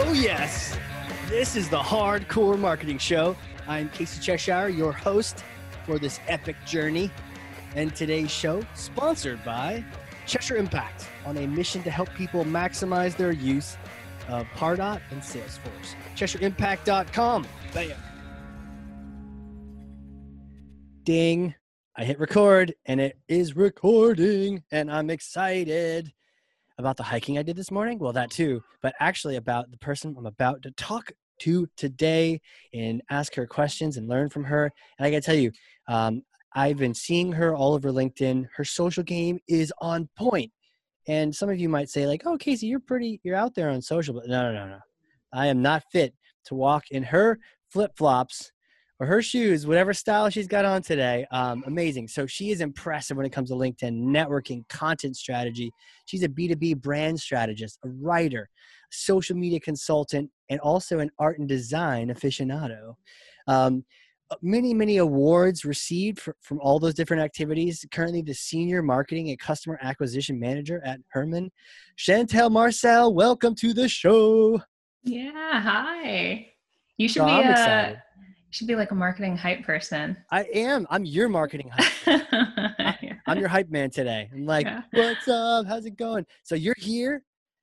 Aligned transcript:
Oh, 0.00 0.12
yes. 0.12 0.78
This 1.26 1.56
is 1.56 1.68
the 1.68 1.82
Hard 1.82 2.28
Corps 2.28 2.56
Marketing 2.56 2.98
Show. 2.98 3.36
I'm 3.66 3.88
Casey 3.88 4.20
Cheshire, 4.20 4.68
your 4.68 4.92
host 4.92 5.42
for 5.84 5.98
this 5.98 6.20
epic 6.28 6.54
journey. 6.64 7.10
And 7.74 7.92
today's 7.96 8.30
show, 8.30 8.64
sponsored 8.74 9.44
by 9.44 9.84
Cheshire 10.24 10.56
Impact, 10.56 11.08
on 11.26 11.36
a 11.36 11.48
mission 11.48 11.82
to 11.82 11.90
help 11.90 12.14
people 12.14 12.44
maximize 12.44 13.16
their 13.16 13.32
use 13.32 13.76
of 14.28 14.46
Pardot 14.54 15.00
and 15.10 15.20
Salesforce. 15.20 15.96
CheshireImpact.com. 16.14 17.48
Bam. 17.74 17.96
Ding. 21.02 21.56
I 21.96 22.04
hit 22.04 22.20
record 22.20 22.72
and 22.86 23.00
it 23.00 23.18
is 23.26 23.56
recording, 23.56 24.62
and 24.70 24.92
I'm 24.92 25.10
excited 25.10 26.12
about 26.78 26.96
the 26.96 27.02
hiking 27.02 27.38
I 27.38 27.42
did 27.42 27.56
this 27.56 27.70
morning. 27.70 27.98
Well, 27.98 28.12
that 28.12 28.30
too, 28.30 28.62
but 28.82 28.94
actually 29.00 29.36
about 29.36 29.70
the 29.70 29.78
person 29.78 30.14
I'm 30.16 30.26
about 30.26 30.62
to 30.62 30.70
talk 30.72 31.10
to 31.40 31.68
today 31.76 32.40
and 32.72 33.02
ask 33.10 33.34
her 33.34 33.46
questions 33.46 33.96
and 33.96 34.08
learn 34.08 34.28
from 34.28 34.44
her. 34.44 34.70
And 34.98 35.06
I 35.06 35.10
gotta 35.10 35.22
tell 35.22 35.34
you, 35.34 35.52
um, 35.88 36.22
I've 36.54 36.78
been 36.78 36.94
seeing 36.94 37.32
her 37.32 37.54
all 37.54 37.74
over 37.74 37.90
LinkedIn. 37.90 38.46
Her 38.56 38.64
social 38.64 39.02
game 39.02 39.38
is 39.48 39.72
on 39.80 40.08
point. 40.16 40.50
And 41.06 41.34
some 41.34 41.50
of 41.50 41.58
you 41.58 41.68
might 41.68 41.88
say, 41.88 42.06
like, 42.06 42.22
oh, 42.26 42.36
Casey, 42.36 42.66
you're 42.66 42.80
pretty, 42.80 43.20
you're 43.22 43.36
out 43.36 43.54
there 43.54 43.70
on 43.70 43.80
social, 43.80 44.14
but 44.14 44.28
no, 44.28 44.52
no, 44.52 44.52
no, 44.52 44.68
no. 44.68 44.78
I 45.32 45.46
am 45.46 45.62
not 45.62 45.84
fit 45.92 46.14
to 46.46 46.54
walk 46.54 46.84
in 46.90 47.02
her 47.04 47.38
flip 47.70 47.92
flops 47.96 48.52
or 49.00 49.06
her 49.06 49.22
shoes, 49.22 49.66
whatever 49.66 49.92
style 49.94 50.28
she's 50.28 50.48
got 50.48 50.64
on 50.64 50.82
today. 50.82 51.24
Um, 51.30 51.62
amazing. 51.66 52.08
So 52.08 52.26
she 52.26 52.50
is 52.50 52.60
impressive 52.60 53.16
when 53.16 53.26
it 53.26 53.32
comes 53.32 53.50
to 53.50 53.54
LinkedIn 53.54 53.92
networking, 54.02 54.66
content 54.68 55.16
strategy. 55.16 55.72
She's 56.06 56.24
a 56.24 56.28
B2B 56.28 56.80
brand 56.80 57.20
strategist, 57.20 57.78
a 57.84 57.88
writer, 57.88 58.48
social 58.90 59.36
media 59.36 59.60
consultant, 59.60 60.30
and 60.50 60.58
also 60.60 60.98
an 60.98 61.10
art 61.18 61.38
and 61.38 61.48
design 61.48 62.08
aficionado. 62.08 62.94
Um, 63.46 63.84
many, 64.42 64.74
many 64.74 64.96
awards 64.96 65.64
received 65.64 66.18
for, 66.18 66.36
from 66.42 66.58
all 66.60 66.80
those 66.80 66.94
different 66.94 67.22
activities. 67.22 67.86
Currently, 67.92 68.22
the 68.22 68.34
senior 68.34 68.82
marketing 68.82 69.28
and 69.30 69.38
customer 69.38 69.78
acquisition 69.80 70.40
manager 70.40 70.82
at 70.84 70.98
Herrmann. 71.12 71.50
Chantelle 71.96 72.50
Marcelle, 72.50 73.14
welcome 73.14 73.54
to 73.56 73.72
the 73.72 73.88
show. 73.88 74.60
Yeah, 75.04 75.60
hi. 75.60 76.48
You 76.96 77.08
should 77.08 77.20
So 77.20 77.26
be 77.26 77.30
I'm 77.30 77.46
a 77.46 77.50
excited. 77.52 78.02
You 78.48 78.52
should 78.54 78.66
be 78.66 78.76
like 78.76 78.90
a 78.90 78.94
marketing 78.94 79.36
hype 79.36 79.62
person. 79.62 80.16
I 80.30 80.44
am. 80.54 80.86
I'm 80.90 81.04
your 81.04 81.28
marketing 81.28 81.70
hype. 81.72 82.26
I'm 83.26 83.38
your 83.38 83.48
hype 83.48 83.68
man 83.68 83.90
today. 83.90 84.30
I'm 84.32 84.46
like, 84.46 84.64
Yeah. 84.66 84.82
what's 84.92 85.28
up? 85.28 85.66
How's 85.66 85.84
it 85.84 85.96
going? 85.96 86.24
So 86.44 86.54
you're 86.54 86.74
here, 86.78 87.22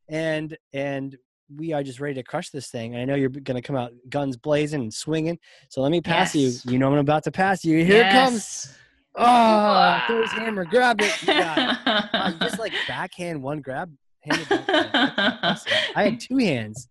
and 0.10 0.56
and 0.74 1.18
we 1.56 1.74
are 1.74 1.82
just 1.84 2.00
ready 2.00 2.14
to 2.16 2.24
crush 2.24 2.50
this 2.52 2.70
thing. 2.70 2.94
And 2.94 3.02
I 3.02 3.06
know 3.06 3.16
you're 3.16 3.30
going 3.30 3.56
to 3.56 3.62
come 3.62 3.76
out 3.76 3.94
guns 4.10 4.38
blazing 4.38 4.82
and 4.82 4.94
swinging. 4.94 5.38
So 5.70 5.82
let 5.82 5.92
me 5.92 6.02
pass 6.02 6.36
Yes. 6.36 6.66
you. 6.66 6.72
You 6.74 6.80
know 6.80 6.92
I'm 6.92 6.98
about 7.00 7.24
to 7.24 7.32
pass 7.32 7.64
you. 7.66 7.84
Here 7.84 8.04
it 8.06 8.12
comes. 8.12 8.34
Yes. 8.34 8.78
Ah, 9.18 10.04
oh, 10.04 10.14
Thor's 10.14 10.32
hammer. 10.34 10.66
Grab 10.66 11.02
it. 11.02 11.22
You 11.22 11.28
got 11.28 11.58
it. 11.58 12.10
Wow, 12.14 12.28
you 12.30 12.40
just 12.42 12.60
like 12.60 12.74
backhand 12.88 13.42
one 13.42 13.62
grab. 13.62 13.92
Handed 14.22 14.50
backhand. 14.50 15.40
That's. 15.42 15.66
I 15.96 16.04
had 16.04 16.20
two 16.20 16.38
hands. 16.38 16.88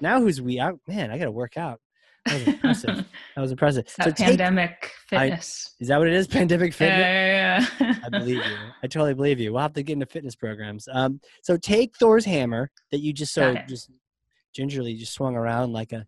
Now 0.00 0.20
who's 0.20 0.40
we? 0.40 0.60
I, 0.60 0.72
man, 0.86 1.10
I 1.10 1.18
got 1.18 1.24
to 1.24 1.30
work 1.32 1.56
out. 1.56 1.80
That 2.26 2.34
was 2.34 2.46
impressive. 2.48 3.04
That 3.34 3.40
was 3.40 3.50
impressive. 3.50 3.84
that 3.96 4.04
so 4.04 4.10
take, 4.10 4.26
pandemic 4.26 4.90
I- 5.12 5.28
fitness. 5.28 5.74
is 5.80 5.88
that 5.88 5.98
what 5.98 6.06
it 6.06 6.12
is? 6.12 6.26
Pandemic 6.28 6.74
fitness. 6.74 6.98
Yeah, 7.00 7.60
yeah, 7.60 7.66
yeah. 7.80 7.94
I 8.04 8.08
believe 8.10 8.36
you. 8.36 8.56
I 8.82 8.86
totally 8.86 9.14
believe 9.14 9.40
you. 9.40 9.52
We'll 9.52 9.62
have 9.62 9.72
to 9.72 9.82
get 9.82 9.94
into 9.94 10.06
fitness 10.06 10.34
programs. 10.36 10.86
Um, 10.92 11.20
so 11.42 11.56
take 11.56 11.96
Thor's 11.96 12.24
hammer 12.26 12.70
that 12.90 13.00
you 13.00 13.12
just 13.14 13.32
so 13.32 13.54
Got 13.54 13.62
it. 13.64 13.68
just 13.68 13.90
gingerly 14.54 14.94
just 14.96 15.14
swung 15.14 15.34
around 15.34 15.72
like 15.72 15.92
a 15.92 16.06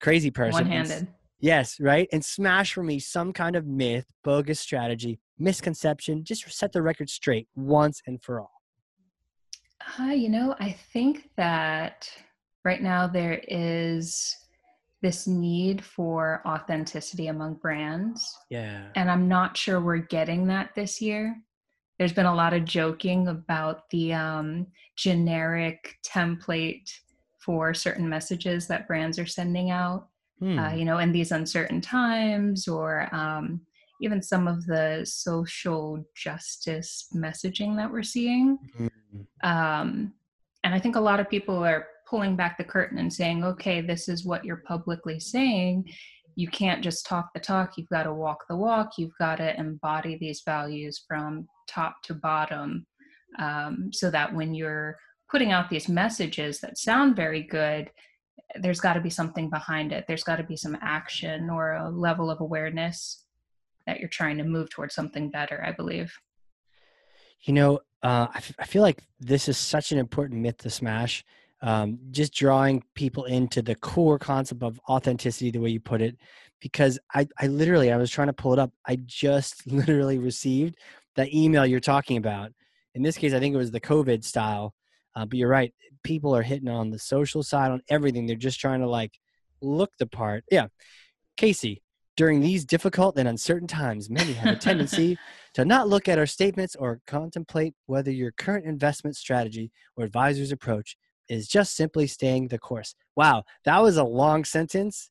crazy 0.00 0.30
person. 0.30 0.62
One-handed. 0.68 1.06
Yes, 1.40 1.78
right. 1.78 2.08
And 2.12 2.24
smash 2.24 2.72
for 2.72 2.82
me 2.82 2.98
some 2.98 3.32
kind 3.32 3.54
of 3.54 3.66
myth, 3.66 4.06
bogus 4.22 4.58
strategy, 4.60 5.20
misconception. 5.38 6.24
Just 6.24 6.50
set 6.50 6.72
the 6.72 6.80
record 6.80 7.10
straight 7.10 7.48
once 7.54 8.00
and 8.06 8.22
for 8.22 8.40
all. 8.40 8.52
Uh, 10.00 10.04
you 10.12 10.30
know, 10.30 10.54
I 10.58 10.72
think 10.94 11.28
that 11.36 12.08
right 12.64 12.80
now 12.82 13.06
there 13.06 13.42
is 13.46 14.34
this 15.04 15.26
need 15.26 15.84
for 15.84 16.40
authenticity 16.46 17.26
among 17.26 17.54
brands. 17.56 18.34
Yeah. 18.48 18.86
and 18.96 19.10
I'm 19.10 19.28
not 19.28 19.54
sure 19.54 19.78
we're 19.78 19.98
getting 19.98 20.46
that 20.46 20.70
this 20.74 20.98
year. 21.02 21.36
There's 21.98 22.14
been 22.14 22.24
a 22.24 22.34
lot 22.34 22.54
of 22.54 22.64
joking 22.64 23.28
about 23.28 23.88
the 23.90 24.14
um, 24.14 24.66
generic 24.96 25.96
template 26.04 26.90
for 27.38 27.74
certain 27.74 28.08
messages 28.08 28.66
that 28.68 28.88
brands 28.88 29.18
are 29.18 29.26
sending 29.26 29.70
out, 29.70 30.08
Hmm. 30.40 30.58
uh, 30.58 30.72
you 30.74 30.84
know, 30.86 30.98
in 30.98 31.12
these 31.12 31.32
uncertain 31.32 31.80
times, 31.82 32.66
or 32.66 33.14
um, 33.14 33.60
even 34.00 34.22
some 34.22 34.48
of 34.48 34.64
the 34.66 35.02
social 35.04 36.02
justice 36.16 37.08
messaging 37.14 37.76
that 37.76 37.92
we're 37.92 38.02
seeing. 38.02 38.58
Mm. 38.78 38.90
Um, 39.44 40.14
and 40.64 40.74
I 40.74 40.80
think 40.80 40.96
a 40.96 41.00
lot 41.00 41.20
of 41.20 41.28
people 41.28 41.62
are 41.62 41.86
pulling 42.14 42.36
back 42.36 42.56
the 42.56 42.62
curtain 42.62 42.98
and 42.98 43.12
saying, 43.12 43.42
okay, 43.42 43.80
this 43.80 44.08
is 44.08 44.24
what 44.24 44.44
you're 44.44 44.62
publicly 44.68 45.18
saying. 45.18 45.84
You 46.36 46.46
can't 46.46 46.80
just 46.80 47.06
talk 47.06 47.30
the 47.34 47.40
talk. 47.40 47.72
You've 47.76 47.88
got 47.88 48.04
to 48.04 48.14
walk 48.14 48.44
the 48.48 48.54
walk. 48.54 48.92
You've 48.98 49.18
got 49.18 49.38
to 49.38 49.58
embody 49.58 50.16
these 50.16 50.42
values 50.46 51.02
from 51.08 51.48
top 51.66 51.96
to 52.04 52.14
bottom 52.14 52.86
um, 53.40 53.90
so 53.92 54.12
that 54.12 54.32
when 54.32 54.54
you're 54.54 54.96
putting 55.28 55.50
out 55.50 55.68
these 55.68 55.88
messages 55.88 56.60
that 56.60 56.78
sound 56.78 57.16
very 57.16 57.42
good, 57.42 57.90
there's 58.60 58.78
got 58.78 58.92
to 58.92 59.00
be 59.00 59.10
something 59.10 59.50
behind 59.50 59.90
it. 59.90 60.04
There's 60.06 60.22
got 60.22 60.36
to 60.36 60.44
be 60.44 60.56
some 60.56 60.78
action 60.82 61.50
or 61.50 61.72
a 61.72 61.90
level 61.90 62.30
of 62.30 62.40
awareness 62.40 63.24
that 63.88 63.98
you're 63.98 64.08
trying 64.08 64.38
to 64.38 64.44
move 64.44 64.70
towards 64.70 64.94
something 64.94 65.32
better, 65.32 65.64
I 65.66 65.72
believe. 65.72 66.16
You 67.40 67.54
know, 67.54 67.80
uh, 68.04 68.28
I, 68.32 68.36
f- 68.36 68.54
I 68.60 68.66
feel 68.66 68.82
like 68.82 69.02
this 69.18 69.48
is 69.48 69.58
such 69.58 69.90
an 69.90 69.98
important 69.98 70.42
myth 70.42 70.58
to 70.58 70.70
smash. 70.70 71.24
Um, 71.64 71.98
just 72.10 72.34
drawing 72.34 72.84
people 72.94 73.24
into 73.24 73.62
the 73.62 73.74
core 73.74 74.18
concept 74.18 74.62
of 74.62 74.78
authenticity, 74.86 75.50
the 75.50 75.60
way 75.60 75.70
you 75.70 75.80
put 75.80 76.02
it, 76.02 76.18
because 76.60 76.98
I, 77.14 77.26
I 77.40 77.46
literally, 77.46 77.90
I 77.90 77.96
was 77.96 78.10
trying 78.10 78.26
to 78.26 78.34
pull 78.34 78.52
it 78.52 78.58
up. 78.58 78.70
I 78.86 78.96
just 79.06 79.66
literally 79.70 80.18
received 80.18 80.76
that 81.16 81.32
email 81.32 81.64
you're 81.64 81.80
talking 81.80 82.18
about. 82.18 82.52
In 82.94 83.02
this 83.02 83.16
case, 83.16 83.32
I 83.32 83.40
think 83.40 83.54
it 83.54 83.58
was 83.58 83.70
the 83.70 83.80
COVID 83.80 84.24
style. 84.24 84.74
Uh, 85.16 85.24
but 85.24 85.38
you're 85.38 85.48
right. 85.48 85.72
People 86.02 86.36
are 86.36 86.42
hitting 86.42 86.68
on 86.68 86.90
the 86.90 86.98
social 86.98 87.42
side, 87.42 87.70
on 87.70 87.80
everything. 87.88 88.26
They're 88.26 88.36
just 88.36 88.60
trying 88.60 88.80
to 88.80 88.88
like 88.88 89.12
look 89.62 89.92
the 89.98 90.06
part. 90.06 90.44
Yeah. 90.50 90.66
Casey, 91.38 91.82
during 92.14 92.40
these 92.40 92.66
difficult 92.66 93.16
and 93.16 93.26
uncertain 93.26 93.68
times, 93.68 94.10
many 94.10 94.34
have 94.34 94.54
a 94.54 94.58
tendency 94.60 95.16
to 95.54 95.64
not 95.64 95.88
look 95.88 96.08
at 96.08 96.18
our 96.18 96.26
statements 96.26 96.76
or 96.76 97.00
contemplate 97.06 97.74
whether 97.86 98.10
your 98.10 98.32
current 98.32 98.66
investment 98.66 99.16
strategy 99.16 99.72
or 99.96 100.04
advisor's 100.04 100.52
approach 100.52 100.98
is 101.28 101.48
just 101.48 101.76
simply 101.76 102.06
staying 102.06 102.48
the 102.48 102.58
course. 102.58 102.94
Wow, 103.16 103.44
that 103.64 103.82
was 103.82 103.96
a 103.96 104.04
long 104.04 104.44
sentence, 104.44 105.10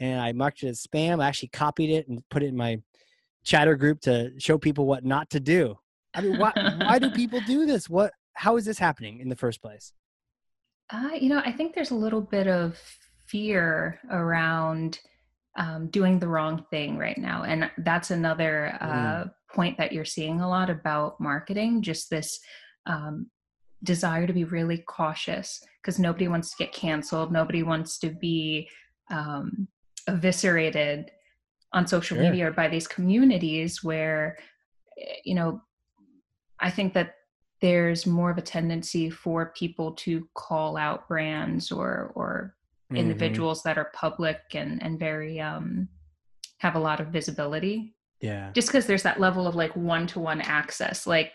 and 0.00 0.20
I 0.20 0.32
marked 0.32 0.62
it 0.62 0.68
as 0.68 0.82
spam. 0.82 1.22
I 1.22 1.28
actually 1.28 1.48
copied 1.48 1.90
it 1.90 2.08
and 2.08 2.22
put 2.30 2.42
it 2.42 2.46
in 2.46 2.56
my 2.56 2.80
chatter 3.44 3.76
group 3.76 4.00
to 4.02 4.32
show 4.38 4.58
people 4.58 4.86
what 4.86 5.04
not 5.04 5.30
to 5.30 5.40
do. 5.40 5.78
I 6.14 6.20
mean, 6.20 6.38
why, 6.38 6.52
why 6.78 6.98
do 6.98 7.10
people 7.14 7.40
do 7.46 7.66
this? 7.66 7.88
What? 7.88 8.12
How 8.34 8.56
is 8.56 8.64
this 8.64 8.78
happening 8.78 9.20
in 9.20 9.28
the 9.28 9.36
first 9.36 9.62
place? 9.62 9.92
Uh, 10.90 11.10
you 11.18 11.28
know, 11.28 11.40
I 11.44 11.52
think 11.52 11.74
there's 11.74 11.90
a 11.90 11.96
little 11.96 12.20
bit 12.20 12.46
of 12.46 12.78
fear 13.26 13.98
around 14.10 15.00
um, 15.56 15.88
doing 15.88 16.18
the 16.18 16.28
wrong 16.28 16.64
thing 16.70 16.96
right 16.96 17.18
now. 17.18 17.42
And 17.44 17.70
that's 17.78 18.10
another 18.10 18.76
uh, 18.80 19.24
point 19.54 19.78
that 19.78 19.92
you're 19.92 20.04
seeing 20.04 20.40
a 20.40 20.48
lot 20.48 20.70
about 20.70 21.20
marketing 21.20 21.82
just 21.82 22.10
this 22.10 22.38
um, 22.86 23.30
desire 23.82 24.26
to 24.26 24.32
be 24.32 24.44
really 24.44 24.78
cautious 24.78 25.62
because 25.82 25.98
nobody 25.98 26.28
wants 26.28 26.50
to 26.50 26.56
get 26.56 26.72
canceled, 26.72 27.32
nobody 27.32 27.62
wants 27.62 27.98
to 27.98 28.10
be 28.10 28.68
um, 29.10 29.68
eviscerated 30.08 31.10
on 31.72 31.86
social 31.86 32.16
Sure. 32.16 32.24
media 32.30 32.48
or 32.48 32.52
by 32.52 32.68
these 32.68 32.88
communities 32.88 33.82
where, 33.84 34.38
eh, 34.98 35.16
you 35.24 35.34
know, 35.34 35.60
I 36.58 36.70
think 36.70 36.94
that 36.94 37.14
there's 37.60 38.06
more 38.06 38.30
of 38.30 38.38
a 38.38 38.42
tendency 38.42 39.10
for 39.10 39.52
people 39.56 39.92
to 39.92 40.28
call 40.34 40.76
out 40.76 41.08
brands 41.08 41.70
or 41.72 42.12
or 42.14 42.54
Mhm. 42.92 42.96
individuals 42.98 43.62
that 43.62 43.78
are 43.78 43.90
public 43.94 44.40
and 44.54 44.82
and 44.82 44.98
very 44.98 45.40
um 45.40 45.88
have 46.58 46.76
a 46.76 46.78
lot 46.78 47.00
of 47.00 47.08
visibility 47.08 47.94
Yeah. 48.20 48.52
just 48.52 48.68
because 48.68 48.86
there's 48.86 49.02
that 49.02 49.20
level 49.20 49.46
of 49.46 49.54
like 49.54 49.74
one-to-one 49.76 50.40
access 50.40 51.06
like 51.06 51.32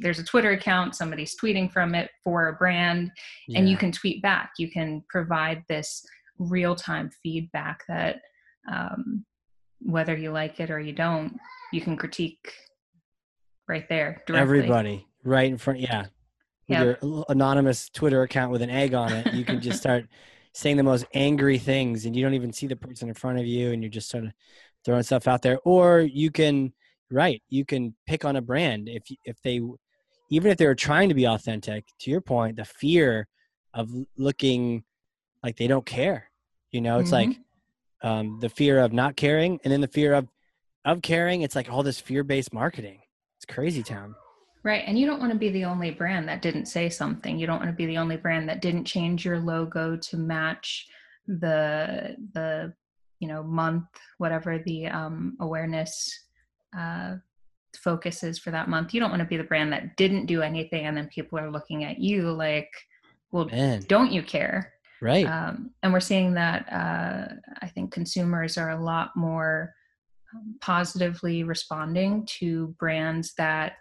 there's 0.00 0.18
a 0.18 0.24
twitter 0.24 0.52
account 0.52 0.94
somebody's 0.94 1.36
tweeting 1.36 1.70
from 1.70 1.94
it 1.94 2.10
for 2.22 2.48
a 2.48 2.52
brand 2.54 3.10
and 3.54 3.68
you 3.68 3.76
can 3.76 3.90
tweet 3.92 4.22
back 4.22 4.50
you 4.58 4.70
can 4.70 5.02
provide 5.08 5.62
this 5.68 6.04
real-time 6.38 7.10
feedback 7.22 7.82
that 7.88 8.20
um, 8.70 9.24
whether 9.80 10.16
you 10.16 10.30
like 10.30 10.60
it 10.60 10.70
or 10.70 10.80
you 10.80 10.92
don't 10.92 11.36
you 11.72 11.80
can 11.80 11.96
critique 11.96 12.52
right 13.70 13.88
there 13.88 14.22
directly. 14.26 14.42
Everybody 14.42 15.06
right 15.24 15.50
in 15.50 15.56
front. 15.56 15.80
Yeah. 15.80 16.06
Yep. 16.66 17.02
your 17.02 17.24
anonymous 17.28 17.88
Twitter 17.88 18.22
account 18.22 18.52
with 18.52 18.62
an 18.62 18.70
egg 18.70 18.94
on 18.94 19.12
it, 19.12 19.34
you 19.34 19.44
can 19.44 19.60
just 19.60 19.80
start 19.80 20.06
saying 20.54 20.76
the 20.76 20.84
most 20.84 21.04
angry 21.14 21.58
things 21.58 22.04
and 22.04 22.14
you 22.14 22.22
don't 22.22 22.34
even 22.34 22.52
see 22.52 22.68
the 22.68 22.76
person 22.76 23.08
in 23.08 23.14
front 23.14 23.38
of 23.40 23.46
you 23.46 23.72
and 23.72 23.82
you're 23.82 23.90
just 23.90 24.08
sort 24.08 24.24
of 24.24 24.32
throwing 24.84 25.02
stuff 25.02 25.26
out 25.26 25.42
there 25.42 25.58
or 25.64 26.00
you 26.00 26.30
can 26.30 26.72
right 27.10 27.42
you 27.48 27.64
can 27.64 27.94
pick 28.06 28.24
on 28.24 28.36
a 28.36 28.42
brand 28.42 28.88
if 28.88 29.02
if 29.24 29.40
they 29.42 29.60
even 30.30 30.50
if 30.50 30.58
they 30.58 30.66
were 30.66 30.74
trying 30.74 31.08
to 31.08 31.14
be 31.14 31.26
authentic 31.26 31.84
to 31.98 32.10
your 32.10 32.20
point 32.20 32.56
the 32.56 32.64
fear 32.64 33.26
of 33.74 33.90
looking 34.16 34.84
like 35.42 35.56
they 35.56 35.66
don't 35.66 35.86
care 35.86 36.30
you 36.70 36.80
know 36.80 36.98
it's 36.98 37.10
Mhm. 37.10 37.12
like 37.12 37.38
um, 38.02 38.38
the 38.40 38.48
fear 38.48 38.78
of 38.78 38.92
not 38.92 39.16
caring 39.16 39.60
and 39.62 39.72
then 39.72 39.80
the 39.80 39.88
fear 39.88 40.14
of 40.14 40.28
of 40.84 41.02
caring 41.02 41.42
it's 41.42 41.54
like 41.54 41.70
all 41.70 41.82
this 41.82 42.00
fear-based 42.00 42.52
marketing 42.52 43.00
it's 43.36 43.44
crazy 43.44 43.82
town 43.82 44.14
Right. 44.62 44.84
And 44.86 44.98
you 44.98 45.06
don't 45.06 45.20
want 45.20 45.32
to 45.32 45.38
be 45.38 45.48
the 45.48 45.64
only 45.64 45.90
brand 45.90 46.28
that 46.28 46.42
didn't 46.42 46.66
say 46.66 46.90
something. 46.90 47.38
You 47.38 47.46
don't 47.46 47.60
want 47.60 47.70
to 47.70 47.74
be 47.76 47.86
the 47.86 47.96
only 47.96 48.18
brand 48.18 48.46
that 48.50 48.60
didn't 48.60 48.84
change 48.84 49.24
your 49.24 49.38
logo 49.40 49.96
to 49.96 50.16
match 50.18 50.86
the 51.26 52.14
the 52.34 52.74
you 53.20 53.28
know 53.28 53.42
month 53.42 53.86
whatever 54.18 54.58
the 54.58 54.86
um 54.88 55.36
awareness 55.40 56.26
uh 56.76 57.16
focus 57.76 58.24
is 58.24 58.38
for 58.38 58.50
that 58.50 58.68
month. 58.68 58.92
You 58.92 59.00
don't 59.00 59.10
want 59.10 59.20
to 59.20 59.28
be 59.28 59.36
the 59.36 59.44
brand 59.44 59.72
that 59.72 59.96
didn't 59.96 60.26
do 60.26 60.42
anything 60.42 60.86
and 60.86 60.96
then 60.96 61.08
people 61.08 61.38
are 61.38 61.50
looking 61.50 61.84
at 61.84 61.98
you 61.98 62.32
like, 62.32 62.70
well, 63.32 63.46
man 63.46 63.82
don't 63.86 64.12
you 64.12 64.22
care? 64.22 64.72
right 65.02 65.24
um, 65.24 65.70
and 65.82 65.92
we're 65.94 66.00
seeing 66.00 66.34
that 66.34 66.70
uh, 66.70 67.34
I 67.62 67.68
think 67.68 67.90
consumers 67.90 68.58
are 68.58 68.70
a 68.70 68.82
lot 68.82 69.16
more 69.16 69.72
um, 70.34 70.56
positively 70.60 71.42
responding 71.42 72.26
to 72.38 72.68
brands 72.78 73.32
that 73.38 73.74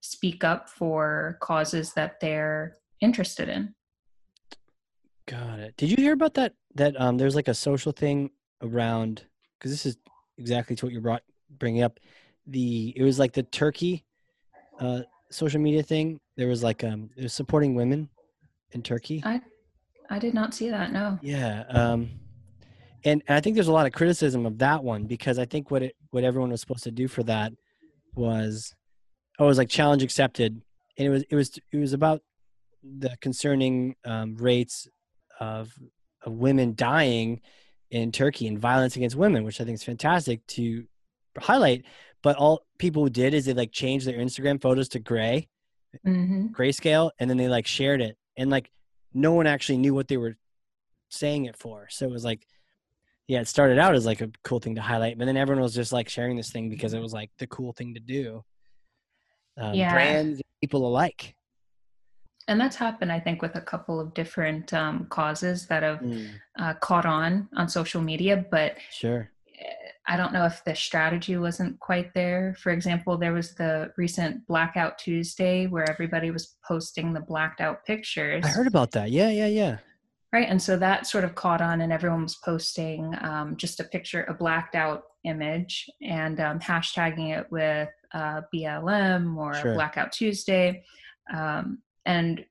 speak 0.00 0.44
up 0.44 0.68
for 0.68 1.38
causes 1.40 1.92
that 1.94 2.20
they're 2.20 2.76
interested 3.00 3.48
in. 3.48 3.74
Got 5.26 5.58
it. 5.58 5.76
Did 5.76 5.90
you 5.90 5.96
hear 5.96 6.12
about 6.12 6.34
that? 6.34 6.54
That 6.74 6.98
um, 7.00 7.18
there's 7.18 7.34
like 7.34 7.48
a 7.48 7.54
social 7.54 7.92
thing 7.92 8.30
around 8.62 9.24
because 9.58 9.70
this 9.70 9.84
is 9.84 9.96
exactly 10.38 10.76
to 10.76 10.86
what 10.86 10.92
you 10.92 11.00
brought 11.00 11.22
bringing 11.58 11.82
up. 11.82 11.98
The 12.48 12.94
it 12.96 13.02
was 13.02 13.18
like 13.18 13.32
the 13.32 13.42
Turkey 13.42 14.04
uh, 14.80 15.02
social 15.30 15.60
media 15.60 15.82
thing. 15.82 16.20
There 16.36 16.48
was 16.48 16.62
like 16.62 16.84
um, 16.84 17.10
it 17.16 17.22
was 17.22 17.32
supporting 17.32 17.74
women 17.74 18.08
in 18.72 18.82
Turkey. 18.82 19.22
I 19.24 19.40
I 20.10 20.18
did 20.18 20.34
not 20.34 20.54
see 20.54 20.70
that. 20.70 20.92
No. 20.92 21.18
Yeah. 21.22 21.64
Um, 21.68 22.10
and, 23.04 23.22
and 23.28 23.36
I 23.36 23.40
think 23.40 23.54
there's 23.54 23.68
a 23.68 23.72
lot 23.72 23.86
of 23.86 23.92
criticism 23.92 24.46
of 24.46 24.58
that 24.58 24.82
one 24.82 25.04
because 25.04 25.38
I 25.38 25.44
think 25.44 25.70
what 25.70 25.82
it 25.82 25.96
what 26.10 26.24
everyone 26.24 26.50
was 26.50 26.60
supposed 26.60 26.84
to 26.84 26.90
do 26.90 27.08
for 27.08 27.22
that 27.24 27.52
was 28.14 28.74
oh, 29.38 29.44
it 29.44 29.48
was 29.48 29.58
like 29.58 29.68
challenge 29.68 30.02
accepted, 30.02 30.60
and 30.96 31.06
it 31.06 31.10
was 31.10 31.24
it 31.30 31.34
was 31.34 31.58
it 31.72 31.76
was 31.76 31.92
about 31.92 32.22
the 32.82 33.16
concerning 33.20 33.94
um, 34.04 34.36
rates 34.36 34.88
of 35.40 35.72
of 36.24 36.32
women 36.32 36.74
dying 36.74 37.40
in 37.90 38.12
Turkey 38.12 38.46
and 38.46 38.58
violence 38.58 38.96
against 38.96 39.16
women, 39.16 39.44
which 39.44 39.60
I 39.60 39.64
think 39.64 39.76
is 39.76 39.84
fantastic 39.84 40.46
to 40.48 40.84
highlight. 41.38 41.84
But 42.22 42.36
all 42.36 42.62
people 42.78 43.08
did 43.08 43.34
is 43.34 43.44
they 43.46 43.54
like 43.54 43.72
changed 43.72 44.06
their 44.06 44.18
Instagram 44.18 44.60
photos 44.60 44.88
to 44.90 44.98
gray, 44.98 45.48
hmm 46.04 46.46
grayscale, 46.48 47.10
and 47.18 47.30
then 47.30 47.36
they 47.36 47.48
like 47.48 47.66
shared 47.66 48.00
it, 48.00 48.16
and 48.36 48.50
like 48.50 48.70
no 49.14 49.32
one 49.32 49.46
actually 49.46 49.78
knew 49.78 49.94
what 49.94 50.08
they 50.08 50.16
were 50.16 50.36
saying 51.10 51.46
it 51.46 51.56
for. 51.56 51.86
So 51.90 52.06
it 52.06 52.10
was 52.10 52.24
like, 52.24 52.46
yeah, 53.26 53.40
it 53.40 53.48
started 53.48 53.78
out 53.78 53.94
as 53.94 54.04
like 54.04 54.20
a 54.20 54.30
cool 54.44 54.58
thing 54.60 54.74
to 54.74 54.82
highlight, 54.82 55.18
but 55.18 55.24
then 55.26 55.36
everyone 55.36 55.62
was 55.62 55.74
just 55.74 55.92
like 55.92 56.08
sharing 56.08 56.36
this 56.36 56.50
thing 56.50 56.68
because 56.68 56.92
it 56.92 57.00
was 57.00 57.12
like 57.12 57.30
the 57.38 57.46
cool 57.46 57.72
thing 57.72 57.94
to 57.94 58.00
do. 58.00 58.44
Um, 59.56 59.74
Yeah. 59.74 59.92
brands, 59.92 60.40
people 60.60 60.86
alike. 60.86 61.34
And 62.48 62.58
that's 62.60 62.76
happened, 62.76 63.12
I 63.12 63.20
think, 63.20 63.42
with 63.42 63.56
a 63.56 63.60
couple 63.60 64.00
of 64.00 64.14
different 64.14 64.72
um, 64.72 65.06
causes 65.10 65.66
that 65.66 65.82
have 65.82 66.02
uh, 66.58 66.74
caught 66.74 67.04
on 67.04 67.48
on 67.56 67.68
social 67.68 68.00
media, 68.00 68.44
but 68.50 68.76
Sure. 68.90 69.30
I 70.06 70.16
don't 70.16 70.32
know 70.32 70.46
if 70.46 70.64
the 70.64 70.74
strategy 70.74 71.36
wasn't 71.36 71.78
quite 71.80 72.14
there. 72.14 72.56
For 72.58 72.70
example, 72.72 73.18
there 73.18 73.34
was 73.34 73.54
the 73.54 73.92
recent 73.98 74.46
Blackout 74.46 74.98
Tuesday 74.98 75.66
where 75.66 75.88
everybody 75.90 76.30
was 76.30 76.56
posting 76.66 77.12
the 77.12 77.20
blacked 77.20 77.60
out 77.60 77.84
pictures. 77.84 78.44
I 78.44 78.48
heard 78.48 78.66
about 78.66 78.92
that. 78.92 79.10
Yeah, 79.10 79.28
yeah, 79.30 79.46
yeah. 79.46 79.78
Right. 80.32 80.48
And 80.48 80.60
so 80.60 80.76
that 80.76 81.06
sort 81.06 81.24
of 81.24 81.34
caught 81.34 81.60
on, 81.60 81.80
and 81.80 81.92
everyone 81.92 82.22
was 82.22 82.36
posting 82.36 83.14
um, 83.22 83.56
just 83.56 83.80
a 83.80 83.84
picture, 83.84 84.24
a 84.24 84.34
blacked 84.34 84.74
out 84.74 85.04
image, 85.24 85.88
and 86.02 86.38
um, 86.40 86.58
hashtagging 86.58 87.38
it 87.38 87.46
with 87.50 87.88
uh, 88.12 88.42
BLM 88.54 89.36
or 89.36 89.54
Sure. 89.54 89.74
Blackout 89.74 90.12
Tuesday. 90.12 90.84
Um, 91.34 91.78
and 92.06 92.44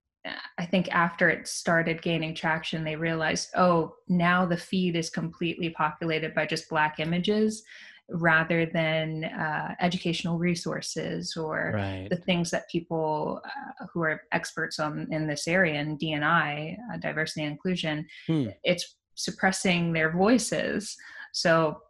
I 0.57 0.65
think 0.65 0.89
after 0.91 1.29
it 1.29 1.47
started 1.47 2.01
gaining 2.01 2.35
traction, 2.35 2.83
they 2.83 2.95
realized, 2.95 3.49
oh, 3.55 3.95
now 4.07 4.45
the 4.45 4.57
feed 4.57 4.95
is 4.95 5.09
completely 5.09 5.69
populated 5.69 6.33
by 6.33 6.45
just 6.45 6.69
black 6.69 6.99
images 6.99 7.63
rather 8.09 8.65
than 8.65 9.25
uh, 9.25 9.75
educational 9.81 10.37
resources 10.37 11.35
or 11.35 11.71
Right. 11.75 12.07
the 12.09 12.15
things 12.15 12.51
that 12.51 12.69
people 12.69 13.41
uh, 13.43 13.85
who 13.93 14.01
are 14.01 14.21
experts 14.31 14.79
on 14.79 15.07
in 15.11 15.27
this 15.27 15.47
area 15.47 15.79
in 15.79 15.97
DNI, 15.97 16.77
uh, 16.93 16.97
diversity 16.97 17.43
and 17.43 17.51
inclusion, 17.51 18.07
Hmm. 18.27 18.47
it's 18.63 18.95
suppressing 19.15 19.91
their 19.93 20.11
voices. 20.11 20.95
So 21.33 21.81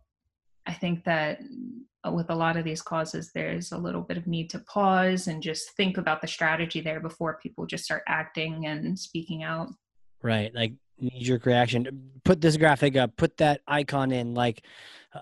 I 0.66 0.74
think 0.74 1.04
that 1.04 1.40
with 2.14 2.30
a 2.30 2.36
lot 2.36 2.58
of 2.58 2.64
these 2.64 2.82
causes, 2.82 3.32
there's 3.34 3.72
a 3.72 3.78
little 3.78 4.02
bit 4.02 4.18
of 4.18 4.28
need 4.28 4.50
to 4.52 4.60
pause 4.60 5.28
and 5.28 5.42
just 5.42 5.72
think 5.76 5.98
about 5.98 6.22
the 6.22 6.28
strategy 6.28 6.82
there 6.82 7.00
before 7.00 7.40
people 7.42 7.66
just 7.66 7.86
start 7.86 8.04
acting 8.08 8.66
and 8.66 8.98
speaking 8.98 9.44
out. 9.44 9.70
Right. 10.22 10.54
Like 10.54 10.74
knee 11.00 11.24
jerk 11.24 11.46
reaction. 11.46 12.12
Put 12.24 12.42
this 12.42 12.58
graphic 12.58 12.96
up, 12.96 13.16
put 13.18 13.38
that 13.38 13.62
icon 13.68 14.12
in, 14.12 14.34
like 14.34 14.66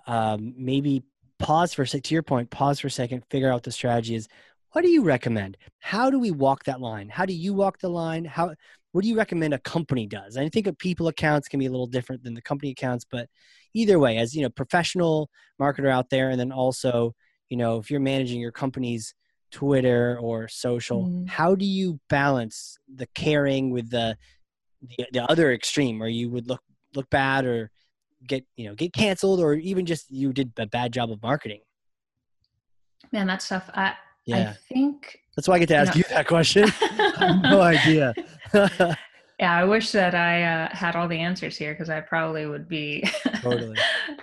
um, 0.08 0.54
maybe 0.58 1.04
pause 1.40 1.74
for 1.74 1.84
a 1.84 1.88
sec 1.88 2.04
to 2.04 2.14
your 2.14 2.24
point, 2.24 2.50
pause 2.50 2.80
for 2.80 2.88
a 2.88 2.92
second, 2.92 3.24
figure 3.30 3.50
out 3.50 3.56
what 3.56 3.64
the 3.64 3.72
strategy 3.72 4.16
is. 4.16 4.28
What 4.72 4.84
do 4.84 4.90
you 4.90 5.04
recommend? 5.04 5.58
How 5.80 6.10
do 6.10 6.20
we 6.20 6.32
walk 6.32 6.66
that 6.66 6.82
line? 6.82 7.08
How 7.10 7.26
do 7.26 7.34
you 7.34 7.54
walk 7.54 7.80
the 7.80 7.90
line? 7.90 8.26
How 8.26 8.56
what 8.96 9.04
do 9.04 9.10
you 9.10 9.18
recommend 9.18 9.54
a 9.54 9.60
company 9.60 10.08
does? 10.08 10.38
I 10.38 10.48
think 10.48 10.68
a 10.68 10.74
people 10.74 11.10
accounts 11.10 11.50
can 11.50 11.60
be 11.60 11.66
a 11.66 11.70
little 11.70 11.86
different 11.86 12.24
than 12.24 12.34
the 12.34 12.42
company 12.42 12.72
accounts, 12.72 13.04
but 13.04 13.28
either 13.74 14.00
way, 14.00 14.16
as 14.18 14.34
you 14.34 14.42
know, 14.42 14.50
professional 14.50 15.30
marketer 15.60 15.90
out 15.90 16.10
there, 16.10 16.30
and 16.30 16.40
then 16.40 16.54
also, 16.54 17.14
you 17.50 17.58
know, 17.58 17.78
if 17.78 17.92
you're 17.92 18.00
managing 18.00 18.40
your 18.40 18.54
company's 18.54 19.14
Twitter 19.52 20.18
or 20.22 20.48
social, 20.48 21.08
Mm. 21.08 21.28
how 21.28 21.56
do 21.56 21.66
you 21.66 22.00
balance 22.08 22.78
the 22.88 23.06
caring 23.08 23.70
with 23.70 23.90
the 23.90 24.18
the, 24.82 25.08
the 25.12 25.30
other 25.30 25.52
extreme 25.52 26.00
where 26.00 26.08
you 26.08 26.30
would 26.30 26.48
look 26.48 26.62
look 26.94 27.10
bad 27.10 27.44
or 27.44 27.72
get 28.26 28.46
you 28.56 28.66
know 28.66 28.76
get 28.76 28.94
canceled 28.94 29.42
or 29.42 29.56
even 29.56 29.86
just 29.86 30.10
you 30.10 30.32
did 30.32 30.54
a 30.58 30.68
bad 30.68 30.94
job 30.94 31.12
of 31.12 31.22
marketing 31.22 31.60
Man, 33.12 33.28
that 33.28 33.42
stuff. 33.42 33.70
I 33.74 33.96
yeah 34.26 34.52
I 34.52 34.54
think. 34.74 35.20
That's 35.36 35.48
why 35.48 35.56
i 35.56 35.60
get 35.60 35.68
to 35.70 35.76
ask 35.76 35.94
No. 35.96 36.00
you 36.00 36.04
that 36.10 36.28
question 36.28 36.72
no 37.50 37.62
idea 37.76 38.14
Yeah, 39.38 39.54
I 39.54 39.66
wish 39.66 39.92
that 39.92 40.16
I 40.16 40.44
uh, 40.44 40.70
had 40.74 40.96
all 40.96 41.10
the 41.10 41.20
answers 41.20 41.58
here 41.58 41.74
because 41.74 41.90
I 41.90 42.00
probably 42.00 42.46
would 42.46 42.70
be. 42.70 43.04
Totally. 43.42 43.76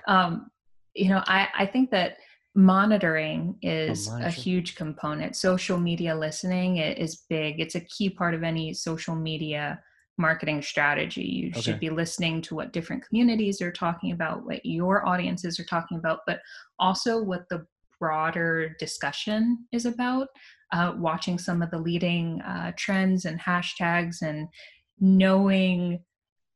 um, 0.08 0.50
you 0.94 1.10
know, 1.10 1.22
I, 1.26 1.48
I 1.54 1.66
think 1.66 1.90
that 1.90 2.16
monitoring 2.54 3.56
is 3.60 4.08
a 4.08 4.30
huge 4.30 4.74
component. 4.74 5.36
Social 5.36 5.76
media 5.76 6.14
listening 6.14 6.78
is 6.78 7.24
big. 7.28 7.60
It's 7.60 7.74
a 7.74 7.80
key 7.80 8.08
part 8.08 8.32
of 8.32 8.42
any 8.42 8.72
social 8.72 9.14
media 9.14 9.82
marketing 10.16 10.62
strategy. 10.62 11.22
You 11.24 11.48
Okay. 11.50 11.60
should 11.60 11.80
be 11.80 11.90
listening 11.90 12.40
to 12.42 12.54
what 12.54 12.72
different 12.72 13.06
communities 13.06 13.60
are 13.60 13.70
talking 13.72 14.12
about, 14.12 14.46
what 14.46 14.64
your 14.64 15.06
audiences 15.06 15.60
are 15.60 15.64
talking 15.64 15.98
about, 15.98 16.20
but 16.26 16.40
also 16.78 17.22
what 17.22 17.46
the 17.50 17.66
broader 18.00 18.74
discussion 18.78 19.66
is 19.72 19.84
about. 19.84 20.28
Uh, 20.72 20.94
watching 20.96 21.38
some 21.38 21.60
of 21.60 21.70
the 21.70 21.78
leading 21.78 22.40
uh, 22.40 22.72
trends 22.76 23.26
and 23.26 23.38
hashtags 23.38 24.22
and 24.22 24.48
knowing 25.00 26.00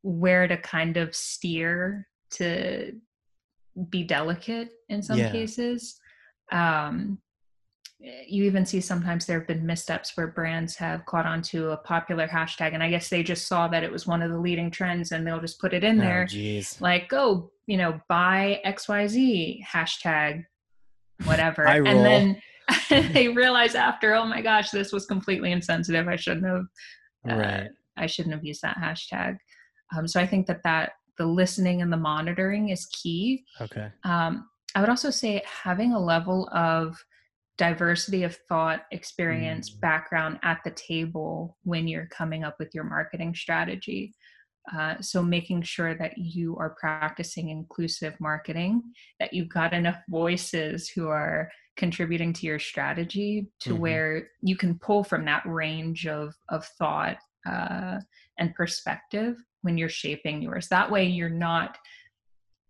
where 0.02 0.48
to 0.48 0.56
kind 0.56 0.96
of 0.96 1.14
steer 1.14 2.08
to 2.30 2.92
be 3.90 4.02
delicate 4.04 4.70
in 4.88 5.02
some 5.02 5.18
Yeah. 5.18 5.30
cases. 5.30 6.00
Um, 6.50 7.18
you 8.00 8.44
even 8.44 8.64
see 8.64 8.80
sometimes 8.80 9.26
there 9.26 9.38
have 9.38 9.48
been 9.48 9.66
missteps 9.66 10.16
where 10.16 10.28
brands 10.28 10.76
have 10.76 11.04
caught 11.06 11.26
onto 11.26 11.70
a 11.70 11.76
popular 11.76 12.26
hashtag, 12.26 12.72
and 12.72 12.82
I 12.82 12.88
guess 12.88 13.08
they 13.10 13.22
just 13.22 13.46
saw 13.46 13.68
that 13.68 13.82
it 13.84 13.92
was 13.92 14.06
one 14.06 14.22
of 14.22 14.30
the 14.30 14.38
leading 14.38 14.70
trends, 14.70 15.12
and 15.12 15.26
they'll 15.26 15.40
just 15.40 15.60
put 15.60 15.74
it 15.74 15.84
in 15.84 15.98
oh 16.00 16.04
there, 16.04 16.24
jeez 16.26 16.80
like, 16.80 17.12
"Oh, 17.12 17.50
you 17.66 17.76
know, 17.76 18.00
buy 18.08 18.60
X 18.64 18.88
Y 18.88 19.06
Z 19.08 19.64
hashtag, 19.70 20.44
whatever," 21.24 21.66
and 21.66 22.04
then 22.04 22.40
they 22.90 23.28
realize 23.28 23.74
after, 23.74 24.14
"Oh 24.14 24.24
my 24.26 24.40
gosh, 24.42 24.70
this 24.70 24.92
was 24.92 25.06
completely 25.06 25.52
insensitive. 25.52 26.08
I 26.08 26.16
shouldn't 26.16 26.46
have." 26.46 26.64
uh, 27.30 27.36
right 27.36 27.68
I 27.96 28.06
shouldn't 28.06 28.34
have 28.34 28.44
used 28.44 28.62
that 28.62 28.76
hashtag. 28.76 29.38
Um, 29.96 30.06
so 30.06 30.20
I 30.20 30.26
think 30.26 30.46
that 30.48 30.62
that 30.64 30.92
the 31.18 31.26
listening 31.26 31.80
and 31.80 31.90
the 31.92 31.96
monitoring 31.96 32.68
is 32.68 32.86
key. 32.86 33.44
okay 33.60 33.88
Um, 34.04 34.48
I 34.74 34.80
would 34.80 34.90
also 34.90 35.08
say 35.10 35.42
having 35.46 35.94
a 35.94 35.98
level 35.98 36.48
of 36.52 36.96
diversity 37.56 38.22
of 38.24 38.36
thought, 38.50 38.82
experience, 38.90 39.70
Mm. 39.70 39.80
background 39.80 40.38
at 40.42 40.58
the 40.62 40.72
table 40.72 41.56
when 41.62 41.88
you're 41.88 42.08
coming 42.08 42.44
up 42.44 42.56
with 42.58 42.74
your 42.74 42.84
marketing 42.84 43.34
strategy. 43.34 44.12
Uh, 44.74 45.00
so 45.00 45.22
making 45.22 45.62
sure 45.62 45.94
that 45.94 46.18
you 46.18 46.56
are 46.56 46.76
practicing 46.80 47.50
inclusive 47.50 48.14
marketing, 48.18 48.82
that 49.20 49.32
you've 49.32 49.48
got 49.48 49.72
enough 49.72 49.98
voices 50.08 50.88
who 50.88 51.08
are 51.08 51.50
contributing 51.76 52.32
to 52.32 52.46
your 52.46 52.58
strategy 52.58 53.48
to 53.60 53.70
mm-hmm. 53.70 53.80
where 53.80 54.28
you 54.40 54.56
can 54.56 54.78
pull 54.78 55.04
from 55.04 55.24
that 55.24 55.44
range 55.46 56.06
of 56.06 56.34
of 56.48 56.64
thought 56.78 57.18
uh, 57.48 57.98
and 58.38 58.54
perspective 58.54 59.36
when 59.62 59.78
you're 59.78 59.88
shaping 59.88 60.42
yours. 60.42 60.68
That 60.68 60.90
way, 60.90 61.04
you're 61.04 61.28
not 61.28 61.78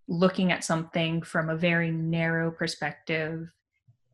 looking 0.08 0.52
at 0.52 0.64
something 0.64 1.22
from 1.22 1.50
a 1.50 1.56
very 1.56 1.90
narrow 1.90 2.50
perspective. 2.50 3.48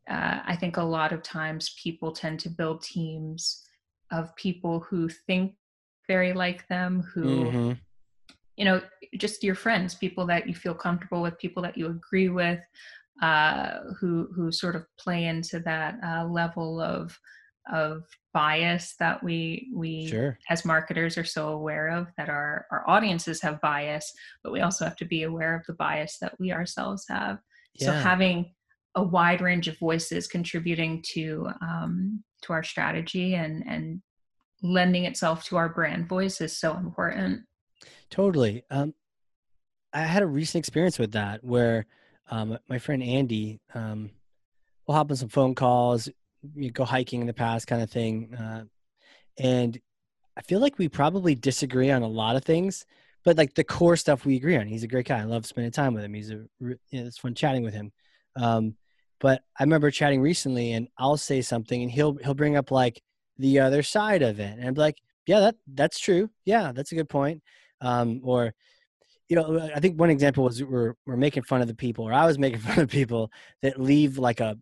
Uh, 0.08 0.40
I 0.44 0.56
think 0.56 0.76
a 0.76 0.82
lot 0.82 1.12
of 1.12 1.22
times 1.22 1.74
people 1.82 2.12
tend 2.12 2.40
to 2.40 2.48
build 2.48 2.82
teams 2.82 3.64
of 4.10 4.34
people 4.36 4.80
who 4.80 5.08
think 5.08 5.54
very 6.12 6.32
like 6.32 6.66
them, 6.68 6.92
who, 7.12 7.24
mm-hmm. 7.24 7.72
you 8.56 8.64
know, 8.66 8.82
just 9.16 9.42
your 9.42 9.54
friends, 9.54 9.94
people 9.94 10.26
that 10.26 10.46
you 10.48 10.54
feel 10.54 10.74
comfortable 10.74 11.22
with, 11.22 11.38
people 11.38 11.62
that 11.62 11.76
you 11.78 11.86
agree 11.86 12.28
with, 12.28 12.60
uh, 13.22 13.78
who 13.98 14.28
who 14.34 14.50
sort 14.50 14.76
of 14.76 14.84
play 14.98 15.24
into 15.32 15.60
that 15.60 15.92
uh, 16.04 16.24
level 16.26 16.80
of 16.80 17.18
of 17.72 18.02
bias 18.34 18.94
that 18.98 19.22
we 19.22 19.70
we 19.74 20.08
sure. 20.08 20.36
as 20.50 20.64
marketers 20.64 21.16
are 21.16 21.24
so 21.24 21.50
aware 21.50 21.88
of 21.88 22.08
that 22.16 22.28
our 22.28 22.66
our 22.72 22.82
audiences 22.88 23.40
have 23.40 23.60
bias 23.60 24.12
but 24.42 24.52
we 24.52 24.60
also 24.60 24.84
have 24.84 24.96
to 24.96 25.04
be 25.04 25.22
aware 25.22 25.54
of 25.54 25.64
the 25.66 25.74
bias 25.74 26.16
that 26.20 26.34
we 26.40 26.50
ourselves 26.50 27.04
have 27.08 27.38
yeah. 27.74 27.86
so 27.86 27.92
having 27.92 28.52
a 28.96 29.02
wide 29.02 29.40
range 29.40 29.68
of 29.68 29.78
voices 29.78 30.26
contributing 30.26 31.04
to 31.14 31.46
um, 31.60 32.24
to 32.42 32.52
our 32.52 32.64
strategy 32.64 33.36
and 33.36 33.62
and 33.68 34.02
lending 34.62 35.04
itself 35.04 35.44
to 35.44 35.56
our 35.56 35.68
brand 35.68 36.08
voice 36.08 36.40
is 36.40 36.56
so 36.56 36.76
important. 36.76 37.42
Totally. 38.10 38.62
Um, 38.70 38.94
i 39.94 40.00
had 40.00 40.22
a 40.22 40.26
recent 40.26 40.60
experience 40.60 40.98
with 40.98 41.12
that 41.12 41.44
where 41.44 41.84
um, 42.30 42.58
my 42.68 42.78
friend 42.78 43.02
andy 43.02 43.60
um, 43.74 44.10
we'll 44.86 44.96
hop 44.96 45.10
on 45.10 45.16
some 45.16 45.28
phone 45.28 45.54
calls 45.54 46.08
you 46.54 46.70
go 46.70 46.84
hiking 46.84 47.20
in 47.20 47.26
the 47.26 47.34
past 47.34 47.66
kind 47.66 47.82
of 47.82 47.90
thing 47.90 48.34
uh, 48.34 48.64
and 49.38 49.78
i 50.36 50.40
feel 50.40 50.60
like 50.60 50.78
we 50.78 50.88
probably 50.88 51.34
disagree 51.34 51.90
on 51.90 52.02
a 52.02 52.08
lot 52.08 52.36
of 52.36 52.44
things 52.44 52.86
but 53.24 53.36
like 53.36 53.54
the 53.54 53.64
core 53.64 53.96
stuff 53.96 54.24
we 54.24 54.34
agree 54.34 54.56
on. 54.56 54.66
He's 54.66 54.82
a 54.82 54.88
great 54.88 55.06
guy. 55.06 55.20
I 55.20 55.22
love 55.22 55.46
spending 55.46 55.70
time 55.70 55.94
with 55.94 56.02
him. 56.02 56.12
He's 56.12 56.32
a 56.32 56.40
you 56.58 56.78
know, 56.92 57.06
it's 57.06 57.18
fun 57.18 57.36
chatting 57.36 57.62
with 57.62 57.72
him. 57.72 57.92
Um, 58.34 58.74
but 59.22 59.42
i 59.58 59.62
remember 59.62 59.90
chatting 59.90 60.20
recently 60.20 60.72
and 60.72 60.88
i'll 60.98 61.16
say 61.16 61.40
something 61.40 61.80
and 61.80 61.90
he'll 61.90 62.16
he'll 62.16 62.34
bring 62.34 62.56
up 62.56 62.70
like 62.70 63.00
the 63.38 63.58
other 63.58 63.82
side 63.82 64.22
of 64.22 64.40
it 64.40 64.58
and 64.58 64.66
i'm 64.66 64.74
like 64.74 64.96
yeah 65.26 65.40
that 65.40 65.54
that's 65.74 65.98
true 65.98 66.28
yeah 66.44 66.72
that's 66.72 66.92
a 66.92 66.94
good 66.94 67.08
point 67.08 67.42
um, 67.80 68.20
or 68.22 68.54
you 69.28 69.36
know 69.36 69.70
i 69.74 69.80
think 69.80 69.98
one 69.98 70.10
example 70.10 70.44
was 70.44 70.62
we're, 70.62 70.94
we're 71.06 71.16
making 71.16 71.42
fun 71.42 71.60
of 71.60 71.68
the 71.68 71.74
people 71.74 72.04
or 72.04 72.12
i 72.12 72.26
was 72.26 72.38
making 72.38 72.60
fun 72.68 72.78
of 72.78 72.88
people 72.88 73.30
that 73.62 73.80
leave 73.80 74.18
like 74.18 74.40
a, 74.40 74.56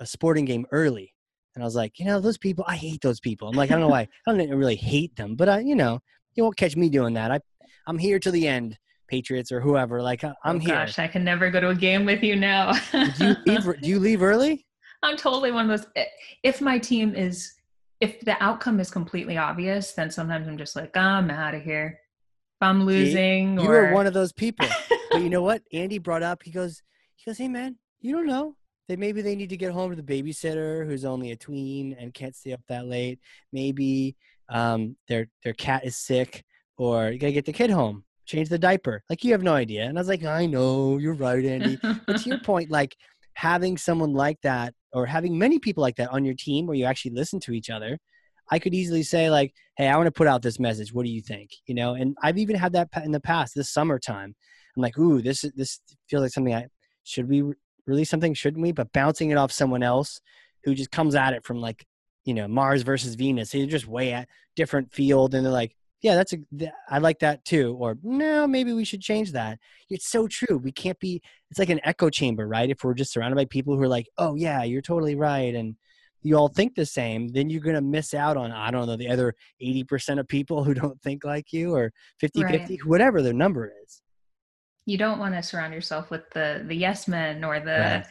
a 0.00 0.06
sporting 0.06 0.44
game 0.44 0.66
early 0.72 1.12
and 1.56 1.62
I 1.62 1.66
was 1.66 1.74
like, 1.74 1.98
you 1.98 2.04
know, 2.04 2.20
those 2.20 2.36
people, 2.36 2.66
I 2.68 2.76
hate 2.76 3.00
those 3.00 3.18
people. 3.18 3.48
I'm 3.48 3.56
like, 3.56 3.70
I 3.70 3.74
don't 3.74 3.80
know 3.80 3.88
why. 3.88 4.02
I 4.26 4.30
don't 4.32 4.50
really 4.50 4.76
hate 4.76 5.16
them, 5.16 5.36
but 5.36 5.48
I, 5.48 5.60
you 5.60 5.74
know, 5.74 6.00
you 6.34 6.42
won't 6.42 6.58
catch 6.58 6.76
me 6.76 6.90
doing 6.90 7.14
that. 7.14 7.32
I, 7.32 7.40
I'm 7.86 7.96
here 7.96 8.18
to 8.18 8.30
the 8.30 8.46
end, 8.46 8.78
Patriots 9.08 9.50
or 9.50 9.62
whoever. 9.62 10.02
Like 10.02 10.22
I'm 10.22 10.34
oh, 10.44 10.58
here. 10.58 10.74
Gosh, 10.74 10.98
I 10.98 11.08
can 11.08 11.24
never 11.24 11.50
go 11.50 11.60
to 11.60 11.70
a 11.70 11.74
game 11.74 12.04
with 12.04 12.22
you 12.22 12.36
now. 12.36 12.72
do 12.92 13.08
you 13.24 13.36
leave? 13.46 13.64
Do 13.80 13.88
you 13.88 13.98
leave 13.98 14.22
early? 14.22 14.66
I'm 15.02 15.16
totally 15.16 15.50
one 15.50 15.70
of 15.70 15.80
those. 15.80 15.88
Eh, 15.96 16.04
if 16.42 16.60
my 16.60 16.78
team 16.78 17.14
is, 17.14 17.54
if 18.00 18.20
the 18.20 18.42
outcome 18.42 18.80
is 18.80 18.90
completely 18.90 19.36
obvious, 19.36 19.92
then 19.92 20.10
sometimes 20.10 20.48
I'm 20.48 20.58
just 20.58 20.76
like, 20.76 20.92
oh, 20.96 21.00
I'm 21.00 21.30
out 21.30 21.54
of 21.54 21.62
here. 21.62 21.98
If 22.60 22.66
I'm 22.66 22.84
losing, 22.84 23.58
See, 23.58 23.64
you 23.64 23.70
or... 23.70 23.88
are 23.88 23.94
one 23.94 24.06
of 24.06 24.14
those 24.14 24.32
people. 24.32 24.68
but 25.10 25.22
you 25.22 25.30
know 25.30 25.42
what? 25.42 25.62
Andy 25.72 25.98
brought 25.98 26.22
up. 26.22 26.42
He 26.42 26.50
goes, 26.50 26.82
he 27.16 27.30
goes, 27.30 27.38
hey 27.38 27.48
man, 27.48 27.76
you 28.00 28.14
don't 28.14 28.26
know 28.26 28.56
they 28.88 28.96
maybe 28.96 29.22
they 29.22 29.34
need 29.34 29.50
to 29.50 29.56
get 29.56 29.72
home 29.72 29.90
to 29.90 30.00
the 30.00 30.22
babysitter 30.22 30.86
who's 30.86 31.04
only 31.04 31.32
a 31.32 31.36
tween 31.36 31.96
and 31.98 32.14
can't 32.14 32.36
stay 32.36 32.52
up 32.52 32.60
that 32.68 32.86
late. 32.86 33.18
Maybe 33.52 34.16
um, 34.48 34.96
their 35.08 35.28
their 35.42 35.54
cat 35.54 35.84
is 35.84 35.96
sick, 35.96 36.44
or 36.76 37.10
you 37.10 37.18
gotta 37.18 37.32
get 37.32 37.46
the 37.46 37.52
kid 37.52 37.70
home, 37.70 38.04
change 38.26 38.48
the 38.48 38.58
diaper. 38.58 39.02
Like 39.10 39.24
you 39.24 39.32
have 39.32 39.42
no 39.42 39.54
idea. 39.54 39.84
And 39.84 39.98
I 39.98 40.00
was 40.00 40.08
like, 40.08 40.24
I 40.24 40.46
know, 40.46 40.98
you're 40.98 41.14
right, 41.14 41.44
Andy. 41.44 41.78
but 42.06 42.18
to 42.18 42.28
your 42.28 42.40
point, 42.44 42.70
like 42.70 42.96
having 43.34 43.76
someone 43.76 44.12
like 44.12 44.40
that, 44.42 44.74
or 44.92 45.06
having 45.06 45.38
many 45.38 45.58
people 45.58 45.82
like 45.82 45.96
that 45.96 46.10
on 46.10 46.24
your 46.24 46.34
team, 46.34 46.66
where 46.66 46.76
you 46.76 46.84
actually 46.84 47.12
listen 47.12 47.40
to 47.40 47.52
each 47.52 47.70
other. 47.70 47.98
I 48.50 48.58
could 48.58 48.74
easily 48.74 49.02
say 49.02 49.30
like, 49.30 49.52
"Hey, 49.76 49.88
I 49.88 49.96
want 49.96 50.06
to 50.06 50.12
put 50.12 50.28
out 50.28 50.42
this 50.42 50.60
message. 50.60 50.92
What 50.92 51.04
do 51.04 51.10
you 51.10 51.20
think?" 51.20 51.50
You 51.66 51.74
know, 51.74 51.94
and 51.94 52.16
I've 52.22 52.38
even 52.38 52.56
had 52.56 52.72
that 52.74 52.88
in 53.04 53.12
the 53.12 53.20
past. 53.20 53.54
This 53.54 53.70
summertime, 53.70 54.34
I'm 54.76 54.82
like, 54.82 54.98
"Ooh, 54.98 55.20
this 55.22 55.44
this 55.56 55.80
feels 56.08 56.22
like 56.22 56.32
something 56.32 56.54
I 56.54 56.66
should 57.04 57.28
we 57.28 57.42
release 57.86 58.10
something, 58.10 58.34
shouldn't 58.34 58.62
we? 58.62 58.72
But 58.72 58.92
bouncing 58.92 59.30
it 59.30 59.38
off 59.38 59.52
someone 59.52 59.82
else 59.82 60.20
who 60.64 60.74
just 60.74 60.90
comes 60.90 61.14
at 61.14 61.32
it 61.32 61.44
from 61.44 61.60
like, 61.60 61.86
you 62.24 62.34
know, 62.34 62.48
Mars 62.48 62.82
versus 62.82 63.14
Venus. 63.14 63.50
They're 63.50 63.66
just 63.66 63.86
way 63.86 64.12
at 64.12 64.28
different 64.56 64.92
field, 64.92 65.34
and 65.34 65.44
they're 65.44 65.52
like, 65.52 65.76
yeah, 66.02 66.14
that's 66.14 66.32
a, 66.34 66.38
I 66.88 66.98
like 66.98 67.20
that 67.20 67.44
too. 67.44 67.76
Or 67.78 67.96
no, 68.02 68.46
maybe 68.46 68.72
we 68.72 68.84
should 68.84 69.00
change 69.00 69.32
that. 69.32 69.58
It's 69.90 70.08
so 70.08 70.26
true. 70.28 70.58
We 70.58 70.72
can't 70.72 70.98
be. 71.00 71.22
It's 71.50 71.58
like 71.58 71.70
an 71.70 71.80
echo 71.84 72.10
chamber, 72.10 72.46
right? 72.46 72.70
If 72.70 72.84
we're 72.84 72.94
just 72.94 73.12
surrounded 73.12 73.36
by 73.36 73.46
people 73.46 73.76
who 73.76 73.82
are 73.82 73.88
like, 73.88 74.08
oh 74.18 74.34
yeah, 74.34 74.62
you're 74.62 74.82
totally 74.82 75.14
right, 75.14 75.54
and 75.54 75.76
you 76.22 76.36
all 76.36 76.48
think 76.48 76.74
the 76.74 76.86
same, 76.86 77.28
then 77.28 77.50
you're 77.50 77.60
going 77.60 77.76
to 77.76 77.82
miss 77.82 78.12
out 78.12 78.36
on, 78.36 78.50
I 78.50 78.72
don't 78.72 78.86
know, 78.86 78.96
the 78.96 79.08
other 79.08 79.34
80% 79.62 80.18
of 80.18 80.26
people 80.26 80.64
who 80.64 80.74
don't 80.74 81.00
think 81.00 81.24
like 81.24 81.52
you 81.52 81.74
or 81.74 81.92
50 82.18 82.42
right. 82.42 82.60
50, 82.60 82.78
whatever 82.78 83.22
their 83.22 83.32
number 83.32 83.72
is 83.84 84.02
you 84.86 84.96
don't 84.96 85.18
want 85.18 85.34
to 85.34 85.42
surround 85.42 85.74
yourself 85.74 86.10
with 86.10 86.30
the 86.30 86.64
the 86.66 86.74
yes 86.74 87.06
men 87.06 87.44
or 87.44 87.60
the 87.60 87.66
right. 87.78 88.06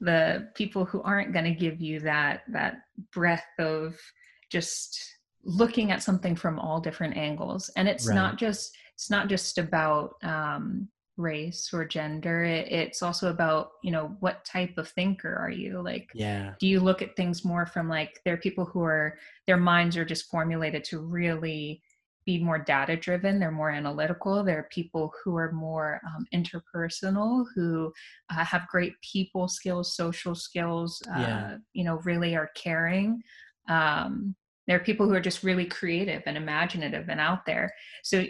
the 0.00 0.48
people 0.54 0.84
who 0.84 1.02
aren't 1.02 1.32
going 1.32 1.46
to 1.46 1.50
give 1.50 1.80
you 1.80 2.00
that 2.00 2.42
that 2.48 2.82
breath 3.12 3.46
of 3.58 3.98
just 4.50 5.17
looking 5.44 5.90
at 5.90 6.02
something 6.02 6.36
from 6.36 6.58
all 6.58 6.80
different 6.80 7.16
angles. 7.16 7.70
And 7.76 7.88
it's 7.88 8.06
right. 8.06 8.14
not 8.14 8.36
just 8.36 8.76
it's 8.94 9.10
not 9.10 9.28
just 9.28 9.58
about 9.58 10.14
um, 10.22 10.88
race 11.16 11.70
or 11.72 11.84
gender. 11.84 12.44
It, 12.44 12.70
it's 12.70 13.02
also 13.02 13.30
about 13.30 13.72
you 13.82 13.90
know 13.90 14.16
what 14.20 14.44
type 14.44 14.78
of 14.78 14.88
thinker 14.88 15.34
are 15.34 15.50
you? 15.50 15.82
Like 15.82 16.10
yeah. 16.14 16.54
do 16.58 16.66
you 16.66 16.80
look 16.80 17.02
at 17.02 17.16
things 17.16 17.44
more 17.44 17.66
from 17.66 17.88
like 17.88 18.20
there 18.24 18.34
are 18.34 18.38
people 18.38 18.64
who 18.64 18.82
are 18.82 19.18
their 19.46 19.56
minds 19.56 19.96
are 19.96 20.04
just 20.04 20.30
formulated 20.30 20.84
to 20.84 21.00
really 21.00 21.82
be 22.24 22.38
more 22.38 22.58
data 22.58 22.94
driven 22.94 23.38
they're 23.38 23.50
more 23.50 23.70
analytical. 23.70 24.44
There 24.44 24.58
are 24.58 24.68
people 24.70 25.12
who 25.24 25.36
are 25.36 25.50
more 25.52 26.00
um, 26.06 26.26
interpersonal 26.34 27.46
who 27.54 27.90
uh, 28.30 28.44
have 28.44 28.68
great 28.68 28.92
people 29.00 29.48
skills 29.48 29.96
social 29.96 30.34
skills 30.34 31.02
uh, 31.08 31.20
yeah. 31.20 31.56
you 31.72 31.84
know 31.84 32.00
really 32.04 32.36
are 32.36 32.50
caring. 32.54 33.22
Um, 33.68 34.34
there 34.68 34.76
are 34.76 34.80
people 34.80 35.08
who 35.08 35.14
are 35.14 35.20
just 35.20 35.42
really 35.42 35.64
creative 35.64 36.22
and 36.26 36.36
imaginative 36.36 37.08
and 37.08 37.18
out 37.18 37.44
there 37.44 37.74
so 38.04 38.24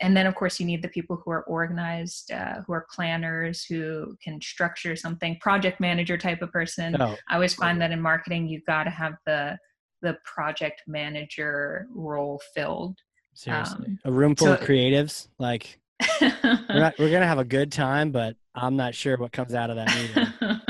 and 0.00 0.16
then 0.16 0.26
of 0.26 0.34
course 0.34 0.58
you 0.58 0.66
need 0.66 0.82
the 0.82 0.88
people 0.88 1.20
who 1.24 1.30
are 1.30 1.44
organized 1.44 2.32
uh, 2.32 2.62
who 2.66 2.72
are 2.72 2.86
planners 2.92 3.64
who 3.64 4.16
can 4.20 4.40
structure 4.40 4.96
something 4.96 5.38
project 5.40 5.78
manager 5.78 6.18
type 6.18 6.42
of 6.42 6.50
person 6.50 7.00
oh. 7.00 7.14
i 7.28 7.34
always 7.34 7.54
find 7.54 7.80
that 7.80 7.92
in 7.92 8.00
marketing 8.00 8.48
you've 8.48 8.66
got 8.66 8.84
to 8.84 8.90
have 8.90 9.14
the 9.26 9.56
the 10.02 10.16
project 10.24 10.82
manager 10.88 11.86
role 11.94 12.40
filled 12.54 12.98
Seriously, 13.34 13.86
um, 13.86 13.98
a 14.04 14.12
room 14.12 14.36
full 14.36 14.46
so, 14.46 14.54
of 14.54 14.60
creatives. 14.60 15.28
Like 15.38 15.78
we're 16.20 16.30
not, 16.68 16.94
we're 16.98 17.10
gonna 17.10 17.26
have 17.26 17.38
a 17.38 17.44
good 17.44 17.72
time, 17.72 18.12
but 18.12 18.36
I'm 18.54 18.76
not 18.76 18.94
sure 18.94 19.16
what 19.16 19.32
comes 19.32 19.54
out 19.54 19.70
of 19.70 19.76
that 19.76 19.94
meeting. 19.94 20.60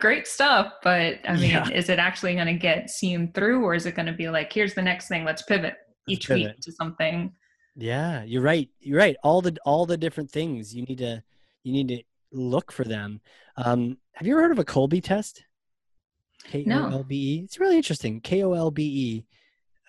Great 0.00 0.26
stuff, 0.26 0.72
but 0.82 1.18
I 1.28 1.34
mean, 1.34 1.50
yeah. 1.50 1.68
is 1.70 1.88
it 1.88 1.98
actually 1.98 2.34
going 2.34 2.46
to 2.46 2.54
get 2.54 2.90
seen 2.90 3.32
through, 3.32 3.64
or 3.64 3.74
is 3.74 3.86
it 3.86 3.94
going 3.94 4.06
to 4.06 4.12
be 4.12 4.28
like, 4.28 4.52
here's 4.52 4.74
the 4.74 4.82
next 4.82 5.08
thing, 5.08 5.24
let's 5.24 5.42
pivot 5.42 5.74
let's 5.74 6.18
each 6.18 6.28
pivot. 6.28 6.46
week 6.46 6.60
to 6.60 6.72
something? 6.72 7.32
Yeah, 7.76 8.24
you're 8.24 8.42
right. 8.42 8.68
You're 8.80 8.98
right. 8.98 9.16
All 9.22 9.40
the 9.42 9.56
all 9.64 9.86
the 9.86 9.96
different 9.96 10.30
things 10.30 10.74
you 10.74 10.82
need 10.82 10.98
to 10.98 11.22
you 11.62 11.72
need 11.72 11.88
to 11.88 12.02
look 12.32 12.72
for 12.72 12.84
them. 12.84 13.20
Um, 13.56 13.98
have 14.14 14.26
you 14.26 14.34
ever 14.34 14.42
heard 14.42 14.52
of 14.52 14.58
a 14.58 14.64
Kolbe 14.64 15.02
test? 15.02 15.44
K 16.44 16.64
O 16.68 16.88
L 16.88 17.04
B 17.04 17.36
E. 17.36 17.44
It's 17.44 17.60
really 17.60 17.76
interesting. 17.76 18.20
K 18.20 18.42
O 18.42 18.54
L 18.54 18.70
B 18.70 18.82
E 18.82 19.26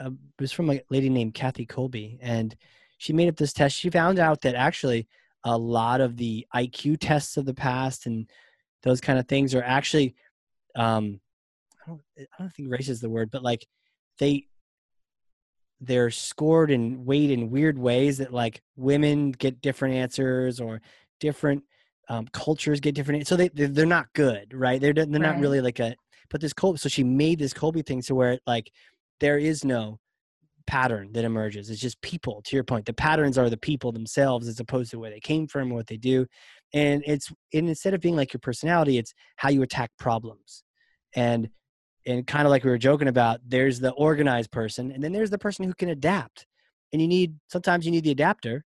uh, 0.01 0.09
it 0.09 0.41
was 0.41 0.51
from 0.51 0.69
a 0.69 0.81
lady 0.89 1.09
named 1.09 1.33
Kathy 1.33 1.65
Kolbe, 1.65 2.17
and 2.21 2.55
she 2.97 3.13
made 3.13 3.29
up 3.29 3.35
this 3.35 3.53
test. 3.53 3.75
She 3.75 3.89
found 3.89 4.19
out 4.19 4.41
that 4.41 4.55
actually 4.55 5.07
a 5.43 5.57
lot 5.57 6.01
of 6.01 6.17
the 6.17 6.45
IQ 6.55 6.97
tests 6.99 7.37
of 7.37 7.45
the 7.45 7.53
past 7.53 8.05
and 8.05 8.29
those 8.83 9.01
kind 9.01 9.19
of 9.19 9.27
things 9.27 9.53
are 9.55 9.63
actually, 9.63 10.15
um, 10.75 11.19
I 11.85 11.89
don't, 11.89 12.01
I 12.17 12.25
don't 12.39 12.53
think 12.53 12.71
race 12.71 12.89
is 12.89 13.01
the 13.01 13.09
word, 13.09 13.29
but 13.31 13.43
like 13.43 13.65
they 14.19 14.47
they're 15.81 16.11
scored 16.11 16.69
and 16.69 17.05
weighed 17.05 17.31
in 17.31 17.49
weird 17.49 17.77
ways 17.77 18.19
that 18.19 18.31
like 18.31 18.61
women 18.75 19.31
get 19.31 19.61
different 19.61 19.95
answers 19.95 20.59
or 20.59 20.79
different 21.19 21.63
um, 22.07 22.27
cultures 22.33 22.79
get 22.79 22.93
different. 22.93 23.27
So 23.27 23.35
they 23.35 23.47
they're 23.49 23.85
not 23.85 24.13
good, 24.13 24.53
right? 24.53 24.79
They're 24.79 24.93
they're 24.93 25.07
not 25.07 25.39
really 25.39 25.61
like 25.61 25.79
a. 25.79 25.95
But 26.29 26.39
this 26.39 26.53
Kolbe, 26.53 26.79
so 26.79 26.87
she 26.87 27.03
made 27.03 27.39
this 27.39 27.53
Kolbe 27.53 27.85
thing 27.85 28.01
to 28.03 28.15
where 28.15 28.39
like 28.45 28.71
there 29.19 29.37
is 29.37 29.65
no 29.65 29.99
pattern 30.67 31.11
that 31.13 31.25
emerges. 31.25 31.69
It's 31.69 31.81
just 31.81 32.01
people. 32.01 32.41
To 32.45 32.55
your 32.55 32.63
point, 32.63 32.85
the 32.85 32.93
patterns 32.93 33.37
are 33.37 33.49
the 33.49 33.57
people 33.57 33.91
themselves 33.91 34.47
as 34.47 34.59
opposed 34.59 34.91
to 34.91 34.99
where 34.99 35.09
they 35.09 35.19
came 35.19 35.47
from, 35.47 35.69
what 35.69 35.87
they 35.87 35.97
do, 35.97 36.25
and 36.73 37.03
it's 37.05 37.31
and 37.53 37.69
instead 37.69 37.93
of 37.93 38.01
being 38.01 38.15
like 38.15 38.33
your 38.33 38.39
personality, 38.39 38.97
it's 38.97 39.13
how 39.37 39.49
you 39.49 39.61
attack 39.61 39.91
problems, 39.99 40.63
and 41.15 41.49
and 42.05 42.25
kind 42.25 42.45
of 42.45 42.51
like 42.51 42.63
we 42.63 42.69
were 42.69 42.77
joking 42.77 43.07
about. 43.07 43.39
There's 43.45 43.79
the 43.79 43.91
organized 43.91 44.51
person, 44.51 44.91
and 44.91 45.03
then 45.03 45.11
there's 45.11 45.29
the 45.29 45.37
person 45.37 45.65
who 45.65 45.73
can 45.73 45.89
adapt. 45.89 46.45
And 46.93 47.01
you 47.01 47.07
need 47.07 47.35
sometimes 47.47 47.85
you 47.85 47.91
need 47.91 48.03
the 48.03 48.11
adapter, 48.11 48.65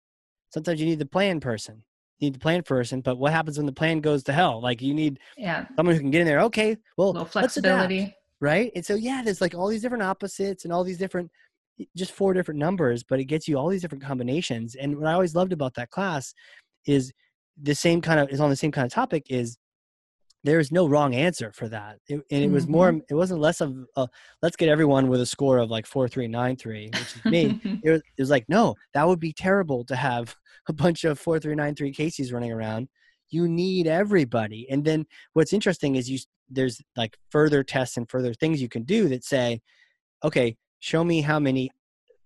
sometimes 0.49 0.79
you 0.79 0.87
need 0.87 0.99
the 0.99 1.05
plan 1.05 1.39
person. 1.39 1.83
You 2.19 2.27
need 2.27 2.35
the 2.35 2.39
plan 2.39 2.63
person, 2.63 3.01
but 3.01 3.17
what 3.17 3.33
happens 3.33 3.57
when 3.57 3.65
the 3.65 3.73
plan 3.73 3.99
goes 3.99 4.23
to 4.23 4.33
hell? 4.33 4.61
Like 4.61 4.81
you 4.81 4.93
need 4.93 5.19
yeah 5.37 5.65
someone 5.75 5.95
who 5.95 6.01
can 6.01 6.11
get 6.11 6.21
in 6.21 6.27
there. 6.27 6.41
Okay, 6.41 6.77
well, 6.97 7.25
flexibility 7.25 8.15
right? 8.41 8.71
And 8.75 8.85
so 8.85 8.95
yeah, 8.95 9.21
there's 9.23 9.41
like 9.41 9.55
all 9.55 9.67
these 9.67 9.81
different 9.81 10.03
opposites 10.03 10.63
and 10.63 10.73
all 10.73 10.83
these 10.83 10.97
different 10.97 11.31
just 11.95 12.11
four 12.11 12.33
different 12.33 12.59
numbers, 12.59 13.03
but 13.03 13.19
it 13.19 13.25
gets 13.25 13.47
you 13.47 13.57
all 13.57 13.67
these 13.67 13.81
different 13.81 14.03
combinations. 14.03 14.75
And 14.75 14.97
what 14.97 15.07
I 15.07 15.13
always 15.13 15.35
loved 15.35 15.51
about 15.51 15.73
that 15.75 15.89
class 15.89 16.33
is 16.87 17.11
the 17.61 17.75
same 17.75 18.01
kind 18.01 18.19
of 18.19 18.29
is 18.29 18.39
on 18.39 18.49
the 18.49 18.55
same 18.55 18.71
kind 18.71 18.85
of 18.85 18.91
topic 18.91 19.25
is 19.29 19.57
there 20.45 20.59
is 20.59 20.71
no 20.71 20.87
wrong 20.87 21.15
answer 21.15 21.51
for 21.51 21.67
that. 21.67 21.97
It, 22.07 22.21
and 22.29 22.43
it 22.43 22.51
was 22.51 22.65
mm-hmm. 22.65 22.71
more, 22.71 23.01
it 23.09 23.15
wasn't 23.15 23.41
less 23.41 23.61
of 23.61 23.75
a, 23.95 24.07
let's 24.43 24.55
get 24.55 24.69
everyone 24.69 25.07
with 25.07 25.19
a 25.19 25.25
score 25.25 25.57
of 25.57 25.71
like 25.71 25.87
four, 25.87 26.07
three, 26.07 26.27
nine, 26.27 26.55
three, 26.55 26.91
which 26.93 27.15
is 27.15 27.25
me. 27.25 27.59
it, 27.83 27.89
was, 27.89 28.01
it 28.01 28.21
was 28.21 28.29
like, 28.29 28.45
no, 28.47 28.75
that 28.93 29.07
would 29.07 29.19
be 29.19 29.33
terrible 29.33 29.83
to 29.85 29.95
have 29.95 30.35
a 30.69 30.73
bunch 30.73 31.03
of 31.03 31.17
four, 31.19 31.39
three, 31.39 31.55
nine, 31.55 31.73
three 31.73 31.91
cases 31.91 32.31
running 32.31 32.51
around. 32.51 32.87
You 33.29 33.47
need 33.47 33.87
everybody. 33.87 34.67
And 34.69 34.85
then 34.85 35.07
what's 35.33 35.51
interesting 35.51 35.95
is 35.95 36.09
you, 36.11 36.19
there's 36.47 36.79
like 36.95 37.17
further 37.31 37.63
tests 37.63 37.97
and 37.97 38.07
further 38.07 38.35
things 38.35 38.61
you 38.61 38.69
can 38.69 38.83
do 38.83 39.09
that 39.09 39.23
say, 39.23 39.61
okay, 40.23 40.57
show 40.79 41.03
me 41.03 41.21
how 41.21 41.39
many 41.39 41.71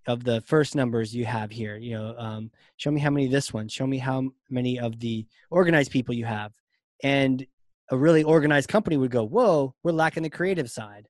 of 0.09 0.23
the 0.23 0.41
first 0.41 0.75
numbers 0.75 1.15
you 1.15 1.23
have 1.23 1.51
here 1.51 1.77
you 1.77 1.93
know 1.93 2.15
um, 2.17 2.49
show 2.77 2.89
me 2.89 2.99
how 2.99 3.11
many 3.11 3.27
this 3.27 3.53
one 3.53 3.67
show 3.67 3.85
me 3.85 3.99
how 3.99 4.27
many 4.49 4.79
of 4.79 4.99
the 4.99 5.25
organized 5.51 5.91
people 5.91 6.15
you 6.15 6.25
have. 6.25 6.51
And 7.03 7.45
a 7.91 7.97
really 7.97 8.23
organized 8.23 8.69
company 8.69 8.97
would 8.97 9.11
go 9.11 9.23
whoa 9.23 9.75
we're 9.83 9.91
lacking 9.91 10.23
the 10.23 10.29
creative 10.29 10.69
side. 10.69 11.07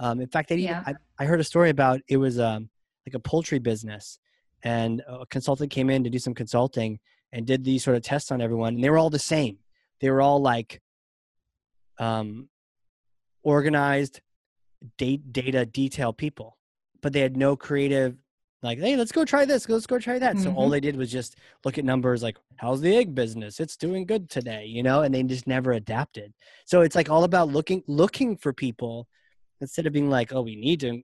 Um, 0.00 0.20
in 0.20 0.28
fact 0.28 0.48
they 0.48 0.56
yeah. 0.56 0.82
I, 0.84 0.94
I, 1.18 1.24
heard 1.26 1.40
a 1.40 1.44
story 1.44 1.70
about 1.70 2.00
it 2.08 2.16
was 2.16 2.40
um, 2.40 2.68
like 3.06 3.14
a 3.14 3.20
poultry 3.20 3.58
business. 3.58 4.18
And 4.62 5.02
a 5.06 5.24
consultant 5.26 5.70
came 5.70 5.88
in 5.88 6.04
to 6.04 6.10
do 6.10 6.18
some 6.18 6.34
consulting 6.34 6.98
and 7.32 7.46
did 7.46 7.64
these 7.64 7.84
sort 7.84 7.96
of 7.96 8.02
tests 8.02 8.30
on 8.30 8.42
everyone 8.42 8.74
and 8.74 8.84
they 8.84 8.90
were 8.90 8.98
all 8.98 9.10
the 9.10 9.18
same. 9.18 9.58
They 10.00 10.10
were 10.10 10.20
all 10.20 10.42
like 10.42 10.82
um, 11.98 12.48
organized 13.42 14.20
date, 14.98 15.32
data 15.32 15.64
detail 15.64 16.12
people 16.12 16.56
but 17.02 17.12
they 17.12 17.20
had 17.20 17.36
no 17.36 17.56
creative 17.56 18.16
like 18.62 18.78
hey 18.78 18.96
let's 18.96 19.12
go 19.12 19.24
try 19.24 19.44
this 19.44 19.68
let's 19.68 19.86
go 19.86 19.98
try 19.98 20.18
that. 20.18 20.34
Mm-hmm. 20.36 20.44
so 20.44 20.54
all 20.54 20.64
mm-hmm. 20.64 20.72
they 20.72 20.80
did 20.80 20.96
was 20.96 21.10
just 21.10 21.36
look 21.64 21.78
at 21.78 21.84
numbers 21.84 22.22
like 22.22 22.36
how's 22.56 22.80
the 22.80 22.94
egg 22.96 23.14
business? 23.14 23.60
It's 23.60 23.76
doing 23.76 24.06
good 24.06 24.28
today 24.28 24.66
you 24.66 24.82
know 24.82 25.02
and 25.02 25.14
they 25.14 25.22
just 25.22 25.46
never 25.46 25.72
adapted. 25.72 26.32
So 26.66 26.82
it's 26.82 26.96
like 26.96 27.10
all 27.10 27.24
about 27.24 27.48
looking 27.48 27.82
looking 27.86 28.36
for 28.36 28.52
people 28.52 29.08
instead 29.60 29.86
of 29.86 29.92
being 29.92 30.10
like 30.10 30.32
oh 30.32 30.42
we 30.42 30.56
need 30.56 30.80
to 30.80 31.02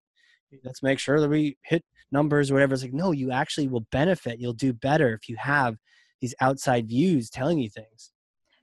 let's 0.65 0.83
make 0.83 0.99
sure 0.99 1.21
that 1.21 1.29
we 1.29 1.57
hit 1.63 1.85
numbers 2.13 2.51
or 2.51 2.55
whatever. 2.55 2.75
It's 2.75 2.83
like 2.83 2.93
no 2.93 3.13
you 3.13 3.31
actually 3.33 3.69
will 3.69 3.87
benefit. 3.93 4.39
You'll 4.39 4.53
do 4.53 4.73
better 4.73 5.15
if 5.15 5.29
you 5.29 5.37
have 5.39 5.77
these 6.21 6.35
outside 6.41 6.89
views 6.89 7.31
telling 7.31 7.59
you 7.59 7.69
things. 7.69 8.13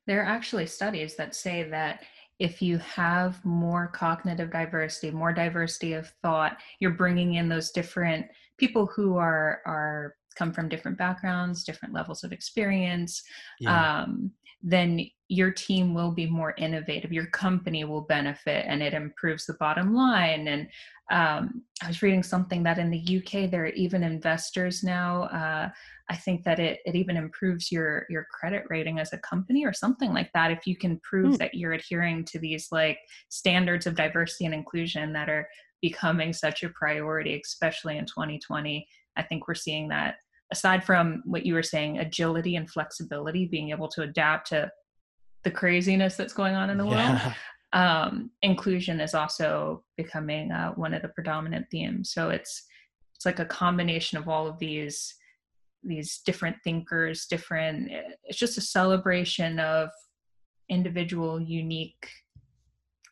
There 0.05 0.21
are 0.21 0.25
actually 0.25 0.65
studies 0.65 1.15
that 1.15 1.33
say 1.33 1.63
that 1.69 2.03
if 2.39 2.61
you 2.61 2.77
have 2.79 3.43
more 3.45 3.87
cognitive 3.87 4.51
diversity 4.51 5.11
more 5.11 5.31
diversity 5.31 5.93
of 5.93 6.09
thought 6.21 6.57
you're 6.79 6.91
bringing 6.91 7.35
in 7.35 7.47
those 7.47 7.71
different 7.71 8.25
people 8.57 8.85
who 8.85 9.17
are 9.17 9.61
are 9.65 10.15
come 10.37 10.51
from 10.51 10.69
different 10.69 10.97
backgrounds 10.97 11.63
different 11.63 11.93
levels 11.93 12.23
of 12.23 12.31
experience 12.31 13.23
yeah. 13.59 14.01
um, 14.01 14.31
then 14.61 15.05
your 15.27 15.51
team 15.51 15.93
will 15.93 16.11
be 16.11 16.25
more 16.25 16.53
innovative 16.57 17.11
your 17.11 17.27
company 17.27 17.83
will 17.83 18.01
benefit 18.01 18.65
and 18.67 18.81
it 18.81 18.93
improves 18.93 19.45
the 19.45 19.53
bottom 19.59 19.93
line 19.93 20.47
and 20.47 20.67
um, 21.11 21.61
i 21.81 21.87
was 21.87 22.01
reading 22.01 22.23
something 22.23 22.63
that 22.63 22.79
in 22.79 22.89
the 22.89 23.17
uk 23.17 23.51
there 23.51 23.65
are 23.65 23.69
even 23.69 24.03
investors 24.03 24.83
now 24.83 25.23
uh, 25.23 25.69
I 26.09 26.15
think 26.17 26.43
that 26.43 26.59
it 26.59 26.79
it 26.85 26.95
even 26.95 27.17
improves 27.17 27.71
your 27.71 28.05
your 28.09 28.27
credit 28.29 28.65
rating 28.69 28.99
as 28.99 29.13
a 29.13 29.17
company 29.19 29.65
or 29.65 29.73
something 29.73 30.13
like 30.13 30.31
that 30.33 30.51
if 30.51 30.67
you 30.67 30.75
can 30.75 30.99
prove 30.99 31.35
mm. 31.35 31.37
that 31.37 31.53
you're 31.53 31.73
adhering 31.73 32.25
to 32.25 32.39
these 32.39 32.67
like 32.71 32.99
standards 33.29 33.87
of 33.87 33.95
diversity 33.95 34.45
and 34.45 34.53
inclusion 34.53 35.13
that 35.13 35.29
are 35.29 35.47
becoming 35.83 36.33
such 36.33 36.63
a 36.63 36.69
priority 36.69 37.39
especially 37.45 37.97
in 37.99 38.05
2020 38.05 38.87
I 39.15 39.21
think 39.21 39.47
we're 39.47 39.53
seeing 39.53 39.89
that 39.89 40.15
aside 40.51 40.83
from 40.83 41.21
what 41.25 41.45
you 41.45 41.53
were 41.53 41.61
saying 41.63 41.99
agility 41.99 42.55
and 42.55 42.67
flexibility 42.67 43.45
being 43.45 43.69
able 43.69 43.87
to 43.89 44.01
adapt 44.01 44.49
to 44.49 44.71
the 45.43 45.51
craziness 45.51 46.15
that's 46.15 46.33
going 46.33 46.55
on 46.55 46.69
in 46.71 46.77
the 46.77 46.87
yeah. 46.87 47.11
world 47.23 47.35
um, 47.73 48.29
inclusion 48.43 48.99
is 48.99 49.13
also 49.13 49.83
becoming 49.97 50.51
uh, 50.51 50.71
one 50.73 50.93
of 50.93 51.01
the 51.01 51.09
predominant 51.09 51.65
themes. 51.71 52.11
So 52.11 52.29
it's 52.29 52.65
it's 53.15 53.25
like 53.25 53.39
a 53.39 53.45
combination 53.45 54.17
of 54.17 54.29
all 54.29 54.47
of 54.47 54.59
these 54.59 55.15
these 55.85 56.21
different 56.25 56.55
thinkers 56.63 57.25
different 57.25 57.91
it's 58.23 58.37
just 58.37 58.57
a 58.57 58.61
celebration 58.61 59.59
of 59.59 59.89
individual 60.69 61.41
unique 61.41 62.07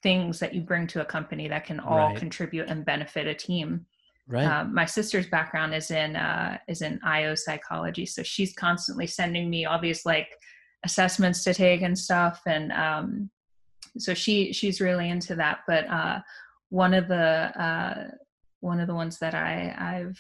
things 0.03 0.39
that 0.39 0.53
you 0.53 0.61
bring 0.61 0.87
to 0.87 1.01
a 1.01 1.05
company 1.05 1.47
that 1.47 1.65
can 1.65 1.79
all 1.79 1.97
right. 1.97 2.17
contribute 2.17 2.67
and 2.67 2.85
benefit 2.85 3.27
a 3.27 3.33
team 3.33 3.85
right 4.27 4.45
um, 4.45 4.73
my 4.73 4.85
sister's 4.85 5.27
background 5.27 5.73
is 5.73 5.91
in 5.91 6.15
uh, 6.15 6.57
is 6.67 6.81
in 6.81 6.99
io 7.03 7.35
psychology 7.35 8.05
so 8.05 8.23
she's 8.23 8.53
constantly 8.53 9.07
sending 9.07 9.49
me 9.49 9.65
all 9.65 9.79
these 9.79 10.05
like 10.05 10.29
assessments 10.83 11.43
to 11.43 11.53
take 11.53 11.81
and 11.81 11.97
stuff 11.97 12.41
and 12.45 12.71
um, 12.71 13.29
so 13.97 14.13
she 14.13 14.53
she's 14.53 14.81
really 14.81 15.09
into 15.09 15.35
that 15.35 15.59
but 15.67 15.87
uh, 15.89 16.19
one 16.69 16.93
of 16.93 17.07
the 17.07 17.15
uh, 17.15 18.07
one 18.61 18.79
of 18.79 18.87
the 18.87 18.95
ones 18.95 19.17
that 19.19 19.35
i 19.35 19.75
i've 19.77 20.19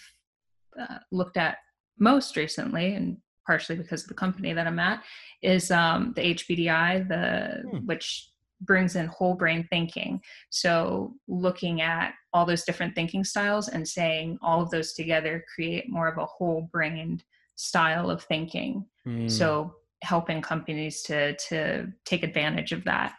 uh, 0.79 0.97
looked 1.11 1.37
at 1.37 1.57
most 1.99 2.35
recently, 2.35 2.95
and 2.95 3.17
partially 3.45 3.75
because 3.75 4.03
of 4.03 4.09
the 4.09 4.13
company 4.13 4.53
that 4.53 4.67
I'm 4.67 4.79
at, 4.79 5.03
is 5.41 5.71
um, 5.71 6.13
the 6.15 6.33
HBDI, 6.33 7.07
the 7.07 7.69
hmm. 7.69 7.85
which 7.85 8.29
brings 8.61 8.95
in 8.95 9.07
whole 9.07 9.33
brain 9.33 9.67
thinking. 9.69 10.21
So 10.49 11.13
looking 11.27 11.81
at 11.81 12.13
all 12.33 12.45
those 12.45 12.63
different 12.63 12.95
thinking 12.95 13.23
styles 13.23 13.67
and 13.67 13.87
saying 13.87 14.37
all 14.41 14.61
of 14.61 14.69
those 14.69 14.93
together 14.93 15.43
create 15.53 15.89
more 15.89 16.07
of 16.07 16.17
a 16.17 16.25
whole 16.25 16.69
brained 16.71 17.23
style 17.55 18.09
of 18.09 18.23
thinking. 18.23 18.85
Hmm. 19.03 19.27
So 19.27 19.75
helping 20.03 20.41
companies 20.41 21.03
to 21.03 21.35
to 21.35 21.91
take 22.05 22.23
advantage 22.23 22.71
of 22.71 22.83
that. 22.85 23.15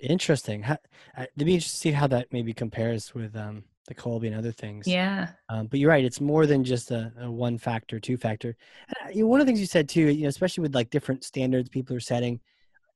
Interesting. 0.00 0.62
How, 0.62 0.78
it'd 1.18 1.30
be 1.36 1.54
interesting 1.54 1.60
to 1.60 1.76
see 1.76 1.92
how 1.92 2.06
that 2.08 2.32
maybe 2.32 2.54
compares 2.54 3.14
with 3.14 3.36
um, 3.36 3.64
the 3.86 3.94
Kolbe 3.94 4.26
and 4.26 4.34
other 4.34 4.52
things. 4.52 4.86
Yeah. 4.86 5.28
Um, 5.48 5.66
but 5.66 5.78
you're 5.78 5.90
right; 5.90 6.04
it's 6.04 6.20
more 6.20 6.46
than 6.46 6.64
just 6.64 6.90
a, 6.90 7.12
a 7.20 7.30
one 7.30 7.58
factor, 7.58 8.00
two 8.00 8.16
factor. 8.16 8.56
And, 8.88 8.96
uh, 9.04 9.10
you 9.14 9.22
know, 9.22 9.28
one 9.28 9.40
of 9.40 9.46
the 9.46 9.50
things 9.50 9.60
you 9.60 9.66
said 9.66 9.88
too, 9.88 10.08
you 10.08 10.22
know, 10.22 10.28
especially 10.28 10.62
with 10.62 10.74
like 10.74 10.90
different 10.90 11.24
standards 11.24 11.68
people 11.68 11.94
are 11.94 12.00
setting, 12.00 12.40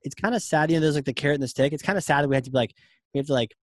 it's 0.04 0.14
kind 0.14 0.34
of 0.34 0.42
sad. 0.42 0.70
You 0.70 0.76
know, 0.76 0.82
there's 0.82 0.94
like 0.94 1.04
the 1.04 1.12
carrot 1.12 1.34
and 1.34 1.42
the 1.42 1.48
stick. 1.48 1.72
It's 1.72 1.82
kind 1.82 1.98
of 1.98 2.04
sad 2.04 2.22
that 2.22 2.28
we 2.28 2.36
have 2.36 2.44
to 2.44 2.50
be 2.50 2.58
like, 2.58 2.74
we 3.12 3.18
have 3.18 3.26
to 3.26 3.32
like 3.32 3.54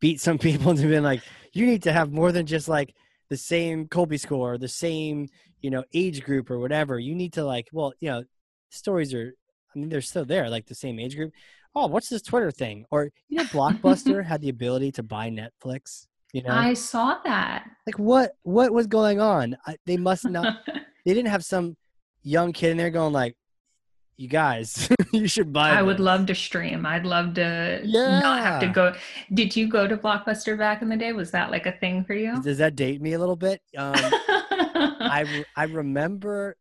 beat 0.00 0.20
some 0.20 0.38
people 0.46 0.70
into 0.70 0.88
being 0.88 1.02
like, 1.02 1.22
you 1.52 1.66
need 1.66 1.82
to 1.84 1.92
have 1.92 2.12
more 2.12 2.32
than 2.32 2.46
just 2.46 2.68
like 2.68 2.94
the 3.28 3.36
same 3.36 3.86
Kolbe 3.86 4.18
score, 4.18 4.54
or 4.54 4.58
the 4.58 4.68
same 4.68 5.28
you 5.60 5.70
know 5.70 5.84
age 5.94 6.22
group 6.22 6.50
or 6.50 6.58
whatever. 6.58 6.98
You 6.98 7.14
need 7.14 7.34
to 7.34 7.44
like, 7.44 7.68
well, 7.72 7.92
you 8.00 8.10
know, 8.10 8.24
stories 8.70 9.14
are. 9.14 9.34
I 9.74 9.78
mean, 9.78 9.88
they're 9.88 10.00
still 10.00 10.24
there, 10.24 10.50
like 10.50 10.66
the 10.66 10.74
same 10.74 10.98
age 10.98 11.14
group. 11.14 11.32
Oh, 11.76 11.86
what's 11.86 12.08
this 12.08 12.22
Twitter 12.22 12.50
thing? 12.50 12.86
Or 12.90 13.10
you 13.28 13.36
know, 13.38 13.44
Blockbuster 13.44 14.24
had 14.26 14.40
the 14.40 14.48
ability 14.48 14.90
to 14.92 15.04
buy 15.04 15.30
Netflix. 15.30 16.06
You 16.32 16.42
know, 16.42 16.50
I 16.50 16.74
saw 16.74 17.18
that. 17.24 17.68
Like 17.86 17.98
what 17.98 18.32
what 18.42 18.72
was 18.72 18.86
going 18.86 19.20
on? 19.20 19.56
I, 19.66 19.76
they 19.86 19.96
must 19.96 20.24
not. 20.24 20.58
they 21.04 21.14
didn't 21.14 21.28
have 21.28 21.44
some 21.44 21.76
young 22.22 22.52
kid 22.52 22.70
in 22.70 22.76
there 22.76 22.90
going 22.90 23.12
like, 23.12 23.36
"You 24.20 24.28
guys, 24.28 24.86
you 25.12 25.26
should 25.26 25.50
buy." 25.50 25.70
I 25.70 25.80
would 25.80 25.98
love 25.98 26.26
to 26.26 26.34
stream. 26.34 26.84
I'd 26.84 27.06
love 27.06 27.32
to 27.34 27.80
yeah. 27.82 28.20
not 28.20 28.40
have 28.40 28.60
to 28.60 28.66
go. 28.66 28.94
Did 29.32 29.56
you 29.56 29.66
go 29.66 29.88
to 29.88 29.96
Blockbuster 29.96 30.58
back 30.58 30.82
in 30.82 30.90
the 30.90 30.96
day? 30.96 31.14
Was 31.14 31.30
that 31.30 31.50
like 31.50 31.64
a 31.64 31.72
thing 31.72 32.04
for 32.04 32.12
you? 32.12 32.40
Does 32.42 32.58
that 32.58 32.76
date 32.76 33.00
me 33.00 33.14
a 33.14 33.18
little 33.18 33.34
bit? 33.34 33.62
Um, 33.78 33.94
I 33.98 35.44
I 35.56 35.64
remember 35.64 36.58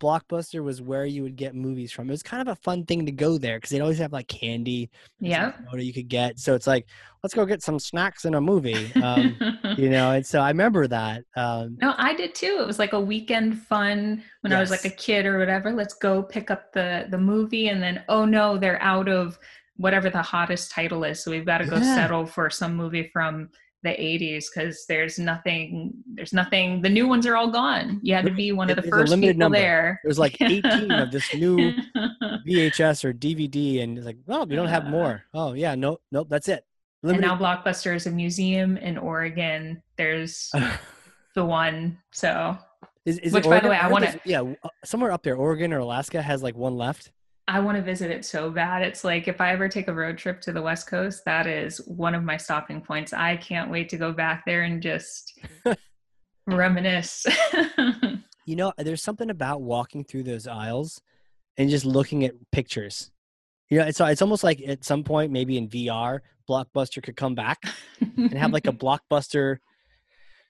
Blockbuster 0.00 0.62
was 0.62 0.82
where 0.82 1.06
you 1.06 1.22
would 1.22 1.36
get 1.36 1.54
movies 1.54 1.92
from. 1.92 2.08
It 2.08 2.12
was 2.12 2.22
kind 2.22 2.46
of 2.46 2.48
a 2.48 2.60
fun 2.60 2.84
thing 2.84 3.06
to 3.06 3.12
go 3.12 3.38
there 3.38 3.56
because 3.56 3.70
they'd 3.70 3.80
always 3.80 3.98
have 3.98 4.12
like 4.12 4.28
candy, 4.28 4.90
yeah, 5.20 5.52
you 5.72 5.92
could 5.92 6.08
get. 6.08 6.38
So 6.38 6.54
it's 6.54 6.66
like, 6.66 6.86
let's 7.22 7.34
go 7.34 7.46
get 7.46 7.62
some 7.62 7.78
snacks 7.78 8.24
in 8.24 8.34
a 8.34 8.40
movie, 8.40 8.92
um, 8.96 9.36
you 9.78 9.88
know. 9.88 10.10
And 10.10 10.26
so 10.26 10.40
I 10.40 10.48
remember 10.48 10.86
that. 10.88 11.24
Um, 11.36 11.78
no, 11.80 11.94
I 11.96 12.14
did 12.14 12.34
too. 12.34 12.58
It 12.60 12.66
was 12.66 12.78
like 12.78 12.92
a 12.92 13.00
weekend 13.00 13.62
fun 13.62 14.22
when 14.42 14.50
yes. 14.50 14.58
I 14.58 14.60
was 14.60 14.70
like 14.70 14.84
a 14.84 14.90
kid 14.90 15.24
or 15.24 15.38
whatever. 15.38 15.72
Let's 15.72 15.94
go 15.94 16.22
pick 16.22 16.50
up 16.50 16.72
the 16.72 17.06
the 17.08 17.18
movie, 17.18 17.68
and 17.68 17.82
then 17.82 18.04
oh 18.08 18.24
no, 18.24 18.58
they're 18.58 18.82
out 18.82 19.08
of 19.08 19.38
whatever 19.76 20.10
the 20.10 20.22
hottest 20.22 20.70
title 20.70 21.02
is, 21.04 21.22
so 21.22 21.30
we've 21.30 21.46
got 21.46 21.58
to 21.58 21.66
go 21.66 21.76
yeah. 21.76 21.94
settle 21.94 22.26
for 22.26 22.50
some 22.50 22.76
movie 22.76 23.08
from 23.12 23.48
the 23.82 23.90
80s 23.90 24.44
because 24.54 24.84
there's 24.88 25.18
nothing 25.18 25.92
there's 26.14 26.32
nothing 26.32 26.80
the 26.82 26.88
new 26.88 27.08
ones 27.08 27.26
are 27.26 27.34
all 27.36 27.50
gone 27.50 27.98
you 28.02 28.14
had 28.14 28.24
to 28.24 28.30
be 28.30 28.52
one 28.52 28.70
of 28.70 28.76
the 28.76 28.82
There's 28.82 29.10
first 29.10 29.14
people 29.20 29.38
number. 29.38 29.58
there 29.58 30.00
There's 30.04 30.18
like 30.20 30.40
18 30.40 30.90
of 30.92 31.10
this 31.10 31.34
new 31.34 31.56
VHS 32.46 33.04
or 33.04 33.12
DVD, 33.12 33.82
and 33.82 33.96
it's 33.98 34.06
like, 34.06 34.18
well, 34.26 34.46
we 34.46 34.56
don't 34.56 34.68
have 34.68 34.86
more. 34.86 35.22
Oh 35.34 35.52
yeah, 35.54 35.74
no 35.74 35.98
nope, 36.10 36.28
that's 36.30 36.48
it. 36.48 36.64
and 37.02 37.20
now 37.20 37.36
blockbuster 37.36 37.94
is 37.94 38.06
a 38.06 38.10
museum 38.10 38.76
in 38.76 38.96
oregon 38.98 39.82
there's 39.96 40.50
the 41.34 41.44
one 41.44 41.98
so 42.12 42.56
is, 43.04 43.18
is 43.18 43.32
which, 43.32 43.44
by 43.44 43.58
the 43.58 43.68
way, 43.68 43.74
I 43.76 43.80
heard 43.84 43.92
wanna- 43.92 44.20
Yeah, 44.24 44.42
uh, 44.62 44.68
somewhere 44.84 45.10
up 45.10 45.24
there, 45.24 45.34
Oregon 45.34 45.72
or 45.72 45.78
Alaska 45.78 46.22
has 46.22 46.40
like 46.40 46.54
one 46.54 46.76
left. 46.76 47.10
I 47.48 47.60
want 47.60 47.76
to 47.76 47.82
visit 47.82 48.10
it 48.10 48.24
so 48.24 48.50
bad. 48.50 48.82
It's 48.82 49.04
like 49.04 49.26
if 49.26 49.40
I 49.40 49.52
ever 49.52 49.68
take 49.68 49.88
a 49.88 49.94
road 49.94 50.16
trip 50.16 50.40
to 50.42 50.52
the 50.52 50.62
West 50.62 50.86
Coast, 50.86 51.24
that 51.24 51.46
is 51.46 51.78
one 51.86 52.14
of 52.14 52.22
my 52.22 52.36
stopping 52.36 52.80
points. 52.80 53.12
I 53.12 53.36
can't 53.36 53.70
wait 53.70 53.88
to 53.90 53.96
go 53.96 54.12
back 54.12 54.44
there 54.46 54.62
and 54.62 54.80
just 54.80 55.38
reminisce. 56.46 57.26
You 58.44 58.56
know, 58.56 58.72
there's 58.76 59.02
something 59.02 59.30
about 59.30 59.62
walking 59.62 60.04
through 60.04 60.24
those 60.24 60.46
aisles 60.46 61.00
and 61.56 61.70
just 61.70 61.84
looking 61.84 62.24
at 62.24 62.34
pictures. 62.50 63.10
You 63.70 63.78
know, 63.78 63.86
it's 63.86 64.00
it's 64.00 64.22
almost 64.22 64.44
like 64.44 64.60
at 64.66 64.84
some 64.84 65.04
point, 65.04 65.30
maybe 65.30 65.56
in 65.56 65.68
VR, 65.68 66.20
Blockbuster 66.48 67.02
could 67.02 67.16
come 67.16 67.34
back 67.34 67.62
and 68.00 68.34
have 68.34 68.52
like 68.52 68.66
a 68.66 68.72
Blockbuster 68.72 69.58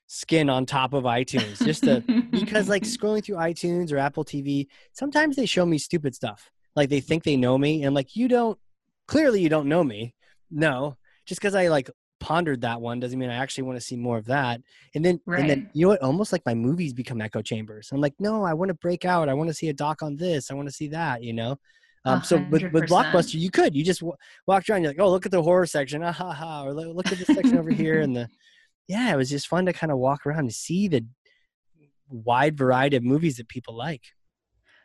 skin 0.07 0.49
on 0.49 0.67
top 0.67 0.95
of 0.95 1.05
iTunes, 1.05 1.65
just 1.65 1.85
to 1.85 2.01
because 2.31 2.69
like 2.69 2.85
scrolling 2.85 3.23
through 3.23 3.37
iTunes 3.37 3.93
or 3.93 3.99
Apple 3.99 4.25
TV, 4.25 4.69
sometimes 4.93 5.37
they 5.37 5.47
show 5.47 5.67
me 5.67 5.79
stupid 5.79 6.15
stuff. 6.15 6.51
Like 6.75 6.89
they 6.89 7.01
think 7.01 7.25
they 7.25 7.37
know 7.37 7.59
me, 7.59 7.85
and 7.85 7.95
like, 7.95 8.17
you 8.17 8.29
don't. 8.29 8.59
Clearly, 9.09 9.41
you 9.41 9.49
don't 9.49 9.69
know 9.69 9.83
me. 9.85 10.15
No, 10.51 10.97
just 11.27 11.41
because 11.41 11.55
I 11.55 11.69
like 11.69 11.91
pondered 12.21 12.61
that 12.61 12.81
one 12.81 13.01
doesn't 13.01 13.19
mean 13.19 13.31
I 13.31 13.35
actually 13.35 13.65
want 13.65 13.79
to 13.79 13.85
see 13.85 13.97
more 13.97 14.17
of 14.17 14.27
that. 14.27 14.61
And 14.95 15.05
then, 15.05 15.21
and 15.41 15.51
then 15.51 15.71
you 15.75 15.83
know 15.83 15.89
what? 15.91 16.03
Almost 16.03 16.31
like 16.33 16.43
my 16.47 16.55
movies 16.55 16.93
become 16.95 17.21
echo 17.21 17.43
chambers. 17.43 17.91
I'm 17.93 18.01
like, 18.01 18.15
no, 18.21 18.45
I 18.45 18.55
want 18.55 18.69
to 18.69 18.75
break 18.75 19.05
out. 19.05 19.29
I 19.29 19.35
want 19.35 19.49
to 19.49 19.55
see 19.55 19.69
a 19.69 19.73
doc 19.75 20.03
on 20.03 20.17
this. 20.17 20.51
I 20.51 20.55
want 20.55 20.69
to 20.69 20.75
see 20.75 20.89
that. 20.89 21.23
You 21.23 21.33
know. 21.33 21.59
Um, 22.05 22.23
so 22.23 22.45
with, 22.51 22.63
with 22.73 22.85
Blockbuster, 22.89 23.35
you 23.39 23.51
could 23.51 23.77
you 23.77 23.85
just 23.85 24.01
w- 24.01 24.17
walked 24.47 24.69
around. 24.69 24.83
You're 24.83 24.91
like, 24.91 25.01
oh, 25.01 25.11
look 25.11 25.25
at 25.27 25.31
the 25.31 25.43
horror 25.43 25.67
section, 25.67 26.03
ah, 26.03 26.11
ha 26.11 26.33
ha, 26.33 26.65
or 26.65 26.75
"Look- 26.75 26.97
look 26.97 27.13
at 27.13 27.19
this 27.19 27.29
section 27.29 27.59
over 27.59 27.71
here, 27.71 28.01
and 28.01 28.17
the 28.17 28.29
yeah, 28.89 29.13
it 29.13 29.17
was 29.17 29.31
just 29.31 29.47
fun 29.47 29.67
to 29.67 29.73
kind 29.73 29.93
of 29.93 29.99
walk 29.99 30.27
around 30.27 30.41
and 30.41 30.53
see 30.53 30.89
the 30.89 31.05
wide 32.09 32.57
variety 32.57 32.97
of 32.97 33.05
movies 33.05 33.37
that 33.37 33.49
people 33.49 33.77
like. 33.77 34.03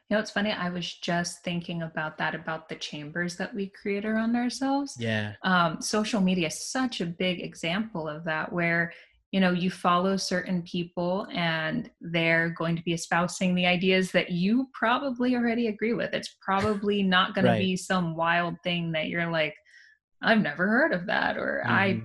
You 0.09 0.15
know, 0.15 0.21
it's 0.21 0.31
funny. 0.31 0.51
I 0.51 0.69
was 0.69 0.93
just 0.93 1.43
thinking 1.43 1.81
about 1.81 2.17
that, 2.17 2.33
about 2.33 2.69
the 2.69 2.75
chambers 2.75 3.35
that 3.37 3.53
we 3.53 3.67
create 3.67 4.05
around 4.05 4.35
ourselves. 4.37 4.95
Yeah, 4.97 5.33
um, 5.43 5.81
social 5.81 6.21
media 6.21 6.47
is 6.47 6.71
such 6.71 7.01
a 7.01 7.05
big 7.05 7.41
example 7.41 8.07
of 8.07 8.23
that 8.23 8.51
where 8.53 8.93
you 9.31 9.41
know 9.41 9.51
you 9.51 9.69
follow 9.69 10.15
certain 10.15 10.61
people 10.61 11.27
and 11.33 11.91
they're 11.99 12.49
going 12.51 12.77
to 12.77 12.81
be 12.83 12.93
espousing 12.93 13.53
the 13.53 13.65
ideas 13.65 14.11
that 14.13 14.29
you 14.31 14.69
probably 14.73 15.35
already 15.35 15.67
agree 15.67 15.91
with 15.93 16.13
it's 16.13 16.37
probably 16.41 17.03
not 17.03 17.35
going 17.35 17.43
Right. 17.43 17.57
to 17.57 17.65
be 17.65 17.75
some 17.75 18.15
wild 18.15 18.55
thing 18.63 18.93
that 18.93 19.09
you're 19.09 19.29
like 19.29 19.53
i've 20.21 20.41
never 20.41 20.65
heard 20.65 20.93
of 20.93 21.07
that 21.07 21.35
or 21.37 21.61
i 21.67 22.01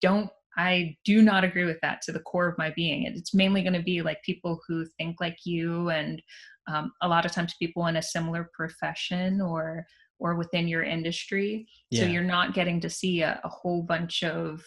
don't 0.00 0.30
i 0.56 0.96
do 1.04 1.22
not 1.22 1.42
agree 1.42 1.64
with 1.64 1.80
that 1.82 2.00
to 2.02 2.12
the 2.12 2.20
core 2.20 2.46
of 2.46 2.56
my 2.56 2.70
being 2.76 3.02
it's 3.02 3.34
mainly 3.34 3.62
going 3.62 3.72
to 3.74 3.82
be 3.82 4.00
like 4.00 4.22
people 4.22 4.60
who 4.68 4.86
think 4.96 5.16
like 5.20 5.38
you 5.44 5.90
and 5.90 6.22
um, 6.66 6.92
a 7.02 7.08
lot 7.08 7.26
of 7.26 7.32
times 7.32 7.54
people 7.58 7.86
in 7.86 7.96
a 7.96 8.02
similar 8.02 8.50
profession 8.54 9.40
or 9.40 9.86
or 10.20 10.36
within 10.36 10.68
your 10.68 10.84
industry. 10.84 11.66
So 11.92 12.04
you're 12.04 12.22
not 12.22 12.54
getting 12.54 12.80
to 12.80 12.88
see 12.88 13.22
a, 13.22 13.40
a 13.42 13.48
whole 13.48 13.82
bunch 13.82 14.22
of 14.22 14.64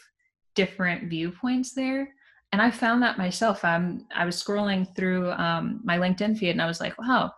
different 0.56 1.10
viewpoints 1.10 1.74
there. 1.74 2.14
And 2.52 2.62
i 2.62 2.72
found 2.72 3.04
that 3.04 3.18
myself. 3.18 3.64
I'm 3.64 4.06
i 4.16 4.26
was 4.26 4.42
scrolling 4.42 4.96
through 4.96 5.32
um, 5.32 5.82
my 5.84 5.98
linkedin 5.98 6.38
feed 6.38 6.52
and 6.52 6.62
i 6.62 6.68
was 6.68 6.80
like 6.80 6.98
wow 6.98 7.32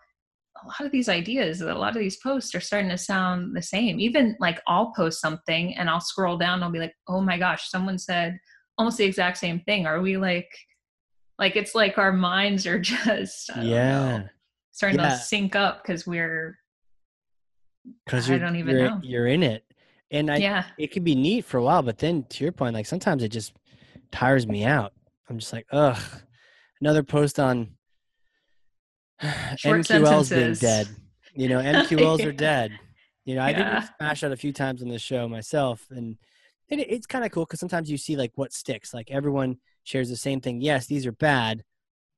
a 0.62 0.68
lot 0.68 0.82
of 0.82 0.92
these 0.92 1.08
ideas 1.08 1.62
a 1.62 1.74
lot 1.74 1.96
of 1.96 2.02
these 2.02 2.18
posts 2.18 2.54
are 2.54 2.60
starting 2.60 2.90
to 2.90 2.98
sound 2.98 3.56
the 3.56 3.62
same. 3.62 4.00
Even 4.00 4.36
like 4.40 4.62
i'll 4.68 4.92
post 4.94 5.22
something 5.22 5.76
and 5.76 5.90
i'll 5.90 6.02
scroll 6.02 6.38
down 6.38 6.56
and 6.56 6.64
i'll 6.64 6.72
be 6.72 6.80
like 6.80 6.96
oh 7.08 7.22
my 7.22 7.38
gosh 7.38 7.70
someone 7.70 7.98
said 7.98 8.38
almost 8.80 8.98
the 8.98 9.04
exact 9.04 9.38
same 9.38 9.60
thing. 9.60 9.86
Are 9.86 10.02
we 10.02 10.18
like 10.18 10.50
like 11.38 11.56
it's 11.56 11.76
like 11.76 11.98
our 11.98 12.14
minds 12.14 12.66
are 12.66 12.80
just 12.94 13.50
don't 13.50 13.66
know, 13.66 13.70
yeah, 13.70 14.24
starting 14.80 14.98
Yeah. 14.98 15.10
to 15.10 15.18
sync 15.18 15.58
up 15.58 15.84
because 15.84 16.08
we're 16.08 16.58
because 18.06 18.32
I 18.32 18.38
don't 18.38 18.56
even 18.56 18.78
you're, 18.78 18.88
know. 18.88 19.00
you're 19.04 19.28
in 19.28 19.44
it, 19.44 19.66
and 20.10 20.32
I 20.32 20.38
yeah 20.38 20.64
it 20.78 20.92
can 20.92 21.04
be 21.04 21.16
neat 21.16 21.44
for 21.44 21.58
a 21.58 21.64
while, 21.64 21.82
but 21.82 21.98
then 21.98 22.24
to 22.30 22.46
your 22.46 22.54
point, 22.54 22.76
like 22.76 22.86
sometimes 22.86 23.22
it 23.22 23.28
just 23.28 23.52
tires 24.14 24.48
me 24.48 24.64
out. 24.64 24.94
I'm 25.30 25.38
just 25.38 25.52
like, 25.52 25.66
ugh, 25.74 26.00
another 26.80 27.04
post 27.04 27.42
on 27.42 27.72
Short 29.58 29.82
MQLs 29.82 30.30
being 30.34 30.54
dead. 30.54 30.88
You 31.36 31.50
know, 31.50 31.60
MQLs 31.62 32.26
are 32.26 32.32
dead. 32.32 32.72
You 33.26 33.36
know, 33.36 33.42
I 33.42 33.54
think 33.54 33.68
Yeah. 33.68 33.82
we 33.82 33.88
smashed 34.00 34.24
out 34.24 34.32
a 34.32 34.38
few 34.38 34.54
times 34.54 34.82
on 34.82 34.88
this 34.88 35.02
show 35.02 35.28
myself, 35.28 35.86
and 35.90 36.18
it, 36.70 36.80
it's 36.80 37.06
kind 37.06 37.26
of 37.26 37.32
cool 37.32 37.44
because 37.46 37.60
sometimes 37.60 37.92
you 37.92 37.98
see 37.98 38.16
like 38.16 38.32
what 38.36 38.54
sticks. 38.54 38.94
Like 38.94 39.12
everyone 39.12 39.58
shares 39.84 40.10
the 40.10 40.16
same 40.16 40.40
thing. 40.40 40.62
Yes, 40.62 40.86
these 40.88 41.06
are 41.06 41.12
bad. 41.12 41.64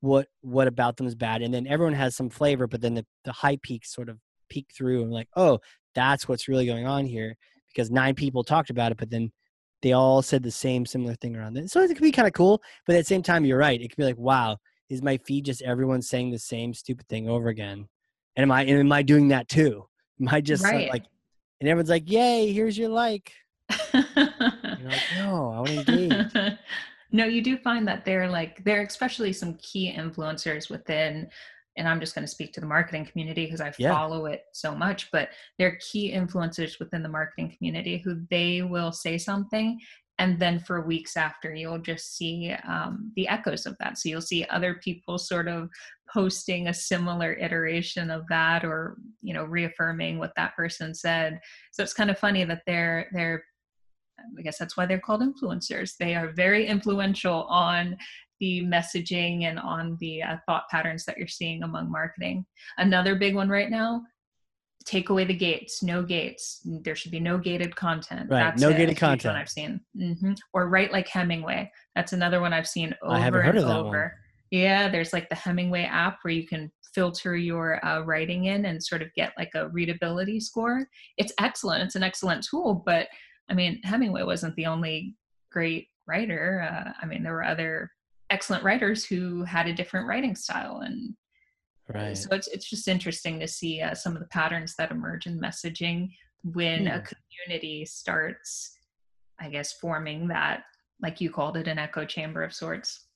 What 0.02 0.28
what 0.42 0.68
about 0.68 0.98
them 0.98 1.08
is 1.08 1.16
bad? 1.16 1.42
And 1.42 1.54
then 1.54 1.68
everyone 1.68 1.94
has 1.94 2.16
some 2.16 2.30
flavor, 2.30 2.68
but 2.68 2.82
then 2.82 2.96
the, 2.96 3.06
the 3.24 3.32
high 3.32 3.58
peaks 3.62 3.94
sort 3.94 4.10
of 4.10 4.20
peek 4.50 4.68
through 4.76 5.04
and 5.04 5.12
like, 5.12 5.30
oh, 5.36 5.60
that's 5.96 6.28
what's 6.28 6.48
really 6.48 6.66
going 6.66 6.86
on 6.86 7.06
here 7.06 7.36
because 7.68 7.90
nine 7.90 8.16
people 8.16 8.44
talked 8.44 8.70
about 8.70 8.92
it, 8.92 8.98
but 8.98 9.10
then 9.10 9.32
they 9.82 9.94
all 9.94 10.22
said 10.22 10.44
the 10.44 10.52
same 10.52 10.86
similar 10.86 11.16
thing 11.16 11.36
around 11.36 11.58
it. 11.58 11.70
So 11.70 11.82
it 11.82 11.88
could 11.88 12.02
be 12.02 12.12
kind 12.12 12.28
of 12.28 12.34
cool, 12.34 12.62
but 12.86 12.96
at 12.96 13.00
the 13.00 13.06
same 13.06 13.24
time, 13.24 13.46
you're 13.46 13.58
right. 13.58 13.82
It 13.82 13.90
could 13.90 13.98
be 13.98 14.04
like, 14.04 14.18
wow, 14.18 14.58
is 14.90 15.02
my 15.02 15.18
feed 15.18 15.46
just 15.46 15.62
everyone 15.62 16.02
saying 16.02 16.32
the 16.32 16.40
same 16.40 16.74
stupid 16.74 17.08
thing 17.08 17.30
over 17.30 17.48
again? 17.48 17.88
And 18.36 18.44
am 18.44 18.52
I 18.52 18.62
and 18.64 18.80
am 18.80 18.92
I 18.92 19.02
doing 19.02 19.30
that 19.30 19.48
too? 19.48 19.88
Am 20.20 20.30
I 20.30 20.42
just 20.42 20.64
Right. 20.64 20.90
like, 20.90 21.04
and 21.60 21.70
everyone's 21.70 21.90
like, 21.90 22.10
yay, 22.10 22.52
here's 22.52 22.78
your 22.78 22.90
like. 22.90 23.34
You're 23.94 24.04
like, 24.90 25.02
no, 25.16 25.54
I 25.54 25.60
want 25.60 25.68
to 25.68 25.94
engage. 25.94 26.34
no, 27.12 27.26
you 27.26 27.41
do 27.41 27.58
find 27.58 27.88
that 27.88 28.06
they're 28.06 28.30
like 28.30 28.63
they're 28.63 28.84
especially 28.84 29.34
some 29.34 29.56
key 29.56 29.93
influencers 29.95 30.69
within 30.69 31.30
and 31.78 31.88
I'm 31.88 32.02
just 32.02 32.13
going 32.13 32.26
to 32.26 32.32
speak 32.32 32.52
to 32.54 32.60
the 32.60 32.65
marketing 32.65 33.06
community 33.06 33.45
because 33.45 33.62
I 33.62 33.71
Yeah. 33.78 33.93
follow 33.93 34.26
it 34.26 34.43
so 34.52 34.76
much, 34.76 35.10
but 35.12 35.30
they're 35.58 35.78
key 35.78 36.12
influencers 36.12 36.80
within 36.80 37.02
the 37.02 37.10
marketing 37.10 37.56
community 37.58 37.97
who 37.97 38.26
they 38.30 38.62
will 38.62 38.91
say 38.91 39.17
something 39.17 39.80
and 40.21 40.38
then 40.38 40.60
for 40.60 40.82
weeks 40.82 41.17
after 41.17 41.54
you'll 41.56 41.80
just 41.80 42.15
see 42.15 42.54
um, 42.67 43.12
the 43.15 43.28
echoes 43.28 43.65
of 43.65 43.76
that 43.80 43.97
so 43.97 44.08
you'll 44.08 44.21
see 44.21 44.45
other 44.45 44.76
people 44.76 45.17
sort 45.17 45.47
of 45.47 45.67
posting 46.13 46.67
a 46.67 46.74
similar 46.74 47.34
iteration 47.34 48.12
of 48.12 48.24
that 48.30 48.63
or 48.63 48.97
you 49.21 49.34
know 49.34 49.43
reaffirming 49.45 50.19
what 50.19 50.34
that 50.36 50.56
person 50.56 50.93
said 50.93 51.39
so 51.71 51.82
it's 51.82 51.93
kind 51.93 52.12
of 52.12 52.19
funny 52.19 52.43
that 52.43 52.62
they're 52.67 53.10
they're 53.13 53.43
i 54.38 54.41
guess 54.41 54.57
that's 54.57 54.77
why 54.77 54.86
they're 54.86 54.99
called 54.99 55.21
influencers. 55.21 55.97
They 55.97 56.15
are 56.15 56.31
very 56.34 56.67
influential 56.67 57.43
on 57.43 57.97
the 58.39 58.63
messaging 58.63 59.43
and 59.43 59.60
on 59.60 59.97
the 59.99 60.23
uh, 60.23 60.38
thought 60.47 60.63
patterns 60.69 61.05
that 61.05 61.17
you're 61.17 61.27
seeing 61.27 61.62
among 61.63 61.91
marketing. 61.91 62.45
Another 62.77 63.15
big 63.15 63.36
one 63.36 63.49
right 63.49 63.69
now 63.69 64.01
take 64.86 65.10
away 65.10 65.23
the 65.25 65.34
gates 65.34 65.84
no 65.84 66.03
gates. 66.03 66.62
There 66.65 66.95
should 66.95 67.12
be 67.12 67.19
no 67.19 67.38
gated 67.38 67.75
content. 67.75 68.29
Right, 68.29 68.39
that's 68.39 68.62
no 68.62 68.69
a 68.69 68.73
gated 68.73 68.97
content. 68.97 69.38
i've 69.38 69.49
seen. 69.49 69.79
Hmm 69.97 70.34
or 70.53 70.69
write 70.69 70.91
like 70.91 71.07
hemingway. 71.07 71.71
That's 71.95 72.13
another 72.13 72.41
one 72.41 72.53
i've 72.53 72.67
seen 72.67 72.95
over 73.03 73.13
I 73.13 73.19
haven't 73.19 73.41
heard 73.41 73.55
and 73.55 73.63
of 73.63 73.67
that 73.69 73.77
one. 73.77 73.86
over. 73.88 74.17
Yeah 74.49 74.89
there's 74.89 75.13
like 75.13 75.29
the 75.29 75.36
hemingway 75.36 75.84
app 75.84 76.19
where 76.23 76.34
you 76.34 76.47
can 76.47 76.71
filter 76.93 77.38
your 77.38 77.84
uh, 77.86 78.01
writing 78.01 78.45
in 78.45 78.65
and 78.65 78.84
sort 78.84 79.01
of 79.01 79.13
get 79.13 79.31
like 79.38 79.51
a 79.55 79.69
readability 79.69 80.41
score. 80.41 80.86
It's 81.17 81.31
excellent. 81.39 81.84
It's 81.84 81.95
an 81.95 82.03
excellent 82.03 82.45
tool 82.49 82.84
but 82.86 83.07
i 83.52 83.54
mean 83.54 83.80
hemingway 83.84 84.24
wasn't 84.24 84.56
the 84.56 84.66
only 84.66 85.16
great 85.52 85.88
writer 86.08 86.68
uh, 86.72 86.92
i 87.02 87.06
mean 87.06 87.22
there 87.22 87.34
were 87.34 87.44
other 87.44 87.92
excellent 88.32 88.64
writers 88.64 89.06
who 89.06 89.44
had 89.44 89.68
a 89.68 89.74
different 89.74 90.08
writing 90.08 90.36
style 90.36 90.82
and 90.84 91.14
Right. 91.94 92.18
so 92.18 92.30
it's 92.32 92.48
it's 92.48 92.70
just 92.70 92.88
interesting 92.88 93.40
to 93.40 93.48
see 93.48 93.82
uh, 93.82 93.94
some 93.94 94.14
of 94.14 94.22
the 94.22 94.28
patterns 94.30 94.76
that 94.78 94.92
emerge 94.92 95.28
in 95.28 95.40
messaging 95.40 96.10
when 96.44 96.88
a 96.88 97.02
Hmm. 97.02 97.06
community 97.48 97.86
starts, 97.86 98.78
I 99.40 99.50
guess, 99.50 99.74
forming 99.74 100.28
that, 100.30 100.64
like 101.02 101.22
you 101.22 101.30
called 101.30 101.58
it, 101.58 101.68
an 101.68 101.78
echo 101.80 102.06
chamber 102.06 102.44
of 102.44 102.54
sorts. 102.54 103.08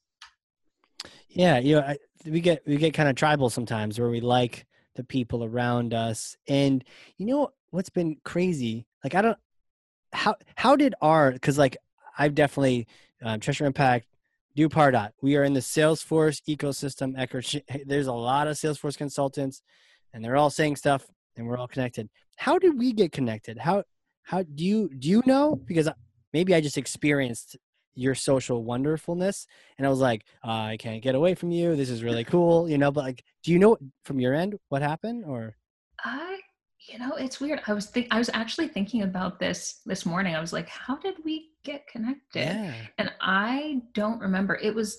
Yeah, 1.30 1.60
you 1.60 1.76
know, 1.76 1.82
I, 1.82 1.98
we 2.26 2.42
get 2.42 2.64
we 2.66 2.78
get 2.78 2.94
kind 2.94 3.10
of 3.10 3.16
tribal 3.16 3.50
sometimes 3.50 4.00
where 4.00 4.10
we 4.10 4.22
like 4.22 4.66
the 4.96 5.04
people 5.04 5.44
around 5.44 5.94
us, 5.94 6.36
and 6.48 6.84
you 7.18 7.26
know 7.26 7.50
what's 7.72 7.90
been 7.90 8.18
crazy? 8.24 8.88
Like 9.04 9.16
I 9.16 9.22
don't 9.22 9.38
how 10.16 10.36
how 10.56 10.76
did 10.76 10.96
our 11.02 11.32
because 11.32 11.58
like 11.58 11.78
I've 12.18 12.36
definitely 12.36 12.88
um, 13.24 13.40
Impact, 13.60 14.08
do 14.56 14.70
Pardot. 14.70 15.12
We 15.22 15.36
are 15.36 15.44
in 15.44 15.54
the 15.54 15.60
Salesforce 15.60 16.42
ecosystem. 16.48 17.16
There's 17.86 18.08
a 18.08 18.14
lot 18.14 18.48
of 18.48 18.56
Salesforce 18.56 18.98
consultants, 18.98 19.62
and 20.14 20.24
they're 20.24 20.38
all 20.38 20.50
saying 20.50 20.78
stuff, 20.78 21.06
and 21.36 21.48
we're 21.48 21.58
all 21.58 21.68
connected. 21.68 22.10
How 22.36 22.60
did 22.60 22.78
we 22.78 22.94
get 22.94 23.12
connected? 23.12 23.58
How 23.58 23.84
how 24.24 24.44
do 24.44 24.64
you 24.64 24.90
do 24.98 25.10
you 25.10 25.24
know? 25.26 25.56
Because 25.56 25.90
maybe 26.34 26.56
I 26.56 26.62
just 26.62 26.78
experienced 26.78 27.58
your 27.98 28.14
social 28.14 28.62
wonderfulness 28.64 29.48
and 29.78 29.88
i 29.88 29.90
was 29.90 30.02
like 30.02 30.26
i 30.44 30.76
can't 30.78 31.02
get 31.02 31.16
away 31.16 31.34
from 31.34 31.50
you 31.50 31.78
this 31.78 31.90
is 31.90 32.04
really 32.04 32.26
cool 32.26 32.70
you 32.70 32.78
know 32.78 32.92
but 32.92 33.06
like 33.06 33.24
do 33.42 33.54
you 33.54 33.58
know 33.58 33.78
from 34.04 34.20
your 34.20 34.34
end 34.34 34.54
what 34.68 34.82
happened 34.82 35.24
or 35.26 35.56
I, 36.04 36.42
you 36.88 37.00
know, 37.00 37.14
it's 37.16 37.40
weird. 37.40 37.62
I 37.68 37.74
was 37.74 37.88
think 37.88 38.08
I 38.12 38.18
was 38.18 38.30
actually 38.34 38.68
thinking 38.68 39.02
about 39.04 39.40
this 39.40 39.82
this 39.86 40.06
morning. 40.06 40.36
I 40.36 40.42
was 40.42 40.54
like, 40.54 40.70
how 40.70 40.98
did 40.98 41.16
we 41.24 41.50
get 41.64 41.88
connected? 41.88 42.42
yeah 42.42 42.74
And 42.98 43.12
I 43.22 43.82
don't 43.94 44.20
remember. 44.20 44.56
It 44.56 44.74
was, 44.76 44.98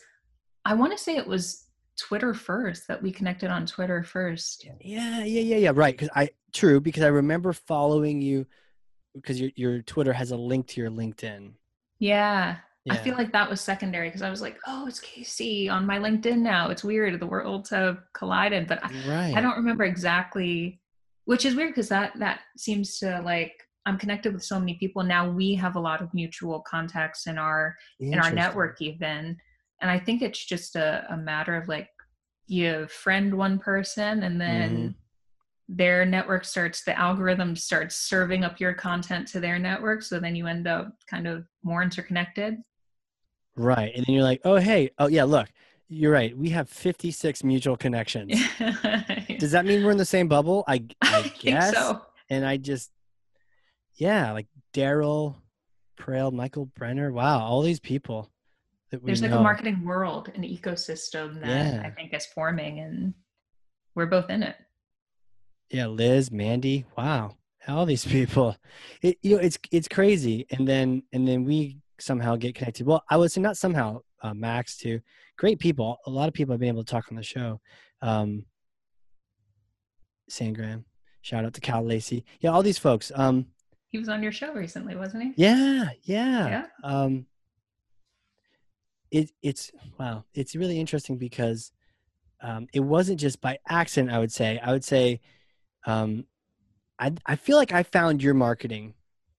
I 0.64 0.74
want 0.74 0.92
to 0.92 0.98
say 0.98 1.16
it 1.16 1.26
was 1.26 1.64
Twitter 1.98 2.34
first 2.34 2.88
that 2.88 3.02
we 3.02 3.10
connected 3.12 3.50
on 3.50 3.66
Twitter 3.66 4.02
first. 4.02 4.66
yeah 4.80 5.24
yeah 5.24 5.40
yeah 5.40 5.56
yeah 5.56 5.72
right 5.74 5.94
because 5.94 6.10
i 6.14 6.28
true 6.52 6.78
because 6.80 7.02
i 7.02 7.06
remember 7.06 7.52
following 7.54 8.20
you 8.20 8.46
because 9.14 9.40
your, 9.40 9.50
your 9.56 9.80
twitter 9.82 10.12
has 10.12 10.30
a 10.30 10.36
link 10.36 10.66
to 10.66 10.80
your 10.80 10.90
linkedin 10.90 11.52
Yeah. 11.98 12.56
yeah 12.84 12.92
I 12.92 12.96
feel 12.98 13.14
like 13.14 13.32
that 13.32 13.48
was 13.48 13.60
secondary 13.60 14.08
because 14.08 14.22
I 14.22 14.30
was 14.30 14.40
like, 14.42 14.58
oh, 14.66 14.86
it's 14.86 15.00
Casey 15.00 15.68
on 15.68 15.86
my 15.86 15.98
LinkedIn 15.98 16.38
now. 16.38 16.68
It's 16.70 16.84
weird. 16.84 17.18
The 17.18 17.26
worlds 17.26 17.70
have 17.70 17.98
collided, 18.12 18.68
but 18.68 18.78
I, 18.84 18.90
right 19.08 19.34
I 19.36 19.40
don't 19.40 19.56
remember 19.56 19.84
exactly, 19.84 20.80
which 21.26 21.44
is 21.44 21.54
weird 21.54 21.70
because 21.70 21.88
that 21.90 22.18
that 22.18 22.40
seems 22.56 22.98
to 22.98 23.20
like 23.22 23.52
I'm 23.84 23.98
connected 23.98 24.32
with 24.34 24.42
so 24.42 24.58
many 24.58 24.74
people. 24.74 25.02
Now. 25.04 25.30
We 25.30 25.54
have 25.54 25.76
a 25.76 25.80
lot 25.80 26.02
of 26.02 26.12
mutual 26.12 26.60
contacts 26.60 27.26
in 27.28 27.38
our 27.38 27.76
in 28.00 28.18
our 28.18 28.30
network 28.32 28.82
even, 28.82 29.36
and 29.80 29.90
I 29.90 29.98
think 30.00 30.22
it's 30.22 30.44
just 30.44 30.74
a, 30.74 31.04
a 31.10 31.16
matter 31.16 31.54
of 31.54 31.68
like 31.68 31.88
you 32.48 32.86
friend 32.88 33.36
one 33.36 33.58
person 33.58 34.22
and 34.22 34.40
then 34.40 34.70
Mhm. 34.76 34.94
their 35.68 36.04
network 36.06 36.44
starts 36.44 36.84
the 36.84 36.96
algorithm 36.98 37.56
starts 37.56 37.96
serving 37.96 38.44
up 38.44 38.60
your 38.60 38.72
content 38.72 39.26
to 39.28 39.40
their 39.40 39.58
network. 39.58 40.02
So 40.02 40.20
then 40.20 40.36
you 40.36 40.46
end 40.46 40.66
up 40.68 40.92
kind 41.10 41.26
of 41.26 41.44
more 41.64 41.82
interconnected. 41.82 42.58
Right. 43.56 43.92
And 43.96 44.04
then 44.06 44.14
you're 44.14 44.24
like 44.24 44.40
oh 44.44 44.56
hey 44.56 44.90
oh 44.98 45.08
yeah 45.08 45.24
look 45.24 45.48
you're 45.88 46.12
right. 46.12 46.36
We 46.36 46.48
have 46.50 46.68
56 46.68 47.44
mutual 47.44 47.76
connections 47.76 48.32
does 49.40 49.52
that 49.52 49.64
mean 49.64 49.84
we're 49.84 49.90
in 49.90 49.96
the 49.96 50.04
same 50.04 50.28
bubble 50.28 50.64
i, 50.68 50.82
I 51.02 51.22
think 51.22 51.38
guess 51.40 51.74
so 51.74 52.02
and 52.28 52.44
I 52.44 52.56
just, 52.56 52.90
yeah, 53.94 54.32
like 54.32 54.48
Daryl, 54.74 55.36
Praill, 55.96 56.32
Michael 56.32 56.66
Brenner. 56.66 57.12
Wow, 57.12 57.38
all 57.38 57.62
these 57.62 57.78
people 57.78 58.32
that 58.90 59.00
we 59.00 59.06
there's 59.06 59.22
like 59.22 59.30
a 59.30 59.40
marketing 59.40 59.84
world 59.84 60.30
an 60.34 60.42
ecosystem 60.42 61.40
that 61.40 61.46
Yeah. 61.46 61.82
i 61.84 61.90
think 61.90 62.12
is 62.12 62.26
forming 62.26 62.80
and 62.80 63.14
we're 63.94 64.06
both 64.06 64.28
in 64.28 64.42
it 64.42 64.56
yeah, 65.70 65.86
Liz, 65.86 66.30
Mandy. 66.30 66.84
Wow, 66.96 67.36
all 67.66 67.86
these 67.86 68.04
people. 68.16 68.56
It, 69.02 69.18
you 69.22 69.36
know, 69.36 69.42
it's 69.42 69.58
it's 69.72 69.88
crazy. 69.88 70.46
And 70.50 70.66
then 70.66 71.02
and 71.12 71.26
then 71.26 71.44
we 71.44 71.78
somehow 71.98 72.36
get 72.36 72.54
connected. 72.54 72.86
Well, 72.86 73.02
I 73.10 73.16
would 73.16 73.32
say 73.32 73.40
not 73.40 73.56
somehow. 73.56 74.00
Uh, 74.22 74.32
Max 74.32 74.76
too. 74.78 75.00
Great 75.36 75.58
people. 75.58 75.98
A 76.06 76.10
lot 76.10 76.26
of 76.28 76.34
people 76.34 76.54
I've 76.54 76.60
been 76.60 76.68
able 76.68 76.84
to 76.84 76.90
talk 76.90 77.06
on 77.10 77.16
the 77.16 77.22
show. 77.22 77.60
Um, 78.00 78.44
Sangram. 80.30 80.84
Shout 81.22 81.44
out 81.44 81.54
to 81.54 81.60
Cal 81.60 81.84
Lacey. 81.84 82.24
Yeah, 82.40 82.50
all 82.50 82.62
these 82.62 82.78
folks. 82.78 83.10
Um, 83.14 83.46
he 83.88 83.98
was 83.98 84.08
on 84.08 84.22
your 84.22 84.32
show 84.32 84.52
recently 84.52 84.94
wasn't 84.94 85.22
he 85.22 85.32
Yeah, 85.36 85.88
yeah. 86.02 86.48
Yeah. 86.48 86.66
Um 86.84 87.26
it 89.10 89.30
it's 89.42 89.70
wow, 89.98 90.24
it's 90.34 90.56
really 90.56 90.78
interesting 90.78 91.16
because 91.16 91.72
um 92.42 92.66
it 92.72 92.80
wasn't 92.80 93.20
just 93.20 93.40
by 93.40 93.58
accident, 93.68 94.12
I 94.12 94.18
would 94.18 94.32
say. 94.32 94.58
I 94.62 94.72
would 94.72 94.84
say 94.84 95.20
um 95.86 96.26
I 96.98 97.12
I 97.24 97.36
feel 97.36 97.56
like 97.56 97.72
I 97.72 97.82
found 97.84 98.22
your 98.22 98.34
marketing 98.34 98.94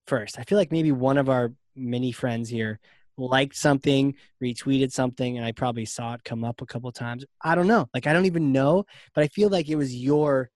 first. 0.06 0.38
I 0.38 0.42
feel 0.42 0.58
like 0.58 0.72
maybe 0.72 0.92
one 0.92 1.18
of 1.18 1.28
our 1.28 1.52
many 1.76 2.12
friends 2.12 2.48
here 2.48 2.80
liked 3.16 3.56
something, 3.56 4.14
retweeted 4.42 4.92
something, 4.92 5.36
and 5.36 5.44
I 5.44 5.52
probably 5.52 5.84
saw 5.84 6.14
it 6.14 6.24
come 6.24 6.44
up 6.44 6.62
a 6.62 6.66
couple 6.66 6.90
times. 6.92 7.24
I 7.42 7.54
don't 7.54 7.66
know. 7.66 7.88
Like 7.94 8.06
I 8.06 8.12
don't 8.12 8.26
even 8.26 8.52
know, 8.52 8.86
but 9.14 9.24
I 9.24 9.28
feel 9.28 9.50
like 9.50 9.68
it 9.68 9.76
was 9.76 9.94
your 9.94 10.50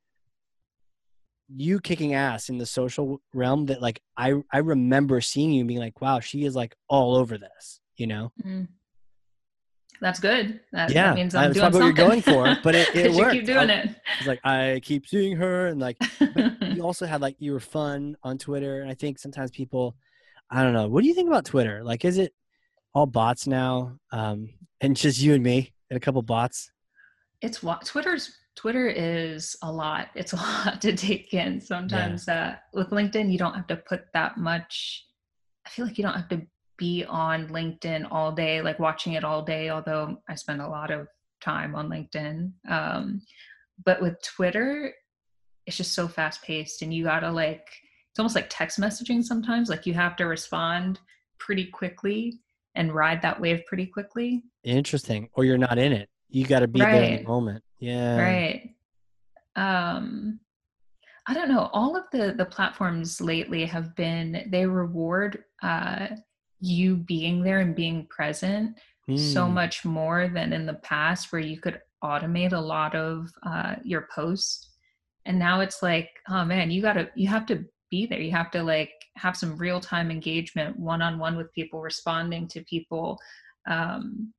you 1.55 1.81
kicking 1.81 2.15
ass 2.15 2.49
in 2.49 2.59
the 2.59 2.67
social 2.67 3.21
realm 3.35 3.67
that 3.67 3.81
like 3.83 4.01
I 4.17 4.35
I 4.53 4.59
remember 4.59 5.21
seeing 5.21 5.53
you 5.53 5.65
being 5.65 5.81
like, 5.81 6.01
wow, 6.01 6.21
she 6.21 6.45
is 6.45 6.55
like 6.55 6.75
all 6.88 7.17
over 7.17 7.38
this, 7.38 7.81
you 7.97 8.07
know? 8.07 8.33
Mm. 8.45 8.69
That's 10.01 10.19
good. 10.19 10.61
That, 10.73 10.88
that 10.88 10.95
Yeah, 10.95 11.15
means 11.15 11.35
I'm 11.35 11.53
that's 11.53 11.55
doing 11.55 11.62
probably 11.62 11.81
what 11.81 11.87
you're 11.87 12.09
going 12.09 12.23
for, 12.23 12.57
but 12.65 12.75
it- 12.75 12.88
it 12.97 13.12
worked. 13.15 13.33
keep 13.35 13.47
doing 13.47 13.71
I 13.71 13.95
was 14.19 14.27
like, 14.27 14.41
I 14.45 14.81
keep 14.83 15.07
seeing 15.07 15.37
her 15.37 15.69
and 15.69 15.81
like 15.81 15.97
you 16.75 16.83
also 16.83 17.07
had 17.07 17.21
like 17.21 17.37
you 17.38 17.53
were 17.53 17.61
fun 17.61 18.17
on 18.25 18.37
Twitter. 18.38 18.81
And 18.81 18.91
I 18.91 18.95
think 18.95 19.19
sometimes 19.19 19.51
people 19.51 19.95
I 20.51 20.62
don't 20.62 20.73
know, 20.73 20.88
what 20.88 21.03
do 21.03 21.09
you 21.09 21.15
think 21.15 21.29
about 21.29 21.45
Twitter? 21.45 21.85
Like 21.85 22.05
is 22.05 22.19
it 22.19 22.33
all 22.95 23.07
bots 23.07 23.47
now? 23.47 23.99
Um 24.11 24.51
and 24.81 24.97
just 24.97 25.21
you 25.21 25.35
and 25.35 25.43
me 25.43 25.73
and 25.91 25.97
a 25.97 26.01
couple 26.01 26.23
bots? 26.23 26.71
it's 27.41 27.61
what 27.62 27.85
Twitter's 27.85 28.37
Twitter 28.57 28.88
is 28.88 29.57
a 29.62 29.73
lot. 29.73 30.09
It's 30.15 30.33
a 30.33 30.37
lot 30.65 30.81
to 30.83 30.95
take 30.95 31.33
in. 31.35 31.61
Sometimes 31.61 32.29
uh, 32.29 32.57
with 32.73 32.91
LinkedIn, 32.91 33.33
you 33.33 33.38
don't 33.38 33.55
have 33.55 33.67
to 33.69 33.77
put 33.77 34.05
that 34.12 34.37
much. 34.37 35.07
I 35.67 35.71
feel 35.71 35.87
like 35.87 35.99
you 35.99 36.05
don't 36.05 36.15
have 36.15 36.29
to 36.31 36.43
be 36.77 37.05
on 37.05 37.49
LinkedIn 37.49 38.09
all 38.11 38.33
day, 38.33 38.61
like 38.61 38.79
watching 38.79 39.15
it 39.15 39.25
all 39.25 39.43
day. 39.43 39.71
Although 39.71 40.19
I 40.29 40.35
spend 40.35 40.61
a 40.61 40.69
lot 40.69 40.91
of 40.91 41.07
time 41.41 41.75
on 41.75 41.88
LinkedIn, 41.88 42.53
um, 42.69 43.23
but 43.85 44.01
with 44.01 44.21
Twitter, 44.23 44.93
it's 45.67 45.77
just 45.77 45.95
so 45.95 46.09
fast 46.09 46.43
paced, 46.43 46.83
and 46.83 46.93
you 46.93 47.05
gotta 47.05 47.31
like. 47.31 47.67
It's 48.11 48.19
almost 48.19 48.35
like 48.35 48.49
text 48.51 48.79
messaging 48.79 49.25
sometimes. 49.25 49.71
Like 49.71 49.87
you 49.87 49.95
have 49.95 50.17
to 50.17 50.27
respond 50.27 51.01
pretty 51.38 51.65
quickly 51.65 52.41
and 52.75 52.93
ride 52.93 53.23
that 53.23 53.41
wave 53.41 53.62
pretty 53.67 53.87
quickly. 53.87 54.43
Interesting. 54.65 55.31
Or 55.33 55.45
you're 55.45 55.57
not 55.57 55.79
in 55.79 55.93
it. 55.93 56.11
You 56.29 56.45
gotta 56.45 56.69
be 56.69 56.81
there 56.81 57.03
in 57.03 57.17
the 57.23 57.29
moment. 57.29 57.65
Yeah. 57.83 58.16
right 58.18 58.75
um 59.57 60.38
i 61.27 61.35
don't 61.35 61.49
know 61.49 61.68
all 61.73 61.97
of 61.97 62.05
the 62.12 62.35
the 62.38 62.45
platforms 62.45 63.21
lately 63.21 63.64
have 63.66 63.95
been 63.97 64.47
they 64.51 64.66
reward 64.66 65.45
uh 65.62 66.07
you 66.61 66.97
being 66.97 67.42
there 67.42 67.59
and 67.59 67.75
being 67.75 68.07
present 68.07 68.79
so 69.14 69.47
Hmm. 69.49 69.55
much 69.55 69.85
more 69.85 70.29
than 70.29 70.53
in 70.53 70.64
the 70.64 70.75
past 70.75 71.33
where 71.33 71.42
you 71.42 71.61
could 71.61 71.81
automate 72.05 72.53
a 72.53 72.59
lot 72.75 72.95
of 72.95 73.31
uh 73.45 73.75
your 73.85 74.09
posts 74.14 74.71
and 75.27 75.38
now 75.38 75.61
it's 75.61 75.83
like 75.83 76.09
oh 76.29 76.45
man 76.45 76.71
you 76.71 76.81
gotta 76.81 77.11
you 77.16 77.29
have 77.29 77.47
to 77.47 77.64
be 77.90 78.07
there 78.07 78.21
you 78.21 78.31
have 78.31 78.51
to 78.53 78.62
like 78.62 78.92
have 79.16 79.37
some 79.37 79.57
real 79.59 79.81
time 79.81 80.11
engagement 80.11 80.79
one 80.79 81.03
on 81.03 81.18
one 81.18 81.37
with 81.37 81.53
people 81.53 81.81
responding 81.81 82.47
to 82.49 82.62
people 82.64 83.18
um 83.68 84.33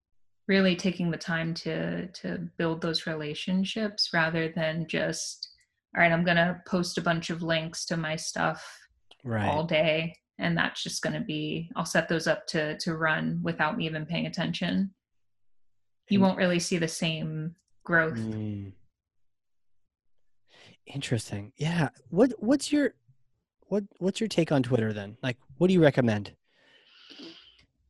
really 0.48 0.76
taking 0.76 1.10
the 1.12 1.18
time 1.18 1.54
to 1.54 2.08
to 2.08 2.38
build 2.58 2.82
those 2.82 3.08
relationships 3.08 4.10
rather 4.14 4.50
than 4.50 4.86
just 4.88 5.50
all 5.96 6.02
right 6.02 6.12
i'm 6.12 6.24
going 6.26 6.38
to 6.38 6.60
post 6.68 6.98
a 6.98 7.02
bunch 7.02 7.30
of 7.30 7.42
links 7.42 7.86
to 7.86 7.98
my 7.98 8.16
stuff 8.16 8.80
Right. 9.26 9.48
all 9.48 9.64
day 9.64 10.16
and 10.40 10.58
that's 10.58 10.84
just 10.84 11.02
going 11.02 11.14
to 11.14 11.22
be 11.26 11.70
i'll 11.78 11.86
set 11.86 12.10
those 12.10 12.28
up 12.28 12.46
to 12.48 12.78
to 12.80 12.96
run 12.98 13.40
without 13.42 13.78
me 13.78 13.86
even 13.86 14.06
paying 14.06 14.26
attention 14.26 14.94
you 16.10 16.20
won't 16.20 16.38
really 16.38 16.60
see 16.60 16.78
the 16.78 16.88
same 16.88 17.56
growth 17.86 18.18
Mm. 18.20 18.74
Interesting. 20.86 21.54
Yeah. 21.58 21.90
What 22.10 22.34
what's 22.40 22.72
your 22.72 22.94
what 23.68 23.84
what's 24.00 24.20
your 24.20 24.28
take 24.28 24.52
on 24.52 24.64
Twitter 24.64 24.92
then? 24.92 25.18
Like 25.24 25.38
what 25.58 25.68
do 25.68 25.74
you 25.74 25.82
recommend? 25.82 26.34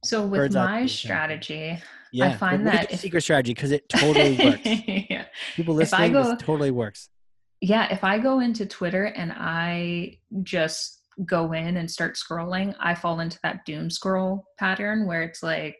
so 0.03 0.21
with 0.27 0.37
Bird's 0.39 0.55
my 0.55 0.85
strategy 0.85 1.81
Yeah. 2.13 2.27
I 2.29 2.37
find 2.37 2.65
that 2.67 2.91
if- 2.91 2.99
secret 3.01 3.21
strategy 3.21 3.53
because 3.53 3.71
it 3.71 3.89
totally 3.89 4.37
works. 4.45 4.61
yeah. 5.09 5.25
People 5.55 5.75
listening, 5.75 6.13
go- 6.13 6.29
this 6.35 6.41
totally 6.43 6.71
works. 6.71 7.09
yeah 7.61 7.91
if 7.91 8.03
i 8.03 8.17
go 8.19 8.39
into 8.39 8.65
twitter 8.65 9.05
and 9.05 9.31
i 9.35 10.17
just 10.43 10.99
go 11.25 11.53
in 11.53 11.77
and 11.77 11.89
start 11.89 12.15
scrolling 12.15 12.75
i 12.79 12.93
fall 12.93 13.19
into 13.21 13.39
that 13.43 13.65
doom 13.65 13.89
scroll 13.89 14.45
pattern 14.59 15.05
where 15.07 15.21
it's 15.23 15.41
like 15.43 15.77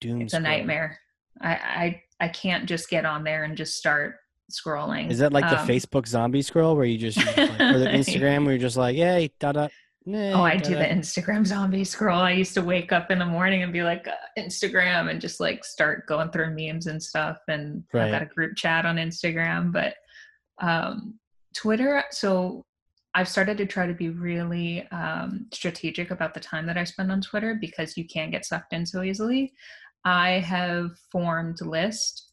Doom 0.00 0.20
it's 0.22 0.34
a 0.34 0.40
nightmare 0.40 0.98
I, 1.40 1.52
I 1.54 2.02
i 2.20 2.28
can't 2.28 2.66
just 2.66 2.90
get 2.90 3.04
on 3.06 3.24
there 3.24 3.44
and 3.44 3.56
just 3.56 3.76
start 3.76 4.16
scrolling 4.52 5.10
Is 5.10 5.18
that 5.20 5.32
like 5.32 5.48
the 5.48 5.58
Um, 5.60 5.66
Facebook 5.66 6.06
zombie 6.06 6.42
scroll 6.42 6.76
where 6.76 6.84
you 6.84 6.98
just, 6.98 7.18
just 7.18 7.36
like, 7.36 7.60
or 7.60 7.78
the 7.78 7.86
Instagram 8.00 8.44
where 8.44 8.52
you're 8.54 8.60
just 8.68 8.76
like, 8.76 8.94
yay, 8.96 9.30
da 9.40 9.52
da. 9.52 9.68
Oh 10.34 10.42
i 10.42 10.56
do 10.56 10.74
the 10.74 10.84
instagram 10.84 11.44
zombie 11.44 11.84
scroll. 11.84 12.20
I 12.20 12.30
used 12.32 12.54
to 12.54 12.62
wake 12.62 12.92
up 12.92 13.10
in 13.10 13.18
the 13.18 13.26
morning 13.26 13.62
and 13.62 13.72
be 13.72 13.82
like 13.82 14.06
uh, 14.06 14.12
instagram 14.38 15.10
and 15.10 15.20
just 15.20 15.40
like 15.40 15.64
start 15.64 16.06
going 16.06 16.30
through 16.30 16.54
memes 16.54 16.86
and 16.86 17.02
stuff. 17.02 17.38
And 17.48 17.82
i've 17.94 18.12
got 18.12 18.22
a 18.22 18.26
group 18.26 18.56
chat 18.56 18.86
on 18.86 18.96
instagram 18.96 19.72
but 19.72 19.94
um 20.62 21.18
twitter 21.54 22.02
so 22.10 22.64
i've 23.14 23.28
started 23.28 23.58
to 23.58 23.66
try 23.66 23.86
to 23.86 23.94
be 23.94 24.10
really 24.10 24.86
um, 24.88 25.46
strategic 25.52 26.10
about 26.10 26.34
the 26.34 26.40
time 26.40 26.66
that 26.66 26.78
i 26.78 26.84
spend 26.84 27.10
on 27.10 27.20
twitter 27.20 27.58
because 27.60 27.96
you 27.96 28.06
can 28.06 28.30
get 28.30 28.44
sucked 28.44 28.72
in 28.72 28.86
so 28.86 29.02
easily. 29.02 29.52
I 30.04 30.38
have 30.38 30.92
formed 31.10 31.60
a 31.60 31.68
list 31.68 32.25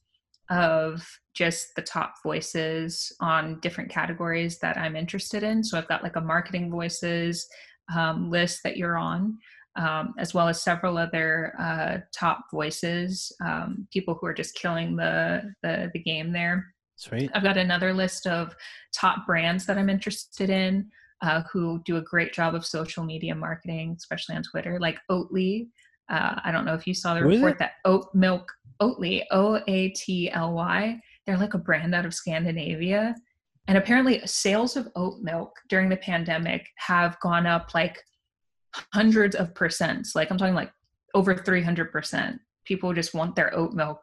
of 0.50 1.06
just 1.34 1.76
the 1.76 1.82
top 1.82 2.16
voices 2.22 3.16
on 3.22 3.60
different 3.62 3.90
categories 3.90 4.60
that 4.60 4.78
i'm 4.78 4.96
interested 4.96 5.44
in 5.44 5.64
so 5.64 5.78
i've 5.78 5.88
got 5.88 6.04
like 6.04 6.16
a 6.16 6.22
marketing 6.22 6.70
voices 6.70 7.48
um, 7.94 8.30
list 8.30 8.62
that 8.64 8.78
you're 8.78 8.98
on 8.98 9.38
um, 9.76 10.14
as 10.18 10.34
well 10.34 10.48
as 10.48 10.62
several 10.62 10.98
other 10.98 11.54
uh, 11.60 11.98
top 12.14 12.46
voices, 12.52 13.32
um, 13.44 13.88
people 13.92 14.18
who 14.20 14.28
are 14.28 14.34
just 14.34 14.56
killing 14.56 14.96
the, 14.96 15.54
the 15.64 15.90
the 15.94 16.00
game 16.00 16.32
there. 16.32 16.74
Sweet. 16.96 17.32
I've 17.34 17.44
got 17.44 17.58
another 17.58 17.94
list 17.94 18.28
of 18.28 18.56
top 18.94 19.26
brands 19.26 19.66
that 19.66 19.78
I'm 19.78 19.90
interested 19.90 20.50
in. 20.50 20.90
Uh, 21.22 21.42
who 21.54 21.82
do 21.86 21.96
a 21.96 22.02
great 22.02 22.34
job 22.34 22.54
of 22.54 22.66
social 22.66 23.02
media 23.02 23.34
marketing, 23.34 23.96
especially 23.98 24.36
on 24.36 24.44
Twitter, 24.44 24.78
like 24.82 25.00
Oatly. 25.10 25.70
Uh, 26.10 26.36
I 26.44 26.52
don't 26.52 26.66
know 26.66 26.74
if 26.74 26.86
you 26.86 26.94
saw 26.94 27.14
the 27.14 27.22
Who 27.22 27.30
report 27.30 27.58
that 27.60 27.76
oat 27.86 28.14
milk, 28.14 28.52
Oatly, 28.82 29.24
O 29.32 29.60
A 29.68 29.90
T 29.90 30.30
L 30.32 30.54
Y, 30.54 31.00
they're 31.26 31.38
like 31.38 31.54
a 31.54 31.60
brand 31.60 31.96
out 31.96 32.06
of 32.06 32.14
Scandinavia. 32.14 33.16
And 33.68 33.78
apparently, 33.78 34.20
sales 34.26 34.76
of 34.76 34.90
oat 34.96 35.22
milk 35.22 35.52
during 35.70 35.90
the 35.90 35.98
pandemic 35.98 36.68
have 36.78 37.20
gone 37.22 37.46
up 37.46 37.74
like 37.74 37.98
hundreds 38.94 39.36
of 39.36 39.54
percents. 39.54 40.16
Like, 40.16 40.30
I'm 40.32 40.38
talking 40.38 40.56
like 40.56 40.72
over 41.14 41.34
300%. 41.34 42.38
People 42.66 42.94
just 42.94 43.14
want 43.14 43.36
their 43.36 43.56
oat 43.56 43.74
milk 43.74 44.00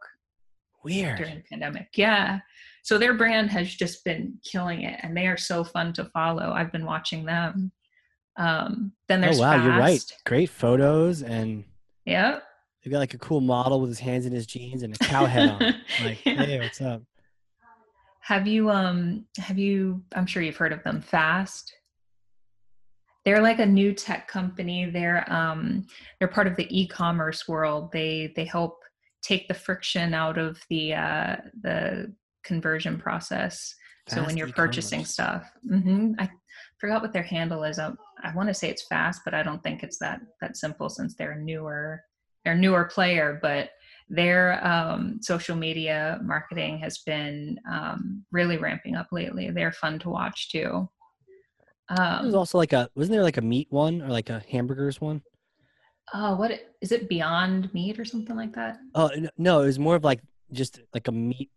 Weird. 0.85 1.18
during 1.18 1.37
the 1.37 1.42
pandemic. 1.50 1.88
Yeah. 1.94 2.40
So 2.83 2.96
their 2.96 3.14
brand 3.14 3.50
has 3.50 3.74
just 3.74 4.04
been 4.04 4.38
killing 4.50 4.83
it 4.83 4.98
and 5.02 5.14
they 5.14 5.26
are 5.26 5.37
so 5.37 5.62
fun 5.64 5.92
to 5.94 6.06
follow. 6.06 6.52
I've 6.52 6.72
been 6.72 6.87
watching 6.87 7.26
them. 7.26 7.72
Um, 8.38 8.92
then 9.09 9.20
there's. 9.20 9.38
Oh 9.38 9.42
there's 9.42 9.59
wow, 9.59 9.64
you're 9.64 9.78
right. 9.78 10.02
Great 10.24 10.48
photos, 10.48 11.22
and 11.22 11.64
Yep. 12.06 12.42
They 12.83 12.90
got 12.90 12.99
like 12.99 13.14
a 13.14 13.19
cool 13.19 13.40
model 13.40 13.81
with 13.81 13.90
his 13.90 13.99
hands 13.99 14.27
in 14.27 14.33
his 14.33 14.47
jeans 14.47 14.83
and 14.83 14.95
a 14.95 14.99
cow 14.99 15.27
head 15.27 15.49
on. 15.49 15.75
Like, 15.99 16.19
Yeah. 16.25 16.35
hey, 16.35 16.61
what's 16.61 16.81
up? 16.81 17.03
Have 18.23 18.47
you 18.47 18.71
um 18.71 19.27
have 19.38 19.59
you 19.59 20.03
I'm 20.14 20.27
sure 20.27 20.43
you've 20.43 20.57
heard 20.57 20.73
of 20.73 20.83
them 20.85 21.01
Fast? 21.03 21.75
They're 23.25 23.43
like 23.43 23.59
a 23.59 23.66
new 23.66 23.93
tech 23.93 24.29
company. 24.29 24.88
They're 24.88 25.31
um 25.31 25.87
they're 26.19 26.29
part 26.29 26.47
of 26.47 26.57
the 26.57 26.66
e-commerce 26.71 27.47
world. 27.49 27.90
They 27.93 28.33
they 28.37 28.45
help 28.45 28.79
take 29.23 29.49
the 29.49 29.55
friction 29.55 30.14
out 30.14 30.38
of 30.38 30.59
the 30.71 30.95
uh 30.95 31.37
the 31.62 32.14
conversion 32.45 32.99
process. 32.99 33.75
so 34.09 34.25
when 34.25 34.37
you're 34.38 34.49
e-commerce. 34.49 34.66
purchasing 34.66 35.05
stuff. 35.05 35.51
hmm 35.69 36.12
I 36.19 36.31
forgot 36.79 37.03
what 37.03 37.12
their 37.12 37.23
handle 37.23 37.64
is. 37.64 37.79
I, 37.79 37.90
I 38.23 38.35
want 38.35 38.49
to 38.49 38.55
say 38.55 38.71
it's 38.71 38.87
fast, 38.87 39.21
but 39.25 39.35
I 39.35 39.43
don't 39.43 39.62
think 39.62 39.83
it's 39.83 39.99
that 39.99 40.21
that 40.40 40.57
simple 40.57 40.88
since 40.88 41.14
they're 41.14 41.37
newer 41.37 42.03
they're 42.44 42.55
a 42.55 42.59
newer 42.59 42.85
player, 42.85 43.38
but 43.42 43.70
their 44.09 44.64
um, 44.66 45.18
social 45.22 45.57
media 45.57 46.18
marketing 46.22 46.79
has 46.79 46.98
been 46.98 47.59
um, 47.70 48.24
really 48.33 48.57
ramping 48.57 48.96
up 48.96 49.09
lately. 49.12 49.50
They're 49.50 49.72
fun 49.72 49.98
to 50.00 50.11
watch 50.11 50.50
too. 50.50 50.88
Um, 51.88 52.35
also 52.35 52.57
like 52.59 52.72
a 52.72 52.88
wasn't 52.94 53.14
there 53.14 53.22
like 53.22 53.37
a 53.37 53.42
meat 53.42 53.66
one 53.70 54.00
or 54.03 54.09
like 54.09 54.31
a 54.31 54.42
hamburgers 54.50 55.00
one? 55.00 55.22
oh, 56.14 56.35
what 56.37 56.50
it- 56.50 56.74
is 56.81 56.90
it? 56.92 57.09
Beyond 57.09 57.72
Meat 57.74 57.98
or 58.00 58.05
something 58.05 58.35
like 58.37 58.53
that? 58.55 58.79
Oh 58.94 59.11
no, 59.38 59.62
it 59.62 59.66
was 59.66 59.79
more 59.79 59.96
of 59.96 60.03
like 60.05 60.20
just 60.53 60.81
like 60.94 61.07
a 61.09 61.12
meat 61.12 61.50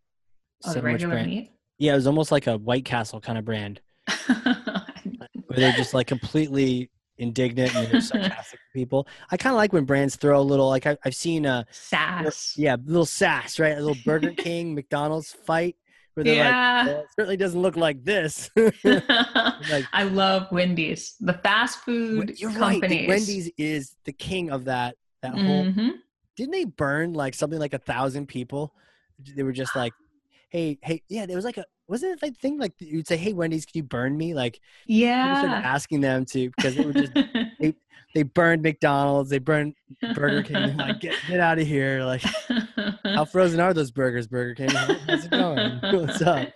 Oh, 0.65 0.79
regular 0.81 1.15
brand. 1.15 1.29
meat. 1.29 1.51
Yeah, 1.79 1.93
it 1.93 1.95
was 1.95 2.07
almost 2.07 2.31
like 2.31 2.47
a 2.47 2.57
White 2.57 2.85
Castle 2.85 3.19
kind 3.19 3.37
of 3.37 3.45
brand 3.45 3.81
where 4.27 5.57
they're 5.59 5.71
just 5.73 5.93
like 5.93 6.07
completely 6.07 6.89
indignant 7.17 7.75
and 7.75 8.03
sarcastic 8.03 8.59
people. 8.73 9.07
I 9.31 9.37
kind 9.37 9.53
of 9.53 9.57
like 9.57 9.71
when 9.73 9.85
brands 9.85 10.15
throw 10.15 10.39
a 10.39 10.41
little 10.41 10.67
like 10.69 10.85
I, 10.87 10.97
I've 11.05 11.15
seen 11.15 11.45
a 11.45 11.65
Sass. 11.71 12.53
yeah, 12.57 12.75
a 12.75 12.79
little 12.85 13.05
sass, 13.05 13.59
right? 13.59 13.77
A 13.77 13.81
little 13.81 13.97
Burger 14.05 14.31
King, 14.37 14.73
McDonald's 14.75 15.31
fight 15.31 15.75
where 16.15 16.23
they're 16.23 16.35
like, 16.35 16.45
Yeah. 16.45 16.85
"Well, 16.85 16.99
it 16.99 17.07
certainly 17.15 17.37
doesn't 17.37 17.61
look 17.61 17.75
like 17.75 18.03
this. 18.03 18.49
like 18.83 19.85
I 19.93 20.03
love 20.03 20.47
Wendy's. 20.51 21.15
The 21.19 21.33
fast 21.33 21.79
food 21.79 22.39
you're 22.39 22.51
companies. 22.51 23.01
the 23.01 23.07
Wendy's 23.07 23.51
is 23.57 23.95
the 24.05 24.13
king 24.13 24.49
of 24.51 24.65
that 24.65 24.95
that 25.21 25.33
whole 25.33 25.65
Mhm. 25.65 25.93
didn't 26.35 26.51
they 26.51 26.65
burn 26.65 27.13
like 27.13 27.33
something 27.33 27.59
like 27.59 27.73
a 27.73 27.79
thousand 27.79 28.27
people? 28.27 28.73
They 29.35 29.43
were 29.43 29.53
just 29.53 29.75
like, 29.75 29.93
hey, 30.53 30.77
hey, 30.81 31.01
yeah, 31.09 31.25
there 31.25 31.35
was 31.35 31.43
like 31.43 31.57
a 31.57 31.65
wasn't 31.89 32.13
it 32.13 32.21
like 32.21 32.37
thing 32.37 32.57
like 32.57 32.73
you'd 32.79 33.07
say, 33.07 33.17
hey, 33.17 33.33
Wendy's, 33.33 33.65
can 33.65 33.79
you 33.79 33.83
burn 33.83 34.15
me? 34.17 34.33
Like 34.33 34.61
Yeah. 34.87 35.43
asking 35.43 35.99
them 35.99 36.23
to 36.27 36.49
because 36.49 36.75
they 36.75 36.85
were 36.85 36.93
just 36.93 37.11
they 38.15 38.23
burned 38.23 38.61
McDonald's, 38.61 39.29
they 39.29 39.39
burned 39.39 39.73
Burger 40.13 40.43
King. 40.43 40.77
Like, 40.77 40.99
get 40.99 41.15
get 41.27 41.39
out 41.39 41.59
of 41.59 41.67
here! 41.67 42.03
Like, 42.03 42.23
how 43.03 43.25
frozen 43.25 43.59
are 43.59 43.73
those 43.73 43.91
burgers, 43.91 44.27
Burger 44.27 44.53
King? 44.53 44.69
How's 44.69 45.25
it 45.25 45.31
going? 45.31 45.79
What's 45.91 46.21
up? 46.21 46.47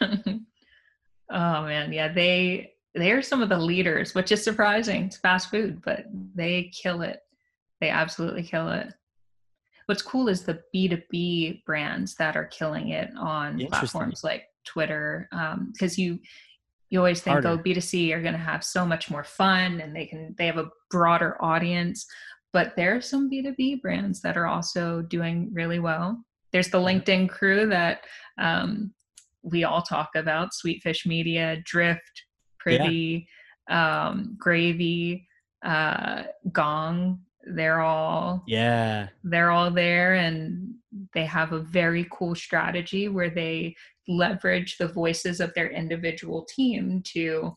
oh 0.00 1.62
man, 1.62 1.92
yeah, 1.92 2.08
they 2.08 2.72
they 2.94 3.12
are 3.12 3.22
some 3.22 3.42
of 3.42 3.48
the 3.48 3.58
leaders, 3.58 4.14
which 4.14 4.32
is 4.32 4.42
surprising. 4.42 5.04
It's 5.04 5.16
fast 5.16 5.50
food, 5.50 5.82
but 5.84 6.06
they 6.34 6.70
kill 6.74 7.02
it. 7.02 7.20
They 7.80 7.90
absolutely 7.90 8.42
kill 8.42 8.70
it. 8.70 8.92
What's 9.86 10.02
cool 10.02 10.28
is 10.28 10.44
the 10.44 10.60
B2B 10.74 11.64
brands 11.64 12.14
that 12.16 12.36
are 12.36 12.46
killing 12.46 12.88
it 12.90 13.10
on 13.18 13.58
platforms 13.66 14.22
like 14.24 14.44
Twitter. 14.64 15.28
Because 15.72 15.98
you 15.98 16.18
you 16.90 16.98
always 16.98 17.22
think, 17.22 17.44
oh, 17.46 17.56
B2C 17.56 18.12
are 18.12 18.22
gonna 18.22 18.36
have 18.36 18.62
so 18.62 18.84
much 18.84 19.10
more 19.10 19.24
fun 19.24 19.80
and 19.80 19.96
they 19.96 20.06
can 20.06 20.34
they 20.38 20.46
have 20.46 20.58
a 20.58 20.70
broader 20.90 21.42
audience. 21.42 22.06
But 22.52 22.76
there 22.76 22.94
are 22.94 23.00
some 23.00 23.30
B2B 23.30 23.80
brands 23.80 24.20
that 24.20 24.36
are 24.36 24.46
also 24.46 25.00
doing 25.02 25.50
really 25.52 25.78
well. 25.78 26.22
There's 26.52 26.68
the 26.68 26.78
LinkedIn 26.78 27.30
crew 27.30 27.66
that 27.68 28.04
um, 28.38 28.92
we 29.42 29.64
all 29.64 29.80
talk 29.80 30.10
about 30.14 30.50
Sweetfish 30.52 31.06
Media, 31.06 31.62
Drift, 31.64 32.24
Privy, 32.58 33.26
um, 33.70 34.36
Gravy, 34.38 35.26
uh, 35.64 36.24
Gong. 36.52 37.20
They're 37.44 37.80
all 37.80 38.42
Yeah, 38.46 39.08
they're 39.24 39.50
all 39.50 39.70
there, 39.70 40.14
and 40.14 40.74
they 41.14 41.24
have 41.26 41.52
a 41.52 41.60
very 41.60 42.06
cool 42.10 42.34
strategy 42.34 43.08
where 43.08 43.30
they 43.30 43.76
leverage 44.08 44.78
the 44.78 44.88
voices 44.88 45.40
of 45.40 45.54
their 45.54 45.70
individual 45.70 46.44
team 46.44 47.02
to 47.04 47.56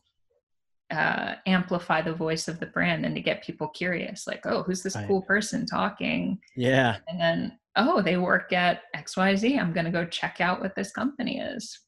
uh, 0.90 1.34
amplify 1.46 2.00
the 2.00 2.14
voice 2.14 2.48
of 2.48 2.60
the 2.60 2.66
brand 2.66 3.04
and 3.04 3.14
to 3.14 3.20
get 3.20 3.42
people 3.42 3.68
curious. 3.68 4.26
Like, 4.26 4.46
oh, 4.46 4.62
who's 4.62 4.82
this 4.82 4.96
cool 5.06 5.22
person 5.22 5.66
talking? 5.66 6.38
yeah. 6.54 6.98
And 7.08 7.20
then, 7.20 7.58
oh, 7.76 8.00
they 8.00 8.16
work 8.16 8.52
at 8.52 8.82
XYZ. 8.94 9.58
I'm 9.58 9.72
to 9.72 9.90
go 9.90 10.04
check 10.04 10.40
out 10.40 10.60
what 10.60 10.74
this 10.74 10.92
company 10.92 11.40
is. 11.40 11.80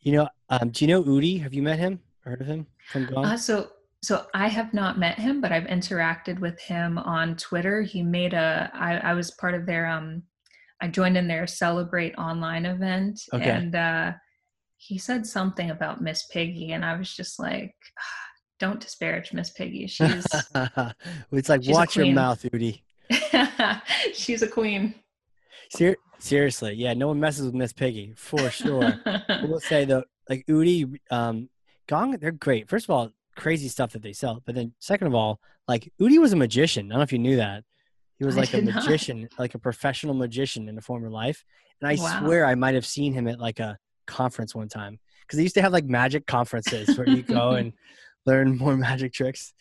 You 0.00 0.12
know, 0.12 0.28
um, 0.50 0.70
do 0.70 0.84
you 0.84 0.88
know 0.88 1.02
Udi? 1.02 1.42
Have 1.42 1.54
you 1.54 1.62
met 1.62 1.78
him? 1.78 2.00
Heard 2.20 2.40
of 2.40 2.46
him 2.46 2.66
from 2.90 3.06
Gong? 3.06 3.24
Uh, 3.24 3.36
so, 3.36 3.70
so 4.04 4.26
I 4.34 4.48
have 4.48 4.74
not 4.74 4.98
met 4.98 5.18
him, 5.18 5.40
but 5.40 5.50
I've 5.50 5.64
interacted 5.64 6.38
with 6.38 6.60
him 6.60 6.98
on 6.98 7.36
Twitter. 7.36 7.80
He 7.80 8.02
made 8.02 8.34
a. 8.34 8.70
I, 8.74 8.96
I 8.98 9.14
was 9.14 9.30
part 9.30 9.54
of 9.54 9.64
their. 9.64 9.86
Um, 9.86 10.24
I 10.82 10.88
joined 10.88 11.16
in 11.16 11.26
their 11.26 11.46
Celebrate 11.46 12.14
Online 12.18 12.66
event, 12.66 13.20
Okay. 13.32 13.48
and 13.50 13.74
uh, 13.74 14.12
he 14.76 14.98
said 14.98 15.26
something 15.26 15.70
about 15.70 16.02
Miss 16.02 16.26
Piggy, 16.26 16.72
and 16.72 16.84
I 16.84 16.98
was 16.98 17.14
just 17.14 17.38
like, 17.40 17.74
"Don't 18.60 18.80
disparage 18.80 19.32
Miss 19.32 19.50
Piggy. 19.50 19.86
She's 19.86 20.26
it's 21.32 21.48
like 21.48 21.62
she's 21.62 21.74
watch 21.74 21.96
your 21.96 22.12
mouth, 22.12 22.42
Udi. 22.42 22.82
she's 24.12 24.42
a 24.42 24.48
queen." 24.48 24.94
Ser- 25.70 25.96
seriously, 26.18 26.74
yeah, 26.74 26.92
no 26.92 27.08
one 27.08 27.20
messes 27.20 27.46
with 27.46 27.54
Miss 27.54 27.72
Piggy 27.72 28.12
for 28.16 28.50
sure. 28.50 29.00
we'll 29.44 29.60
say 29.60 29.86
though, 29.86 30.04
like 30.28 30.44
Udi, 30.46 30.98
um, 31.10 31.48
Gong, 31.86 32.18
they're 32.18 32.32
great. 32.32 32.68
First 32.68 32.84
of 32.84 32.90
all, 32.90 33.10
crazy 33.34 33.68
stuff 33.68 33.92
that 33.92 34.02
they 34.02 34.12
sell, 34.12 34.42
but 34.46 34.54
then 34.54 34.72
second 34.78 35.06
of 35.08 35.14
all, 35.14 35.40
like 35.68 35.92
Udi 36.00 36.18
was 36.20 36.32
a 36.32 36.36
magician. 36.36 36.86
I 36.86 36.88
don't 36.90 36.98
know 36.98 37.02
if 37.04 37.12
you 37.12 37.18
knew 37.18 37.36
that. 37.36 37.64
He 38.18 38.24
was 38.24 38.36
like 38.36 38.52
a 38.54 38.56
did 38.60 38.66
not. 38.66 38.84
magician, 38.84 39.28
like 39.38 39.54
a 39.54 39.58
professional 39.58 40.14
magician 40.14 40.68
in 40.68 40.78
a 40.78 40.80
former 40.80 41.10
life. 41.10 41.44
And 41.80 41.90
I 41.90 42.00
Wow. 42.02 42.20
swear 42.20 42.46
I 42.46 42.54
might 42.54 42.74
have 42.74 42.86
seen 42.86 43.12
him 43.12 43.26
at 43.28 43.40
like 43.40 43.58
a 43.60 43.76
conference 44.06 44.54
one 44.54 44.68
time 44.68 44.98
because 45.22 45.36
they 45.38 45.42
used 45.42 45.56
to 45.56 45.62
have 45.62 45.72
like 45.72 45.86
magic 45.86 46.26
conferences 46.26 46.96
where 46.96 47.08
you 47.08 47.22
go 47.22 47.50
and 47.58 47.72
learn 48.26 48.56
more 48.56 48.76
magic 48.76 49.12
tricks. 49.12 49.52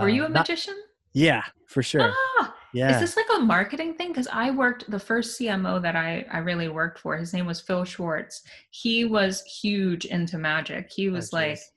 Were 0.00 0.08
you 0.08 0.22
Uh, 0.22 0.26
a 0.26 0.28
not- 0.30 0.48
magician? 0.48 0.74
yeah, 1.12 1.42
for 1.68 1.82
sure. 1.82 2.12
Ah, 2.38 2.54
Yeah. 2.72 2.94
Is 2.94 3.00
this 3.00 3.16
like 3.16 3.26
a 3.34 3.40
marketing 3.40 3.94
thing? 3.94 4.08
Because 4.08 4.28
I 4.32 4.50
worked 4.50 4.90
the 4.90 4.98
first 4.98 5.38
CMO 5.38 5.80
that 5.82 5.96
I 5.96 6.24
I 6.30 6.38
really 6.38 6.68
worked 6.68 6.98
for. 6.98 7.16
His 7.16 7.32
name 7.32 7.46
was 7.46 7.60
Phil 7.60 7.84
Schwartz. 7.84 8.42
He 8.70 9.04
was 9.04 9.42
huge 9.42 10.04
into 10.06 10.38
magic. 10.38 10.90
He 10.92 11.08
was 11.10 11.32
like 11.32 11.56
geez. 11.56 11.70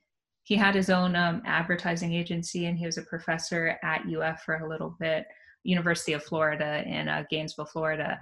He 0.44 0.56
had 0.56 0.74
his 0.74 0.90
own 0.90 1.14
um, 1.14 1.42
advertising 1.46 2.12
agency, 2.12 2.66
and 2.66 2.78
he 2.78 2.86
was 2.86 2.98
a 2.98 3.02
professor 3.02 3.78
at 3.82 4.02
UF 4.06 4.42
for 4.42 4.56
a 4.56 4.68
little 4.68 4.96
bit, 4.98 5.26
University 5.64 6.12
of 6.12 6.24
Florida 6.24 6.82
in 6.86 7.08
uh, 7.08 7.24
Gainesville, 7.30 7.66
Florida, 7.66 8.18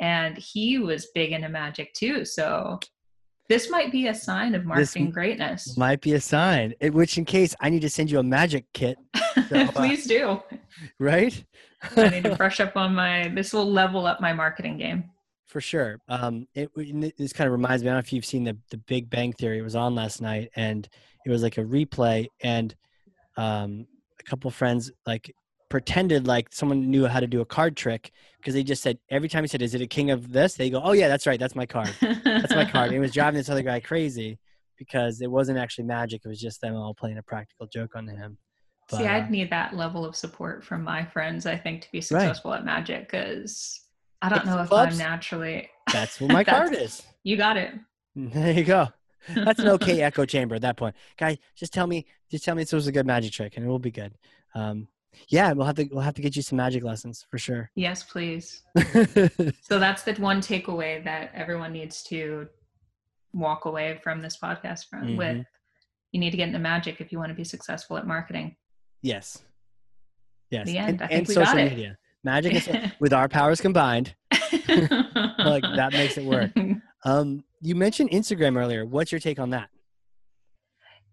and 0.00 0.36
he 0.36 0.78
was 0.78 1.08
big 1.14 1.32
into 1.32 1.48
magic 1.48 1.94
too. 1.94 2.24
So 2.24 2.78
this 3.48 3.70
might 3.70 3.90
be 3.90 4.08
a 4.08 4.14
sign 4.14 4.54
of 4.54 4.64
marketing 4.64 5.10
greatness. 5.10 5.76
Might 5.76 6.00
be 6.00 6.14
a 6.14 6.20
sign. 6.20 6.74
Which, 6.80 7.18
in 7.18 7.24
case 7.24 7.54
I 7.60 7.70
need 7.70 7.82
to 7.82 7.90
send 7.90 8.10
you 8.10 8.18
a 8.18 8.22
magic 8.22 8.66
kit, 8.72 8.98
so, 9.34 9.40
uh, 9.56 9.72
Please 9.72 10.06
do. 10.06 10.40
right? 10.98 11.44
I 11.96 12.08
need 12.08 12.24
to 12.24 12.36
brush 12.36 12.60
up 12.60 12.76
on 12.76 12.94
my. 12.94 13.28
This 13.28 13.52
will 13.52 13.70
level 13.70 14.06
up 14.06 14.20
my 14.20 14.32
marketing 14.32 14.78
game. 14.78 15.04
For 15.52 15.60
sure. 15.60 15.98
Um, 16.08 16.48
it, 16.54 16.70
this 17.18 17.34
kind 17.34 17.46
of 17.46 17.52
reminds 17.52 17.82
me. 17.82 17.90
I 17.90 17.92
don't 17.92 17.96
know 17.96 18.06
if 18.06 18.10
you've 18.10 18.24
seen 18.24 18.44
the 18.44 18.56
the 18.70 18.78
Big 18.78 19.10
Bang 19.10 19.34
Theory. 19.34 19.58
It 19.58 19.62
was 19.62 19.76
on 19.76 19.94
last 19.94 20.22
night, 20.22 20.48
and 20.56 20.88
it 21.26 21.30
was 21.30 21.42
like 21.42 21.58
a 21.58 21.62
replay, 21.62 22.26
and 22.42 22.74
um, 23.36 23.86
a 24.18 24.22
couple 24.22 24.50
friends 24.50 24.90
like 25.06 25.30
pretended 25.68 26.26
like 26.26 26.48
someone 26.54 26.90
knew 26.90 27.04
how 27.04 27.20
to 27.20 27.26
do 27.26 27.42
a 27.42 27.44
card 27.44 27.76
trick 27.76 28.12
because 28.38 28.54
they 28.54 28.62
just 28.62 28.82
said 28.82 28.96
every 29.10 29.28
time 29.28 29.44
he 29.44 29.48
said, 29.48 29.60
"Is 29.60 29.74
it 29.74 29.82
a 29.82 29.86
king 29.86 30.10
of 30.10 30.32
this?" 30.32 30.54
They 30.54 30.70
go, 30.70 30.80
"Oh 30.82 30.92
yeah, 30.92 31.08
that's 31.08 31.26
right, 31.26 31.38
that's 31.38 31.54
my 31.54 31.66
card. 31.66 31.94
That's 32.00 32.54
my 32.54 32.64
card." 32.64 32.86
And 32.86 32.96
it 32.96 33.00
was 33.00 33.12
driving 33.18 33.36
this 33.36 33.50
other 33.50 33.60
guy 33.60 33.78
crazy 33.78 34.38
because 34.78 35.20
it 35.20 35.30
wasn't 35.30 35.58
actually 35.58 35.84
magic; 35.84 36.22
it 36.24 36.28
was 36.28 36.40
just 36.40 36.62
them 36.62 36.74
all 36.74 36.94
playing 36.94 37.18
a 37.18 37.22
practical 37.22 37.66
joke 37.66 37.94
on 37.94 38.08
him. 38.08 38.38
But, 38.88 38.96
See, 38.96 39.06
I'd 39.06 39.24
uh, 39.24 39.28
need 39.28 39.50
that 39.50 39.76
level 39.76 40.06
of 40.06 40.16
support 40.16 40.64
from 40.64 40.82
my 40.82 41.04
friends, 41.04 41.44
I 41.44 41.58
think, 41.58 41.82
to 41.82 41.92
be 41.92 42.00
successful 42.00 42.52
right. 42.52 42.60
at 42.60 42.64
magic 42.64 43.10
because 43.10 43.82
I 44.22 44.28
don't 44.28 44.46
know 44.46 44.62
if 44.62 44.68
clubs. 44.68 44.94
I'm 44.94 45.10
naturally. 45.10 45.68
That's 45.92 46.20
what 46.20 46.30
my 46.30 46.44
card 46.44 46.74
is. 46.74 47.02
You 47.24 47.36
got 47.36 47.56
it. 47.56 47.74
There 48.14 48.52
you 48.52 48.64
go. 48.64 48.88
That's 49.28 49.58
an 49.58 49.68
okay 49.68 50.02
echo 50.02 50.24
chamber 50.24 50.54
at 50.54 50.62
that 50.62 50.76
point. 50.76 50.94
Guy, 51.18 51.38
just 51.56 51.72
tell 51.72 51.86
me, 51.86 52.06
just 52.30 52.44
tell 52.44 52.54
me 52.54 52.62
this 52.62 52.72
was 52.72 52.86
a 52.86 52.92
good 52.92 53.06
magic 53.06 53.32
trick, 53.32 53.56
and 53.56 53.66
it 53.66 53.68
will 53.68 53.78
be 53.78 53.90
good. 53.90 54.14
Um, 54.54 54.88
yeah, 55.28 55.52
we'll 55.52 55.66
have 55.66 55.76
to 55.76 55.88
we'll 55.90 56.02
have 56.02 56.14
to 56.14 56.22
get 56.22 56.36
you 56.36 56.42
some 56.42 56.56
magic 56.56 56.84
lessons 56.84 57.26
for 57.30 57.38
sure. 57.38 57.70
Yes, 57.74 58.02
please. 58.02 58.62
so 59.60 59.78
that's 59.78 60.02
the 60.04 60.14
one 60.18 60.40
takeaway 60.40 61.04
that 61.04 61.32
everyone 61.34 61.72
needs 61.72 62.02
to 62.04 62.48
walk 63.34 63.64
away 63.64 63.98
from 64.02 64.20
this 64.20 64.38
podcast 64.42 64.88
from 64.88 65.02
mm-hmm. 65.02 65.16
with. 65.16 65.46
You 66.12 66.20
need 66.20 66.30
to 66.30 66.36
get 66.36 66.48
into 66.48 66.58
magic 66.58 67.00
if 67.00 67.10
you 67.10 67.18
want 67.18 67.30
to 67.30 67.34
be 67.34 67.44
successful 67.44 67.96
at 67.96 68.06
marketing. 68.06 68.56
Yes. 69.02 69.38
Yes. 70.50 70.66
The 70.66 70.78
end. 70.78 71.00
And, 71.00 71.12
and 71.12 71.28
social 71.28 71.54
media. 71.54 71.96
Magic 72.24 72.54
is, 72.54 72.68
with 73.00 73.12
our 73.12 73.28
powers 73.28 73.60
combined. 73.60 74.14
like 74.68 75.62
that 75.62 75.90
makes 75.92 76.16
it 76.16 76.24
work. 76.24 76.50
Um, 77.04 77.44
you 77.60 77.74
mentioned 77.74 78.10
Instagram 78.10 78.56
earlier. 78.56 78.86
What's 78.86 79.12
your 79.12 79.20
take 79.20 79.38
on 79.38 79.50
that? 79.50 79.68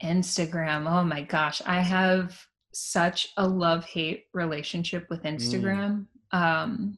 Instagram. 0.03 0.89
Oh 0.89 1.03
my 1.03 1.21
gosh. 1.21 1.61
I 1.65 1.81
have 1.81 2.39
such 2.73 3.29
a 3.37 3.47
love 3.47 3.85
hate 3.85 4.25
relationship 4.33 5.07
with 5.09 5.23
mm. 5.23 5.35
Instagram. 5.35 6.05
Mm. 6.33 6.39
Um, 6.39 6.97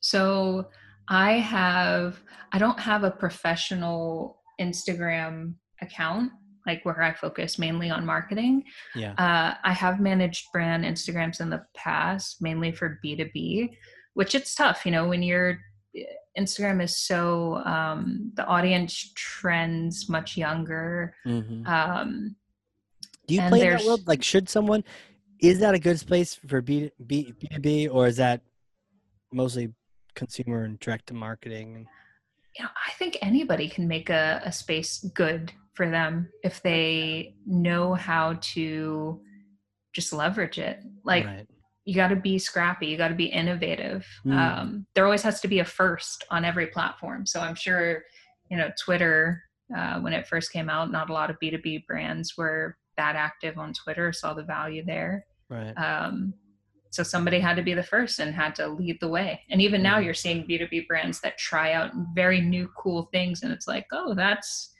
so 0.00 0.68
I 1.08 1.32
have, 1.32 2.20
I 2.52 2.58
don't 2.58 2.78
have 2.80 3.04
a 3.04 3.10
professional 3.10 4.40
Instagram 4.60 5.54
account 5.82 6.32
like 6.66 6.84
where 6.84 7.02
I 7.02 7.12
focus 7.14 7.58
mainly 7.58 7.90
on 7.90 8.04
marketing. 8.04 8.64
Yeah. 8.94 9.12
Uh, 9.12 9.54
I 9.62 9.72
have 9.72 10.00
managed 10.00 10.52
brand 10.52 10.84
Instagrams 10.84 11.40
in 11.40 11.50
the 11.50 11.64
past, 11.74 12.42
mainly 12.42 12.72
for 12.72 12.98
B2B, 13.04 13.70
which 14.14 14.34
it's 14.34 14.54
tough, 14.54 14.84
you 14.84 14.92
know, 14.92 15.08
when 15.08 15.22
you're 15.22 15.58
Instagram 16.38 16.82
is 16.82 16.96
so 16.96 17.56
um, 17.64 18.32
the 18.34 18.44
audience 18.46 19.12
trends 19.14 20.08
much 20.08 20.36
younger. 20.36 21.14
Mm-hmm. 21.26 21.66
Um, 21.66 22.36
Do 23.26 23.34
you 23.34 23.42
play 23.42 23.68
that 23.68 23.84
world? 23.84 24.06
Like, 24.06 24.22
should 24.22 24.48
someone? 24.48 24.84
Is 25.40 25.58
that 25.60 25.74
a 25.74 25.78
good 25.78 25.98
space 25.98 26.34
for 26.34 26.60
B 26.60 26.90
B 27.04 27.34
B 27.38 27.48
two 27.48 27.60
B, 27.60 27.88
or 27.88 28.06
is 28.06 28.16
that 28.18 28.42
mostly 29.32 29.72
consumer 30.14 30.64
and 30.64 30.78
direct 30.78 31.06
to 31.08 31.14
marketing? 31.14 31.86
You 32.56 32.64
know, 32.64 32.70
I 32.86 32.92
think 32.92 33.16
anybody 33.22 33.68
can 33.68 33.88
make 33.88 34.10
a, 34.10 34.42
a 34.44 34.52
space 34.52 34.98
good 35.14 35.52
for 35.80 35.88
them 35.88 36.28
if 36.42 36.60
they 36.60 37.34
know 37.46 37.94
how 37.94 38.36
to 38.42 39.18
just 39.94 40.12
leverage 40.12 40.58
it. 40.58 40.80
Like. 41.04 41.24
Right. 41.24 41.46
you 41.86 41.94
got 41.94 42.08
to 42.08 42.16
be 42.16 42.38
scrappy 42.38 42.86
you 42.86 42.98
got 42.98 43.08
to 43.08 43.14
be 43.14 43.24
innovative. 43.24 44.06
Mm. 44.26 44.36
um, 44.36 44.86
there 44.94 45.06
always 45.06 45.22
has 45.22 45.40
to 45.40 45.48
be 45.48 45.60
a 45.60 45.64
first 45.64 46.24
on 46.30 46.44
every 46.44 46.66
platform. 46.66 47.24
So 47.24 47.40
i'm 47.40 47.54
sure 47.54 48.04
you 48.50 48.58
know 48.58 48.70
twitter 48.84 49.42
uh, 49.76 49.98
when 50.00 50.12
it 50.12 50.26
first 50.26 50.52
came 50.52 50.68
out 50.68 50.92
not 50.92 51.08
a 51.08 51.12
lot 51.14 51.30
of 51.30 51.40
b2b 51.42 51.86
brands 51.86 52.36
were 52.36 52.76
that 52.98 53.16
active 53.16 53.56
on 53.56 53.72
twitter 53.72 54.12
saw 54.12 54.34
the 54.34 54.42
value 54.42 54.84
there. 54.84 55.24
Right. 55.48 55.72
Um, 55.72 56.34
so 56.90 57.02
somebody 57.02 57.40
had 57.40 57.56
to 57.56 57.62
be 57.62 57.74
the 57.74 57.90
first 57.94 58.18
and 58.18 58.34
had 58.34 58.54
to 58.56 58.68
lead 58.68 58.98
the 59.00 59.08
way. 59.08 59.40
And 59.48 59.62
even 59.62 59.82
now 59.82 59.98
you're 59.98 60.22
seeing 60.24 60.46
b2b 60.46 60.86
brands 60.86 61.20
that 61.22 61.38
try 61.38 61.72
out 61.72 61.92
very 62.14 62.42
new 62.42 62.68
cool 62.76 63.08
things 63.10 63.42
and 63.42 63.52
it's 63.52 63.66
like 63.66 63.86
oh 63.90 64.12
that's 64.14 64.74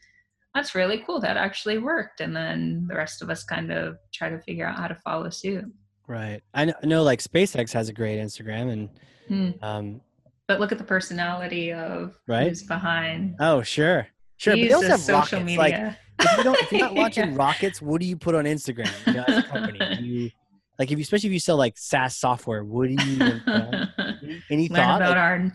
that's 0.55 0.75
really 0.75 0.99
cool 1.07 1.21
that 1.21 1.37
actually 1.37 1.79
worked 1.79 2.21
and 2.21 2.35
then 2.35 2.87
the 2.89 2.95
rest 2.95 3.23
of 3.23 3.31
us 3.31 3.45
kind 3.45 3.71
of 3.71 3.97
try 4.13 4.29
to 4.29 4.39
figure 4.41 4.67
out 4.67 4.79
how 4.79 4.89
to 4.89 4.97
follow 4.97 5.31
suit 5.31 5.65
Right. 6.11 6.43
I 6.55 6.65
know, 6.65 6.75
I 6.83 6.87
know 6.87 7.03
like 7.05 7.21
SpaceX 7.23 7.73
has 7.73 7.89
a 7.89 7.93
great 7.93 8.19
Instagram 8.19 8.73
and 8.73 8.89
mm. 9.31 9.63
um 9.63 10.01
but 10.49 10.59
look 10.59 10.73
at 10.73 10.79
the 10.79 10.85
personality 10.85 11.73
of 11.73 12.17
right? 12.27 12.49
who's 12.49 12.65
behind. 12.65 13.37
Oh, 13.39 13.63
sure. 13.63 14.09
Sure. 14.37 14.55
But 14.55 14.61
they 14.61 14.73
also 14.73 14.89
have 14.89 14.99
social 14.99 15.39
rockets. 15.39 15.45
media. 15.45 15.97
Like 16.19 16.31
if 16.33 16.39
you 16.39 16.43
don't 16.43 16.59
if 16.59 16.73
you're 16.73 16.81
not 16.81 16.95
launching 16.95 17.31
yeah. 17.31 17.37
rockets, 17.37 17.81
what 17.81 18.01
do 18.01 18.09
you 18.09 18.17
put 18.17 18.35
on 18.35 18.45
Instagram? 18.45 18.91
You 19.07 19.13
know, 19.13 19.25
as 19.29 19.39
a 19.39 19.43
company. 19.45 19.79
You, 20.01 20.31
like 20.81 20.91
if 20.91 20.99
you 20.99 21.03
especially 21.03 21.29
if 21.29 21.35
you 21.35 21.39
sell 21.39 21.57
like 21.57 21.79
SaaS 21.79 22.17
software, 22.17 22.65
what 22.65 22.89
do 22.89 22.95
you 22.95 23.23
any, 23.23 24.43
any 24.51 24.69
learn 24.69 24.77
thought? 24.77 25.03
about 25.03 25.11
like, 25.11 25.17
our 25.17 25.39
learn 25.39 25.53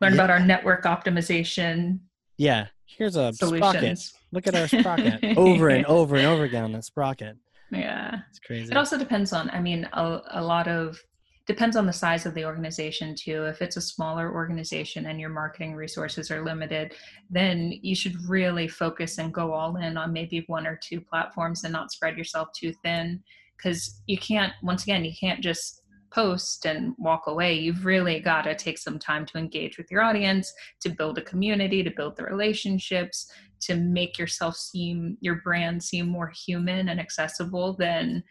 yeah. 0.00 0.14
about 0.14 0.30
our 0.30 0.40
network 0.40 0.82
optimization. 0.82 2.00
Yeah. 2.38 2.66
Here's 2.96 3.16
a 3.16 3.32
solutions. 3.32 3.70
sprocket. 3.70 4.12
Look 4.32 4.46
at 4.46 4.54
our 4.54 4.68
sprocket 4.68 5.24
over 5.36 5.68
and 5.68 5.84
over 5.86 6.16
and 6.16 6.26
over 6.26 6.44
again 6.44 6.64
on 6.64 6.72
that 6.72 6.84
sprocket. 6.84 7.36
Yeah. 7.70 8.20
It's 8.28 8.38
crazy. 8.38 8.70
It 8.70 8.76
also 8.76 8.98
depends 8.98 9.32
on, 9.32 9.50
I 9.50 9.60
mean, 9.60 9.88
a, 9.92 10.20
a 10.32 10.42
lot 10.42 10.68
of, 10.68 11.00
depends 11.46 11.74
on 11.74 11.86
the 11.86 11.92
size 11.92 12.26
of 12.26 12.34
the 12.34 12.44
organization 12.44 13.14
too. 13.18 13.44
If 13.44 13.62
it's 13.62 13.76
a 13.76 13.80
smaller 13.80 14.32
organization 14.32 15.06
and 15.06 15.18
your 15.18 15.30
marketing 15.30 15.74
resources 15.74 16.30
are 16.30 16.44
limited, 16.44 16.94
then 17.30 17.72
you 17.82 17.94
should 17.94 18.14
really 18.28 18.68
focus 18.68 19.18
and 19.18 19.32
go 19.32 19.52
all 19.52 19.76
in 19.76 19.96
on 19.96 20.12
maybe 20.12 20.44
one 20.46 20.66
or 20.66 20.78
two 20.82 21.00
platforms 21.00 21.64
and 21.64 21.72
not 21.72 21.90
spread 21.90 22.16
yourself 22.16 22.48
too 22.54 22.72
thin. 22.84 23.22
Because 23.56 24.02
you 24.06 24.18
can't, 24.18 24.52
once 24.62 24.82
again, 24.82 25.04
you 25.04 25.12
can't 25.18 25.40
just 25.40 25.81
post 26.12 26.66
and 26.66 26.94
walk 26.98 27.26
away. 27.26 27.54
You've 27.54 27.84
really 27.84 28.20
got 28.20 28.42
to 28.42 28.54
take 28.54 28.78
some 28.78 28.98
time 28.98 29.26
to 29.26 29.38
engage 29.38 29.78
with 29.78 29.90
your 29.90 30.02
audience, 30.02 30.52
to 30.80 30.90
build 30.90 31.18
a 31.18 31.22
community, 31.22 31.82
to 31.82 31.90
build 31.90 32.16
the 32.16 32.24
relationships, 32.24 33.30
to 33.62 33.76
make 33.76 34.18
yourself 34.18 34.56
seem 34.56 35.16
your 35.20 35.36
brand 35.36 35.82
seem 35.82 36.08
more 36.08 36.28
human 36.28 36.88
and 36.88 37.00
accessible 37.00 37.74
than 37.74 38.22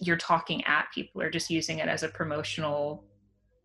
you're 0.00 0.16
talking 0.16 0.64
at 0.64 0.86
people 0.92 1.22
or 1.22 1.30
just 1.30 1.48
using 1.48 1.78
it 1.78 1.88
as 1.88 2.02
a 2.02 2.08
promotional 2.08 3.04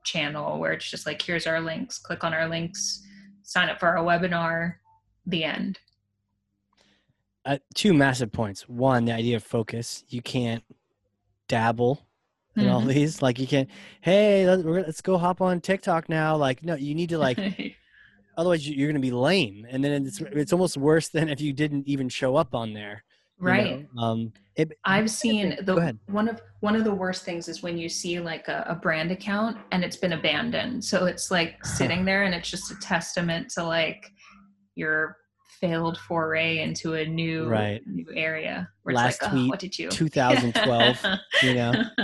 channel 0.03 0.59
where 0.59 0.71
it's 0.71 0.89
just 0.89 1.05
like 1.05 1.21
here's 1.21 1.47
our 1.47 1.59
links 1.59 1.97
click 1.97 2.23
on 2.23 2.33
our 2.33 2.47
links 2.47 3.03
sign 3.43 3.69
up 3.69 3.79
for 3.79 3.87
our 3.87 4.05
webinar 4.05 4.75
the 5.25 5.43
end 5.43 5.79
uh, 7.45 7.57
two 7.73 7.93
massive 7.93 8.31
points 8.31 8.69
one 8.69 9.05
the 9.05 9.11
idea 9.11 9.35
of 9.35 9.43
focus 9.43 10.03
you 10.09 10.21
can't 10.21 10.63
dabble 11.47 12.06
mm-hmm. 12.57 12.69
all 12.69 12.81
these 12.81 13.21
like 13.21 13.39
you 13.39 13.47
can't 13.47 13.69
hey 14.01 14.47
let's, 14.47 14.63
let's 14.63 15.01
go 15.01 15.17
hop 15.17 15.41
on 15.41 15.61
tiktok 15.61 16.09
now. 16.09 16.35
Like 16.35 16.63
no 16.63 16.75
you 16.75 16.95
need 16.95 17.09
to 17.09 17.17
like 17.17 17.37
otherwise 18.37 18.67
you're 18.67 18.87
going 18.87 19.01
to 19.01 19.01
be 19.01 19.11
lame 19.11 19.65
and 19.69 19.83
then 19.83 20.05
it's 20.05 20.21
it's 20.21 20.53
almost 20.53 20.77
worse 20.77 21.09
than 21.09 21.29
if 21.29 21.41
you 21.41 21.53
didn't 21.53 21.87
even 21.87 22.09
show 22.09 22.35
up 22.35 22.53
on 22.53 22.73
there 22.73 23.03
right 23.39 23.87
know? 23.93 24.01
um 24.01 24.33
it, 24.55 24.71
i've 24.85 25.11
seen 25.11 25.55
the 25.61 25.95
one 26.07 26.27
of 26.27 26.41
one 26.61 26.75
of 26.75 26.83
the 26.83 26.93
worst 26.93 27.23
things 27.23 27.47
is 27.47 27.61
when 27.61 27.77
you 27.77 27.87
see 27.87 28.19
like 28.19 28.47
a, 28.47 28.65
a 28.67 28.75
brand 28.75 29.11
account 29.11 29.57
and 29.71 29.83
it's 29.83 29.97
been 29.97 30.13
abandoned. 30.13 30.83
So 30.83 31.05
it's 31.05 31.29
like 31.29 31.63
sitting 31.65 32.05
there 32.05 32.23
and 32.23 32.33
it's 32.33 32.49
just 32.49 32.71
a 32.71 32.75
testament 32.79 33.49
to 33.51 33.63
like 33.63 34.11
your 34.75 35.17
failed 35.59 35.97
foray 35.97 36.59
into 36.59 36.93
a 36.93 37.05
new 37.05 37.47
right. 37.47 37.81
new 37.85 38.05
area 38.13 38.69
last 38.85 39.21
like, 39.21 39.31
tweet 39.31 39.45
oh, 39.45 39.49
what 39.49 39.59
did 39.59 39.77
you 39.77 39.89
2012 39.89 41.05
you 41.43 41.53
know 41.53 41.71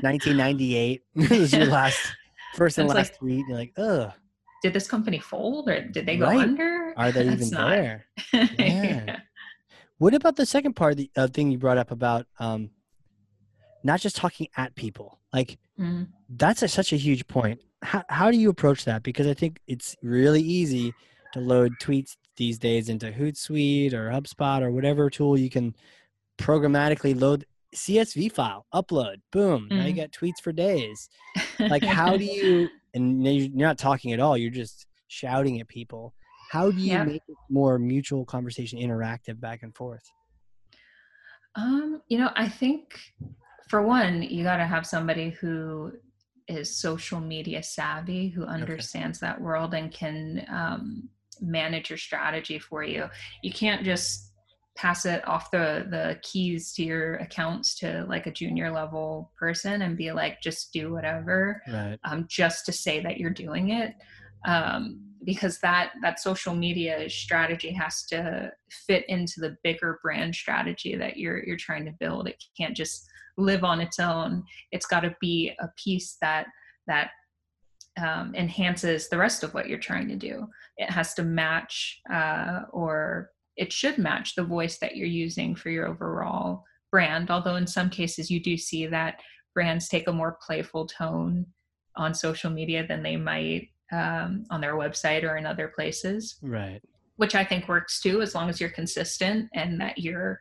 1998 0.00 1.02
was 1.14 1.52
your 1.52 1.66
last 1.66 1.98
first 2.54 2.78
and 2.78 2.88
last 2.88 2.96
like, 3.12 3.18
tweet 3.18 3.44
you're 3.48 3.56
like 3.56 3.72
ugh 3.76 4.12
did 4.62 4.72
this 4.72 4.88
company 4.88 5.18
fold 5.18 5.68
or 5.68 5.80
did 5.80 6.06
they 6.06 6.16
go 6.16 6.26
right. 6.26 6.40
under? 6.40 6.92
Are 6.96 7.12
they 7.12 7.28
even 7.32 7.50
not... 7.50 7.70
there? 7.70 8.06
yeah. 8.32 8.48
yeah. 8.58 9.16
What 9.98 10.12
about 10.12 10.36
the 10.36 10.44
second 10.44 10.74
part 10.74 10.92
of 10.92 10.98
the 10.98 11.10
uh, 11.16 11.28
thing 11.28 11.50
you 11.50 11.58
brought 11.58 11.78
up 11.78 11.90
about 11.90 12.26
um, 12.38 12.70
not 13.82 14.00
just 14.00 14.16
talking 14.16 14.48
at 14.56 14.74
people? 14.74 15.20
Like 15.32 15.58
mm. 15.78 16.08
that's 16.28 16.62
a, 16.62 16.68
such 16.68 16.92
a 16.92 16.96
huge 16.96 17.26
point. 17.28 17.60
How, 17.82 18.02
how 18.08 18.30
do 18.30 18.36
you 18.36 18.50
approach 18.50 18.84
that? 18.84 19.02
Because 19.02 19.26
I 19.26 19.34
think 19.34 19.60
it's 19.66 19.96
really 20.02 20.42
easy 20.42 20.92
to 21.32 21.40
load 21.40 21.72
tweets 21.80 22.16
these 22.36 22.58
days 22.58 22.88
into 22.88 23.10
Hootsuite 23.10 23.92
or 23.92 24.10
HubSpot 24.10 24.62
or 24.62 24.70
whatever 24.70 25.10
tool 25.10 25.38
you 25.38 25.50
can 25.50 25.74
programmatically 26.38 27.18
load 27.18 27.46
CSV 27.74 28.32
file, 28.32 28.66
upload, 28.72 29.16
boom. 29.32 29.68
Mm. 29.70 29.76
Now 29.76 29.86
you 29.86 29.92
mm. 29.92 29.96
got 29.96 30.10
tweets 30.12 30.40
for 30.42 30.52
days. 30.52 31.08
Like, 31.58 31.82
how 31.82 32.16
do 32.16 32.24
you 32.24 32.68
and 32.96 33.26
you're 33.26 33.50
not 33.52 33.78
talking 33.78 34.12
at 34.12 34.20
all 34.20 34.36
you're 34.36 34.50
just 34.50 34.86
shouting 35.08 35.60
at 35.60 35.68
people 35.68 36.14
how 36.50 36.70
do 36.70 36.78
you 36.78 36.98
make 37.04 37.22
it 37.28 37.36
more 37.50 37.78
mutual 37.78 38.24
conversation 38.24 38.78
interactive 38.78 39.38
back 39.38 39.62
and 39.62 39.74
forth 39.74 40.02
um 41.54 42.00
you 42.08 42.18
know 42.18 42.30
i 42.34 42.48
think 42.48 42.98
for 43.68 43.82
one 43.82 44.22
you 44.22 44.42
got 44.42 44.56
to 44.56 44.66
have 44.66 44.86
somebody 44.86 45.30
who 45.30 45.92
is 46.48 46.76
social 46.76 47.20
media 47.20 47.62
savvy 47.62 48.28
who 48.28 48.44
understands 48.44 49.22
okay. 49.22 49.26
that 49.26 49.40
world 49.40 49.74
and 49.74 49.92
can 49.92 50.46
um, 50.48 51.08
manage 51.40 51.90
your 51.90 51.98
strategy 51.98 52.58
for 52.58 52.82
you. 52.82 53.06
You 53.42 53.52
can't 53.52 53.84
just 53.84 54.32
pass 54.76 55.06
it 55.06 55.26
off 55.26 55.50
the 55.50 55.86
the 55.90 56.18
keys 56.22 56.72
to 56.74 56.84
your 56.84 57.16
accounts 57.16 57.74
to 57.78 58.04
like 58.08 58.26
a 58.26 58.32
junior 58.32 58.70
level 58.70 59.32
person 59.38 59.82
and 59.82 59.96
be 59.96 60.12
like 60.12 60.42
just 60.42 60.70
do 60.72 60.92
whatever 60.92 61.62
right. 61.68 61.98
um, 62.04 62.26
just 62.28 62.66
to 62.66 62.72
say 62.72 63.00
that 63.00 63.16
you're 63.16 63.30
doing 63.30 63.70
it. 63.70 63.94
Um, 64.46 65.00
because 65.24 65.58
that 65.58 65.92
that 66.02 66.20
social 66.20 66.54
media 66.54 67.08
strategy 67.08 67.72
has 67.72 68.04
to 68.04 68.52
fit 68.86 69.04
into 69.08 69.40
the 69.40 69.56
bigger 69.64 69.98
brand 70.02 70.34
strategy 70.34 70.94
that 70.94 71.16
you're 71.16 71.42
you're 71.44 71.56
trying 71.56 71.84
to 71.86 71.94
build. 71.98 72.28
It 72.28 72.42
can't 72.56 72.76
just 72.76 73.08
live 73.38 73.64
on 73.64 73.80
its 73.80 73.98
own. 73.98 74.44
It's 74.72 74.86
got 74.86 75.00
to 75.00 75.16
be 75.20 75.52
a 75.60 75.68
piece 75.82 76.16
that 76.20 76.46
that 76.86 77.10
um, 77.96 78.34
enhances 78.34 79.08
the 79.08 79.18
rest 79.18 79.42
of 79.42 79.54
what 79.54 79.68
you're 79.68 79.78
trying 79.78 80.08
to 80.08 80.16
do. 80.16 80.46
It 80.76 80.90
has 80.90 81.14
to 81.14 81.22
match 81.22 82.00
uh, 82.12 82.62
or 82.70 83.30
it 83.56 83.72
should 83.72 83.98
match 83.98 84.34
the 84.34 84.44
voice 84.44 84.78
that 84.78 84.96
you're 84.96 85.06
using 85.06 85.54
for 85.54 85.70
your 85.70 85.86
overall 85.86 86.62
brand 86.90 87.30
although 87.30 87.56
in 87.56 87.66
some 87.66 87.90
cases 87.90 88.30
you 88.30 88.40
do 88.40 88.56
see 88.56 88.86
that 88.86 89.20
brands 89.54 89.88
take 89.88 90.06
a 90.06 90.12
more 90.12 90.38
playful 90.46 90.86
tone 90.86 91.46
on 91.96 92.14
social 92.14 92.50
media 92.50 92.86
than 92.86 93.02
they 93.02 93.16
might 93.16 93.68
um, 93.92 94.44
on 94.50 94.60
their 94.60 94.74
website 94.74 95.22
or 95.22 95.36
in 95.36 95.46
other 95.46 95.68
places. 95.68 96.36
Right. 96.42 96.80
Which 97.16 97.34
i 97.34 97.42
think 97.44 97.66
works 97.66 98.00
too 98.00 98.20
as 98.20 98.34
long 98.34 98.50
as 98.50 98.60
you're 98.60 98.70
consistent 98.70 99.48
and 99.54 99.80
that 99.80 99.98
you're 99.98 100.38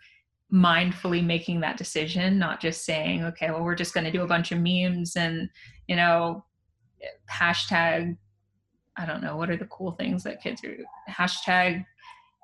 mindfully 0.54 1.26
making 1.26 1.62
that 1.62 1.78
decision 1.78 2.38
not 2.38 2.62
just 2.62 2.86
saying 2.86 3.24
okay 3.24 3.50
well 3.50 3.64
we're 3.64 3.76
just 3.76 3.94
going 3.94 4.04
to 4.04 4.12
do 4.12 4.22
a 4.22 4.28
bunch 4.28 4.52
of 4.52 4.60
memes 4.60 5.16
and 5.16 5.50
you 5.88 5.96
know 5.96 6.44
hashtag 7.32 8.16
i 8.98 9.06
don't 9.06 9.22
know 9.22 9.36
what 9.38 9.50
are 9.50 9.58
the 9.58 9.66
cool 9.66 9.92
things 9.94 10.24
that 10.24 10.42
kids 10.42 10.62
are 10.64 10.76
hashtag 11.10 11.86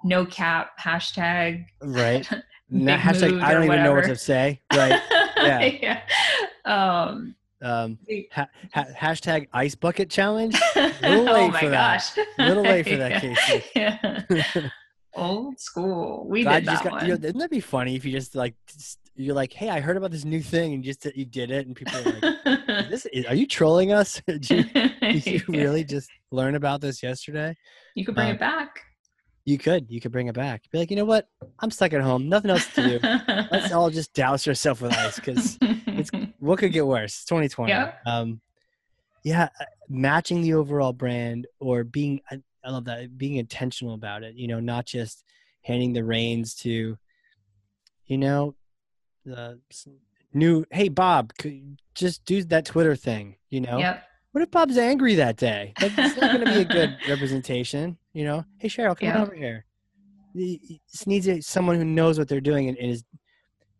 no 0.03 0.25
cap 0.25 0.71
hashtag 0.79 1.65
right 1.81 2.27
hashtag 2.73 3.41
i 3.41 3.53
don't 3.53 3.63
even 3.65 3.83
know 3.83 3.93
what 3.93 4.05
to 4.05 4.15
say 4.15 4.61
right 4.73 5.01
Yeah. 5.37 5.61
yeah. 5.81 6.01
Um, 6.65 7.35
um 7.63 7.97
ha- 8.31 8.47
ha- 8.73 8.85
hashtag 8.95 9.47
ice 9.53 9.73
bucket 9.73 10.09
challenge 10.09 10.55
oh 10.75 10.81
late 11.01 11.51
my 11.51 11.59
for 11.59 11.69
that. 11.69 12.11
gosh. 12.15 12.25
Little 12.37 12.61
late 12.63 12.87
for 12.87 12.97
that, 12.97 13.21
Casey. 13.21 13.63
Yeah. 13.75 14.69
Old 15.15 15.59
school. 15.59 16.25
We 16.27 16.43
God, 16.43 16.59
did 16.59 16.65
that 16.67 16.83
got, 16.83 16.91
one. 16.93 17.01
you 17.03 17.07
know, 17.09 17.13
wouldn't 17.15 17.39
that 17.39 17.49
be 17.51 17.59
funny 17.59 17.95
if 17.95 18.05
you 18.05 18.11
just 18.11 18.35
like 18.35 18.55
just, 18.67 18.97
you're 19.15 19.35
like 19.35 19.51
hey 19.51 19.69
i 19.69 19.81
heard 19.81 19.97
about 19.97 20.09
this 20.09 20.23
new 20.23 20.41
thing 20.41 20.73
and 20.73 20.83
just 20.85 21.05
you 21.15 21.25
did 21.25 21.51
it 21.51 21.67
and 21.67 21.75
people 21.75 21.93
are 21.97 22.03
like 22.03 22.89
this 22.89 23.05
is, 23.07 23.25
are 23.25 23.35
you 23.35 23.45
trolling 23.45 23.91
us? 23.91 24.21
Did 24.27 24.49
you, 24.49 24.63
did 24.63 25.25
you 25.25 25.41
really 25.49 25.83
just 25.83 26.09
learn 26.31 26.55
about 26.55 26.79
this 26.81 27.03
yesterday? 27.03 27.55
You 27.93 28.05
could 28.05 28.15
bring 28.15 28.29
Uh, 28.29 28.33
it 28.33 28.39
back. 28.39 28.79
you 29.45 29.57
could 29.57 29.85
you 29.91 29.99
could 29.99 30.11
bring 30.13 30.27
it 30.27 30.33
back. 30.35 30.63
Be 30.71 30.77
like 30.79 30.89
you 30.89 30.95
know 30.95 31.05
what? 31.05 31.27
I'm 31.59 31.71
stuck 31.71 31.91
at 31.93 32.01
home. 32.01 32.29
Nothing 32.29 32.51
else 32.51 32.67
to 32.75 32.81
do. 32.99 32.99
Let's 33.51 33.73
all 33.73 33.89
just 33.89 34.13
douse 34.13 34.47
ourselves 34.47 34.79
with 34.81 34.93
ice 34.97 35.17
because 35.17 35.57
it's 35.61 36.09
what 36.39 36.59
could 36.59 36.71
get 36.71 36.87
worse? 36.87 37.13
It's 37.15 37.25
2020 37.25 37.69
Yep. 37.71 37.99
um 38.05 38.41
yeah 39.23 39.49
uh, 39.59 39.65
matching 39.89 40.41
the 40.41 40.53
overall 40.55 40.93
brand 40.93 41.45
or 41.59 41.83
being 41.83 42.21
I, 42.63 42.71
love 42.71 42.85
that 42.85 43.17
being 43.17 43.37
intentional 43.37 43.93
about 43.93 44.23
it 44.23 44.35
you 44.35 44.47
know 44.47 44.59
not 44.59 44.85
just 44.85 45.23
handing 45.63 45.93
the 45.93 46.03
reins 46.03 46.55
to 46.55 46.97
you 48.05 48.17
know 48.17 48.55
the 49.25 49.59
new 50.33 50.65
hey 50.71 50.89
bob 50.89 51.33
could 51.37 51.77
just 51.95 52.25
do 52.25 52.43
that 52.45 52.65
twitter 52.65 52.95
thing 52.95 53.35
you 53.49 53.61
know? 53.61 53.79
Yep. 53.79 54.03
what 54.31 54.41
if 54.41 54.51
bob's 54.51 54.77
angry 54.77 55.15
that 55.15 55.35
day? 55.35 55.73
Like, 55.81 55.91
it's 55.97 56.15
not 56.15 56.31
going 56.31 56.39
to 56.39 56.47
be 56.47 56.61
a 56.61 56.65
good 56.65 56.97
representation 57.07 57.97
you 58.13 58.23
know? 58.23 58.45
Hey 58.59 58.69
cheryl 58.69 58.97
come 58.97 59.09
Yeah. 59.09 59.21
over 59.21 59.33
here. 59.35 59.65
This 60.33 61.05
needs 61.05 61.27
a, 61.27 61.41
someone 61.41 61.75
who 61.75 61.83
knows 61.83 62.17
what 62.17 62.29
they're 62.29 62.39
doing 62.39 62.69
and, 62.69 62.77
and 62.77 62.91
is 62.91 63.03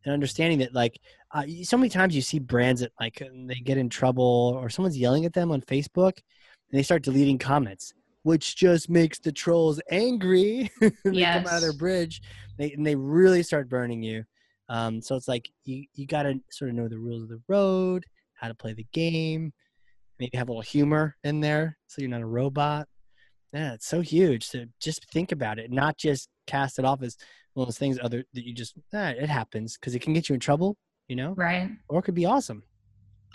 and 0.04 0.14
understanding 0.14 0.60
that 0.60 0.74
like 0.74 1.00
uh, 1.32 1.44
so 1.64 1.78
many 1.78 1.90
times 1.90 2.16
you 2.16 2.22
see 2.22 2.40
brands 2.40 2.82
that 2.82 2.92
like 3.00 3.22
they 3.48 3.56
get 3.56 3.78
in 3.78 3.90
trouble 3.90 4.58
or 4.60 4.70
someone's 4.70 4.98
yelling 4.98 5.26
at 5.26 5.34
them 5.34 5.52
on 5.52 5.62
facebook 5.62 6.14
and 6.18 6.78
they 6.78 6.84
start 6.84 7.04
deleting 7.04 7.38
comments 7.38 7.94
which 8.24 8.56
just 8.56 8.90
makes 8.90 9.20
the 9.20 9.32
trolls 9.32 9.82
angry. 9.90 10.70
They 11.04 11.24
come 11.24 11.48
out 11.48 11.56
of 11.56 11.62
their 11.62 11.74
bridge 11.74 12.22
they, 12.58 12.72
and 12.72 12.86
they 12.86 12.96
really 12.96 13.44
start 13.44 13.70
burning 13.70 14.04
you. 14.04 14.24
Um, 14.70 15.02
so 15.02 15.16
it's 15.16 15.28
like 15.28 15.50
you, 15.66 15.86
you 15.96 16.06
got 16.06 16.24
to 16.24 16.40
sort 16.50 16.70
of 16.70 16.76
know 16.76 16.88
the 16.88 17.00
rules 17.00 17.24
of 17.24 17.30
the 17.30 17.42
road 17.48 18.06
how 18.34 18.48
to 18.48 18.56
play 18.56 18.74
the 18.74 18.88
game 18.92 19.54
maybe 20.20 20.36
have 20.38 20.50
a 20.50 20.52
little 20.52 20.62
humor 20.62 21.16
in 21.24 21.42
there 21.42 21.78
so 21.88 22.02
you're 22.02 22.10
not 22.10 22.22
a 22.22 22.26
robot. 22.26 22.88
Yeah 23.54 23.74
it's 23.74 23.88
so 23.88 24.02
huge. 24.02 24.48
So 24.48 24.66
just 24.80 25.06
think 25.12 25.32
about 25.32 25.60
it 25.60 25.72
not 25.72 25.98
just 25.98 26.30
cast 26.48 26.80
it 26.80 26.86
off 26.86 27.02
as 27.02 27.18
one 27.54 27.64
of 27.64 27.68
those 27.68 27.78
things 27.78 28.00
other 28.02 28.24
that 28.34 28.46
you 28.46 28.54
just 28.54 28.76
ah, 28.94 29.10
it 29.10 29.30
happens 29.30 29.78
because 29.78 29.94
it 29.94 30.02
can 30.02 30.14
get 30.14 30.30
you 30.30 30.34
in 30.34 30.40
trouble 30.40 30.78
you 31.08 31.18
know? 31.18 31.34
Right. 31.36 31.70
or 31.90 32.00
it 32.00 32.04
could 32.04 32.16
be 32.16 32.26
awesome 32.26 32.64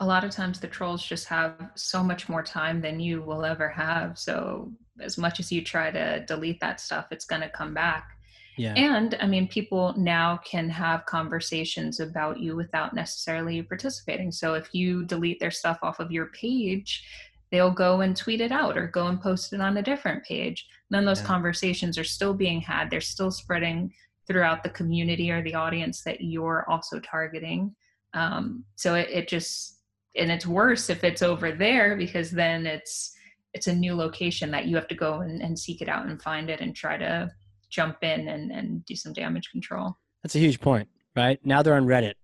a 0.01 0.07
lot 0.07 0.25
of 0.25 0.31
times 0.31 0.61
the 0.61 0.67
trolls 0.69 1.05
just 1.05 1.27
have 1.29 1.71
so 1.75 2.03
much 2.03 2.29
more 2.29 2.43
time 2.43 2.81
than 2.81 3.01
you 3.01 3.23
will 3.23 3.45
ever 3.45 3.69
have. 3.69 4.19
So 4.19 4.73
as 5.01 5.17
much 5.19 5.41
as 5.41 5.51
you 5.51 5.63
try 5.63 5.91
to 5.91 6.25
delete 6.27 6.61
that 6.61 6.81
stuff, 6.81 7.07
it's 7.11 7.25
going 7.25 7.43
to 7.43 7.49
come 7.51 7.73
back. 7.75 8.11
yeah 8.59 8.75
And 8.75 9.17
I 9.21 9.27
mean, 9.27 9.49
people 9.49 9.95
now 9.97 10.39
can 10.45 10.69
have 10.71 11.07
conversations 11.07 12.01
about 12.01 12.41
you 12.41 12.57
without 12.57 12.95
necessarily 12.95 13.63
participating. 13.63 14.33
So 14.33 14.55
if 14.55 14.75
you 14.75 15.05
delete 15.05 15.41
their 15.41 15.51
stuff 15.51 15.79
off 15.83 15.99
of 16.01 16.11
your 16.11 16.27
page, 16.27 17.05
they'll 17.51 17.71
go 17.71 18.01
and 18.01 18.17
tweet 18.17 18.41
it 18.41 18.53
out 18.53 18.77
or 18.77 18.89
go 18.89 19.07
and 19.07 19.21
post 19.21 19.53
it 19.53 19.61
on 19.61 19.77
a 19.77 19.83
different 19.83 20.25
page. 20.25 20.67
And 20.91 20.97
then 20.97 21.05
those 21.05 21.21
Yeah. 21.21 21.27
conversations 21.27 21.97
are 21.97 22.05
still 22.05 22.35
being 22.35 22.61
had, 22.61 22.91
they're 22.91 23.01
still 23.01 23.31
spreading 23.31 23.93
throughout 24.27 24.63
the 24.63 24.71
community 24.71 25.31
or 25.31 25.43
the 25.43 25.55
audience 25.55 26.03
that 26.03 26.21
you're 26.21 26.65
also 26.69 26.99
targeting. 27.01 27.75
Um, 28.15 28.65
so 28.75 28.95
it, 28.95 29.09
it 29.11 29.29
just, 29.29 29.76
and 30.19 30.31
it's 30.31 30.47
worse 30.47 30.89
if 30.91 31.05
it's 31.05 31.23
over 31.23 31.53
there 31.53 31.97
because 31.97 32.31
then 32.31 32.67
it's, 32.67 33.13
it's 33.55 33.67
a 33.67 33.75
new 33.75 33.95
location 33.95 34.51
that 34.51 34.67
you 34.67 34.77
have 34.77 34.89
to 34.89 34.95
go 34.95 35.21
and, 35.21 35.41
and 35.43 35.59
seek 35.59 35.81
it 35.83 35.89
out 35.89 36.07
and 36.07 36.21
find 36.21 36.51
it 36.51 36.61
and 36.61 36.75
try 36.75 36.97
to 36.97 37.31
jump 37.71 38.03
in 38.03 38.29
and, 38.29 38.51
and 38.53 38.85
do 38.85 38.95
some 38.97 39.13
damage 39.13 39.51
control. 39.51 39.97
that's 40.23 40.35
a 40.37 40.39
huge 40.39 40.61
point 40.61 40.89
right 41.17 41.39
now 41.45 41.63
they're 41.63 41.75
on 41.75 41.87
reddit 41.87 42.15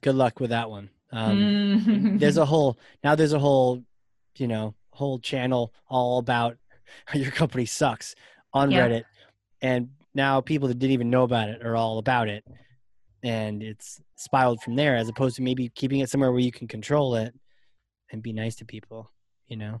good 0.00 0.14
luck 0.14 0.40
with 0.40 0.50
that 0.50 0.68
one 0.70 0.88
um, 1.12 1.38
Mm. 1.38 2.18
there's 2.20 2.36
a 2.36 2.44
whole 2.46 2.78
now 3.04 3.14
there's 3.14 3.32
a 3.32 3.38
whole 3.38 3.82
you 4.36 4.46
know 4.48 4.74
whole 4.92 5.18
channel 5.18 5.72
all 5.88 6.18
about 6.18 6.56
your 7.14 7.30
company 7.30 7.66
sucks 7.66 8.14
on 8.52 8.70
Yeah. 8.70 8.88
reddit 8.88 9.04
and 9.62 9.90
now 10.14 10.40
people 10.40 10.68
that 10.68 10.78
didn't 10.78 10.92
even 10.94 11.10
know 11.10 11.22
about 11.22 11.48
it 11.50 11.62
are 11.64 11.76
all 11.76 11.98
about 11.98 12.28
it 12.28 12.44
and 13.22 13.62
it's 13.62 14.00
spiraled 14.16 14.62
from 14.62 14.76
there 14.76 14.96
as 14.96 15.08
opposed 15.08 15.36
to 15.36 15.42
maybe 15.42 15.68
keeping 15.70 16.00
it 16.00 16.08
somewhere 16.10 16.32
where 16.32 16.40
you 16.40 16.52
can 16.52 16.66
control 16.68 17.14
it 17.16 17.34
and 18.12 18.22
be 18.22 18.32
nice 18.32 18.54
to 18.56 18.64
people 18.64 19.10
you 19.48 19.56
know 19.56 19.80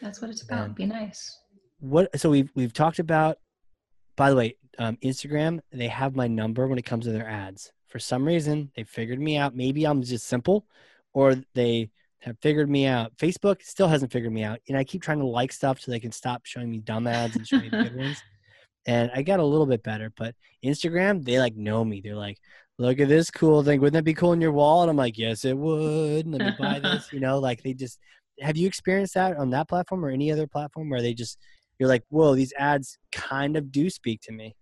That's 0.00 0.20
what 0.20 0.30
it's 0.30 0.42
about. 0.42 0.68
Man. 0.68 0.72
Be 0.74 0.86
nice. 0.86 1.38
what 1.80 2.08
so 2.18 2.30
we've 2.30 2.50
we've 2.54 2.72
talked 2.72 2.98
about 2.98 3.38
by 4.16 4.30
the 4.30 4.36
way 4.36 4.56
um, 4.78 4.96
instagram 5.02 5.60
they 5.72 5.88
have 5.88 6.14
my 6.14 6.26
number 6.28 6.66
when 6.66 6.78
it 6.78 6.84
comes 6.84 7.04
to 7.04 7.12
their 7.12 7.28
ads 7.28 7.72
for 7.88 7.98
some 7.98 8.24
reason 8.24 8.70
they 8.76 8.84
figured 8.84 9.20
me 9.20 9.36
out 9.36 9.54
maybe 9.54 9.84
i'm 9.84 10.02
just 10.02 10.26
simple 10.26 10.66
or 11.12 11.34
they 11.54 11.90
have 12.20 12.36
figured 12.40 12.68
me 12.70 12.86
out 12.86 13.16
facebook 13.16 13.62
still 13.62 13.88
hasn't 13.88 14.12
figured 14.12 14.32
me 14.32 14.44
out 14.44 14.58
and 14.68 14.76
i 14.76 14.84
keep 14.84 15.02
trying 15.02 15.18
to 15.18 15.26
like 15.26 15.52
stuff 15.52 15.80
so 15.80 15.90
they 15.90 16.00
can 16.00 16.12
stop 16.12 16.44
showing 16.46 16.70
me 16.70 16.78
dumb 16.78 17.06
ads 17.06 17.34
and 17.36 17.46
show 17.46 17.58
me 17.58 17.68
the 17.68 17.82
good 17.82 17.96
ones 18.04 18.22
and 18.86 19.10
i 19.14 19.22
got 19.22 19.40
a 19.40 19.44
little 19.44 19.66
bit 19.66 19.82
better 19.82 20.12
but 20.16 20.34
instagram 20.64 21.24
they 21.24 21.38
like 21.38 21.56
know 21.56 21.84
me. 21.84 22.00
They're 22.00 22.14
like 22.14 22.38
look 22.78 22.98
at 22.98 23.08
this 23.08 23.30
cool 23.30 23.62
thing. 23.62 23.78
Wouldn't 23.78 23.92
that 23.92 24.04
be 24.04 24.14
cool 24.14 24.32
in 24.32 24.40
your 24.40 24.52
wall 24.52 24.82
and 24.82 24.90
i'm 24.90 24.96
like 24.96 25.18
yes 25.18 25.44
it 25.44 25.56
would. 25.56 26.26
Let 26.26 26.40
me 26.40 26.52
buy 26.58 26.80
this. 26.80 27.08
You 27.12 27.20
know 27.20 27.38
like 27.38 27.62
they 27.62 27.74
just 27.74 27.98
have 28.40 28.56
you 28.56 28.66
experienced 28.66 29.14
that 29.14 29.36
on 29.36 29.50
that 29.50 29.68
platform 29.68 30.04
or 30.04 30.10
any 30.10 30.32
other 30.32 30.46
platform 30.46 30.88
where 30.88 31.02
they 31.02 31.14
just 31.14 31.38
you're 31.80 31.88
like, 31.88 32.04
whoa, 32.10 32.34
these 32.34 32.52
ads 32.58 32.98
kind 33.10 33.56
of 33.56 33.72
do 33.72 33.88
speak 33.88 34.20
to 34.22 34.32
me. 34.32 34.54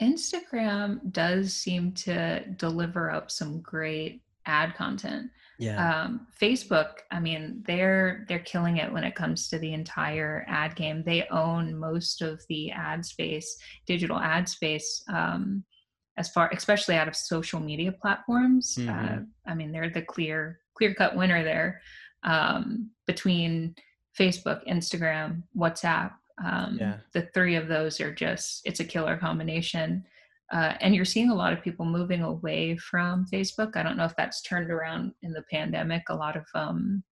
Instagram 0.00 1.00
does 1.12 1.52
seem 1.52 1.92
to 1.92 2.44
deliver 2.56 3.10
up 3.10 3.30
some 3.30 3.60
great 3.60 4.22
ad 4.46 4.74
content. 4.74 5.30
Yeah. 5.58 6.02
Um, 6.02 6.26
Facebook, 6.38 6.98
I 7.10 7.18
mean, 7.18 7.62
they're 7.66 8.26
they're 8.28 8.40
killing 8.40 8.76
it 8.76 8.92
when 8.92 9.04
it 9.04 9.14
comes 9.14 9.48
to 9.48 9.58
the 9.58 9.72
entire 9.72 10.44
ad 10.48 10.76
game. 10.76 11.02
They 11.04 11.26
own 11.28 11.74
most 11.78 12.20
of 12.20 12.42
the 12.48 12.70
ad 12.72 13.04
space, 13.06 13.56
digital 13.86 14.18
ad 14.18 14.48
space. 14.48 15.02
Um, 15.08 15.64
as 16.18 16.28
far, 16.30 16.50
especially 16.52 16.94
out 16.96 17.08
of 17.08 17.16
social 17.16 17.60
media 17.60 17.92
platforms, 17.92 18.76
uh, 18.78 18.82
Mhm. 18.82 19.26
I 19.46 19.54
mean, 19.54 19.72
they're 19.72 19.90
the 19.90 20.02
clear 20.02 20.60
clear 20.74 20.94
cut 20.94 21.16
winner 21.16 21.42
there. 21.42 21.80
Um, 22.22 22.90
between 23.06 23.74
Facebook, 24.18 24.66
Instagram, 24.66 25.42
WhatsApp, 25.56 26.12
um, 26.44 26.76
Yeah. 26.78 26.98
the 27.12 27.28
three 27.34 27.54
of 27.56 27.68
those 27.68 28.00
are 28.00 28.14
just 28.14 28.60
it's 28.66 28.80
a 28.80 28.84
killer 28.84 29.16
combination. 29.16 30.04
Uh, 30.52 30.74
and 30.80 30.94
you're 30.94 31.04
seeing 31.04 31.30
a 31.30 31.34
lot 31.34 31.52
of 31.52 31.62
people 31.62 31.84
moving 31.84 32.22
away 32.22 32.76
from 32.76 33.26
Facebook. 33.32 33.76
I 33.76 33.82
don't 33.82 33.96
know 33.96 34.04
if 34.04 34.14
that's 34.16 34.42
turned 34.42 34.70
around 34.70 35.12
in 35.22 35.32
the 35.32 35.42
pandemic. 35.50 36.02
A 36.08 36.14
lot 36.14 36.36
of 36.36 36.44
um, 36.54 37.02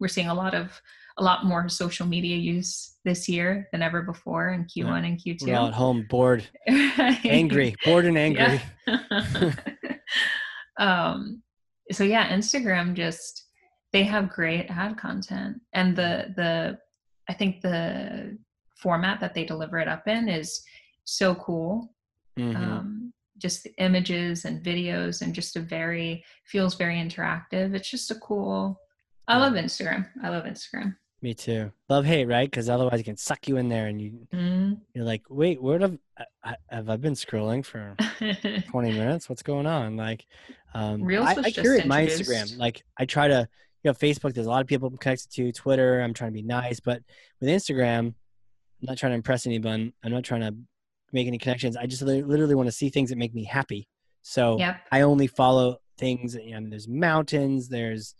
we're 0.00 0.08
seeing 0.08 0.28
a 0.28 0.34
lot 0.34 0.54
of 0.54 0.80
a 1.18 1.22
lot 1.22 1.44
more 1.44 1.68
social 1.68 2.06
media 2.06 2.36
use 2.36 2.96
this 3.04 3.28
year 3.28 3.68
than 3.72 3.82
ever 3.82 4.02
before 4.02 4.50
in 4.50 4.64
Q1 4.64 4.76
yeah. 4.76 4.96
and 4.96 5.18
Q2. 5.18 5.46
We're 5.46 5.56
all 5.56 5.68
at 5.68 5.74
home, 5.74 6.06
bored, 6.08 6.44
angry, 6.66 7.74
bored 7.84 8.06
and 8.06 8.16
angry. 8.16 8.60
Yeah. 8.86 9.52
um, 10.78 11.42
so 11.90 12.04
yeah, 12.04 12.32
Instagram 12.32 12.94
just 12.94 13.44
they 13.92 14.04
have 14.04 14.30
great 14.30 14.66
ad 14.70 14.96
content, 14.96 15.60
and 15.74 15.94
the 15.94 16.32
the 16.36 16.78
I 17.28 17.34
think 17.34 17.60
the 17.60 18.38
format 18.76 19.20
that 19.20 19.34
they 19.34 19.44
deliver 19.44 19.78
it 19.78 19.88
up 19.88 20.08
in 20.08 20.28
is 20.28 20.62
so 21.04 21.34
cool. 21.34 21.94
Mm-hmm. 22.38 22.56
Um, 22.56 23.12
just 23.38 23.64
the 23.64 23.74
images 23.78 24.44
and 24.44 24.62
videos 24.62 25.22
and 25.22 25.34
just 25.34 25.56
a 25.56 25.60
very 25.60 26.24
feels 26.44 26.74
very 26.74 26.96
interactive. 26.96 27.74
It's 27.74 27.90
just 27.90 28.10
a 28.10 28.14
cool. 28.16 28.80
I 29.28 29.38
love 29.38 29.54
Instagram. 29.54 30.08
I 30.22 30.28
love 30.28 30.44
Instagram. 30.44 30.96
Me 31.22 31.34
too. 31.34 31.70
Love 31.88 32.04
hate, 32.04 32.24
right? 32.24 32.50
Because 32.50 32.68
otherwise, 32.68 32.98
it 32.98 33.04
can 33.04 33.16
suck 33.16 33.46
you 33.46 33.56
in 33.56 33.68
there, 33.68 33.86
and 33.86 34.02
you 34.02 34.26
mm. 34.34 34.76
you're 34.92 35.04
like, 35.04 35.22
wait, 35.28 35.62
where 35.62 35.78
have 35.78 35.96
I, 36.42 36.56
have 36.68 36.90
I 36.90 36.96
been 36.96 37.14
scrolling 37.14 37.64
for 37.64 37.94
20 38.70 38.92
minutes? 38.92 39.28
What's 39.28 39.44
going 39.44 39.66
on? 39.66 39.96
Like, 39.96 40.26
um, 40.74 41.02
Reels 41.02 41.28
I, 41.28 41.42
I 41.42 41.50
curate 41.52 41.86
my 41.86 42.06
Instagram. 42.06 42.58
Like, 42.58 42.82
I 42.98 43.04
try 43.04 43.28
to, 43.28 43.48
you 43.84 43.90
know, 43.90 43.94
Facebook. 43.94 44.34
There's 44.34 44.48
a 44.48 44.50
lot 44.50 44.62
of 44.62 44.66
people 44.66 44.88
I'm 44.88 44.96
connected 44.96 45.30
to. 45.34 45.52
Twitter, 45.52 46.00
I'm 46.00 46.12
trying 46.12 46.32
to 46.32 46.34
be 46.34 46.42
nice, 46.42 46.80
but 46.80 47.02
with 47.40 47.48
Instagram, 47.48 47.98
I'm 47.98 48.14
not 48.80 48.98
trying 48.98 49.12
to 49.12 49.16
impress 49.16 49.46
anyone. 49.46 49.92
I'm 50.02 50.10
not 50.10 50.24
trying 50.24 50.40
to 50.40 50.56
make 51.12 51.26
any 51.26 51.38
connections. 51.38 51.76
I 51.76 51.86
just 51.86 52.02
literally 52.02 52.54
want 52.54 52.68
to 52.68 52.72
see 52.72 52.88
things 52.88 53.10
that 53.10 53.18
make 53.18 53.34
me 53.34 53.44
happy. 53.44 53.88
So 54.22 54.58
yep. 54.58 54.80
I 54.90 55.02
only 55.02 55.26
follow 55.26 55.78
things. 55.98 56.34
You 56.34 56.60
know, 56.60 56.70
there's 56.70 56.88
mountains. 56.88 57.68
There's 57.68 58.14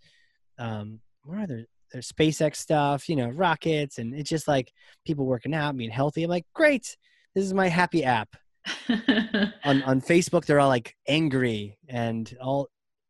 um, 0.59 1.01
what 1.25 1.39
are 1.39 1.47
there? 1.47 1.67
there's 1.93 2.11
SpaceX 2.11 2.57
stuff, 2.57 3.09
you 3.09 3.17
know, 3.17 3.29
rockets, 3.29 3.99
and 3.99 4.15
it's 4.15 4.31
just 4.31 4.49
like 4.49 4.73
people 5.05 5.27
working 5.27 5.55
out, 5.55 5.77
being 5.77 5.91
healthy. 5.91 6.25
I'm 6.25 6.31
like, 6.31 6.47
great, 6.55 6.97
this 7.35 7.45
is 7.45 7.55
my 7.55 7.69
happy 7.69 8.05
app. 8.05 8.29
on 8.89 9.83
on 9.83 10.01
Facebook, 10.01 10.45
they're 10.45 10.61
all 10.61 10.69
like 10.69 10.95
angry 11.09 11.77
and 11.89 12.33
all, 12.41 12.69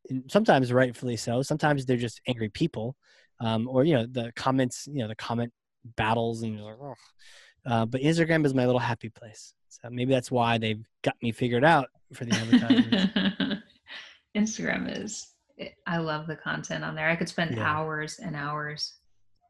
and 0.08 0.24
sometimes 0.30 0.72
rightfully 0.72 1.16
so. 1.16 1.42
Sometimes 1.42 1.84
they're 1.84 1.96
just 1.96 2.20
angry 2.26 2.48
people, 2.48 2.96
um, 3.40 3.68
or 3.68 3.84
you 3.84 3.94
know, 3.94 4.06
the 4.06 4.32
comments, 4.34 4.86
you 4.90 4.98
know, 4.98 5.08
the 5.08 5.16
comment 5.16 5.52
battles, 5.96 6.42
and 6.42 6.58
like, 6.60 6.76
oh. 6.80 6.94
Uh, 7.64 7.86
but 7.86 8.00
Instagram 8.00 8.44
is 8.44 8.54
my 8.54 8.66
little 8.66 8.80
happy 8.80 9.08
place. 9.08 9.54
So 9.68 9.88
maybe 9.90 10.12
that's 10.12 10.30
why 10.30 10.58
they've 10.58 10.84
got 11.02 11.14
me 11.22 11.32
figured 11.32 11.64
out 11.64 11.88
for 12.12 12.24
the 12.24 12.34
advertisers. 12.34 13.58
Instagram 14.36 15.02
is 15.02 15.32
I 15.86 15.98
love 15.98 16.26
the 16.26 16.36
content 16.36 16.84
on 16.84 16.94
there. 16.94 17.08
I 17.08 17.16
could 17.16 17.28
spend 17.28 17.56
yeah. 17.56 17.64
hours 17.64 18.18
and 18.18 18.34
hours. 18.34 18.94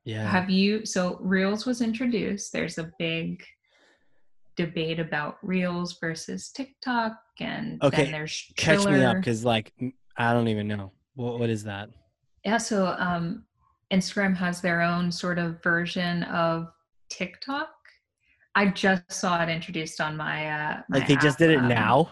Yeah. 0.04 0.28
Have 0.28 0.50
you 0.50 0.84
so 0.84 1.18
Reels 1.20 1.64
was 1.66 1.80
introduced. 1.80 2.52
There's 2.52 2.78
a 2.78 2.90
big 2.98 3.42
debate 4.56 5.00
about 5.00 5.38
Reels 5.42 5.98
versus 6.00 6.50
TikTok 6.50 7.16
and 7.40 7.82
okay. 7.82 8.04
then 8.04 8.12
there's. 8.12 8.52
Catch 8.56 8.84
me 8.86 9.02
up 9.04 9.22
cuz 9.22 9.44
like 9.44 9.72
I 10.16 10.32
don't 10.32 10.48
even 10.48 10.68
know. 10.68 10.92
What 11.14 11.38
what 11.38 11.50
is 11.50 11.64
that? 11.64 11.88
Yeah, 12.44 12.58
so 12.58 12.94
um 12.98 13.44
Instagram 13.92 14.36
has 14.36 14.60
their 14.60 14.80
own 14.82 15.12
sort 15.12 15.38
of 15.38 15.62
version 15.62 16.24
of 16.24 16.72
TikTok. 17.08 17.70
I 18.54 18.66
just 18.66 19.10
saw 19.10 19.42
it 19.42 19.48
introduced 19.48 20.00
on 20.00 20.16
my 20.16 20.48
uh 20.48 20.82
my 20.88 20.98
Like 20.98 21.08
they 21.08 21.14
app, 21.14 21.22
just 21.22 21.38
did 21.38 21.50
it 21.50 21.58
um, 21.58 21.68
now? 21.68 22.10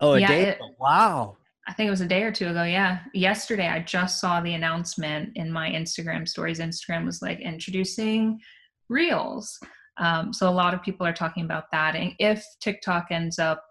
Oh, 0.00 0.14
a 0.14 0.20
yeah, 0.20 0.28
day? 0.28 0.48
It, 0.48 0.58
wow. 0.78 1.36
I 1.68 1.72
think 1.72 1.86
it 1.86 1.90
was 1.90 2.00
a 2.00 2.06
day 2.06 2.24
or 2.24 2.32
two 2.32 2.48
ago. 2.48 2.64
Yeah. 2.64 3.00
Yesterday, 3.14 3.68
I 3.68 3.80
just 3.80 4.20
saw 4.20 4.40
the 4.40 4.54
announcement 4.54 5.36
in 5.36 5.52
my 5.52 5.70
Instagram 5.70 6.26
stories. 6.26 6.58
Instagram 6.58 7.04
was 7.04 7.22
like 7.22 7.40
introducing 7.40 8.40
Reels. 8.88 9.58
Um, 9.98 10.32
so 10.32 10.48
a 10.48 10.50
lot 10.50 10.74
of 10.74 10.82
people 10.82 11.06
are 11.06 11.12
talking 11.12 11.44
about 11.44 11.70
that. 11.70 11.94
And 11.94 12.14
if 12.18 12.44
TikTok 12.60 13.08
ends 13.10 13.38
up, 13.38 13.62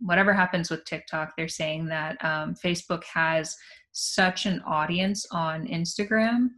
whatever 0.00 0.34
happens 0.34 0.70
with 0.70 0.84
TikTok, 0.84 1.34
they're 1.36 1.48
saying 1.48 1.86
that 1.86 2.22
um, 2.22 2.54
Facebook 2.54 3.04
has 3.04 3.56
such 3.92 4.44
an 4.44 4.60
audience 4.66 5.26
on 5.32 5.66
Instagram 5.66 6.48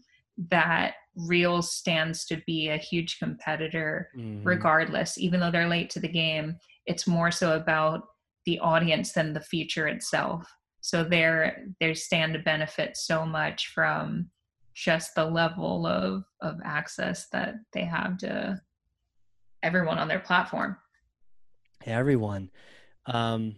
that 0.51 0.95
Reels 1.17 1.73
stands 1.73 2.25
to 2.27 2.41
be 2.47 2.69
a 2.69 2.77
huge 2.77 3.19
competitor 3.19 4.11
mm-hmm. 4.17 4.47
regardless, 4.47 5.19
even 5.19 5.41
though 5.41 5.51
they're 5.51 5.69
late 5.69 5.91
to 5.91 6.01
the 6.01 6.09
game. 6.09 6.57
It's 6.87 7.07
more 7.07 7.31
so 7.31 7.57
about 7.57 8.03
the 8.47 8.59
audience 8.61 9.13
than 9.13 9.33
the 9.33 9.41
feature 9.41 9.89
itself 9.89 10.47
so 10.81 11.05
they're 11.05 11.65
they 11.79 11.95
stand 11.95 12.33
to 12.33 12.39
benefit 12.39 12.97
so 12.97 13.25
much 13.27 13.69
from 13.69 14.31
just 14.75 15.15
the 15.15 15.25
level 15.25 15.87
of 15.87 16.25
of 16.41 16.57
access 16.65 17.29
that 17.33 17.55
they 17.73 17.85
have 17.85 18.17
to 18.19 18.59
everyone 19.63 19.99
on 19.99 20.09
their 20.09 20.21
platform 20.21 20.77
everyone 21.85 22.51
um 23.07 23.55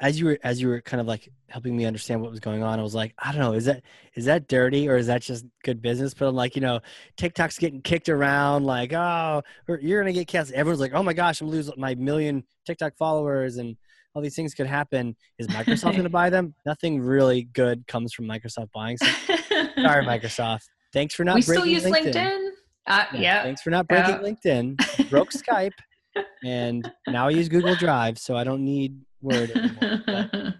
as 0.00 0.18
you 0.18 0.26
were 0.26 0.38
as 0.42 0.60
you 0.60 0.68
were 0.68 0.80
kind 0.80 1.00
of 1.00 1.06
like 1.06 1.28
helping 1.48 1.76
me 1.76 1.84
understand 1.84 2.20
what 2.20 2.30
was 2.30 2.40
going 2.40 2.62
on 2.62 2.78
i 2.78 2.82
was 2.82 2.94
like 2.94 3.12
i 3.18 3.30
don't 3.30 3.40
know 3.40 3.52
is 3.52 3.66
that 3.66 3.82
is 4.14 4.24
that 4.24 4.48
dirty 4.48 4.88
or 4.88 4.96
is 4.96 5.06
that 5.06 5.20
just 5.20 5.44
good 5.64 5.82
business 5.82 6.14
but 6.14 6.26
i'm 6.26 6.34
like 6.34 6.56
you 6.56 6.62
know 6.62 6.80
tiktok's 7.18 7.58
getting 7.58 7.82
kicked 7.82 8.08
around 8.08 8.64
like 8.64 8.92
oh 8.92 9.42
you're 9.80 10.00
gonna 10.00 10.12
get 10.12 10.26
canceled 10.26 10.56
everyone's 10.56 10.80
like 10.80 10.94
oh 10.94 11.02
my 11.02 11.12
gosh 11.12 11.40
i'm 11.40 11.48
losing 11.48 11.74
my 11.76 11.94
million 11.96 12.42
tiktok 12.66 12.96
followers 12.96 13.58
and 13.58 13.76
all 14.16 14.22
these 14.22 14.34
things 14.34 14.54
could 14.54 14.66
happen. 14.66 15.14
Is 15.38 15.46
Microsoft 15.48 15.92
going 15.92 16.04
to 16.04 16.08
buy 16.08 16.30
them? 16.30 16.54
Nothing 16.66 17.00
really 17.02 17.42
good 17.52 17.86
comes 17.86 18.14
from 18.14 18.24
Microsoft 18.24 18.72
buying. 18.72 18.96
Some. 18.96 19.10
Sorry, 19.76 20.06
Microsoft. 20.06 20.62
Thanks 20.94 21.14
for 21.14 21.22
not. 21.22 21.34
We 21.34 21.42
still 21.42 21.66
use 21.66 21.84
LinkedIn. 21.84 22.14
LinkedIn. 22.14 22.48
Uh, 22.86 23.04
yeah, 23.12 23.20
yeah. 23.20 23.42
Thanks 23.42 23.60
for 23.60 23.68
not 23.68 23.86
breaking 23.86 24.16
LinkedIn. 24.16 25.10
Broke 25.10 25.32
Skype, 25.32 25.72
and 26.42 26.90
now 27.06 27.26
I 27.26 27.30
use 27.30 27.50
Google 27.50 27.74
Drive, 27.74 28.16
so 28.18 28.36
I 28.36 28.44
don't 28.44 28.64
need 28.64 28.96
Word 29.20 29.50
anymore. 29.50 30.02
But, 30.06 30.54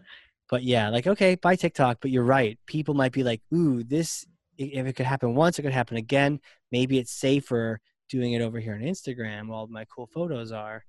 but 0.50 0.62
yeah, 0.62 0.88
like 0.90 1.07
okay, 1.07 1.34
buy 1.34 1.57
TikTok. 1.57 1.98
But 2.00 2.11
you're 2.11 2.24
right. 2.24 2.59
People 2.66 2.94
might 2.94 3.12
be 3.12 3.22
like, 3.22 3.42
"Ooh, 3.54 3.82
this. 3.82 4.26
If 4.59 4.86
it 4.86 4.94
could 4.94 5.07
happen 5.07 5.34
once, 5.34 5.59
it 5.59 5.62
could 5.62 5.72
happen 5.72 5.96
again. 5.96 6.40
Maybe 6.72 6.98
it's 6.98 7.12
safer 7.12 7.80
doing 8.09 8.32
it 8.32 8.40
over 8.40 8.59
here 8.59 8.74
on 8.74 8.80
Instagram. 8.80 9.48
While 9.48 9.66
my 9.68 9.84
cool 9.86 10.07
photos 10.07 10.52
are." 10.52 10.84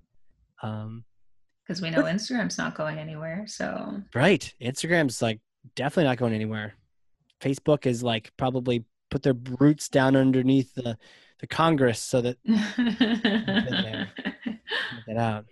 Um, 0.63 1.03
because 1.67 1.81
we 1.81 1.89
know 1.89 2.03
Instagram's 2.03 2.57
not 2.57 2.75
going 2.75 2.97
anywhere. 2.97 3.43
So 3.45 4.01
right, 4.15 4.53
Instagram's 4.61 5.21
like 5.21 5.41
definitely 5.75 6.05
not 6.05 6.17
going 6.17 6.33
anywhere. 6.33 6.75
Facebook 7.41 7.85
is 7.85 8.01
like 8.01 8.31
probably 8.37 8.85
put 9.09 9.23
their 9.23 9.35
roots 9.59 9.89
down 9.89 10.15
underneath 10.15 10.73
the 10.75 10.97
the 11.39 11.47
Congress 11.47 11.99
so 11.99 12.21
that 12.21 12.37
that 15.07 15.17
out. 15.17 15.45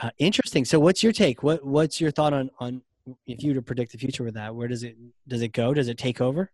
Uh, 0.00 0.10
interesting. 0.18 0.64
So, 0.64 0.78
what's 0.78 1.02
your 1.02 1.12
take? 1.12 1.42
What 1.42 1.64
What's 1.64 2.00
your 2.00 2.10
thought 2.10 2.32
on 2.32 2.50
on 2.60 2.82
if 3.26 3.42
you 3.42 3.50
were 3.50 3.54
to 3.54 3.62
predict 3.62 3.92
the 3.92 3.98
future 3.98 4.22
with 4.24 4.34
that? 4.34 4.54
Where 4.54 4.68
does 4.68 4.82
it 4.82 4.96
does 5.26 5.42
it 5.42 5.52
go? 5.52 5.74
Does 5.74 5.88
it 5.88 5.98
take 5.98 6.20
over? 6.20 6.50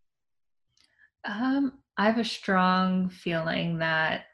Um, 1.24 1.74
I 1.96 2.06
have 2.06 2.18
a 2.18 2.24
strong 2.24 3.08
feeling 3.08 3.78
that 3.78 4.24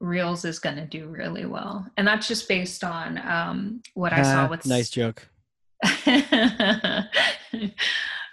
Reels 0.00 0.44
is 0.44 0.58
going 0.58 0.76
to 0.76 0.86
do 0.86 1.08
really 1.08 1.46
well. 1.46 1.86
And 1.96 2.06
that's 2.06 2.28
just 2.28 2.48
based 2.48 2.84
on 2.84 3.18
um, 3.18 3.82
what 3.94 4.12
I 4.12 4.22
saw 4.22 4.48
with. 4.48 4.64
Nice 4.66 4.90
joke. 4.90 5.28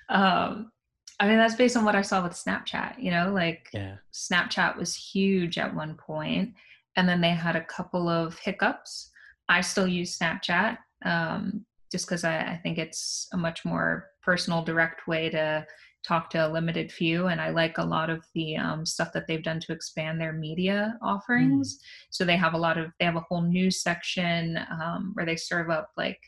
um, 0.09 0.71
I 1.19 1.27
mean, 1.27 1.37
that's 1.37 1.55
based 1.55 1.77
on 1.77 1.85
what 1.85 1.95
I 1.95 2.01
saw 2.01 2.21
with 2.23 2.33
Snapchat. 2.33 3.01
You 3.01 3.11
know, 3.11 3.31
like 3.33 3.69
yeah. 3.73 3.95
Snapchat 4.13 4.77
was 4.77 4.95
huge 4.95 5.57
at 5.57 5.73
one 5.75 5.95
point, 5.95 6.53
and 6.95 7.09
then 7.09 7.21
they 7.21 7.31
had 7.31 7.55
a 7.55 7.63
couple 7.63 8.09
of 8.09 8.37
hiccups. 8.37 9.11
I 9.49 9.61
still 9.61 9.87
use 9.87 10.17
Snapchat 10.17 10.77
um, 11.05 11.65
just 11.91 12.07
because 12.07 12.23
I, 12.23 12.39
I 12.39 12.59
think 12.61 12.77
it's 12.77 13.27
a 13.33 13.37
much 13.37 13.65
more 13.65 14.07
personal, 14.23 14.63
direct 14.63 15.07
way 15.07 15.29
to 15.29 15.65
talk 16.05 16.29
to 16.29 16.47
a 16.47 16.49
limited 16.49 16.91
few 16.91 17.27
and 17.27 17.41
i 17.41 17.49
like 17.49 17.77
a 17.77 17.83
lot 17.83 18.09
of 18.09 18.23
the 18.35 18.55
um, 18.55 18.85
stuff 18.85 19.11
that 19.13 19.25
they've 19.27 19.43
done 19.43 19.59
to 19.59 19.71
expand 19.71 20.19
their 20.19 20.33
media 20.33 20.97
offerings 21.01 21.77
mm. 21.77 21.79
so 22.11 22.23
they 22.23 22.37
have 22.37 22.53
a 22.53 22.57
lot 22.57 22.77
of 22.77 22.91
they 22.99 23.05
have 23.05 23.15
a 23.15 23.25
whole 23.27 23.41
news 23.41 23.81
section 23.81 24.59
um, 24.69 25.11
where 25.15 25.25
they 25.25 25.35
serve 25.35 25.69
up 25.69 25.89
like 25.97 26.19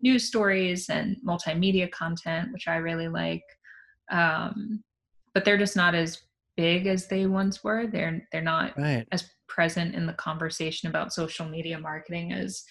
news 0.00 0.24
stories 0.24 0.88
and 0.88 1.16
multimedia 1.26 1.90
content 1.90 2.52
which 2.52 2.68
i 2.68 2.76
really 2.76 3.08
like 3.08 3.42
um, 4.10 4.82
but 5.32 5.44
they're 5.44 5.58
just 5.58 5.76
not 5.76 5.94
as 5.94 6.22
big 6.56 6.86
as 6.86 7.08
they 7.08 7.26
once 7.26 7.64
were 7.64 7.86
they're 7.86 8.26
they're 8.30 8.42
not 8.42 8.76
right. 8.78 9.06
as 9.10 9.28
present 9.48 9.94
in 9.94 10.06
the 10.06 10.12
conversation 10.14 10.88
about 10.88 11.12
social 11.12 11.46
media 11.46 11.78
marketing 11.78 12.32
as 12.32 12.64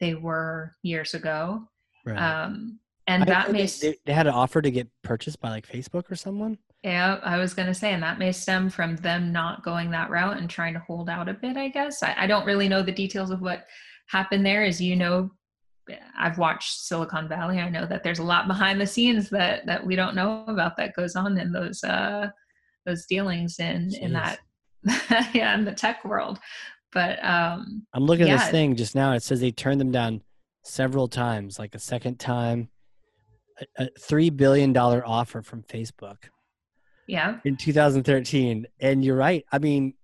they 0.00 0.14
were 0.14 0.72
years 0.82 1.14
ago. 1.14 1.62
Right. 2.04 2.16
um, 2.16 2.78
and 3.08 3.22
I 3.22 3.26
that 3.26 3.52
may 3.52 3.66
they, 3.66 3.96
they, 4.04 4.12
had 4.12 4.26
an 4.26 4.34
offer 4.34 4.62
to 4.62 4.70
get 4.70 4.88
purchased 5.02 5.40
by 5.40 5.50
like 5.50 5.66
facebook 5.66 6.10
or 6.10 6.16
someone. 6.16 6.58
Yeah 6.82 7.18
i 7.24 7.36
was 7.36 7.54
going 7.54 7.66
to 7.66 7.74
say 7.74 7.92
and 7.92 8.02
that 8.02 8.18
may 8.18 8.32
stem 8.32 8.70
from 8.70 8.96
them 8.96 9.32
not 9.32 9.64
going 9.64 9.90
that 9.90 10.10
route 10.10 10.38
and 10.38 10.48
trying 10.48 10.74
to 10.74 10.80
hold 10.80 11.08
out 11.08 11.28
a 11.28 11.34
bit 11.34 11.56
i 11.56 11.68
guess. 11.68 12.02
I, 12.02 12.14
I 12.16 12.26
don't 12.26 12.46
really 12.46 12.68
know 12.68 12.82
the 12.82 12.92
details 12.92 13.30
of 13.30 13.40
what 13.40 13.64
happened 14.08 14.46
there. 14.46 14.64
As 14.64 14.80
you 14.80 14.96
know 14.96 15.30
i've 16.18 16.38
watched 16.38 16.80
silicon 16.80 17.28
valley. 17.28 17.58
I 17.58 17.70
know 17.70 17.86
that 17.86 18.02
there's 18.02 18.18
a 18.18 18.24
lot 18.24 18.48
behind 18.48 18.80
the 18.80 18.86
scenes 18.86 19.30
that 19.30 19.66
that 19.66 19.84
we 19.84 19.96
don't 19.96 20.16
know 20.16 20.44
about 20.48 20.76
that 20.76 20.94
goes 20.94 21.16
on 21.16 21.38
in 21.38 21.52
those 21.52 21.82
uh 21.84 22.28
those 22.84 23.06
dealings 23.06 23.58
in 23.58 23.92
in 24.00 24.12
that 24.12 24.40
yeah 25.34 25.54
in 25.54 25.64
the 25.64 25.72
tech 25.72 26.04
world. 26.04 26.38
But 26.92 27.22
um, 27.24 27.86
I'm 27.92 28.04
looking 28.04 28.30
at 28.30 28.38
this 28.38 28.50
thing 28.50 28.76
just 28.76 28.94
now. 28.94 29.12
It 29.12 29.22
says 29.22 29.40
they 29.40 29.50
turned 29.50 29.80
them 29.80 29.92
down 29.92 30.22
several 30.64 31.08
times, 31.08 31.58
like 31.58 31.74
a 31.74 31.78
second 31.78 32.18
time. 32.18 32.68
A, 33.78 33.84
a 33.84 33.88
three 33.98 34.30
billion 34.30 34.72
dollar 34.72 35.02
offer 35.06 35.42
from 35.42 35.62
Facebook 35.62 36.28
yeah, 37.06 37.38
in 37.44 37.56
2013, 37.56 38.66
and 38.80 39.04
you're 39.04 39.16
right. 39.16 39.44
I 39.52 39.58
mean, 39.58 39.94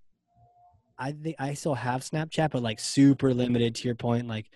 I 0.98 1.12
think 1.12 1.36
I 1.38 1.54
still 1.54 1.74
have 1.74 2.02
Snapchat, 2.02 2.50
but 2.50 2.62
like 2.62 2.78
super 2.78 3.34
limited. 3.34 3.74
To 3.76 3.88
your 3.88 3.94
point, 3.94 4.28
like 4.28 4.46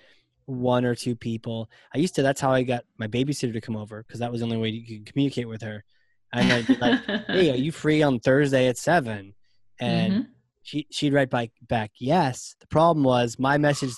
one 0.47 0.85
or 0.85 0.95
two 0.95 1.17
people. 1.17 1.69
I 1.95 1.99
used 1.99 2.15
to. 2.17 2.23
That's 2.23 2.41
how 2.41 2.53
I 2.53 2.63
got 2.63 2.85
my 2.99 3.09
babysitter 3.09 3.53
to 3.53 3.61
come 3.61 3.77
over 3.77 4.03
because 4.03 4.21
that 4.21 4.31
was 4.31 4.41
the 4.41 4.47
only 4.47 4.59
way 4.59 4.69
you 4.69 4.99
could 4.99 5.07
communicate 5.07 5.49
with 5.49 5.63
her. 5.63 5.85
And 6.33 6.53
I'd 6.53 6.67
be 6.67 6.77
like, 6.77 7.05
"Hey, 7.27 7.51
are 7.51 7.57
you 7.57 7.73
free 7.73 8.03
on 8.03 8.21
Thursday 8.21 8.69
at 8.69 8.79
7? 8.79 9.35
And 9.81 10.13
Mhm. 10.15 10.27
she 10.63 10.87
she'd 10.91 11.13
write 11.13 11.31
back 11.31 11.51
back 11.63 11.93
yes 11.99 12.57
the 12.61 12.67
problem 12.67 13.05
was 13.05 13.39
my 13.39 13.57
message 13.59 13.93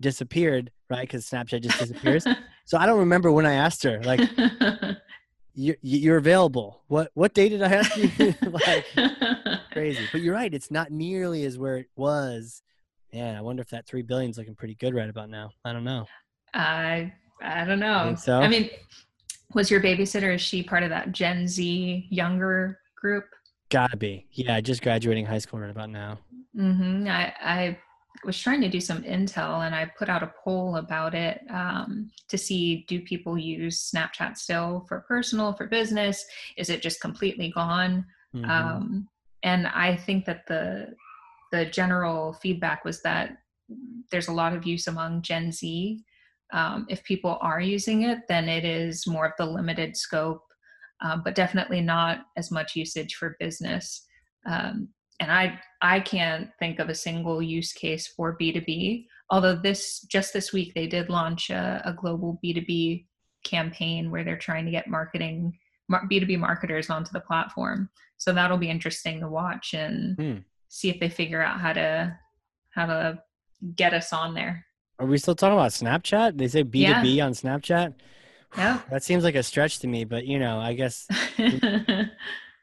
disappeared 0.00 0.70
right 0.90 1.02
because 1.02 1.24
snapchat 1.28 1.62
just 1.62 1.78
disappears 1.78 2.26
so 2.66 2.76
i 2.76 2.84
don't 2.84 2.98
remember 2.98 3.32
when 3.32 3.46
i 3.46 3.54
asked 3.54 3.82
her 3.82 4.02
like 4.02 4.20
you're, 5.54 5.76
you're 5.80 6.16
available 6.18 6.82
what 6.88 7.10
what 7.14 7.32
day 7.34 7.48
did 7.48 7.62
i 7.62 7.72
ask 7.72 7.96
you 7.96 8.10
like 8.66 8.84
crazy 9.72 10.08
but 10.10 10.20
you're 10.20 10.34
right 10.34 10.52
it's 10.54 10.70
not 10.70 10.90
nearly 10.90 11.44
as 11.44 11.56
where 11.58 11.76
it 11.78 11.88
was 11.96 12.62
man 13.12 13.36
i 13.36 13.40
wonder 13.40 13.62
if 13.62 13.70
that 13.70 13.86
three 13.86 14.02
billion's 14.02 14.36
looking 14.36 14.54
pretty 14.54 14.74
good 14.74 14.94
right 14.94 15.08
about 15.08 15.30
now 15.30 15.50
i 15.64 15.72
don't 15.72 15.84
know 15.84 16.06
I 16.54 17.12
I 17.42 17.64
don't 17.64 17.80
know. 17.80 18.04
think 18.04 18.18
so? 18.18 18.40
I 18.42 18.48
mean, 18.48 18.68
was 19.54 19.70
your 19.70 19.80
babysitter? 19.80 20.34
Is 20.34 20.40
she 20.42 20.62
part 20.62 20.82
of 20.82 20.90
that 20.90 21.10
Gen 21.10 21.48
Z 21.48 22.06
younger 22.10 22.78
group? 22.96 23.24
Gotta 23.72 23.96
be 23.96 24.26
yeah 24.32 24.60
just 24.60 24.82
graduating 24.82 25.26
high 25.26 25.38
school 25.38 25.58
right 25.58 25.70
about 25.70 25.90
now 25.90 26.18
Mm-hmm. 26.56 27.08
I, 27.08 27.32
I 27.40 27.78
was 28.24 28.38
trying 28.38 28.60
to 28.60 28.68
do 28.68 28.80
some 28.80 29.02
intel 29.02 29.66
and 29.66 29.74
I 29.74 29.90
put 29.98 30.08
out 30.08 30.22
a 30.22 30.32
poll 30.44 30.76
about 30.76 31.14
it 31.14 31.40
um, 31.50 32.10
to 32.28 32.38
see 32.38 32.84
do 32.88 33.00
people 33.00 33.38
use 33.38 33.90
Snapchat 33.90 34.36
still 34.36 34.84
for 34.88 35.00
personal, 35.08 35.52
for 35.54 35.66
business? 35.66 36.24
Is 36.56 36.68
it 36.70 36.82
just 36.82 37.00
completely 37.00 37.50
gone? 37.50 38.04
Mhm. 38.34 38.48
Um, 38.48 39.08
and 39.42 39.66
I 39.66 39.96
think 39.96 40.24
that 40.26 40.46
the 40.46 40.94
the 41.50 41.66
general 41.66 42.32
feedback 42.34 42.84
was 42.84 43.02
that 43.02 43.36
there's 44.10 44.28
a 44.28 44.32
lot 44.32 44.54
of 44.54 44.66
use 44.66 44.86
among 44.86 45.22
Gen 45.22 45.52
Z. 45.52 46.02
Um, 46.52 46.86
if 46.88 47.02
people 47.04 47.38
are 47.40 47.60
using 47.60 48.02
it, 48.02 48.20
then 48.28 48.48
it 48.48 48.64
is 48.64 49.06
more 49.06 49.26
of 49.26 49.32
the 49.38 49.46
limited 49.46 49.96
scope, 49.96 50.44
um, 51.02 51.22
but 51.24 51.34
definitely 51.34 51.80
not 51.80 52.20
as 52.36 52.50
much 52.50 52.76
usage 52.76 53.14
for 53.16 53.36
business. 53.40 54.06
Um, 54.46 54.88
and 55.20 55.30
I 55.30 55.58
I 55.80 56.00
can't 56.00 56.50
think 56.58 56.78
of 56.78 56.88
a 56.88 56.94
single 56.94 57.42
use 57.42 57.72
case 57.72 58.06
for 58.08 58.36
B2B. 58.40 59.06
Although 59.30 59.56
this 59.56 60.00
just 60.02 60.32
this 60.32 60.52
week 60.52 60.72
they 60.74 60.86
did 60.86 61.08
launch 61.08 61.50
a, 61.50 61.82
a 61.84 61.92
global 61.92 62.40
B2B 62.44 63.06
campaign 63.44 64.10
where 64.10 64.24
they're 64.24 64.38
trying 64.38 64.64
to 64.64 64.70
get 64.70 64.88
marketing 64.88 65.58
B2B 65.90 66.38
marketers 66.38 66.90
onto 66.90 67.12
the 67.12 67.20
platform. 67.20 67.88
So 68.16 68.32
that'll 68.32 68.56
be 68.58 68.70
interesting 68.70 69.20
to 69.20 69.28
watch 69.28 69.74
and 69.74 70.16
Hmm. 70.16 70.38
see 70.68 70.88
if 70.90 70.98
they 71.00 71.08
figure 71.08 71.42
out 71.42 71.60
how 71.60 71.72
to 71.72 72.16
how 72.70 72.86
to 72.86 73.18
get 73.76 73.92
us 73.94 74.12
on 74.12 74.34
there. 74.34 74.64
are 74.98 75.06
we 75.06 75.18
still 75.18 75.34
talking 75.34 75.58
about 75.58 75.70
snapchat 75.70 76.38
they 76.38 76.48
say 76.48 76.62
b2b 76.64 77.24
on 77.26 77.32
snapchat 77.32 77.94
Yeah. 78.56 78.80
that 78.90 79.02
seems 79.02 79.24
like 79.24 79.34
a 79.34 79.42
stretch 79.42 79.78
to 79.78 79.88
me 79.88 80.04
but 80.04 80.26
you 80.26 80.38
know 80.38 80.58
i 80.58 80.74
guess 80.74 81.06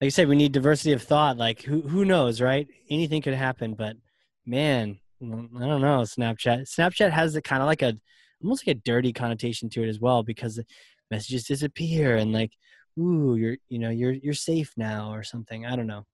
like 0.01 0.05
you 0.07 0.11
said, 0.11 0.29
we 0.29 0.35
need 0.35 0.53
diversity 0.53 0.93
of 0.93 1.03
thought. 1.03 1.37
Like 1.37 1.61
who 1.61 1.81
who 1.81 2.05
knows, 2.05 2.39
right? 2.41 2.67
Anything 2.89 3.21
could 3.21 3.33
happen, 3.33 3.73
but 3.73 3.97
man, 4.45 4.99
mm, 5.21 5.49
I 5.61 5.67
don't 5.67 5.81
know. 5.81 6.01
Snapchat, 6.01 6.61
Snapchat 6.73 7.11
has 7.11 7.35
a 7.35 7.41
kind 7.41 7.61
of 7.61 7.67
like 7.67 7.81
a 7.81 7.93
almost 8.41 8.65
like 8.65 8.77
a 8.77 8.79
dirty 8.79 9.11
connotation 9.11 9.69
to 9.71 9.83
it 9.83 9.89
as 9.89 9.99
well 9.99 10.23
because 10.23 10.59
messages 11.11 11.43
disappear 11.43 12.15
and 12.15 12.31
like, 12.31 12.53
ooh, 12.97 13.35
you're 13.35 13.57
you 13.67 13.79
know 13.79 13.89
you're 13.89 14.13
you're 14.13 14.33
safe 14.33 14.71
now 14.77 15.11
or 15.11 15.23
something. 15.23 15.65
I 15.65 15.75
don't 15.75 15.87
know. 15.87 16.05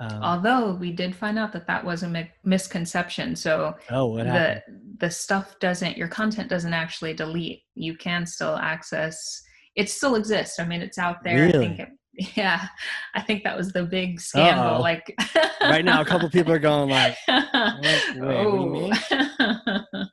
Um, 0.00 0.22
Although 0.22 0.72
we 0.76 0.92
did 0.92 1.14
find 1.14 1.38
out 1.38 1.52
that 1.52 1.66
that 1.66 1.84
was 1.84 2.02
a 2.02 2.08
mi- 2.08 2.30
misconception. 2.42 3.36
So 3.36 3.74
oh, 3.90 4.16
the 4.16 4.62
the 4.98 5.10
stuff 5.10 5.58
doesn't 5.60 5.98
your 5.98 6.08
content 6.08 6.48
doesn't 6.48 6.72
actually 6.72 7.12
delete. 7.12 7.64
You 7.74 7.96
can 7.96 8.24
still 8.24 8.56
access. 8.56 9.42
It 9.76 9.90
still 9.90 10.14
exists. 10.14 10.58
I 10.58 10.64
mean, 10.64 10.80
it's 10.80 10.98
out 10.98 11.22
there. 11.22 11.48
I 11.48 11.52
think 11.52 11.80
it, 11.80 11.88
yeah, 12.34 12.66
I 13.14 13.20
think 13.20 13.44
that 13.44 13.56
was 13.56 13.72
the 13.72 13.84
big 13.84 14.20
scandal. 14.20 14.76
Uh-oh. 14.76 14.80
Like 14.80 15.14
right 15.60 15.84
now, 15.84 16.00
a 16.00 16.04
couple 16.04 16.30
people 16.38 16.52
are 16.52 16.58
going 16.58 16.88
like, 16.88 17.16
wait, 17.28 17.44
what 17.52 18.12
do 18.12 18.14
you 18.14 18.22
mean? 18.22 18.92
Oh. 19.10 20.04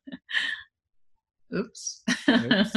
Oops. 1.55 2.03
Oops. 2.29 2.75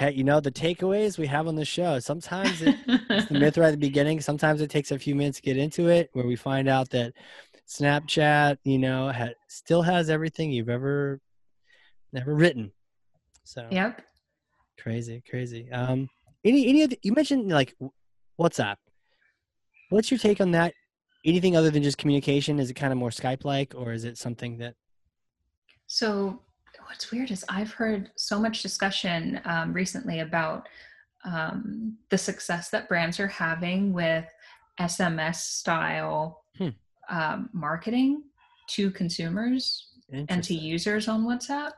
Hey, 0.00 0.12
you 0.12 0.24
know 0.24 0.40
the 0.40 0.50
takeaways 0.50 1.18
we 1.18 1.26
have 1.26 1.46
on 1.46 1.54
the 1.54 1.64
show. 1.64 1.98
Sometimes 1.98 2.62
it, 2.62 2.74
it's 2.86 3.26
the 3.26 3.34
myth 3.34 3.58
right 3.58 3.66
at 3.66 3.72
the 3.72 3.76
beginning. 3.76 4.18
Sometimes 4.22 4.62
it 4.62 4.70
takes 4.70 4.90
a 4.90 4.98
few 4.98 5.14
minutes 5.14 5.36
to 5.36 5.42
get 5.42 5.58
into 5.58 5.88
it, 5.88 6.08
where 6.14 6.26
we 6.26 6.36
find 6.36 6.70
out 6.70 6.88
that 6.90 7.12
Snapchat, 7.68 8.56
you 8.64 8.78
know, 8.78 9.12
ha- 9.12 9.34
still 9.48 9.82
has 9.82 10.08
everything 10.08 10.50
you've 10.50 10.70
ever 10.70 11.20
never 12.14 12.34
written. 12.34 12.72
So 13.44 13.68
yep. 13.70 14.02
crazy, 14.78 15.22
crazy. 15.28 15.70
Um, 15.70 16.08
any 16.44 16.66
any 16.66 16.82
other, 16.82 16.96
you 17.02 17.12
mentioned 17.12 17.50
like 17.50 17.76
WhatsApp. 18.40 18.76
What's 19.90 20.10
your 20.10 20.18
take 20.18 20.40
on 20.40 20.52
that? 20.52 20.72
Anything 21.26 21.58
other 21.58 21.70
than 21.70 21.82
just 21.82 21.98
communication? 21.98 22.58
Is 22.58 22.70
it 22.70 22.74
kind 22.74 22.90
of 22.90 22.98
more 22.98 23.10
Skype 23.10 23.44
like, 23.44 23.74
or 23.76 23.92
is 23.92 24.06
it 24.06 24.16
something 24.16 24.56
that? 24.58 24.76
So 25.86 26.40
what's 26.90 27.12
weird 27.12 27.30
is 27.30 27.44
I've 27.48 27.72
heard 27.72 28.10
so 28.16 28.40
much 28.40 28.62
discussion 28.62 29.40
um, 29.44 29.72
recently 29.72 30.20
about 30.20 30.68
um, 31.24 31.96
the 32.08 32.18
success 32.18 32.68
that 32.70 32.88
brands 32.88 33.20
are 33.20 33.28
having 33.28 33.92
with 33.92 34.24
SMS 34.80 35.36
style 35.36 36.44
Hmm. 36.58 36.68
um, 37.08 37.48
marketing 37.52 38.24
to 38.70 38.90
consumers 38.90 39.86
and 40.28 40.42
to 40.42 40.54
users 40.54 41.06
on 41.06 41.24
WhatsApp, 41.24 41.70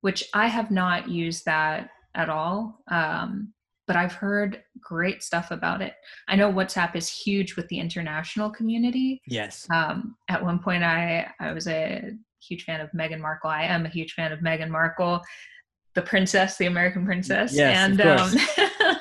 which 0.00 0.24
I 0.32 0.46
have 0.46 0.70
not 0.70 1.10
used 1.10 1.44
that 1.44 1.90
at 2.14 2.30
all. 2.30 2.80
Um, 2.90 3.52
but 3.86 3.96
I've 3.96 4.14
heard 4.14 4.62
great 4.80 5.22
stuff 5.22 5.50
about 5.50 5.82
it. 5.82 5.92
I 6.26 6.36
know 6.36 6.50
WhatsApp 6.50 6.96
is 6.96 7.06
huge 7.06 7.54
with 7.54 7.68
the 7.68 7.78
international 7.78 8.48
community. 8.48 9.20
Yes. 9.26 9.66
Um, 9.70 10.16
at 10.28 10.42
one 10.42 10.58
point, 10.58 10.82
I 10.82 11.30
I 11.38 11.52
was 11.52 11.68
a 11.68 12.12
huge 12.46 12.64
fan 12.64 12.80
of 12.80 12.90
Meghan 12.92 13.20
Markle. 13.20 13.50
I 13.50 13.64
am 13.64 13.86
a 13.86 13.88
huge 13.88 14.12
fan 14.12 14.32
of 14.32 14.40
Meghan 14.40 14.68
Markle, 14.70 15.20
the 15.94 16.02
princess, 16.02 16.56
the 16.56 16.66
American 16.66 17.04
princess, 17.04 17.54
Yes, 17.54 17.76
and 17.76 18.00
of 18.00 18.34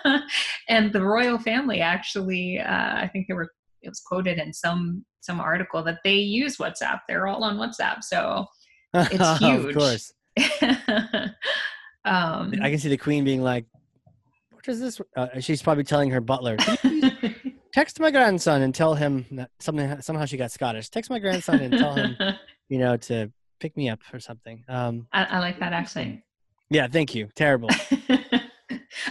um, 0.05 0.23
and 0.69 0.93
the 0.93 1.01
royal 1.01 1.37
family. 1.37 1.79
Actually, 1.81 2.59
uh, 2.59 2.95
I 2.95 3.09
think 3.11 3.27
they 3.27 3.33
were 3.33 3.49
it 3.81 3.89
was 3.89 3.99
quoted 3.99 4.39
in 4.39 4.53
some 4.53 5.05
some 5.21 5.39
article 5.39 5.83
that 5.83 5.99
they 6.03 6.15
use 6.15 6.57
WhatsApp. 6.57 6.99
They're 7.07 7.27
all 7.27 7.43
on 7.43 7.57
WhatsApp, 7.57 8.03
so 8.03 8.45
It's 8.93 9.19
of 9.19 9.37
huge. 9.39 9.75
course. 9.75 10.13
um, 12.05 12.53
I 12.61 12.69
can 12.69 12.79
see 12.79 12.89
the 12.89 12.97
queen 12.97 13.23
being 13.23 13.41
like, 13.41 13.65
"What 14.51 14.67
is 14.67 14.79
this?" 14.79 15.01
Uh, 15.15 15.39
she's 15.39 15.61
probably 15.61 15.83
telling 15.83 16.11
her 16.11 16.21
butler, 16.21 16.57
"Can 16.57 17.01
you 17.01 17.11
please 17.11 17.53
"Text 17.73 17.99
my 17.99 18.11
grandson 18.11 18.61
and 18.61 18.73
tell 18.73 18.93
him 18.93 19.25
that 19.31 19.49
something 19.59 19.99
somehow 20.01 20.25
she 20.25 20.37
got 20.37 20.51
Scottish. 20.51 20.89
Text 20.89 21.09
my 21.09 21.17
grandson 21.17 21.59
and 21.59 21.73
tell 21.73 21.95
him, 21.95 22.15
you 22.70 22.80
know, 22.80 22.97
to 22.97 23.32
pick 23.59 23.76
me 23.78 23.89
up 23.89 23.99
or 24.14 24.20
something." 24.20 24.64
Um, 24.68 25.07
I, 25.14 25.26
I 25.26 25.39
like 25.39 25.59
that 25.59 25.74
accent. 25.74 26.22
yeah, 26.70 26.88
thank 26.88 27.14
you. 27.16 27.30
Terrible. 27.36 27.70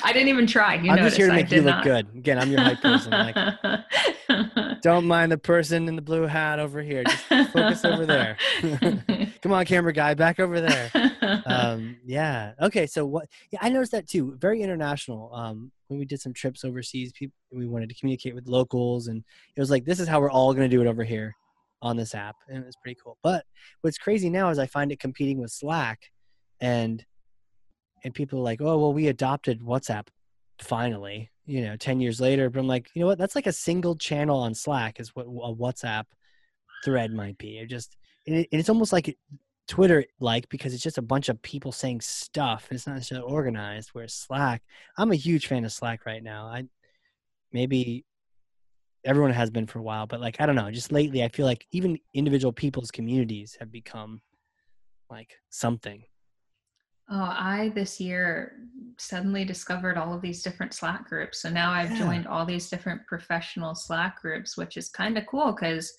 I 0.04 0.12
didn't 0.12 0.28
even 0.28 0.46
try. 0.46 0.76
You 0.76 0.90
I'm 0.90 0.98
just 0.98 1.16
here 1.16 1.26
to 1.26 1.32
make 1.32 1.50
you 1.50 1.56
did 1.58 1.64
look 1.64 1.74
not. 1.76 1.84
good. 1.84 2.08
Again, 2.16 2.38
I'm 2.38 2.50
your 2.50 2.60
hype 2.60 2.80
person. 2.80 3.10
Like, 3.10 3.36
don't 4.82 5.06
mind 5.06 5.30
the 5.32 5.38
person 5.38 5.88
in 5.88 5.96
the 5.96 6.02
blue 6.02 6.26
hat 6.26 6.58
over 6.58 6.82
here. 6.82 7.04
Just 7.04 7.52
focus 7.52 7.84
over 7.84 8.06
there. 8.06 8.36
come 9.42 9.52
on, 9.52 9.64
camera 9.66 9.92
guy, 9.92 10.14
back 10.14 10.40
over 10.40 10.60
there. 10.60 10.90
um 11.46 11.96
yeah 12.04 12.52
okay 12.60 12.86
so 12.86 13.06
what 13.06 13.26
yeah 13.50 13.58
i 13.62 13.68
noticed 13.68 13.92
that 13.92 14.06
too 14.08 14.34
very 14.38 14.60
international 14.62 15.32
um 15.34 15.70
when 15.88 15.98
we 15.98 16.04
did 16.04 16.20
some 16.20 16.32
trips 16.32 16.64
overseas 16.64 17.12
people 17.12 17.34
we 17.52 17.66
wanted 17.66 17.88
to 17.88 17.94
communicate 17.94 18.34
with 18.34 18.46
locals 18.46 19.06
and 19.08 19.24
it 19.56 19.60
was 19.60 19.70
like 19.70 19.84
this 19.84 20.00
is 20.00 20.08
how 20.08 20.20
we're 20.20 20.30
all 20.30 20.52
going 20.52 20.68
to 20.68 20.74
do 20.76 20.80
it 20.82 20.86
over 20.86 21.04
here 21.04 21.34
on 21.82 21.96
this 21.96 22.14
app 22.14 22.36
and 22.48 22.62
it 22.62 22.66
was 22.66 22.76
pretty 22.82 22.98
cool 23.02 23.18
but 23.22 23.44
what's 23.82 23.98
crazy 23.98 24.30
now 24.30 24.48
is 24.48 24.58
i 24.58 24.66
find 24.66 24.92
it 24.92 25.00
competing 25.00 25.38
with 25.38 25.50
slack 25.50 26.10
and 26.60 27.04
and 28.04 28.14
people 28.14 28.38
are 28.38 28.42
like 28.42 28.62
oh 28.62 28.78
well 28.78 28.92
we 28.92 29.08
adopted 29.08 29.60
whatsapp 29.60 30.06
finally 30.60 31.30
you 31.44 31.62
know 31.62 31.76
10 31.76 32.00
years 32.00 32.20
later 32.20 32.48
but 32.48 32.60
i'm 32.60 32.68
like 32.68 32.88
you 32.94 33.00
know 33.00 33.06
what 33.06 33.18
that's 33.18 33.34
like 33.34 33.46
a 33.46 33.52
single 33.52 33.96
channel 33.96 34.38
on 34.38 34.54
slack 34.54 35.00
is 35.00 35.14
what 35.14 35.26
a 35.26 35.54
whatsapp 35.54 36.04
thread 36.84 37.12
might 37.12 37.36
be 37.36 37.58
it 37.58 37.66
just 37.66 37.96
and 38.26 38.36
it, 38.36 38.48
it's 38.52 38.68
almost 38.68 38.92
like 38.92 39.16
Twitter 39.68 40.04
like 40.20 40.48
because 40.48 40.74
it's 40.74 40.82
just 40.82 40.98
a 40.98 41.02
bunch 41.02 41.28
of 41.28 41.40
people 41.42 41.72
saying 41.72 42.00
stuff. 42.00 42.68
It's 42.70 42.86
not 42.86 42.94
necessarily 42.94 43.32
organized. 43.32 43.90
Whereas 43.92 44.12
Slack, 44.12 44.62
I'm 44.98 45.12
a 45.12 45.16
huge 45.16 45.46
fan 45.46 45.64
of 45.64 45.72
Slack 45.72 46.04
right 46.04 46.22
now. 46.22 46.46
I 46.46 46.64
maybe 47.52 48.04
everyone 49.04 49.32
has 49.32 49.50
been 49.50 49.66
for 49.66 49.78
a 49.78 49.82
while, 49.82 50.06
but 50.06 50.20
like 50.20 50.40
I 50.40 50.46
don't 50.46 50.56
know, 50.56 50.70
just 50.70 50.92
lately 50.92 51.22
I 51.24 51.28
feel 51.28 51.46
like 51.46 51.66
even 51.72 51.98
individual 52.14 52.52
people's 52.52 52.90
communities 52.90 53.56
have 53.60 53.70
become 53.72 54.20
like 55.10 55.36
something. 55.50 56.04
Oh, 57.10 57.16
I 57.16 57.72
this 57.74 58.00
year 58.00 58.68
suddenly 58.98 59.44
discovered 59.44 59.98
all 59.98 60.14
of 60.14 60.22
these 60.22 60.42
different 60.42 60.72
Slack 60.72 61.08
groups. 61.08 61.42
So 61.42 61.50
now 61.50 61.72
I've 61.72 61.90
Yeah. 61.90 61.98
joined 61.98 62.26
all 62.26 62.46
these 62.46 62.70
different 62.70 63.06
professional 63.06 63.74
Slack 63.74 64.20
groups, 64.20 64.56
which 64.56 64.76
is 64.76 64.88
kind 64.88 65.18
of 65.18 65.26
cool 65.26 65.52
because 65.52 65.92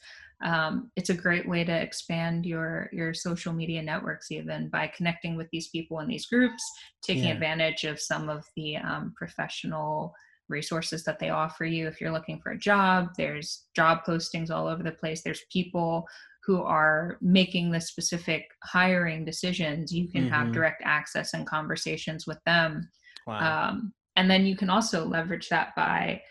um, 0.44 0.92
it's 0.96 1.10
a 1.10 1.14
great 1.14 1.48
way 1.48 1.64
to 1.64 1.72
expand 1.72 2.46
your 2.46 2.90
your 2.92 3.14
social 3.14 3.54
media 3.54 3.82
networks 3.82 4.32
even 4.32 4.70
by 4.70 4.88
connecting 4.88 5.36
with 5.36 5.48
these 5.52 5.70
people 5.70 6.00
in 6.00 6.08
these 6.08 6.26
groups, 6.26 6.64
taking 7.02 7.26
Yeah. 7.26 7.34
advantage 7.34 7.84
of 7.84 8.00
some 8.00 8.30
of 8.30 8.46
the 8.56 8.78
um, 8.78 9.14
professional 9.16 10.14
resources 10.54 11.04
that 11.04 11.20
they 11.20 11.30
offer 11.32 11.66
you. 11.66 11.88
If 11.88 12.00
you're 12.00 12.12
looking 12.18 12.40
for 12.40 12.52
a 12.52 12.58
job, 12.58 13.10
there's 13.18 13.66
job 13.76 14.00
postings 14.08 14.50
all 14.52 14.68
over 14.68 14.84
the 14.84 14.92
place. 15.02 15.22
There's 15.22 15.44
people 15.52 16.08
who 16.46 16.62
are 16.62 17.18
making 17.22 17.72
the 17.72 17.82
specific 17.82 18.48
hiring 18.64 19.26
decisions, 19.26 19.94
you 19.94 20.10
can 20.10 20.28
have 20.30 20.48
Mhm. 20.50 20.54
direct 20.54 20.82
access 20.86 21.34
and 21.34 21.48
conversations 21.48 22.28
with 22.28 22.42
them. 22.46 22.90
Wow. 23.26 23.40
Um, 23.70 23.94
and 24.18 24.30
then 24.30 24.46
you 24.46 24.56
can 24.56 24.70
also 24.70 25.06
leverage 25.06 25.48
that 25.50 25.74
by 25.76 26.22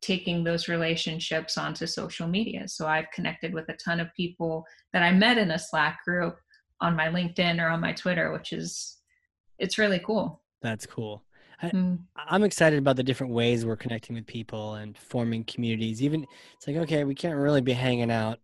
taking 0.00 0.42
those 0.42 0.68
relationships 0.68 1.56
onto 1.56 1.86
social 1.86 2.26
media. 2.26 2.66
So 2.66 2.88
I've 2.88 3.10
connected 3.14 3.54
with 3.54 3.68
a 3.68 3.76
ton 3.76 4.00
of 4.00 4.12
people 4.14 4.66
that 4.92 5.02
I 5.04 5.12
met 5.12 5.38
in 5.38 5.52
a 5.52 5.58
Slack 5.58 6.04
group 6.04 6.36
on 6.80 6.96
my 6.96 7.06
LinkedIn 7.06 7.62
or 7.62 7.68
on 7.68 7.80
my 7.80 7.92
Twitter, 7.92 8.32
which 8.32 8.52
is 8.52 8.98
it's 9.58 9.78
really 9.78 10.00
cool. 10.00 10.42
That's 10.60 10.86
cool. 10.86 11.24
Mm. 11.62 11.98
I'm 12.16 12.42
excited 12.42 12.78
about 12.78 12.96
the 12.96 13.02
different 13.02 13.32
ways 13.32 13.64
we're 13.64 13.76
connecting 13.76 14.16
with 14.16 14.26
people 14.26 14.74
and 14.74 14.96
forming 14.96 15.44
communities. 15.44 16.02
Even 16.02 16.26
it's 16.56 16.66
like, 16.66 16.76
okay, 16.76 17.04
we 17.04 17.14
can't 17.14 17.36
really 17.36 17.60
be 17.60 17.72
hanging 17.72 18.10
out 18.10 18.38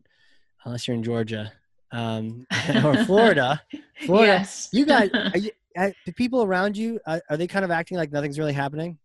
unless 0.64 0.86
you're 0.86 0.96
in 0.96 1.02
Georgia 1.02 1.52
um, 1.92 2.46
or 2.84 3.04
Florida. 3.04 3.62
Florida. 4.06 4.32
Yes. 4.32 4.68
You 4.72 4.86
guys, 4.86 5.10
are 5.14 5.38
you, 5.38 5.50
uh, 5.76 5.90
the 6.06 6.12
people 6.12 6.42
around 6.42 6.76
you, 6.76 7.00
are 7.06 7.36
they 7.36 7.46
kind 7.46 7.64
of 7.64 7.70
acting 7.70 7.96
like 7.96 8.12
nothing's 8.12 8.38
really 8.38 8.52
happening? 8.52 8.98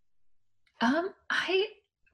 Um, 0.82 1.09
I 1.30 1.68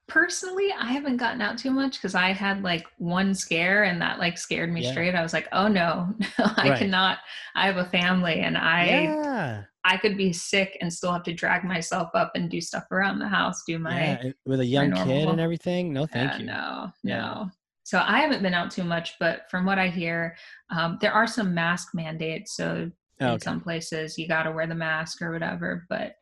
personally 0.10 0.72
I 0.78 0.92
haven't 0.92 1.18
gotten 1.18 1.42
out 1.42 1.58
too 1.58 1.72
much 1.72 1.94
because 1.94 2.16
I 2.16 2.34
had 2.34 2.64
like 2.64 2.86
one 2.98 3.34
scare 3.34 3.84
and 3.84 4.02
that 4.02 4.20
like 4.20 4.38
scared 4.38 4.72
me 4.72 4.82
Yeah. 4.82 4.92
straight. 4.92 5.16
I 5.16 5.22
was 5.22 5.34
like, 5.34 5.48
oh 5.54 5.68
no, 5.80 6.14
I 6.40 6.70
Right. 6.70 6.78
cannot. 6.80 7.20
I 7.56 7.66
have 7.68 7.78
a 7.78 7.86
family 7.86 8.42
and 8.42 8.58
I 8.58 8.86
yeah. 8.86 9.64
I 9.86 9.98
could 9.98 10.18
be 10.18 10.34
sick 10.34 10.78
and 10.82 10.92
still 10.92 11.14
have 11.14 11.24
to 11.24 11.34
drag 11.34 11.64
myself 11.64 12.10
up 12.14 12.32
and 12.36 12.50
do 12.50 12.60
stuff 12.60 12.84
around 12.92 13.20
the 13.20 13.28
house, 13.30 13.64
do 13.66 13.80
my 13.80 14.20
yeah. 14.24 14.32
With 14.46 14.60
a 14.60 14.66
young 14.66 14.92
kid 14.92 15.30
and 15.30 15.40
everything? 15.40 15.94
No, 15.94 16.06
thank 16.06 16.40
you. 16.40 16.46
No, 16.48 16.92
Yeah. 17.04 17.22
no. 17.22 17.50
So 17.84 18.00
I 18.06 18.20
haven't 18.20 18.44
been 18.44 18.54
out 18.54 18.70
too 18.70 18.84
much, 18.84 19.16
but 19.20 19.50
from 19.50 19.66
what 19.66 19.80
I 19.80 19.88
hear, 19.88 20.36
um, 20.70 21.00
there 21.02 21.14
are 21.14 21.26
some 21.26 21.56
mask 21.56 21.90
mandates. 21.96 22.56
So 22.56 22.92
Oh, 23.22 23.34
in 23.34 23.40
some 23.40 23.60
places 23.60 24.18
you 24.18 24.28
got 24.28 24.44
to 24.44 24.52
wear 24.52 24.66
the 24.68 24.76
mask 24.76 25.22
or 25.22 25.32
whatever. 25.32 25.86
But 25.90 26.14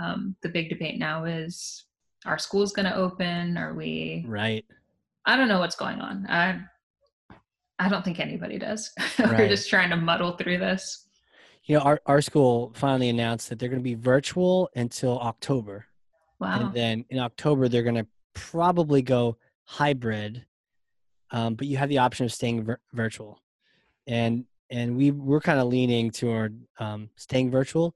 um, 0.00 0.36
the 0.42 0.48
big 0.48 0.68
debate 0.68 0.98
now 0.98 1.24
is: 1.24 1.83
Are 2.24 2.38
schools 2.38 2.72
going 2.72 2.86
to 2.86 2.96
open? 2.96 3.56
Are 3.56 3.74
we? 3.74 4.24
Right. 4.26 4.64
I 5.26 5.36
don't 5.36 5.48
know 5.48 5.58
what's 5.60 5.76
going 5.76 6.00
on. 6.00 6.26
I 6.28 6.60
I 7.78 7.88
don't 7.88 8.04
think 8.04 8.20
anybody 8.20 8.58
does. 8.58 8.92
We're 9.18 9.32
Right. 9.32 9.48
just 9.50 9.68
trying 9.68 9.90
to 9.90 9.96
muddle 9.96 10.32
through 10.36 10.58
this. 10.58 11.06
You 11.64 11.76
know, 11.78 11.82
our, 11.82 12.00
our 12.06 12.20
school 12.20 12.72
finally 12.74 13.08
announced 13.08 13.48
that 13.48 13.58
they're 13.58 13.68
going 13.70 13.80
to 13.80 13.84
be 13.84 13.94
virtual 13.94 14.68
until 14.76 15.18
October. 15.18 15.86
Wow. 16.38 16.60
And 16.66 16.74
then 16.74 17.04
in 17.08 17.18
October, 17.18 17.68
they're 17.68 17.82
going 17.82 17.94
to 17.96 18.06
probably 18.34 19.00
go 19.02 19.38
hybrid, 19.64 20.44
um, 21.30 21.54
but 21.54 21.66
you 21.66 21.76
have 21.78 21.88
the 21.88 21.98
option 21.98 22.26
of 22.26 22.32
staying 22.32 22.64
vir- 22.64 22.80
virtual. 22.92 23.40
And 24.06 24.44
and 24.70 24.96
we 24.96 25.10
we're 25.10 25.40
kind 25.40 25.58
of 25.58 25.66
leaning 25.68 26.10
toward 26.10 26.60
um, 26.78 27.08
staying 27.16 27.50
virtual, 27.50 27.94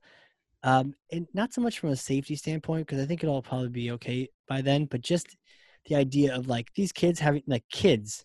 um, 0.62 0.94
and 1.12 1.26
not 1.34 1.52
so 1.52 1.60
much 1.60 1.78
from 1.78 1.90
a 1.90 1.96
safety 1.96 2.36
standpoint 2.36 2.86
because 2.86 3.02
I 3.02 3.06
think 3.06 3.22
it'll 3.22 3.42
probably 3.42 3.68
be 3.68 3.90
okay 3.92 4.28
by 4.48 4.60
then, 4.60 4.86
but 4.86 5.00
just 5.00 5.36
the 5.86 5.94
idea 5.94 6.34
of 6.34 6.48
like 6.48 6.68
these 6.74 6.92
kids 6.92 7.20
having 7.20 7.42
like 7.46 7.64
kids, 7.70 8.24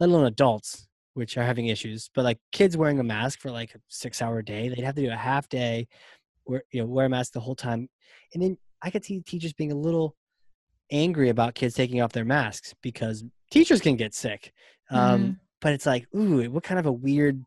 let 0.00 0.08
alone 0.10 0.26
adults, 0.26 0.88
which 1.14 1.36
are 1.36 1.44
having 1.44 1.66
issues, 1.66 2.10
but 2.14 2.24
like 2.24 2.38
kids 2.52 2.76
wearing 2.76 3.00
a 3.00 3.04
mask 3.04 3.40
for 3.40 3.50
like 3.50 3.74
a 3.74 3.78
six 3.88 4.20
hour 4.22 4.42
day, 4.42 4.68
they'd 4.68 4.84
have 4.84 4.94
to 4.96 5.02
do 5.02 5.10
a 5.10 5.16
half 5.16 5.48
day, 5.48 5.86
wear 6.46 6.62
you 6.72 6.80
know 6.80 6.86
wear 6.86 7.06
a 7.06 7.08
mask 7.08 7.32
the 7.32 7.40
whole 7.40 7.56
time, 7.56 7.88
and 8.34 8.42
then 8.42 8.58
I 8.82 8.90
could 8.90 9.04
see 9.04 9.20
teachers 9.20 9.52
being 9.52 9.72
a 9.72 9.76
little 9.76 10.16
angry 10.90 11.28
about 11.28 11.54
kids 11.54 11.74
taking 11.74 12.00
off 12.00 12.12
their 12.12 12.24
masks 12.24 12.74
because 12.82 13.24
teachers 13.50 13.80
can 13.80 13.96
get 13.96 14.14
sick. 14.14 14.52
Um, 14.90 15.20
Mhm. 15.20 15.36
But 15.60 15.72
it's 15.72 15.86
like, 15.86 16.06
ooh, 16.14 16.48
what 16.50 16.62
kind 16.62 16.78
of 16.78 16.86
a 16.86 16.92
weird 16.92 17.44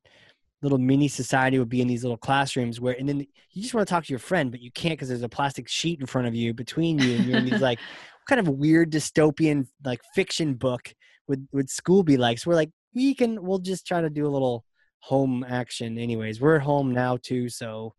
little 0.61 0.77
mini 0.77 1.07
society 1.07 1.57
would 1.57 1.69
be 1.69 1.81
in 1.81 1.87
these 1.87 2.03
little 2.03 2.17
classrooms 2.17 2.79
where, 2.79 2.95
and 2.97 3.09
then 3.09 3.19
you 3.19 3.61
just 3.61 3.73
want 3.73 3.87
to 3.87 3.91
talk 3.91 4.05
to 4.05 4.13
your 4.13 4.19
friend, 4.19 4.51
but 4.51 4.61
you 4.61 4.71
can't 4.71 4.93
because 4.93 5.09
there's 5.09 5.23
a 5.23 5.29
plastic 5.29 5.67
sheet 5.67 5.99
in 5.99 6.05
front 6.05 6.27
of 6.27 6.35
you 6.35 6.53
between 6.53 6.99
you, 6.99 7.15
and 7.15 7.25
you're 7.25 7.37
in 7.37 7.45
these 7.45 7.61
like, 7.61 7.79
what 7.79 8.27
kind 8.27 8.39
of 8.39 8.47
weird 8.47 8.91
dystopian 8.91 9.67
like 9.83 10.01
fiction 10.13 10.53
book 10.53 10.93
would 11.27 11.47
would 11.51 11.69
school 11.69 12.03
be 12.03 12.17
like? 12.17 12.37
So 12.37 12.49
we're 12.49 12.55
like, 12.55 12.71
we 12.93 13.15
can, 13.15 13.41
we'll 13.43 13.59
just 13.59 13.87
try 13.87 14.01
to 14.01 14.09
do 14.09 14.27
a 14.27 14.29
little 14.29 14.65
home 14.99 15.43
action, 15.47 15.97
anyways. 15.97 16.39
We're 16.39 16.57
at 16.57 16.61
home 16.61 16.93
now 16.93 17.17
too, 17.17 17.49
so 17.49 17.93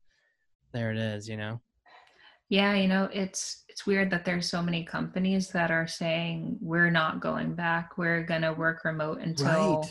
there 0.73 0.93
it 0.93 0.99
is, 0.99 1.29
you 1.29 1.37
know. 1.37 1.61
Yeah, 2.49 2.75
you 2.75 2.87
know, 2.87 3.09
it's 3.13 3.65
it's 3.69 3.87
weird 3.87 4.11
that 4.11 4.27
there's 4.27 4.49
so 4.49 4.63
many 4.63 4.85
companies 4.85 5.49
that 5.49 5.71
are 5.71 5.87
saying 5.87 6.59
we're 6.61 6.91
not 6.91 7.21
going 7.21 7.55
back. 7.55 7.97
We're 7.97 8.23
gonna 8.25 8.53
work 8.53 8.85
remote 8.85 9.21
until 9.21 9.89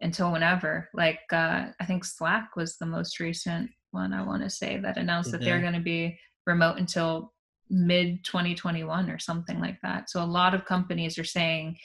until 0.00 0.32
whenever. 0.32 0.88
Like 0.94 1.20
uh, 1.32 1.66
I 1.80 1.84
think 1.86 2.04
Slack 2.04 2.56
was 2.56 2.76
the 2.76 2.86
most 2.86 3.20
recent 3.20 3.70
one 3.90 4.12
I 4.12 4.22
want 4.22 4.42
to 4.42 4.50
say 4.50 4.78
that 4.78 4.96
announced 4.96 5.30
Did 5.30 5.40
that 5.40 5.44
they're 5.44 5.60
going 5.60 5.72
to 5.72 5.80
be 5.80 6.18
remote 6.46 6.78
until 6.78 7.32
mid 7.70 8.24
2021 8.24 9.10
or 9.10 9.18
something 9.18 9.60
like 9.60 9.78
that. 9.82 10.10
So 10.10 10.22
a 10.22 10.24
lot 10.24 10.54
of 10.54 10.64
companies 10.64 11.18
are 11.18 11.24
saying 11.24 11.76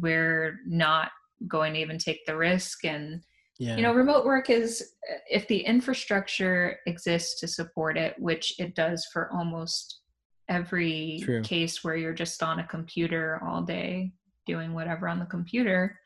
we're 0.00 0.60
not 0.66 1.10
going 1.48 1.74
to 1.74 1.80
even 1.80 1.98
take 1.98 2.24
the 2.26 2.36
risk 2.36 2.84
and 2.84 3.22
Yeah. 3.58 3.76
you 3.76 3.82
know 3.82 3.92
remote 3.92 4.24
work 4.24 4.50
is 4.50 4.94
if 5.30 5.46
the 5.48 5.60
infrastructure 5.60 6.78
exists 6.86 7.38
to 7.40 7.46
support 7.48 7.96
it 7.98 8.14
which 8.18 8.58
it 8.58 8.74
does 8.74 9.06
for 9.12 9.30
almost 9.32 10.00
every 10.48 11.20
True. 11.22 11.42
case 11.42 11.84
where 11.84 11.96
you're 11.96 12.14
just 12.14 12.42
on 12.42 12.60
a 12.60 12.66
computer 12.66 13.40
all 13.46 13.62
day 13.62 14.12
doing 14.46 14.74
whatever 14.74 15.08
on 15.08 15.18
the 15.18 15.26
computer 15.26 15.98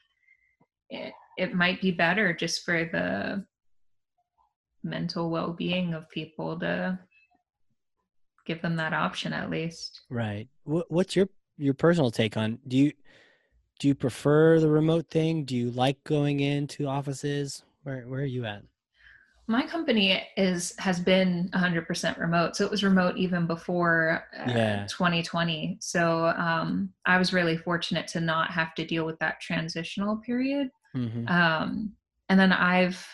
it, 0.90 1.12
it 1.36 1.54
might 1.54 1.80
be 1.80 1.90
better 1.90 2.32
just 2.32 2.64
for 2.64 2.84
the 2.84 3.44
mental 4.82 5.30
well-being 5.30 5.94
of 5.94 6.08
people 6.10 6.58
to 6.58 6.98
give 8.46 8.62
them 8.62 8.76
that 8.76 8.92
option 8.94 9.32
at 9.32 9.50
least 9.50 10.02
Right. 10.10 10.48
What, 10.64 10.90
what's 10.90 11.14
your 11.16 11.28
your 11.56 11.74
personal 11.74 12.10
take 12.10 12.36
on? 12.36 12.58
Do 12.66 12.76
you 12.76 12.92
do 13.80 13.88
you 13.88 13.94
prefer 13.94 14.60
the 14.60 14.70
remote 14.70 15.08
thing? 15.08 15.44
Do 15.44 15.56
you 15.56 15.70
like 15.70 16.02
going 16.04 16.40
into 16.40 16.86
offices? 16.86 17.64
Where 17.82 18.02
where 18.02 18.20
are 18.20 18.24
you 18.24 18.44
at? 18.44 18.62
my 19.50 19.66
company 19.66 20.22
is 20.36 20.74
has 20.78 21.00
been 21.00 21.48
100% 21.54 22.18
remote 22.18 22.54
so 22.54 22.64
it 22.64 22.70
was 22.70 22.84
remote 22.84 23.16
even 23.16 23.46
before 23.46 24.24
uh, 24.38 24.50
Yeah. 24.50 24.86
2020 24.88 25.78
so 25.80 26.26
um, 26.36 26.92
i 27.06 27.18
was 27.18 27.32
really 27.32 27.56
fortunate 27.56 28.06
to 28.08 28.20
not 28.20 28.50
have 28.50 28.74
to 28.74 28.86
deal 28.86 29.06
with 29.06 29.18
that 29.20 29.40
transitional 29.40 30.16
period 30.18 30.68
hmm 30.94 31.26
um, 31.28 31.92
and 32.28 32.38
then 32.38 32.52
i've 32.52 33.04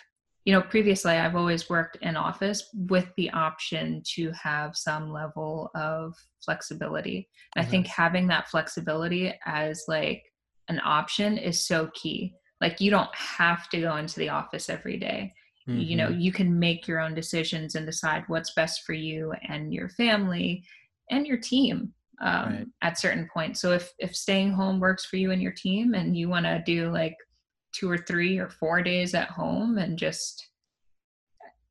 you 0.45 0.53
know 0.53 0.61
previously 0.61 1.12
i've 1.12 1.37
always 1.37 1.70
worked 1.70 1.97
in 2.03 2.16
office 2.16 2.68
with 2.75 3.09
the 3.16 3.31
option 3.31 4.03
to 4.05 4.31
have 4.33 4.77
some 4.77 5.11
level 5.12 5.70
of 5.75 6.14
flexibility. 6.45 7.29
And 7.57 7.64
i 7.64 7.68
think 7.68 7.87
having 7.87 8.27
that 8.29 8.49
flexibility 8.49 9.35
as 9.47 9.85
like 9.89 10.22
an 10.68 10.81
option 10.85 11.39
is 11.39 11.61
so 11.61 11.91
key. 11.95 12.35
Like 12.61 12.81
you 12.81 12.91
don't 12.91 13.14
have 13.14 13.68
to 13.70 13.81
go 13.81 13.97
into 13.97 14.18
the 14.18 14.31
office 14.31 14.70
every 14.70 14.97
day. 14.97 15.33
You 15.66 15.97
know 15.97 16.09
you 16.09 16.31
can 16.31 16.59
make 16.59 16.87
your 16.87 17.01
own 17.01 17.14
decisions 17.14 17.75
and 17.75 17.87
decide 17.87 18.25
what's 18.27 18.53
best 18.55 18.83
for 18.85 18.93
you 18.93 19.33
and 19.49 19.72
your 19.72 19.89
family 19.89 20.62
and 21.11 21.27
your 21.27 21.39
team 21.39 21.95
um, 22.20 22.53
Right. 22.53 22.66
at 22.83 22.99
certain 22.99 23.29
points. 23.33 23.61
So 23.61 23.72
if 23.72 23.91
if 23.99 24.14
staying 24.14 24.53
home 24.53 24.79
works 24.79 25.07
for 25.07 25.16
you 25.16 25.31
and 25.31 25.43
your 25.43 25.53
team 25.53 25.95
and 25.95 26.16
you 26.16 26.29
want 26.29 26.45
to 26.47 26.62
do 26.66 26.91
like 26.93 27.16
two 27.75 27.91
or 27.91 27.99
three 27.99 28.39
or 28.39 28.49
four 28.49 28.83
days 28.83 29.14
at 29.14 29.29
home 29.31 29.79
and 29.79 29.99
just 29.99 30.49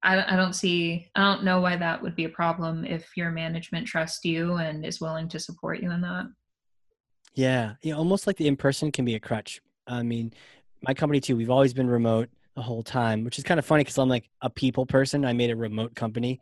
I, 0.04 0.16
don't- 0.16 0.32
I 0.32 0.36
don't 0.36 0.54
see 0.54 1.08
i 1.16 1.22
don't 1.22 1.44
know 1.44 1.62
why 1.62 1.76
that 1.78 2.02
would 2.02 2.16
be 2.16 2.26
a 2.26 2.30
problem 2.30 2.84
if 2.86 3.16
your 3.16 3.32
management 3.32 3.88
trusts 3.88 4.24
you 4.26 4.56
and 4.56 4.86
is 4.86 5.00
willing 5.02 5.30
to 5.30 5.40
support 5.40 5.82
you 5.82 5.92
in 5.92 6.02
that 6.02 6.26
Yeah, 7.36 7.76
yeah, 7.82 7.96
almost 7.96 8.28
like 8.28 8.38
the 8.38 8.48
in 8.48 8.56
person 8.58 8.92
can 8.92 9.06
be 9.06 9.16
a 9.16 9.20
crutch. 9.20 9.60
I 9.88 10.04
mean, 10.04 10.34
my 10.82 10.94
company 10.94 11.20
too. 11.20 11.36
We've 11.36 11.50
always 11.50 11.74
been 11.74 11.88
remote 11.90 12.30
the 12.56 12.62
whole 12.62 12.84
time, 12.84 13.24
which 13.24 13.38
is 13.40 13.44
kind 13.44 13.60
of 13.60 13.66
funny 13.66 13.84
because 13.84 13.98
I'm 13.98 14.10
like 14.10 14.30
a 14.42 14.50
people 14.50 14.86
person. 14.86 15.26
I 15.26 15.34
made 15.34 15.50
a 15.50 15.56
remote 15.56 15.96
company. 15.96 16.40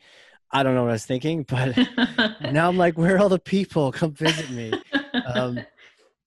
I 0.52 0.64
don't 0.64 0.76
know 0.76 0.84
what 0.84 0.90
I 0.90 0.94
was 0.94 1.06
thinking, 1.06 1.44
but 1.48 1.78
now 2.52 2.68
I'm 2.68 2.78
like, 2.78 2.98
where 2.98 3.16
are 3.16 3.20
all 3.20 3.30
the 3.30 3.40
people? 3.40 3.92
Come 3.92 4.12
visit 4.14 4.50
me. 4.50 4.74
Um, 5.24 5.64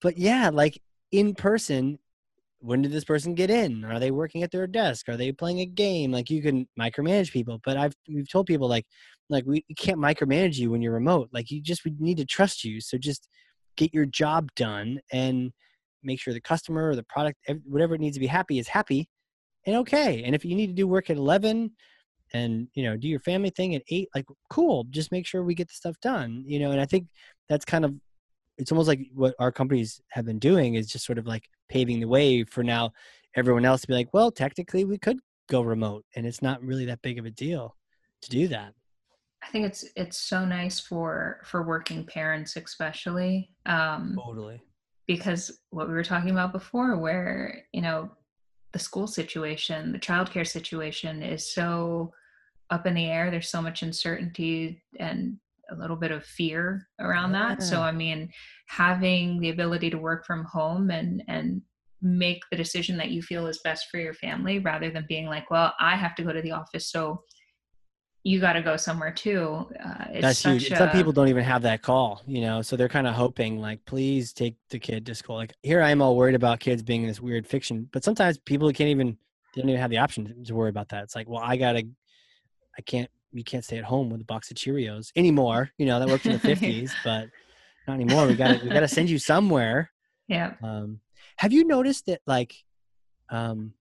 but 0.01 0.17
yeah, 0.19 0.51
like 0.51 0.81
in 1.11 1.35
person 1.35 1.99
when 2.65 2.81
did 2.81 2.93
this 2.93 3.05
person 3.05 3.35
get 3.35 3.51
in? 3.51 3.85
Are 3.85 4.01
they 4.01 4.11
working 4.11 4.43
at 4.43 4.51
their 4.51 4.67
desk? 4.67 5.09
Are 5.09 5.19
they 5.19 5.33
playing 5.33 5.61
a 5.61 5.67
game? 5.67 6.11
Like 6.11 6.31
you 6.31 6.41
can 6.43 6.67
micromanage 6.81 7.31
people 7.31 7.61
but 7.65 7.77
i've 7.77 7.95
we've 8.09 8.29
told 8.29 8.47
people 8.47 8.69
like 8.69 8.87
like 9.31 9.45
we, 9.47 9.65
can't 9.77 9.99
micromanage 9.99 10.57
you 10.57 10.71
when 10.71 10.83
you're 10.83 10.93
remote. 10.93 11.29
Like 11.33 11.51
you 11.51 11.61
just 11.61 11.85
we 11.85 11.95
need 11.99 12.19
to 12.19 12.25
trust 12.25 12.65
you. 12.65 12.81
So 12.81 12.99
just 12.99 13.29
get 13.77 13.93
your 13.93 14.07
job 14.07 14.51
done 14.55 15.01
and 15.13 15.53
make 16.03 16.21
sure 16.21 16.35
the 16.35 16.41
customer 16.41 16.91
or 16.91 16.97
the 16.97 17.05
product 17.05 17.39
whatever 17.65 17.95
it 17.95 18.01
needs 18.01 18.17
to 18.17 18.21
be 18.21 18.27
happy 18.27 18.59
is 18.59 18.69
happy 18.69 19.09
and 19.67 19.77
okay. 19.77 20.23
And 20.25 20.35
if 20.35 20.45
you 20.45 20.55
need 20.55 20.69
to 20.69 20.73
do 20.75 20.87
work 20.87 21.11
at 21.11 21.17
11 21.17 21.71
and 22.33 22.69
you 22.75 22.85
know 22.85 22.97
do 22.97 23.09
your 23.09 23.21
family 23.21 23.51
thing 23.51 23.75
at 23.75 23.83
8 23.89 24.09
like 24.15 24.27
cool. 24.51 24.85
Just 24.91 25.13
make 25.13 25.27
sure 25.27 25.43
we 25.43 25.55
get 25.55 25.69
the 25.69 25.75
stuff 25.75 25.97
done 26.01 26.45
you 26.47 26.59
know 26.59 26.71
and 26.71 26.81
i 26.81 26.87
think 26.87 27.07
that's 27.49 27.65
kind 27.65 27.85
of 27.85 27.95
it's 28.59 28.71
almost 28.73 28.89
like 28.89 29.01
what 29.15 29.35
our 29.39 29.51
companies 29.53 30.01
have 30.11 30.25
been 30.25 30.39
doing 30.39 30.75
is 30.75 30.87
just 30.87 31.05
sort 31.05 31.19
of 31.19 31.27
like 31.27 31.49
paving 31.69 32.01
the 32.01 32.07
way 32.07 32.45
for 32.45 32.63
now 32.63 32.91
everyone 33.37 33.65
else 33.65 33.81
to 33.81 33.89
be 33.89 33.95
like 33.95 34.13
well 34.13 34.31
technically 34.31 34.85
we 34.85 34.99
could 34.99 35.19
go 35.49 35.61
remote 35.61 36.05
and 36.17 36.27
it's 36.27 36.43
not 36.43 36.63
really 36.63 36.85
that 36.87 37.03
big 37.03 37.19
of 37.19 37.27
a 37.27 37.31
deal 37.31 37.77
to 38.23 38.31
do 38.31 38.49
that. 38.49 38.73
I 39.43 39.49
think 39.49 39.67
it's 39.67 39.85
it's 39.95 40.19
so 40.19 40.45
nice 40.45 40.81
for 40.81 41.41
for 41.45 41.63
working 41.63 42.05
parents 42.07 42.57
especially 42.57 43.51
um 43.67 44.19
totally. 44.19 44.63
because 45.07 45.61
what 45.71 45.87
we 45.87 45.93
were 45.93 46.05
talking 46.05 46.31
about 46.31 46.53
before 46.53 46.97
where 46.97 47.65
you 47.73 47.83
know 47.83 48.11
the 48.73 48.79
school 48.79 49.07
situation 49.07 49.93
the 49.93 49.99
childcare 49.99 50.47
situation 50.47 51.23
is 51.23 51.53
so 51.53 52.13
up 52.71 52.87
in 52.87 52.95
the 52.95 53.07
air 53.07 53.31
there's 53.31 53.51
so 53.51 53.61
much 53.61 53.83
uncertainty 53.83 54.83
and 54.99 55.39
a 55.71 55.75
little 55.75 55.97
bit 55.97 56.11
of 56.11 56.25
fear 56.25 56.87
around 57.01 57.33
yeah. 57.33 57.49
that 57.49 57.63
so 57.63 57.81
i 57.81 57.93
mean 57.93 58.29
having 58.69 59.41
the 59.41 59.51
ability 59.51 59.91
to 59.91 59.99
work 59.99 60.25
from 60.27 60.45
home 60.45 60.91
and 60.91 61.23
and 61.29 61.63
make 62.03 62.43
the 62.51 62.57
decision 62.57 62.99
that 62.99 63.11
you 63.11 63.23
feel 63.23 63.47
is 63.47 63.61
best 63.65 63.87
for 63.91 63.99
your 63.99 64.13
family 64.15 64.59
rather 64.59 64.91
than 64.91 65.07
being 65.09 65.27
like 65.27 65.51
well 65.51 65.73
i 65.81 65.97
have 65.97 66.15
to 66.15 66.23
go 66.23 66.33
to 66.33 66.43
the 66.43 66.53
office 66.53 66.91
so 66.91 67.23
you 68.25 68.41
got 68.41 68.55
to 68.55 68.63
go 68.63 68.77
somewhere 68.77 69.13
too. 69.13 69.67
Uh, 69.85 70.07
That's 70.21 70.43
huge. 70.43 70.71
A, 70.73 70.77
Some 70.77 70.91
people 70.91 71.13
don't 71.13 71.29
even 71.29 71.45
have 71.45 71.61
that 71.63 71.83
call, 71.83 72.23
you 72.27 72.41
know, 72.41 72.63
so 72.63 72.75
they're 72.75 72.89
kind 72.89 73.07
of 73.07 73.15
hoping, 73.15 73.61
like, 73.61 73.85
please 73.85 74.33
take 74.33 74.57
the 74.71 74.79
kid 74.79 75.05
to 75.07 75.15
school. 75.15 75.37
Like, 75.37 75.53
here 75.63 75.83
I 75.83 75.91
am 75.91 76.01
all 76.01 76.17
worried 76.17 76.35
about 76.35 76.59
kids 76.59 76.83
being 76.83 77.03
in 77.03 77.09
this 77.09 77.21
weird 77.21 77.47
fiction, 77.47 77.87
but 77.93 78.03
sometimes 78.03 78.39
people 78.39 78.73
can't 78.73 78.89
even, 78.89 79.19
they 79.55 79.61
don't 79.61 79.69
even 79.69 79.81
have 79.81 79.91
the 79.91 79.99
option 79.99 80.43
to 80.43 80.55
worry 80.55 80.71
about 80.71 80.89
that. 80.89 81.05
It's 81.05 81.15
like, 81.15 81.29
well, 81.29 81.43
I 81.45 81.59
gotta, 81.59 81.87
I 82.79 82.83
can't, 82.83 83.11
you 83.35 83.45
can't 83.45 83.65
stay 83.65 83.79
at 83.79 83.85
home 83.85 84.11
with 84.11 84.21
a 84.21 84.25
box 84.25 84.51
of 84.51 84.57
Cheerios 84.57 85.11
anymore. 85.17 85.71
You 85.79 85.87
know, 85.87 85.99
that 85.99 86.09
worked 86.09 86.27
in 86.27 86.33
the 86.33 86.39
fifties, 86.55 86.95
but 87.05 87.29
not 87.87 87.95
anymore. 87.95 88.27
We 88.27 88.35
gotta, 88.35 88.61
we 88.63 88.71
gotta 88.71 88.89
send 88.89 89.11
you 89.11 89.19
somewhere. 89.19 89.91
Yeah. 90.29 90.55
Um, 90.63 91.01
have 91.37 91.53
you 91.53 91.65
noticed 91.65 92.07
that, 92.07 92.21
like, 92.27 92.55
um, 93.29 93.75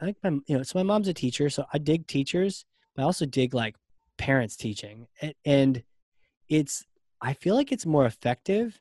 I 0.00 0.04
think 0.04 0.18
my, 0.22 0.30
you 0.46 0.56
know, 0.56 0.62
so 0.62 0.78
my 0.78 0.82
mom's 0.82 1.08
a 1.08 1.14
teacher, 1.14 1.50
so 1.50 1.64
I 1.72 1.78
dig 1.78 2.06
teachers 2.06 2.64
but 2.94 3.02
I 3.02 3.04
also 3.04 3.26
dig 3.26 3.54
like 3.54 3.76
parents 4.18 4.56
teaching, 4.56 5.06
and 5.44 5.82
it's 6.48 6.84
I 7.20 7.34
feel 7.34 7.54
like 7.54 7.72
it's 7.72 7.86
more 7.86 8.06
effective, 8.06 8.78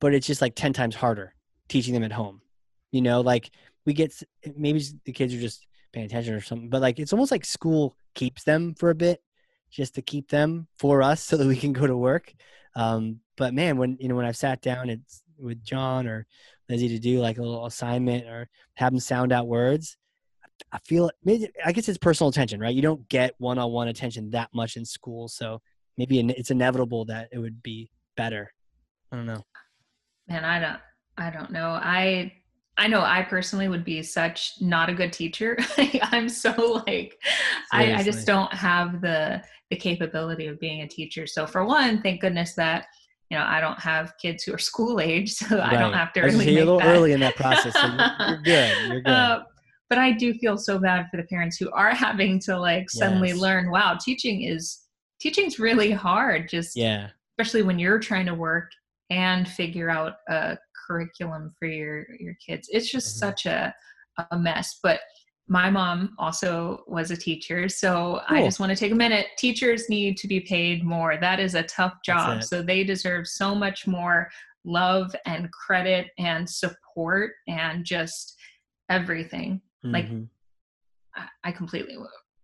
but 0.00 0.14
it's 0.14 0.26
just 0.26 0.40
like 0.40 0.54
ten 0.54 0.72
times 0.72 0.94
harder 0.94 1.34
teaching 1.68 1.94
them 1.94 2.04
at 2.04 2.12
home. 2.12 2.40
You 2.92 3.02
know, 3.02 3.20
like 3.20 3.50
we 3.86 3.92
get 3.92 4.14
maybe 4.56 4.82
the 5.04 5.12
kids 5.12 5.34
are 5.34 5.40
just 5.40 5.66
paying 5.92 6.06
attention 6.06 6.34
or 6.34 6.40
something, 6.40 6.68
but 6.68 6.80
like 6.80 6.98
it's 6.98 7.12
almost 7.12 7.30
like 7.30 7.44
school 7.44 7.96
keeps 8.14 8.44
them 8.44 8.74
for 8.74 8.90
a 8.90 8.94
bit 8.94 9.20
just 9.70 9.94
to 9.94 10.02
keep 10.02 10.28
them 10.28 10.66
for 10.78 11.02
us 11.02 11.22
so 11.24 11.36
that 11.36 11.46
we 11.46 11.56
can 11.56 11.72
go 11.72 11.86
to 11.86 11.96
work. 11.96 12.32
Um, 12.76 13.20
but 13.36 13.54
man, 13.54 13.78
when 13.78 13.96
you 14.00 14.08
know 14.08 14.14
when 14.14 14.26
I've 14.26 14.36
sat 14.36 14.60
down 14.62 14.90
it's 14.90 15.22
with 15.38 15.64
John 15.64 16.06
or 16.06 16.26
Lizzie 16.68 16.88
to 16.88 16.98
do 16.98 17.20
like 17.20 17.38
a 17.38 17.42
little 17.42 17.66
assignment 17.66 18.26
or 18.26 18.48
have 18.74 18.92
them 18.92 19.00
sound 19.00 19.32
out 19.32 19.48
words, 19.48 19.96
I 20.72 20.78
feel 20.78 21.10
maybe 21.24 21.48
I 21.64 21.72
guess 21.72 21.88
it's 21.88 21.98
personal 21.98 22.30
attention, 22.30 22.60
right? 22.60 22.74
You 22.74 22.82
don't 22.82 23.08
get 23.08 23.34
one-on-one 23.38 23.88
attention 23.88 24.30
that 24.30 24.50
much 24.54 24.76
in 24.76 24.84
school, 24.84 25.28
so 25.28 25.60
maybe 25.96 26.20
it's 26.20 26.50
inevitable 26.50 27.06
that 27.06 27.28
it 27.32 27.38
would 27.38 27.62
be 27.62 27.90
better. 28.16 28.52
I 29.10 29.16
don't 29.16 29.26
know. 29.26 29.42
Man, 30.28 30.44
I 30.44 30.60
don't. 30.60 30.80
I 31.16 31.30
don't 31.30 31.50
know. 31.50 31.70
I 31.70 32.32
I 32.80 32.86
know 32.86 33.02
I 33.02 33.20
personally 33.20 33.68
would 33.68 33.84
be 33.84 34.02
such 34.02 34.54
not 34.58 34.88
a 34.88 34.94
good 34.94 35.12
teacher. 35.12 35.58
I'm 36.02 36.30
so 36.30 36.82
like 36.86 37.20
I, 37.70 37.92
I, 37.96 38.02
just 38.02 38.26
don't 38.26 38.50
have 38.54 39.02
the 39.02 39.42
the 39.68 39.76
capability 39.76 40.46
of 40.46 40.58
being 40.58 40.80
a 40.80 40.88
teacher. 40.88 41.26
So 41.26 41.46
for 41.46 41.66
one, 41.66 42.00
thank 42.00 42.22
goodness 42.22 42.54
that 42.54 42.86
you 43.28 43.36
know 43.36 43.44
I 43.44 43.60
don't 43.60 43.78
have 43.78 44.14
kids 44.16 44.44
who 44.44 44.54
are 44.54 44.58
school 44.58 44.98
age, 44.98 45.30
so 45.34 45.58
right. 45.58 45.74
I 45.74 45.78
don't 45.78 45.92
have 45.92 46.14
to 46.14 46.22
really. 46.22 46.50
You're 46.50 46.62
a 46.62 46.64
little 46.64 46.78
that. 46.78 46.96
early 46.96 47.12
in 47.12 47.20
that 47.20 47.36
process. 47.36 47.74
So 47.74 47.86
you're, 47.86 48.38
good. 48.44 48.88
You're 48.88 49.00
good. 49.02 49.10
Uh, 49.10 49.42
but 49.90 49.98
i 49.98 50.12
do 50.12 50.32
feel 50.34 50.56
so 50.56 50.78
bad 50.78 51.06
for 51.10 51.16
the 51.16 51.24
parents 51.24 51.56
who 51.56 51.68
are 51.72 51.92
having 51.92 52.38
to 52.38 52.56
like 52.56 52.88
suddenly 52.88 53.30
yes. 53.30 53.38
learn 53.38 53.72
wow 53.72 53.98
teaching 54.00 54.42
is 54.42 54.86
teaching's 55.20 55.58
really 55.58 55.90
hard 55.90 56.48
just 56.48 56.76
yeah 56.76 57.08
especially 57.36 57.62
when 57.62 57.76
you're 57.76 57.98
trying 57.98 58.24
to 58.24 58.32
work 58.32 58.70
and 59.10 59.48
figure 59.48 59.90
out 59.90 60.14
a 60.28 60.56
curriculum 60.90 61.54
for 61.58 61.68
your 61.68 62.06
your 62.18 62.34
kids 62.44 62.68
it's 62.72 62.90
just 62.90 63.16
mm-hmm. 63.16 63.28
such 63.28 63.46
a 63.46 63.72
a 64.32 64.38
mess 64.38 64.80
but 64.82 65.00
my 65.46 65.70
mom 65.70 66.14
also 66.18 66.82
was 66.86 67.10
a 67.10 67.16
teacher 67.16 67.68
so 67.68 68.20
cool. 68.28 68.38
i 68.38 68.42
just 68.42 68.58
want 68.58 68.70
to 68.70 68.76
take 68.76 68.92
a 68.92 68.94
minute 68.94 69.26
teachers 69.38 69.88
need 69.88 70.16
to 70.16 70.26
be 70.26 70.40
paid 70.40 70.84
more 70.84 71.16
that 71.16 71.38
is 71.38 71.54
a 71.54 71.62
tough 71.64 71.94
job 72.04 72.42
so 72.42 72.60
they 72.60 72.82
deserve 72.82 73.26
so 73.26 73.54
much 73.54 73.86
more 73.86 74.28
love 74.64 75.14
and 75.26 75.50
credit 75.52 76.08
and 76.18 76.48
support 76.48 77.32
and 77.48 77.84
just 77.84 78.36
everything 78.90 79.60
like 79.82 80.06
mm-hmm. 80.06 80.24
I, 81.14 81.48
I, 81.48 81.52
completely 81.52 81.96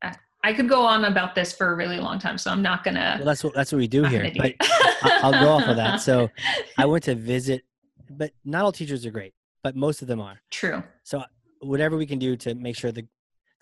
I, 0.03 0.15
I, 0.43 0.53
could 0.55 0.69
go 0.69 0.85
on 0.87 1.05
about 1.05 1.35
this 1.35 1.53
for 1.53 1.73
a 1.73 1.75
really 1.75 1.99
long 1.99 2.19
time, 2.19 2.39
so 2.39 2.51
I'm 2.51 2.63
not 2.63 2.83
gonna. 2.83 3.17
Well, 3.19 3.27
that's 3.27 3.45
what 3.45 3.55
that's 3.55 3.73
what 3.73 3.79
we 3.79 3.89
do 3.89 4.05
here. 4.05 4.33
But 4.35 4.55
I'll 5.03 5.33
go 5.33 5.51
off 5.51 5.69
of 5.69 5.77
that. 5.77 6.01
So 6.01 6.31
I 6.79 6.87
went 6.87 7.05
to 7.05 7.15
visit, 7.15 7.63
but 8.11 8.33
not 8.45 8.65
all 8.65 8.73
teachers 8.73 9.05
are 9.07 9.11
great, 9.11 9.35
but 9.63 9.77
most 9.77 10.03
of 10.03 10.09
them 10.09 10.21
are. 10.21 10.41
True. 10.51 10.83
So 11.03 11.23
whatever 11.61 11.97
we 11.97 12.07
can 12.07 12.19
do 12.19 12.37
to 12.37 12.55
make 12.55 12.77
sure 12.77 12.93
the 12.93 13.07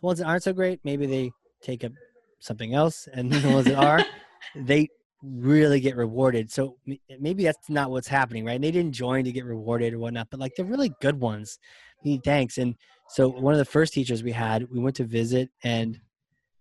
the 0.01 0.07
ones 0.07 0.19
that 0.19 0.27
aren't 0.27 0.43
so 0.43 0.53
great, 0.53 0.81
maybe 0.85 1.07
they 1.07 1.33
take 1.63 1.85
up 1.85 1.93
something 2.41 2.75
else, 2.75 3.09
and 3.13 3.33
the 3.33 3.49
ones 3.49 3.67
that 3.67 3.77
are, 3.77 4.05
they 4.55 4.89
really 5.23 5.81
get 5.81 5.97
rewarded. 5.97 6.51
So 6.53 6.77
maybe 7.19 7.45
that's 7.45 7.71
not 7.71 7.91
what's 7.91 8.09
happening, 8.09 8.45
right? 8.45 8.57
And 8.57 8.65
they 8.65 8.71
didn't 8.71 8.93
join 8.93 9.25
to 9.25 9.33
get 9.33 9.47
rewarded 9.47 9.95
or 9.95 9.99
whatnot, 9.99 10.29
but 10.31 10.41
like 10.41 10.55
the 10.55 10.65
really 10.65 10.93
good 11.01 11.19
ones 11.19 11.59
need 12.05 12.23
thanks. 12.23 12.59
And 12.59 12.75
so 13.09 13.29
one 13.29 13.55
of 13.55 13.59
the 13.59 13.65
first 13.65 13.95
teachers 13.95 14.23
we 14.23 14.33
had, 14.33 14.71
we 14.71 14.81
went 14.81 14.97
to 14.97 15.05
visit 15.05 15.49
and 15.63 15.99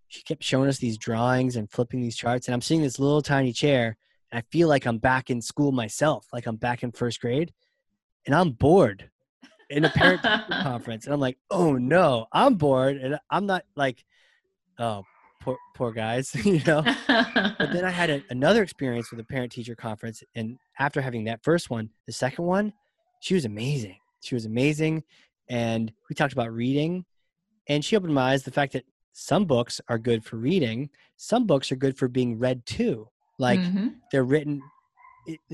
she 0.08 0.22
kept 0.22 0.42
showing 0.42 0.70
us 0.70 0.78
these 0.78 0.96
drawings 0.96 1.56
and 1.56 1.70
flipping 1.70 2.00
these 2.00 2.16
charts. 2.16 2.48
And 2.48 2.54
I'm 2.54 2.62
seeing 2.62 2.80
this 2.80 2.98
little 2.98 3.20
tiny 3.20 3.52
chair 3.52 3.98
and 4.32 4.38
I 4.38 4.42
feel 4.50 4.68
like 4.68 4.86
I'm 4.86 4.98
back 4.98 5.28
in 5.28 5.42
school 5.42 5.70
myself, 5.70 6.26
like 6.32 6.46
I'm 6.46 6.56
back 6.56 6.82
in 6.82 6.90
first 6.92 7.20
grade 7.20 7.52
and 8.26 8.34
I'm 8.34 8.50
bored 8.50 9.10
in 9.70 9.84
a 9.84 9.90
parent 9.90 10.22
conference. 10.50 11.04
And 11.04 11.14
I'm 11.14 11.20
like, 11.20 11.38
oh 11.50 11.74
no, 11.74 12.26
I'm 12.32 12.54
bored. 12.54 12.96
And 12.96 13.18
I'm 13.30 13.46
not 13.46 13.64
like, 13.76 14.04
oh, 14.78 15.04
poor, 15.40 15.56
poor 15.74 15.92
guys, 15.92 16.34
you 16.44 16.62
know? 16.66 16.82
but 17.06 17.72
then 17.72 17.84
I 17.84 17.90
had 17.90 18.10
a, 18.10 18.22
another 18.30 18.62
experience 18.62 19.10
with 19.10 19.20
a 19.20 19.24
parent 19.24 19.52
teacher 19.52 19.74
conference. 19.74 20.22
And 20.34 20.58
after 20.78 21.00
having 21.00 21.24
that 21.24 21.42
first 21.42 21.70
one, 21.70 21.90
the 22.06 22.12
second 22.12 22.44
one, 22.44 22.72
she 23.20 23.34
was 23.34 23.44
amazing. 23.44 23.96
She 24.20 24.34
was 24.34 24.46
amazing 24.46 25.04
and 25.48 25.92
we 26.08 26.14
talked 26.14 26.32
about 26.32 26.52
reading 26.52 27.04
and 27.68 27.84
she 27.84 27.96
opened 27.96 28.14
my 28.14 28.32
eyes 28.32 28.42
the 28.42 28.50
fact 28.50 28.72
that 28.72 28.84
some 29.12 29.44
books 29.44 29.80
are 29.88 29.98
good 29.98 30.24
for 30.24 30.36
reading 30.36 30.88
some 31.16 31.46
books 31.46 31.70
are 31.70 31.76
good 31.76 31.96
for 31.96 32.08
being 32.08 32.38
read 32.38 32.64
too 32.66 33.08
like 33.38 33.60
mm-hmm. 33.60 33.88
they're 34.10 34.24
written 34.24 34.62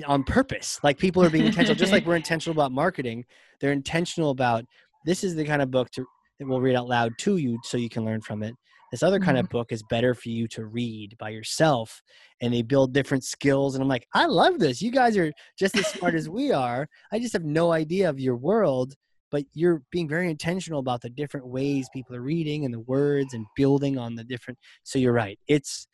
on 0.06 0.24
purpose. 0.24 0.78
Like 0.82 0.98
people 0.98 1.22
are 1.22 1.30
being 1.30 1.46
intentional 1.46 1.76
just 1.76 1.92
like 1.92 2.06
we're 2.06 2.16
intentional 2.24 2.58
about 2.58 2.72
marketing 2.72 3.24
they're 3.60 3.72
intentional 3.72 4.30
about 4.30 4.64
this 5.04 5.22
is 5.22 5.34
the 5.34 5.44
kind 5.44 5.62
of 5.62 5.70
book 5.70 5.90
to, 5.92 6.04
that 6.38 6.48
we'll 6.48 6.60
read 6.60 6.76
out 6.76 6.88
loud 6.88 7.12
to 7.18 7.36
you 7.36 7.58
so 7.62 7.76
you 7.76 7.88
can 7.88 8.04
learn 8.04 8.20
from 8.20 8.42
it. 8.42 8.54
This 8.90 9.02
other 9.02 9.20
kind 9.20 9.36
mm-hmm. 9.36 9.44
of 9.44 9.50
book 9.50 9.70
is 9.70 9.84
better 9.88 10.14
for 10.14 10.30
you 10.30 10.48
to 10.48 10.64
read 10.64 11.16
by 11.18 11.28
yourself 11.28 12.02
and 12.40 12.52
they 12.52 12.62
build 12.62 12.92
different 12.92 13.22
skills 13.22 13.74
and 13.74 13.82
i'm 13.82 13.88
like 13.88 14.06
i 14.14 14.26
love 14.26 14.58
this. 14.58 14.82
You 14.82 14.90
guys 14.90 15.16
are 15.16 15.32
just 15.58 15.76
as 15.76 15.86
smart 15.86 16.14
as 16.14 16.28
we 16.28 16.50
are. 16.50 16.88
I 17.12 17.20
just 17.20 17.34
have 17.34 17.44
no 17.44 17.72
idea 17.72 18.08
of 18.08 18.18
your 18.18 18.36
world 18.36 18.94
but 19.30 19.44
you're 19.54 19.80
being 19.92 20.08
very 20.08 20.28
intentional 20.28 20.80
about 20.80 21.00
the 21.02 21.08
different 21.08 21.46
ways 21.46 21.88
people 21.92 22.16
are 22.16 22.20
reading 22.20 22.64
and 22.64 22.74
the 22.74 22.80
words 22.80 23.32
and 23.32 23.46
building 23.54 23.96
on 23.96 24.16
the 24.16 24.24
different 24.24 24.58
so 24.82 24.98
you're 24.98 25.12
right. 25.12 25.38
It's 25.46 25.86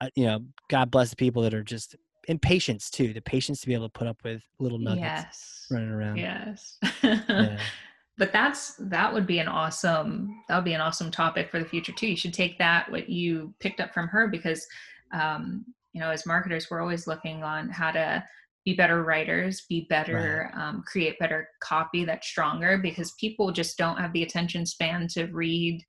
uh, 0.00 0.08
you 0.14 0.26
know 0.26 0.40
god 0.68 0.90
bless 0.90 1.10
the 1.10 1.16
people 1.16 1.42
that 1.42 1.54
are 1.54 1.62
just 1.62 1.96
and 2.28 2.40
patience 2.40 2.90
too 2.90 3.12
the 3.12 3.20
patience 3.20 3.60
to 3.60 3.66
be 3.66 3.74
able 3.74 3.88
to 3.88 3.98
put 3.98 4.06
up 4.06 4.22
with 4.24 4.42
little 4.58 4.78
nuggets 4.78 5.00
yes. 5.00 5.66
running 5.70 5.90
around 5.90 6.16
yes 6.16 6.78
yeah. 7.02 7.58
but 8.18 8.32
that's 8.32 8.74
that 8.78 9.12
would 9.12 9.26
be 9.26 9.38
an 9.38 9.48
awesome 9.48 10.42
that 10.48 10.56
would 10.56 10.64
be 10.64 10.74
an 10.74 10.80
awesome 10.80 11.10
topic 11.10 11.50
for 11.50 11.58
the 11.58 11.64
future 11.64 11.92
too 11.92 12.08
you 12.08 12.16
should 12.16 12.34
take 12.34 12.58
that 12.58 12.90
what 12.90 13.08
you 13.08 13.54
picked 13.60 13.80
up 13.80 13.92
from 13.92 14.08
her 14.08 14.28
because 14.28 14.66
um 15.12 15.64
you 15.92 16.00
know 16.00 16.10
as 16.10 16.26
marketers 16.26 16.68
we're 16.70 16.80
always 16.80 17.06
looking 17.06 17.42
on 17.42 17.68
how 17.68 17.90
to 17.90 18.22
be 18.66 18.74
better 18.74 19.04
writers, 19.04 19.64
be 19.68 19.86
better, 19.88 20.50
right. 20.52 20.60
um, 20.60 20.82
create 20.84 21.18
better 21.20 21.48
copy 21.60 22.04
that's 22.04 22.26
stronger 22.26 22.76
because 22.76 23.12
people 23.12 23.52
just 23.52 23.78
don't 23.78 23.96
have 23.96 24.12
the 24.12 24.24
attention 24.24 24.66
span 24.66 25.06
to 25.06 25.26
read 25.26 25.80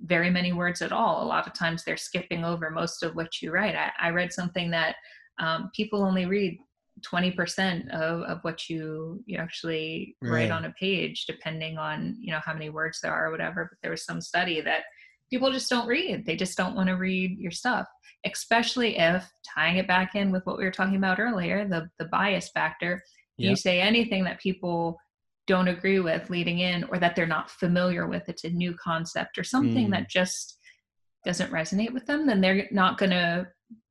very 0.00 0.28
many 0.28 0.52
words 0.52 0.82
at 0.82 0.90
all. 0.90 1.22
A 1.22 1.24
lot 1.24 1.46
of 1.46 1.54
times 1.54 1.84
they're 1.84 1.96
skipping 1.96 2.44
over 2.44 2.70
most 2.70 3.04
of 3.04 3.14
what 3.14 3.40
you 3.40 3.52
write. 3.52 3.76
I, 3.76 3.92
I 4.00 4.10
read 4.10 4.32
something 4.32 4.68
that 4.72 4.96
um, 5.38 5.70
people 5.74 6.02
only 6.02 6.26
read 6.26 6.58
20% 7.00 7.90
of, 7.90 8.22
of 8.22 8.38
what 8.42 8.68
you, 8.68 9.22
you 9.26 9.38
actually 9.38 10.16
right. 10.20 10.30
write 10.30 10.50
on 10.50 10.64
a 10.64 10.72
page, 10.72 11.26
depending 11.26 11.78
on, 11.78 12.16
you 12.20 12.32
know, 12.32 12.40
how 12.44 12.52
many 12.52 12.70
words 12.70 13.00
there 13.00 13.12
are 13.12 13.28
or 13.28 13.30
whatever. 13.30 13.68
But 13.70 13.78
there 13.82 13.90
was 13.90 14.04
some 14.04 14.20
study 14.20 14.60
that 14.62 14.82
people 15.30 15.52
just 15.52 15.70
don't 15.70 15.86
read. 15.86 16.26
They 16.26 16.36
just 16.36 16.56
don't 16.56 16.74
want 16.74 16.88
to 16.88 16.96
read 16.96 17.38
your 17.38 17.50
stuff, 17.50 17.86
especially 18.24 18.98
if 18.98 19.28
tying 19.54 19.76
it 19.76 19.86
back 19.86 20.14
in 20.14 20.30
with 20.30 20.44
what 20.46 20.58
we 20.58 20.64
were 20.64 20.70
talking 20.70 20.96
about 20.96 21.20
earlier, 21.20 21.66
the, 21.68 21.88
the 21.98 22.06
bias 22.06 22.50
factor, 22.50 23.02
yep. 23.36 23.50
you 23.50 23.56
say 23.56 23.80
anything 23.80 24.24
that 24.24 24.40
people 24.40 24.98
don't 25.46 25.68
agree 25.68 26.00
with 26.00 26.28
leading 26.28 26.58
in 26.58 26.84
or 26.84 26.98
that 26.98 27.16
they're 27.16 27.26
not 27.26 27.50
familiar 27.50 28.06
with, 28.06 28.28
it's 28.28 28.44
a 28.44 28.50
new 28.50 28.74
concept 28.74 29.38
or 29.38 29.44
something 29.44 29.88
mm. 29.88 29.90
that 29.90 30.10
just 30.10 30.58
doesn't 31.24 31.50
resonate 31.50 31.92
with 31.92 32.06
them, 32.06 32.26
then 32.26 32.40
they're 32.40 32.68
not 32.70 32.98
going 32.98 33.10
to 33.10 33.46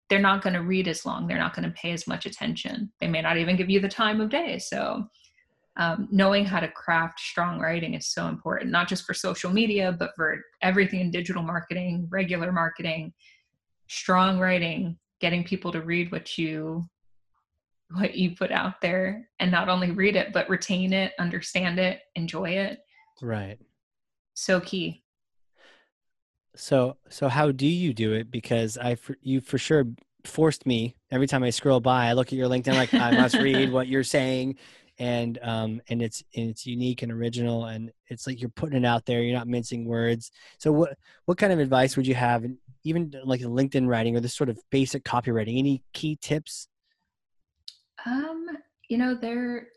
they're 0.10 0.20
not 0.20 0.42
going 0.42 0.54
to 0.54 0.62
read 0.62 0.88
as 0.88 1.06
long. 1.06 1.28
They're 1.28 1.38
not 1.38 1.56
going 1.56 1.68
to 1.68 1.76
pay 1.76 1.92
as 1.92 2.08
much 2.08 2.26
attention. 2.26 2.92
They 3.00 3.08
may 3.08 3.22
not 3.22 3.38
even 3.38 3.56
give 3.56 3.70
you 3.70 3.80
the 3.80 3.90
time 3.90 4.22
of 4.22 4.30
day. 4.30 4.58
So, 4.60 5.08
um, 5.76 6.08
knowing 6.12 6.44
how 6.44 6.60
to 6.60 6.68
craft 6.68 7.20
strong 7.20 7.60
writing 7.60 7.94
is 7.94 8.08
so 8.08 8.28
important, 8.28 8.72
not 8.72 8.88
just 8.88 9.06
for 9.06 9.14
social 9.14 9.52
media, 9.52 9.96
but 9.98 10.12
for 10.16 10.42
everything 10.64 11.02
in 11.02 11.12
digital 11.12 11.44
marketing, 11.44 12.08
regular 12.10 12.52
marketing, 12.52 13.14
strong 13.88 14.40
writing, 14.40 14.98
getting 15.20 15.44
people 15.44 15.72
to 15.72 15.82
read 15.82 16.12
what 16.12 16.38
you 16.38 16.88
what 17.92 18.16
you 18.16 18.36
put 18.36 18.52
out 18.52 18.82
there 18.82 19.30
and 19.40 19.50
not 19.50 19.70
only 19.70 19.92
read 19.92 20.16
it 20.16 20.34
but 20.34 20.50
retain 20.50 20.92
it 20.92 21.14
understand 21.20 21.80
it 21.80 22.02
enjoy 22.16 22.50
it 22.50 22.80
right 23.22 23.58
so 24.34 24.60
key 24.60 25.04
so 26.58 26.98
so 27.10 27.30
how 27.30 27.52
do 27.52 27.68
you 27.68 27.94
do 27.94 28.14
it? 28.14 28.32
Because 28.32 28.78
I 28.78 28.96
for, 28.96 29.16
you 29.22 29.42
for 29.42 29.58
sure 29.58 29.86
forced 30.26 30.66
me 30.66 30.96
every 31.12 31.28
time 31.28 31.44
I 31.44 31.52
scroll 31.52 31.80
by. 31.80 32.08
I 32.08 32.14
look 32.14 32.28
at 32.28 32.34
your 32.34 32.50
LinkedIn 32.50 32.74
like 32.74 32.94
I 32.94 33.12
must 33.12 33.36
read 33.36 33.72
what 33.72 33.88
you're 33.88 34.04
saying, 34.04 34.58
and 35.00 35.40
um 35.42 35.82
and 35.90 36.02
it's 36.02 36.24
and 36.36 36.50
it's 36.50 36.66
unique 36.66 37.02
and 37.04 37.12
original, 37.12 37.66
and 37.66 37.92
it's 38.08 38.28
like 38.28 38.42
you're 38.42 38.50
putting 38.50 38.84
it 38.84 38.86
out 38.86 39.06
there. 39.06 39.22
You're 39.22 39.38
not 39.38 39.48
mincing 39.48 39.86
words. 39.86 40.32
So 40.58 40.72
what 40.72 40.98
what 41.26 41.38
kind 41.38 41.54
of 41.54 41.60
advice 41.60 41.96
would 41.96 42.08
you 42.08 42.16
have, 42.16 42.46
even 42.84 43.14
like 43.24 43.42
LinkedIn 43.42 43.88
writing 43.88 44.16
or 44.16 44.20
this 44.20 44.36
sort 44.36 44.50
of 44.50 44.60
basic 44.72 45.04
copywriting? 45.04 45.58
Any 45.58 45.84
key 45.94 46.18
tips? 46.22 46.68
Um, 48.06 48.48
you 48.90 48.98
know 48.98 49.16
there 49.16 49.68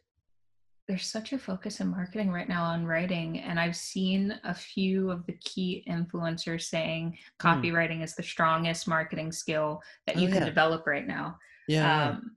there's 0.90 1.06
such 1.06 1.32
a 1.32 1.38
focus 1.38 1.78
in 1.78 1.86
marketing 1.86 2.32
right 2.32 2.48
now 2.48 2.64
on 2.64 2.84
writing 2.84 3.38
and 3.38 3.60
i've 3.60 3.76
seen 3.76 4.36
a 4.42 4.52
few 4.52 5.08
of 5.08 5.24
the 5.26 5.34
key 5.34 5.84
influencers 5.88 6.62
saying 6.62 7.16
hmm. 7.40 7.46
copywriting 7.46 7.98
mm. 7.98 8.02
is 8.02 8.14
the 8.16 8.22
strongest 8.22 8.88
marketing 8.88 9.30
skill 9.30 9.80
that 10.06 10.16
you 10.16 10.28
oh, 10.28 10.32
can 10.32 10.40
yeah. 10.40 10.48
develop 10.48 10.86
right 10.86 11.06
now. 11.06 11.38
Yeah, 11.68 12.08
um, 12.10 12.36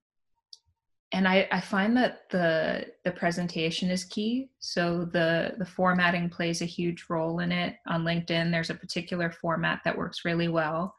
and 1.12 1.28
I, 1.28 1.47
I 1.51 1.62
find 1.62 1.95
that 1.97 2.30
the 2.30 2.86
the 3.04 3.12
presentation 3.12 3.89
is 3.89 4.04
key 4.04 4.49
so 4.60 5.06
the 5.06 5.56
the 5.58 5.66
formatting 5.66 6.30
plays 6.30 6.62
a 6.62 6.66
huge 6.66 7.06
role 7.10 7.39
in 7.39 7.51
it. 7.51 7.78
On 7.88 8.04
linkedin 8.04 8.51
there's 8.51 8.70
a 8.70 8.76
particular 8.76 9.32
format 9.32 9.82
that 9.86 9.97
works 9.97 10.26
really 10.26 10.47
well. 10.47 10.95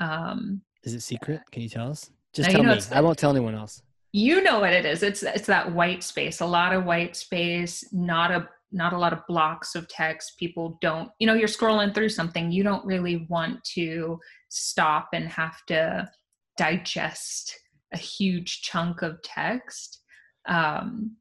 Um, 0.00 0.62
is 0.82 0.94
it 0.94 1.02
secret? 1.02 1.40
Can 1.52 1.62
you 1.62 1.68
tell 1.68 1.88
us? 1.88 2.10
Just 2.32 2.50
tell 2.50 2.62
me. 2.62 2.78
i 2.92 3.00
won't 3.00 3.18
tell 3.18 3.30
anyone 3.30 3.54
else 3.54 3.82
you 4.12 4.42
know 4.42 4.60
what 4.60 4.72
it 4.72 4.84
is. 4.84 5.02
It's 5.02 5.22
it's 5.22 5.46
that 5.46 5.72
white 5.72 6.02
space 6.02 6.40
a 6.40 6.46
lot 6.46 6.72
of 6.72 6.84
white 6.84 7.16
space 7.16 7.84
not 7.92 8.30
a 8.30 8.48
not 8.72 8.92
a 8.92 8.98
lot 8.98 9.12
of 9.12 9.26
blocks 9.26 9.74
of 9.74 9.88
text. 9.88 10.38
People 10.38 10.78
don't 10.80 11.10
you 11.18 11.26
know 11.26 11.34
you're 11.34 11.48
scrolling 11.48 11.94
through 11.94 12.08
something 12.10 12.50
you 12.50 12.62
don't 12.62 12.84
really 12.84 13.26
want 13.28 13.62
to 13.74 14.18
stop 14.48 15.08
and 15.12 15.28
have 15.28 15.64
to 15.66 16.08
digest 16.56 17.58
a 17.92 17.98
huge 17.98 18.62
chunk 18.62 19.02
of 19.02 19.22
text. 19.22 20.00
Um, 20.48 21.16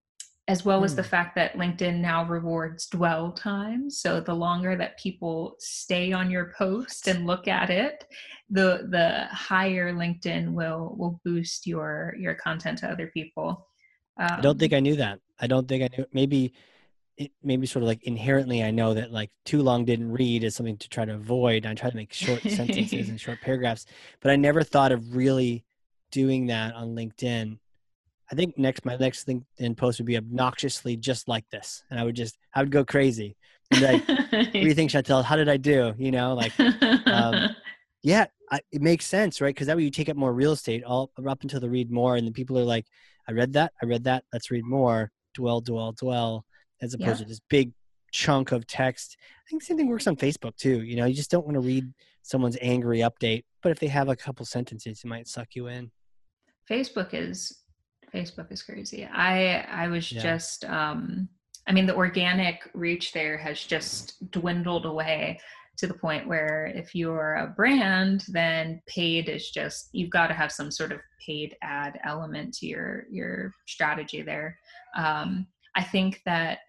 as 0.48 0.64
well 0.64 0.84
as 0.84 0.96
the 0.96 1.02
hmm. 1.02 1.10
fact 1.10 1.36
that 1.36 1.56
LinkedIn 1.56 2.00
now 2.00 2.24
rewards 2.24 2.88
dwell 2.88 3.32
time. 3.32 3.90
So 3.90 4.20
the 4.20 4.34
longer 4.34 4.76
that 4.76 5.00
people 5.00 5.56
stay 5.60 6.12
on 6.12 6.30
your 6.30 6.54
post 6.58 7.08
and 7.08 7.26
look 7.26 7.48
at 7.48 7.70
it, 7.70 8.06
the 8.50 8.88
the 8.90 9.26
higher 9.36 9.92
LinkedIn 9.94 10.52
will 10.52 10.96
will 10.98 11.20
boost 11.26 11.66
your 11.66 12.14
your 12.20 12.36
content 12.36 12.80
to 12.80 12.90
other 12.90 13.08
people. 13.08 13.68
Um, 14.18 14.30
I 14.32 14.42
don't 14.42 14.60
think 14.60 14.74
um, 14.74 14.78
I 14.78 14.80
knew 14.82 14.96
that. 14.98 15.20
I 15.40 15.48
don't 15.48 15.68
think 15.68 15.84
I 15.84 15.98
knew. 15.98 16.06
Maybe 16.14 16.54
it, 17.18 17.32
maybe 17.42 17.66
sort 17.66 17.82
of 17.82 17.88
like 17.88 18.04
inherently 18.04 18.64
I 18.64 18.72
know 18.72 18.94
that 18.94 19.12
like 19.12 19.32
too 19.46 19.64
long 19.64 19.84
didn't 19.86 20.12
read 20.12 20.44
is 20.44 20.56
something 20.56 20.78
to 20.78 20.90
try 20.90 21.06
to 21.06 21.16
avoid. 21.16 21.66
I 21.66 21.74
try 21.74 21.90
to 21.90 21.96
make 21.96 22.14
short 22.14 22.42
sentences 22.44 23.10
and 23.10 23.20
short 23.20 23.42
paragraphs, 23.42 23.88
but 24.20 24.32
I 24.32 24.36
never 24.36 24.64
thought 24.64 24.92
of 24.92 25.16
really 25.16 25.66
doing 26.12 26.48
that 26.48 26.76
on 26.76 26.96
LinkedIn 26.96 27.58
I 28.32 28.36
think 28.36 28.58
next 28.58 28.86
my 28.86 28.96
next 28.96 29.24
thing 29.24 29.46
in 29.58 29.76
post 29.76 30.00
would 30.00 30.06
be 30.06 30.18
obnoxiously 30.18 30.98
just 30.98 31.28
like 31.28 31.48
this, 31.52 31.84
and 31.90 32.00
I 32.00 32.04
would 32.04 32.16
just 32.16 32.38
I 32.54 32.62
would 32.62 32.72
go 32.72 32.84
crazy. 32.84 33.36
like, 33.82 34.08
what 34.08 34.54
do 34.54 34.60
you 34.60 34.74
think, 34.74 34.92
Chantelle? 34.92 35.24
How 35.24 35.36
did 35.36 35.50
I 35.50 35.58
do? 35.58 35.94
You 35.98 36.12
know, 36.12 36.36
like, 36.36 36.58
um, 37.08 37.56
yeah, 38.04 38.26
I, 38.52 38.60
it 38.72 38.82
makes 38.82 39.06
sense, 39.06 39.42
right? 39.42 39.54
Because 39.54 39.68
that 39.68 39.76
way 39.76 39.84
you 39.84 39.90
take 39.90 40.10
up 40.10 40.16
more 40.16 40.34
real 40.34 40.52
estate 40.52 40.84
all 40.84 41.12
up 41.28 41.42
until 41.42 41.60
the 41.60 41.70
read 41.70 41.92
more, 41.92 42.16
and 42.16 42.26
then 42.26 42.34
people 42.34 42.60
are 42.60 42.64
like, 42.64 42.86
I 43.28 43.32
read 43.32 43.54
that, 43.54 43.74
I 43.82 43.86
read 43.86 44.04
that, 44.04 44.24
let's 44.32 44.52
read 44.52 44.66
more, 44.66 45.12
dwell, 45.34 45.62
dwell, 45.62 45.94
dwell, 45.94 46.46
as 46.82 46.94
opposed 46.94 47.20
yeah. 47.20 47.24
to 47.24 47.30
this 47.30 47.42
big 47.50 47.72
chunk 48.12 48.52
of 48.52 48.68
text. 48.68 49.18
I 49.20 49.50
think 49.50 49.62
the 49.62 49.66
same 49.66 49.78
thing 49.78 49.88
works 49.88 50.08
on 50.08 50.16
Facebook 50.16 50.56
too. 50.58 50.84
You 50.84 50.96
know, 50.96 51.06
you 51.06 51.16
just 51.16 51.32
don't 51.32 51.46
want 51.46 51.56
to 51.56 51.62
read 51.62 51.92
someone's 52.22 52.58
angry 52.62 53.00
update, 53.00 53.44
but 53.62 53.72
if 53.72 53.80
they 53.80 53.88
have 53.88 54.10
a 54.10 54.16
couple 54.16 54.46
sentences, 54.46 55.02
it 55.04 55.08
might 55.08 55.28
suck 55.28 55.50
you 55.56 55.68
in. 55.68 55.92
Facebook 56.70 57.10
is 57.14 57.65
Facebook 58.14 58.52
is 58.52 58.64
crazy. 58.64 59.06
I 59.06 59.60
I 59.72 59.88
was 59.88 60.12
yeah. 60.12 60.22
just 60.22 60.66
um 60.66 61.30
I 61.68 61.72
mean 61.74 61.86
the 61.86 61.96
organic 61.96 62.70
reach 62.74 63.12
there 63.14 63.38
has 63.38 63.60
just 63.62 64.32
dwindled 64.32 64.86
away 64.86 65.40
to 65.78 65.88
the 65.88 65.94
point 65.94 66.28
where 66.28 66.72
if 66.74 66.96
you're 66.96 67.36
a 67.36 67.48
brand 67.48 68.24
then 68.30 68.82
paid 68.88 69.28
is 69.28 69.50
just 69.50 69.90
you've 69.92 70.10
got 70.10 70.28
to 70.28 70.34
have 70.34 70.52
some 70.52 70.72
sort 70.72 70.92
of 70.92 71.00
paid 71.26 71.56
ad 71.62 72.00
element 72.06 72.54
to 72.56 72.68
your 72.68 73.06
your 73.12 73.52
strategy 73.68 74.22
there. 74.22 74.58
Um 74.96 75.48
I 75.76 75.84
think 75.84 76.22
that 76.26 76.60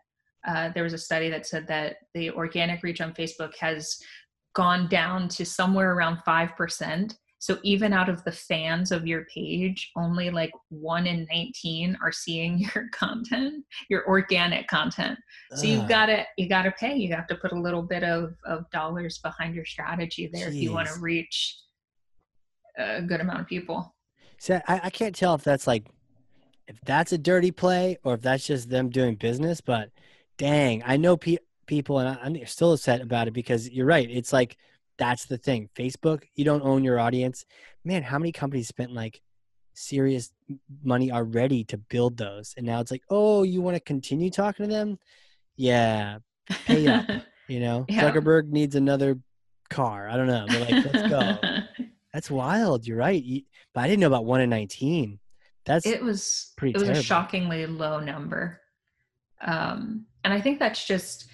uh, 0.46 0.70
there 0.74 0.84
was 0.84 0.92
a 0.92 0.98
study 0.98 1.28
that 1.28 1.46
said 1.46 1.66
that 1.66 1.96
the 2.14 2.30
organic 2.30 2.82
reach 2.82 3.00
on 3.00 3.12
Facebook 3.12 3.54
has 3.58 3.98
gone 4.54 4.88
down 4.88 5.28
to 5.28 5.44
somewhere 5.44 5.92
around 5.92 6.18
5% 6.26 7.14
so 7.38 7.58
even 7.62 7.92
out 7.92 8.08
of 8.08 8.24
the 8.24 8.32
fans 8.32 8.90
of 8.90 9.06
your 9.06 9.26
page, 9.26 9.90
only 9.96 10.30
like 10.30 10.52
one 10.68 11.06
in 11.06 11.26
19 11.30 11.96
are 12.02 12.12
seeing 12.12 12.58
your 12.74 12.88
content, 12.92 13.64
your 13.88 14.06
organic 14.08 14.66
content. 14.68 15.18
So 15.54 15.66
uh, 15.66 15.70
you've 15.70 15.88
got 15.88 16.06
to, 16.06 16.24
you 16.38 16.48
got 16.48 16.62
to 16.62 16.72
pay. 16.72 16.96
You 16.96 17.14
have 17.14 17.26
to 17.28 17.36
put 17.36 17.52
a 17.52 17.60
little 17.60 17.82
bit 17.82 18.02
of, 18.02 18.34
of 18.46 18.68
dollars 18.70 19.18
behind 19.18 19.54
your 19.54 19.64
strategy 19.64 20.30
there 20.32 20.46
geez. 20.46 20.56
if 20.56 20.62
you 20.62 20.72
want 20.72 20.88
to 20.88 20.98
reach 21.00 21.58
a 22.78 23.02
good 23.02 23.20
amount 23.20 23.40
of 23.40 23.46
people. 23.46 23.94
So 24.38 24.60
I, 24.66 24.80
I 24.84 24.90
can't 24.90 25.14
tell 25.14 25.34
if 25.34 25.44
that's 25.44 25.66
like, 25.66 25.86
if 26.66 26.80
that's 26.84 27.12
a 27.12 27.18
dirty 27.18 27.52
play 27.52 27.98
or 28.02 28.14
if 28.14 28.22
that's 28.22 28.46
just 28.46 28.70
them 28.70 28.90
doing 28.90 29.14
business, 29.14 29.60
but 29.60 29.90
dang, 30.36 30.82
I 30.84 30.96
know 30.96 31.16
pe- 31.16 31.36
people 31.66 31.98
and 31.98 32.08
I, 32.08 32.18
I'm 32.22 32.46
still 32.46 32.72
upset 32.72 33.00
about 33.00 33.28
it 33.28 33.34
because 33.34 33.70
you're 33.70 33.86
right. 33.86 34.08
It's 34.10 34.32
like, 34.32 34.56
that's 34.98 35.26
the 35.26 35.38
thing. 35.38 35.68
Facebook, 35.74 36.22
you 36.34 36.44
don't 36.44 36.62
own 36.62 36.84
your 36.84 36.98
audience. 36.98 37.44
Man, 37.84 38.02
how 38.02 38.18
many 38.18 38.32
companies 38.32 38.68
spent 38.68 38.92
like 38.92 39.20
serious 39.74 40.32
money 40.82 41.12
already 41.12 41.64
to 41.64 41.78
build 41.78 42.16
those? 42.16 42.54
And 42.56 42.66
now 42.66 42.80
it's 42.80 42.90
like, 42.90 43.02
oh, 43.10 43.42
you 43.42 43.60
want 43.60 43.76
to 43.76 43.80
continue 43.80 44.30
talking 44.30 44.68
to 44.68 44.72
them? 44.72 44.98
Yeah, 45.56 46.18
pay 46.48 46.86
up. 46.86 47.06
you 47.48 47.60
know, 47.60 47.84
yeah. 47.88 48.10
Zuckerberg 48.10 48.48
needs 48.48 48.74
another 48.74 49.18
car. 49.70 50.08
I 50.08 50.16
don't 50.16 50.26
know, 50.26 50.46
but 50.48 50.60
like, 50.60 50.92
let's 50.92 51.08
go. 51.08 51.38
That's 52.12 52.30
wild. 52.30 52.86
You're 52.86 52.96
right. 52.96 53.22
But 53.74 53.82
I 53.82 53.88
didn't 53.88 54.00
know 54.00 54.06
about 54.06 54.24
one 54.24 54.40
in 54.40 54.50
nineteen. 54.50 55.18
That's 55.64 55.84
it 55.86 56.02
was 56.02 56.52
pretty. 56.56 56.70
It 56.70 56.76
was 56.76 56.84
terrible. 56.84 57.00
a 57.00 57.04
shockingly 57.04 57.66
low 57.66 58.00
number, 58.00 58.60
um, 59.40 60.06
and 60.24 60.32
I 60.32 60.40
think 60.40 60.58
that's 60.58 60.86
just 60.86 61.28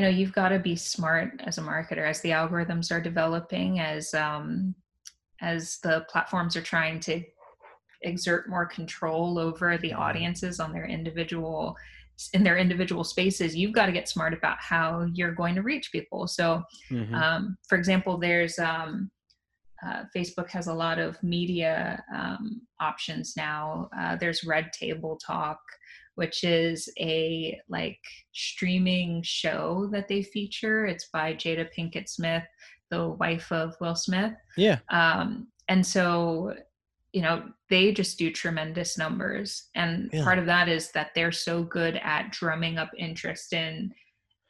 you 0.00 0.06
know 0.06 0.10
you've 0.10 0.32
got 0.32 0.48
to 0.48 0.58
be 0.58 0.74
smart 0.74 1.38
as 1.44 1.58
a 1.58 1.60
marketer 1.60 2.08
as 2.08 2.22
the 2.22 2.30
algorithms 2.30 2.90
are 2.90 3.02
developing 3.02 3.80
as 3.80 4.14
um, 4.14 4.74
as 5.42 5.78
the 5.82 6.06
platforms 6.08 6.56
are 6.56 6.62
trying 6.62 6.98
to 7.00 7.22
exert 8.00 8.48
more 8.48 8.64
control 8.64 9.38
over 9.38 9.76
the 9.76 9.92
audiences 9.92 10.58
on 10.58 10.72
their 10.72 10.86
individual 10.86 11.76
in 12.32 12.42
their 12.42 12.56
individual 12.56 13.04
spaces 13.04 13.54
you've 13.54 13.74
got 13.74 13.86
to 13.86 13.92
get 13.92 14.08
smart 14.08 14.32
about 14.32 14.56
how 14.58 15.06
you're 15.12 15.34
going 15.34 15.54
to 15.54 15.60
reach 15.60 15.92
people 15.92 16.26
so 16.26 16.62
mm-hmm. 16.90 17.14
um, 17.14 17.58
for 17.68 17.76
example 17.76 18.16
there's 18.16 18.58
um, 18.58 19.10
uh, 19.86 20.04
Facebook 20.14 20.48
has 20.48 20.66
a 20.66 20.74
lot 20.74 20.98
of 20.98 21.22
media 21.22 22.02
um, 22.14 22.60
options 22.80 23.34
now. 23.34 23.88
Uh, 23.98 24.14
there's 24.14 24.44
Red 24.44 24.70
Table 24.74 25.18
Talk, 25.24 25.58
which 26.20 26.44
is 26.44 26.86
a 26.98 27.58
like 27.70 27.98
streaming 28.32 29.22
show 29.22 29.88
that 29.90 30.06
they 30.06 30.22
feature. 30.22 30.84
It's 30.84 31.08
by 31.10 31.32
Jada 31.32 31.66
Pinkett 31.74 32.10
Smith, 32.10 32.42
the 32.90 33.08
wife 33.08 33.50
of 33.50 33.74
Will 33.80 33.94
Smith. 33.94 34.34
Yeah. 34.54 34.80
Um, 34.90 35.48
and 35.68 35.84
so, 35.86 36.52
you 37.14 37.22
know, 37.22 37.44
they 37.70 37.90
just 37.92 38.18
do 38.18 38.30
tremendous 38.30 38.98
numbers. 38.98 39.70
And 39.74 40.10
Really? 40.12 40.22
part 40.22 40.38
of 40.38 40.44
that 40.44 40.68
is 40.68 40.92
that 40.92 41.12
they're 41.14 41.32
so 41.32 41.62
good 41.62 41.98
at 42.04 42.32
drumming 42.32 42.76
up 42.76 42.90
interest 42.98 43.54
in 43.54 43.94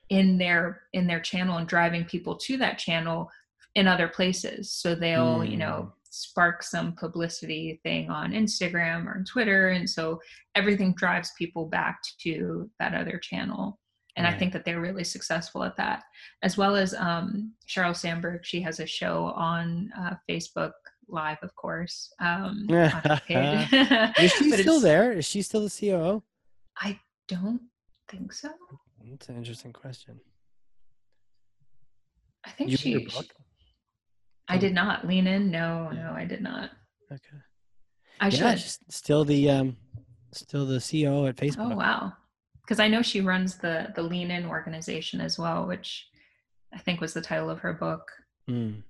in 0.08 0.38
their 0.38 0.82
in 0.92 1.06
their 1.06 1.20
channel 1.20 1.58
and 1.58 1.68
driving 1.68 2.04
people 2.04 2.34
to 2.36 2.56
that 2.56 2.78
channel 2.78 3.30
in 3.76 3.86
other 3.86 4.08
places. 4.08 4.72
So 4.72 4.96
they'll, 4.96 5.44
you 5.44 5.54
Mm. 5.56 5.58
know, 5.60 5.92
spark 6.10 6.62
some 6.62 6.92
publicity 6.94 7.80
thing 7.82 8.10
on 8.10 8.32
Instagram 8.32 9.06
or 9.06 9.16
on 9.16 9.24
Twitter. 9.24 9.68
And 9.70 9.88
so 9.88 10.20
everything 10.54 10.92
drives 10.94 11.32
people 11.38 11.66
back 11.66 12.00
to 12.22 12.68
that 12.78 12.94
other 12.94 13.16
channel. 13.18 13.78
And 14.16 14.26
I 14.26 14.36
think 14.36 14.52
that 14.52 14.64
they're 14.64 14.80
really 14.80 15.04
successful 15.04 15.62
at 15.62 15.76
that. 15.76 16.02
As 16.42 16.58
well 16.58 16.74
as 16.76 16.94
um, 16.94 17.52
Sheryl 17.66 17.96
Sandberg, 17.96 18.44
she 18.44 18.60
has 18.60 18.80
a 18.80 18.86
show 18.86 19.26
on 19.36 19.90
uh, 19.98 20.14
Facebook 20.28 20.72
Live, 21.08 21.38
of 21.42 21.54
course. 21.56 22.12
Um. 22.20 22.66
Is 23.28 24.32
she 24.32 24.50
still 24.58 24.80
there? 24.80 25.12
Is 25.12 25.24
she 25.24 25.42
still 25.42 25.62
the 25.62 25.70
COO? 25.70 26.22
I 26.76 26.98
don't 27.28 27.62
think 28.08 28.32
so. 28.32 28.50
That's 29.08 29.28
an 29.28 29.36
interesting 29.36 29.72
question. 29.72 30.20
I 32.44 32.50
think 32.50 32.70
You 32.70 32.76
she, 32.76 32.92
her 32.94 32.98
she- 33.00 33.06
book? 33.06 33.26
I 34.50 34.58
did 34.58 34.74
not 34.74 35.06
lean 35.06 35.26
in. 35.26 35.50
No, 35.50 35.90
no, 35.90 36.12
I 36.16 36.24
did 36.24 36.42
not. 36.42 36.70
Okay. 37.10 37.38
I 38.20 38.28
yeah, 38.28 38.50
should. 38.54 38.60
she's 38.60 38.78
still 38.88 39.24
the 39.24 39.50
um, 39.50 39.76
still 40.32 40.66
the 40.66 40.78
CEO 40.78 41.28
at 41.28 41.36
Facebook. 41.36 41.72
Oh 41.72 41.76
wow. 41.76 42.12
Because 42.62 42.80
I 42.80 42.88
know 42.88 43.02
she 43.02 43.20
runs 43.20 43.56
the 43.56 43.92
the 43.94 44.02
Lean 44.02 44.30
In 44.30 44.46
organization 44.46 45.20
as 45.20 45.38
well, 45.38 45.66
which 45.66 46.06
I 46.74 46.78
think 46.78 47.00
was 47.00 47.14
the 47.14 47.20
title 47.20 47.50
of 47.50 47.60
her 47.60 47.72
book. 47.72 48.10
Mm. 48.48 48.82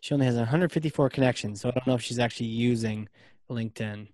She 0.00 0.14
only 0.14 0.26
has 0.26 0.36
154 0.36 1.10
connections, 1.10 1.60
so 1.60 1.68
I 1.68 1.72
don't 1.72 1.86
know 1.86 1.94
if 1.94 2.02
she's 2.02 2.18
actually 2.18 2.46
using 2.46 3.08
LinkedIn. 3.50 4.08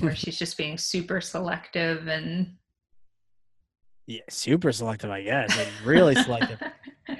where 0.00 0.14
she's 0.14 0.38
just 0.38 0.56
being 0.56 0.76
super 0.76 1.20
selective 1.20 2.06
and 2.06 2.56
yeah, 4.06 4.20
super 4.28 4.72
selective, 4.72 5.10
I 5.10 5.22
guess. 5.22 5.56
Like 5.56 5.68
really 5.84 6.14
selective. 6.14 6.60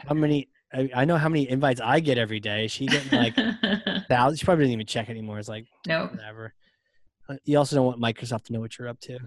How 0.06 0.14
many? 0.14 0.48
I, 0.74 0.90
I 0.94 1.04
know 1.04 1.16
how 1.16 1.28
many 1.28 1.48
invites 1.48 1.80
I 1.80 2.00
get 2.00 2.18
every 2.18 2.40
day. 2.40 2.66
She 2.66 2.86
getting 2.86 3.18
like 3.18 3.34
thousands. 4.08 4.40
She 4.40 4.44
probably 4.44 4.64
doesn't 4.64 4.72
even 4.74 4.86
check 4.86 5.10
anymore. 5.10 5.38
It's 5.38 5.48
like 5.48 5.66
nope. 5.86 6.12
whatever. 6.12 6.54
Uh, 7.28 7.36
You 7.44 7.58
also 7.58 7.76
don't 7.76 7.86
want 7.86 8.00
Microsoft 8.00 8.44
to 8.44 8.52
know 8.52 8.60
what 8.60 8.78
you're 8.78 8.88
up 8.88 8.98
to. 9.00 9.18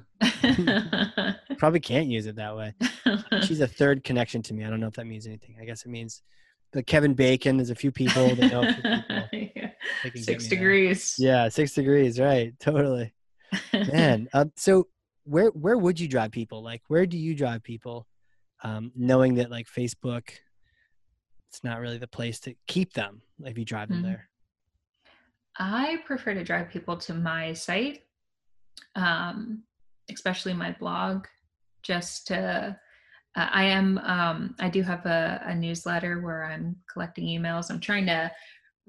Probably 1.58 1.80
can't 1.80 2.08
use 2.08 2.26
it 2.26 2.36
that 2.36 2.56
way. 2.56 2.74
She's 3.44 3.62
a 3.62 3.68
third 3.68 4.04
connection 4.04 4.42
to 4.44 4.54
me. 4.54 4.66
I 4.66 4.70
don't 4.70 4.80
know 4.80 4.88
if 4.88 4.96
that 4.96 5.06
means 5.08 5.28
anything. 5.28 5.56
I 5.62 5.66
guess 5.66 5.86
it 5.86 5.90
means 5.90 6.22
the 6.74 6.84
Kevin 6.84 7.14
Bacon. 7.14 7.58
There's 7.58 7.70
a 7.70 7.76
few 7.76 7.92
people 7.92 8.36
that 8.36 8.52
know 8.52 8.74
people. 8.74 8.92
Yeah. 9.32 9.70
They 10.04 10.10
can 10.10 10.22
get 10.22 10.24
Six 10.26 10.48
degrees. 10.48 11.16
Yeah, 11.18 11.48
six 11.50 11.74
degrees. 11.74 12.20
Right. 12.20 12.54
Totally. 12.60 13.14
Man. 13.72 14.28
Uh, 14.34 14.46
so 14.56 14.88
where 15.24 15.50
where 15.50 15.78
would 15.78 16.00
you 16.00 16.08
drive 16.08 16.32
people? 16.32 16.64
Like 16.64 16.82
where 16.88 17.06
do 17.06 17.18
you 17.18 17.36
drive 17.36 17.64
people? 17.64 18.08
Um, 18.64 18.92
knowing 18.96 19.36
that 19.36 19.52
like 19.52 19.68
Facebook, 19.68 20.30
it's 21.56 21.64
not 21.64 21.80
really 21.80 21.98
the 21.98 22.06
place 22.07 22.41
to 22.41 22.53
keep 22.68 22.91
them 22.94 23.22
if 23.45 23.57
you 23.57 23.64
drive 23.64 23.88
them 23.88 23.99
Mhm. 23.99 24.03
there. 24.03 24.30
I 25.57 26.03
prefer 26.06 26.34
to 26.34 26.44
drive 26.44 26.69
people 26.69 26.98
to 26.98 27.14
my 27.14 27.53
site, 27.53 28.03
um, 28.95 29.64
especially 30.10 30.53
my 30.53 30.73
blog, 30.73 31.27
just 31.82 32.27
to. 32.27 32.77
Uh, 33.38 33.49
I 33.52 33.64
am. 33.65 33.98
Um, 33.99 34.56
I 34.60 34.68
do 34.69 34.82
have 34.82 35.06
a, 35.06 35.41
a 35.45 35.56
newsletter 35.56 36.19
where 36.19 36.44
I'm 36.44 36.76
collecting 36.91 37.26
emails. 37.26 37.72
I'm 37.72 37.80
trying 37.80 38.06
to 38.07 38.30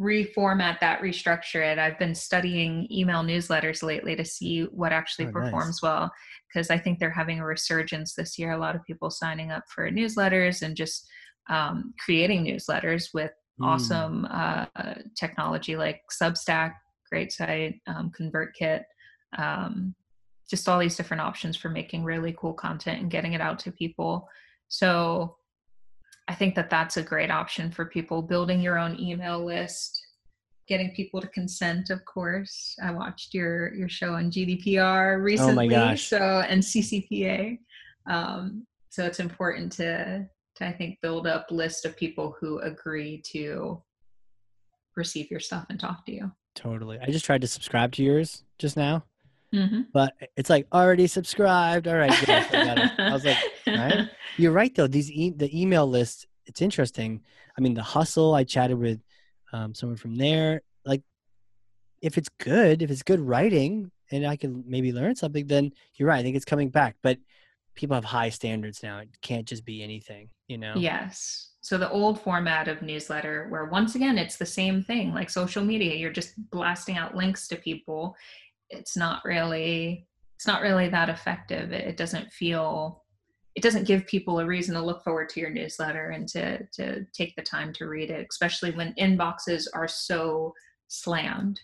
reformat 0.01 0.81
that, 0.81 1.01
restructure 1.01 1.65
it. 1.65 1.79
I've 1.79 2.01
been 2.01 2.17
studying 2.17 2.89
email 2.91 3.23
newsletters 3.23 3.83
lately 3.83 4.17
to 4.17 4.25
see 4.25 4.65
what 4.65 4.93
actually 4.93 5.27
Oh, 5.27 5.31
nice. 5.31 5.45
performs 5.45 5.83
well 5.83 6.13
because 6.49 6.69
I 6.69 6.79
think 6.79 6.99
they're 6.99 7.11
having 7.11 7.39
a 7.39 7.47
resurgence 7.47 8.15
this 8.15 8.39
year. 8.41 8.53
A 8.53 8.59
lot 8.59 8.75
of 8.75 8.85
people 8.85 9.09
signing 9.09 9.53
up 9.53 9.65
for 9.69 9.89
newsletters 9.89 10.63
and 10.63 10.77
just 10.77 11.09
um, 11.49 11.95
creating 12.05 12.45
newsletters 12.45 13.09
with 13.15 13.33
Mm. 13.61 13.67
awesome 13.67 14.25
uh, 14.27 14.67
technology 15.19 15.77
like 15.77 16.03
Substack, 16.11 16.75
great 17.11 17.33
site, 17.33 17.81
um, 17.87 18.13
ConvertKit, 18.19 18.83
um, 19.39 19.95
just 20.49 20.69
all 20.69 20.79
these 20.79 20.97
different 20.97 21.23
options 21.23 21.57
for 21.57 21.71
making 21.71 22.05
really 22.05 22.37
cool 22.39 22.53
content 22.53 23.01
and 23.01 23.11
getting 23.11 23.33
it 23.33 23.41
out 23.41 23.59
to 23.61 23.73
people. 23.73 24.29
So 24.69 25.37
I 26.29 26.35
think 26.35 26.55
that 26.57 26.69
that's 26.69 26.99
a 26.99 27.03
great 27.03 27.31
option 27.31 27.71
for 27.71 27.87
people 27.87 28.21
building 28.21 28.61
your 28.61 28.79
own 28.79 29.01
email 29.01 29.43
list, 29.43 30.01
getting 30.69 30.95
people 30.95 31.21
to 31.23 31.29
consent. 31.29 31.89
Of 31.89 32.05
course, 32.05 32.77
I 32.83 32.91
watched 32.91 33.33
your 33.33 33.73
your 33.75 33.89
show 33.89 34.15
on 34.15 34.31
GDPR 34.31 35.23
recently, 35.23 35.69
gosh. 35.69 36.09
so 36.09 36.19
and 36.47 36.63
CCPA. 36.63 37.59
Um, 38.07 38.67
so 38.91 39.05
it's 39.05 39.21
important 39.21 39.73
to 39.73 40.29
to 40.57 40.67
I 40.67 40.73
think 40.73 41.01
build 41.03 41.27
up 41.27 41.47
list 41.51 41.85
of 41.85 41.97
people 41.97 42.37
who 42.41 42.59
agree 42.61 43.21
to 43.33 43.83
receive 44.97 45.31
your 45.31 45.41
stuff 45.41 45.67
and 45.71 45.79
talk 45.79 46.05
to 46.07 46.13
you. 46.13 46.33
Totally. 46.55 46.99
I 47.01 47.07
just 47.11 47.25
tried 47.25 47.43
to 47.43 47.47
subscribe 47.47 47.93
to 47.93 48.03
yours 48.03 48.43
just 48.59 48.77
now, 48.77 49.05
Mm-hmm. 49.55 49.83
but 49.93 50.13
it's 50.37 50.51
like 50.51 50.67
already 50.73 51.07
subscribed. 51.07 51.87
All 51.87 51.97
right. 51.97 52.11
Good. 52.21 52.31
I. 52.31 52.91
I 52.99 53.13
was 53.13 53.25
like, 53.25 53.39
right? 53.67 54.09
You're 54.37 54.53
right 54.53 54.75
though. 54.75 54.89
These 54.89 55.11
e- 55.11 55.31
the 55.37 55.49
email 55.59 55.87
list. 55.87 56.27
It's 56.47 56.61
interesting. 56.63 57.23
I 57.57 57.61
mean, 57.61 57.75
the 57.75 57.83
hustle. 57.83 58.35
I 58.35 58.45
chatted 58.45 58.79
with 58.79 59.01
um, 59.53 59.73
someone 59.75 59.97
from 59.97 60.17
there. 60.17 60.63
Like, 60.85 61.03
if 62.03 62.19
it's 62.19 62.29
good, 62.41 62.83
if 62.83 62.91
it's 62.91 63.03
good 63.03 63.21
writing, 63.21 63.91
and 64.11 64.27
I 64.27 64.37
can 64.37 64.65
maybe 64.67 64.93
learn 64.93 65.15
something, 65.17 65.47
then 65.47 65.73
you're 65.95 66.09
right. 66.09 66.19
I 66.19 66.23
think 66.23 66.37
it's 66.37 66.45
coming 66.45 66.69
back. 66.69 66.97
But 67.03 67.19
people 67.75 67.95
have 67.95 68.05
high 68.05 68.31
standards 68.31 68.83
now. 68.83 68.99
It 68.99 69.09
can't 69.23 69.47
just 69.47 69.65
be 69.65 69.83
anything. 69.83 70.29
You 70.49 70.59
know. 70.59 70.75
Yes. 70.77 71.51
So 71.61 71.77
the 71.77 71.91
old 71.91 72.21
format 72.21 72.69
of 72.69 72.83
newsletter, 72.83 73.49
where 73.49 73.65
once 73.65 73.97
again 73.97 74.19
it's 74.19 74.37
the 74.37 74.47
same 74.47 74.83
thing, 74.85 75.13
like 75.13 75.29
social 75.29 75.65
media, 75.65 75.97
you're 75.97 76.13
just 76.13 76.35
blasting 76.51 76.97
out 76.97 77.17
links 77.17 77.49
to 77.49 77.57
people. 77.57 78.15
It's 78.71 78.97
not 78.97 79.25
really, 79.25 80.07
it's 80.37 80.47
not 80.47 80.63
really 80.63 80.89
that 80.89 81.09
effective. 81.09 81.73
It, 81.73 81.89
it 81.89 81.97
doesn't 81.97 82.33
feel, 82.33 83.03
it 83.57 83.63
doesn't 83.65 83.87
give 83.89 84.07
people 84.07 84.39
a 84.39 84.47
reason 84.47 84.75
to 84.75 84.83
look 84.83 85.03
forward 85.03 85.29
to 85.31 85.41
your 85.41 85.51
newsletter 85.51 86.11
and 86.11 86.29
to 86.29 86.65
to 86.75 87.05
take 87.13 87.35
the 87.35 87.43
time 87.43 87.73
to 87.73 87.89
read 87.89 88.11
it, 88.11 88.27
especially 88.31 88.71
when 88.71 88.95
inboxes 88.95 89.67
are 89.75 89.89
so 89.89 90.55
slammed. 90.89 91.59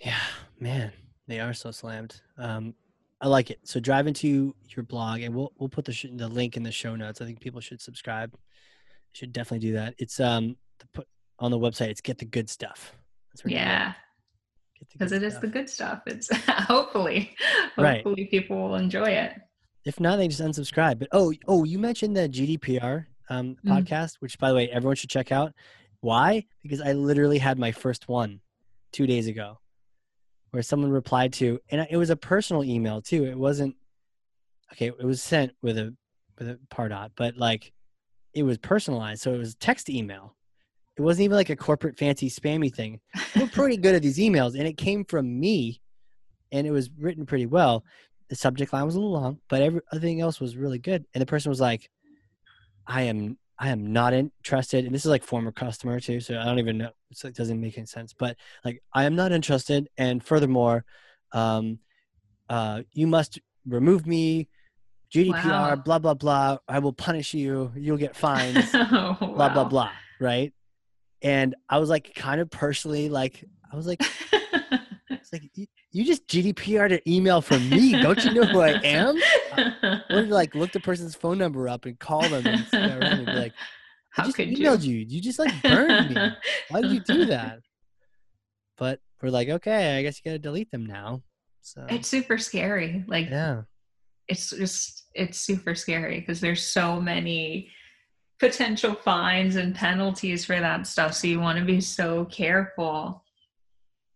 Yeah, 0.00 0.18
man, 0.58 0.90
they 1.28 1.38
are 1.38 1.54
so 1.54 1.70
slammed. 1.70 2.20
Um, 2.38 2.74
I 3.22 3.28
like 3.28 3.50
it. 3.50 3.60
So 3.62 3.78
drive 3.80 4.06
into 4.08 4.54
your 4.76 4.82
blog, 4.84 5.20
and 5.22 5.34
we'll 5.34 5.52
we'll 5.58 5.68
put 5.68 5.84
the 5.86 5.92
sh- 5.92 6.06
the 6.12 6.28
link 6.28 6.56
in 6.56 6.62
the 6.64 6.72
show 6.72 6.96
notes. 6.96 7.20
I 7.20 7.24
think 7.24 7.40
people 7.40 7.60
should 7.60 7.80
subscribe. 7.80 8.34
Should 9.12 9.32
definitely 9.32 9.66
do 9.68 9.74
that. 9.74 9.94
It's 9.98 10.18
um 10.20 10.56
the 10.94 11.04
on 11.38 11.50
the 11.50 11.58
website. 11.58 11.88
It's 11.88 12.00
get 12.00 12.18
the 12.18 12.24
good 12.24 12.50
stuff. 12.50 12.92
Yeah. 13.46 13.92
Because 14.92 15.12
it 15.12 15.22
is 15.22 15.34
stuff. 15.34 15.42
the 15.42 15.48
good 15.48 15.70
stuff. 15.70 16.02
It's 16.06 16.28
hopefully, 16.48 17.34
Right. 17.78 18.02
hopefully 18.02 18.26
people 18.26 18.56
will 18.60 18.74
enjoy 18.74 19.04
it. 19.10 19.32
If 19.84 20.00
not, 20.00 20.16
they 20.16 20.26
just 20.28 20.40
unsubscribe. 20.40 20.98
But 20.98 21.08
oh 21.12 21.32
oh, 21.46 21.62
you 21.64 21.78
mentioned 21.78 22.16
the 22.16 22.28
GDPR 22.28 23.06
um 23.30 23.56
Mm. 23.64 23.84
podcast, 23.86 24.16
which 24.18 24.36
by 24.38 24.48
the 24.48 24.56
way 24.56 24.68
everyone 24.70 24.96
should 24.96 25.10
check 25.10 25.30
out. 25.30 25.52
Why? 26.00 26.44
Because 26.64 26.80
I 26.80 26.92
literally 26.92 27.38
had 27.38 27.58
my 27.58 27.70
first 27.70 28.08
one 28.08 28.40
two 28.92 29.06
days 29.06 29.28
ago, 29.28 29.60
where 30.52 30.62
someone 30.62 30.90
replied 30.90 31.32
to, 31.32 31.58
and 31.70 31.86
it 31.90 31.96
was 31.96 32.10
a 32.10 32.16
personal 32.16 32.62
email 32.62 33.02
too. 33.02 33.24
It 33.24 33.36
wasn't 33.36 33.74
okay. 34.72 34.86
It 34.86 35.04
was 35.04 35.22
sent 35.22 35.52
with 35.62 35.76
a 35.78 35.94
with 36.38 36.48
a 36.48 36.58
pardot, 36.72 37.10
but 37.16 37.36
like 37.36 37.72
it 38.34 38.44
was 38.44 38.58
personalized, 38.58 39.22
so 39.22 39.34
it 39.34 39.38
was 39.38 39.54
text 39.56 39.90
email. 39.90 40.36
It 40.96 41.02
wasn't 41.02 41.24
even 41.24 41.36
like 41.36 41.50
a 41.50 41.56
corporate 41.56 41.98
fancy 41.98 42.30
spammy 42.30 42.72
thing. 42.72 43.00
We're 43.34 43.48
pretty 43.48 43.78
good 43.78 43.94
at 43.94 44.02
these 44.02 44.18
emails, 44.18 44.54
and 44.56 44.68
it 44.68 44.76
came 44.76 45.04
from 45.06 45.40
me, 45.40 45.80
and 46.52 46.66
it 46.66 46.70
was 46.70 46.90
written 46.98 47.26
pretty 47.26 47.46
well. 47.46 47.84
The 48.28 48.36
subject 48.36 48.72
line 48.72 48.84
was 48.84 48.94
a 48.94 49.00
little 49.00 49.12
long, 49.12 49.38
but 49.48 49.62
everything 49.62 50.20
else 50.20 50.38
was 50.38 50.56
really 50.56 50.78
good. 50.78 51.04
And 51.14 51.20
the 51.22 51.26
person 51.26 51.48
was 51.48 51.60
like, 51.60 51.90
"I 52.86 53.02
am, 53.02 53.38
I 53.62 53.68
am 53.70 53.92
not 53.92 54.12
interested." 54.12 54.84
And 54.84 54.94
this 54.94 55.04
is 55.04 55.10
like 55.10 55.22
former 55.22 55.52
customer 55.52 56.00
too, 56.00 56.20
so 56.20 56.38
I 56.38 56.44
don't 56.44 56.58
even 56.58 56.78
know. 56.78 56.90
So 57.12 57.28
it 57.28 57.36
doesn't 57.36 57.60
make 57.60 57.78
any 57.78 57.86
sense. 57.86 58.12
But 58.12 58.36
like, 58.64 58.82
I 58.92 59.04
am 59.04 59.14
not 59.14 59.32
interested, 59.32 59.88
and 59.96 60.22
furthermore, 60.22 60.84
um, 61.32 61.78
uh, 62.48 62.82
you 62.92 63.06
must 63.06 63.38
remove 63.66 64.06
me. 64.06 64.48
GDPR, 65.14 65.44
Wow. 65.44 65.76
blah 65.76 65.98
blah 65.98 66.14
blah. 66.14 66.58
I 66.66 66.78
will 66.78 66.92
punish 66.94 67.34
you. 67.34 67.70
You'll 67.76 67.98
get 67.98 68.16
fines. 68.16 68.70
oh, 68.74 69.16
blah 69.20 69.48
blah 69.50 69.62
wow. 69.64 69.68
blah. 69.68 69.90
Right? 70.20 70.52
and 71.24 71.54
I 71.68 71.78
was 71.78 71.88
like, 71.88 72.14
kind 72.16 72.40
of 72.40 72.50
personally, 72.50 73.08
like, 73.08 73.44
I 73.72 73.76
was 73.76 73.86
like, 73.86 74.00
it's 75.10 75.32
like 75.32 75.44
you, 75.54 75.66
you 75.92 76.04
just 76.04 76.26
GDPR'd 76.26 76.90
an 76.92 77.00
email 77.06 77.40
from 77.40 77.68
me. 77.70 77.92
Don't 78.02 78.24
you 78.24 78.34
know 78.34 78.42
who 78.44 78.60
I 78.60 78.70
am? 78.84 79.16
To 79.56 80.22
like 80.28 80.54
look 80.54 80.72
the 80.72 80.80
person's 80.80 81.14
phone 81.14 81.38
number 81.38 81.68
up 81.68 81.84
and 81.86 81.98
call 81.98 82.22
them 82.22 82.46
and, 82.46 82.66
and 82.72 83.26
be 83.26 83.32
like, 83.32 83.52
I 84.16 84.20
How 84.20 84.24
just 84.24 84.36
could 84.36 84.48
emailed 84.48 84.82
you? 84.82 84.96
you. 84.96 85.06
you. 85.08 85.20
just 85.20 85.38
like 85.38 85.52
burned 85.62 86.14
me. 86.14 86.30
Why 86.68 86.82
did 86.82 86.92
you 86.92 87.00
do 87.00 87.24
that? 87.26 87.60
But 88.76 89.00
we're 89.22 89.30
like, 89.30 89.48
okay, 89.48 89.98
I 89.98 90.02
guess 90.02 90.18
you 90.18 90.30
got 90.30 90.34
to 90.34 90.38
delete 90.38 90.70
them 90.70 90.84
now. 90.86 91.22
So 91.62 91.86
It's 91.88 92.08
super 92.08 92.38
scary. 92.38 93.04
Like 93.06 93.30
yeah, 93.30 93.62
it's 94.28 94.50
just 94.50 95.06
it's 95.14 95.38
super 95.38 95.74
scary 95.74 96.20
because 96.20 96.40
there's 96.40 96.62
so 96.62 97.00
many 97.00 97.70
potential 98.40 98.94
fines 98.94 99.56
and 99.56 99.74
penalties 99.74 100.44
for 100.44 100.58
that 100.58 100.86
stuff. 100.86 101.14
So 101.14 101.28
you 101.28 101.40
want 101.40 101.58
to 101.58 101.64
be 101.64 101.80
so 101.80 102.24
careful. 102.26 103.22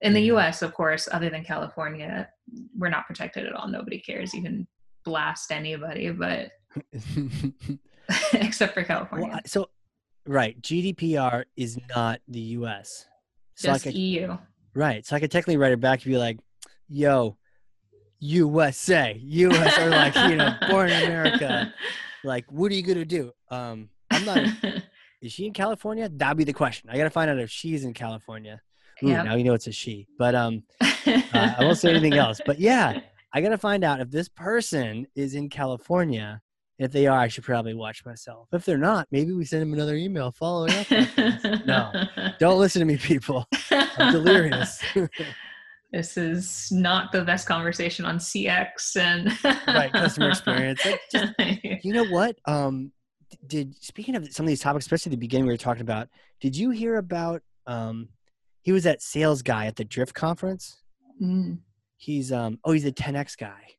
In 0.01 0.13
the 0.13 0.23
US, 0.33 0.63
of 0.63 0.75
course, 0.75 1.09
other 1.11 1.31
than 1.31 1.45
California, 1.45 2.29
we're 2.77 2.89
not 2.91 3.07
protected 3.07 3.47
at 3.47 3.55
all. 3.55 3.69
Nobody 3.69 4.01
cares. 4.01 4.35
You 4.35 4.43
can 4.43 4.67
blast 5.07 5.51
anybody, 5.53 6.11
but 6.11 6.51
except 8.35 8.75
for 8.75 8.83
California. 8.83 9.29
well, 9.29 9.41
so 9.47 9.69
right, 10.27 10.61
GDPR 10.61 11.45
is 11.57 11.79
not 11.95 12.21
the 12.29 12.41
U.S. 12.41 13.07
So 13.55 13.71
I 13.71 13.75
Just 13.75 13.85
could, 13.85 13.95
EU. 13.95 14.37
right, 14.75 15.07
so 15.07 15.17
I 15.17 15.21
could 15.21 15.31
technically 15.31 15.57
write 15.57 15.73
it 15.73 15.81
back 15.81 16.03
and 16.03 16.13
be 16.13 16.19
like, 16.19 16.39
"Yo, 16.89 17.39
USA, 18.21 19.17
U.S. 19.19 19.79
or 19.79 19.89
like 19.91 20.15
you 20.31 20.37
know, 20.37 20.55
born 20.69 20.91
in 20.91 21.05
America. 21.05 21.73
Like, 22.25 22.45
what 22.51 22.71
are 22.71 22.75
you 22.75 22.83
gonna 22.83 23.05
do?" 23.05 23.33
Um, 23.51 23.89
I'm 24.11 24.25
not. 24.25 24.47
Is 25.23 25.33
she 25.33 25.47
in 25.47 25.53
California? 25.55 26.09
That'd 26.09 26.37
be 26.37 26.45
the 26.45 26.53
question. 26.53 26.91
I 26.91 26.97
gotta 26.99 27.11
find 27.11 27.31
out 27.31 27.39
if 27.39 27.51
she's 27.51 27.85
in 27.85 27.95
California. 27.95 28.61
Ooh, 29.05 29.09
Yep. 29.09 29.25
now 29.27 29.35
you 29.35 29.45
know 29.45 29.55
it's 29.55 29.67
a 29.67 29.73
she. 29.73 30.07
But 30.19 30.35
um, 30.35 30.63
uh, 30.81 31.23
I 31.33 31.57
won't 31.61 31.77
say 31.79 31.91
anything 31.91 32.15
else. 32.15 32.41
But 32.45 32.59
yeah, 32.59 33.01
I 33.33 33.41
gotta 33.41 33.59
find 33.59 33.85
out 33.85 34.01
if 34.01 34.11
this 34.11 34.29
person 34.29 35.07
is 35.15 35.35
in 35.35 35.49
California. 35.49 36.41
If 36.79 36.93
they 36.93 37.07
are, 37.07 37.19
I 37.19 37.29
should 37.29 37.45
probably 37.45 37.73
watch 37.73 38.05
myself. 38.05 38.49
If 38.53 38.67
they're 38.67 38.77
not, 38.77 39.09
maybe 39.11 39.33
we 39.33 39.47
send 39.47 39.63
them 39.63 39.73
another 39.73 39.97
email 39.97 40.31
following 40.31 40.73
up. 40.75 40.91
No, 41.65 41.91
don't 42.39 42.59
listen 42.59 42.81
to 42.81 42.85
me, 42.85 42.99
people. 42.99 43.47
I'm 43.71 44.13
delirious. 44.13 44.83
this 45.93 46.19
is 46.19 46.71
not 46.71 47.13
the 47.13 47.23
best 47.25 47.47
conversation 47.47 48.05
on 48.05 48.19
CX 48.19 48.97
and 48.97 49.33
right, 49.67 49.91
customer 49.91 50.29
experience. 50.29 50.85
Like, 50.85 51.01
just, 51.11 51.33
you 51.85 51.95
know 51.95 52.05
what? 52.05 52.37
Um, 52.45 52.93
did 53.47 53.75
speaking 53.83 54.15
of 54.15 54.31
some 54.33 54.45
of 54.45 54.49
these 54.49 54.61
topics, 54.61 54.85
especially 54.85 55.11
the 55.11 55.17
beginning 55.17 55.47
we 55.47 55.55
were 55.55 55.59
talking 55.59 55.83
about, 55.83 56.09
did 56.41 56.57
you 56.57 56.71
hear 56.71 56.97
about? 56.97 57.43
Um, 57.67 58.11
he 58.63 58.73
was 58.73 58.85
that 58.85 59.01
sales 59.01 59.43
guy 59.43 59.67
at 59.67 59.77
the 59.77 59.85
Drift 59.85 60.13
conference. 60.13 60.83
Mm. 61.23 61.59
He's 61.97 62.33
um, 62.33 62.59
oh, 62.65 62.73
he's 62.73 62.85
a 62.85 62.93
10x 62.93 63.37
guy. 63.39 63.75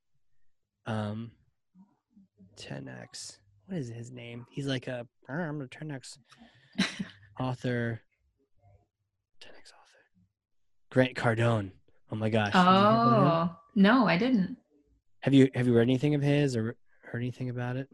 Um, 0.86 1.32
10x. 2.58 3.38
What 3.68 3.78
is 3.78 3.90
his 3.90 4.12
name? 4.12 4.46
He's 4.50 4.66
like 4.66 4.88
a 4.88 5.06
I'm 5.30 5.62
a 5.62 5.68
10x 5.68 6.18
author. 7.40 8.02
10x 9.42 9.72
author. 9.74 10.02
Grant 10.90 11.16
Cardone. 11.16 11.72
Oh 12.12 12.16
my 12.16 12.30
gosh. 12.30 12.54
Did 12.54 12.60
you 12.60 12.64
hear 12.64 12.72
about 12.72 13.18
him? 13.18 13.28
Oh 13.28 13.56
no, 13.76 14.08
I 14.08 14.18
didn't. 14.18 14.58
Have 15.22 15.34
you 15.34 15.50
have 15.54 15.68
you 15.68 15.74
read 15.76 15.82
anything 15.84 16.16
of 16.16 16.22
his 16.22 16.56
or 16.56 16.76
heard 17.04 17.20
anything 17.20 17.50
about 17.50 17.76
it? 17.76 17.90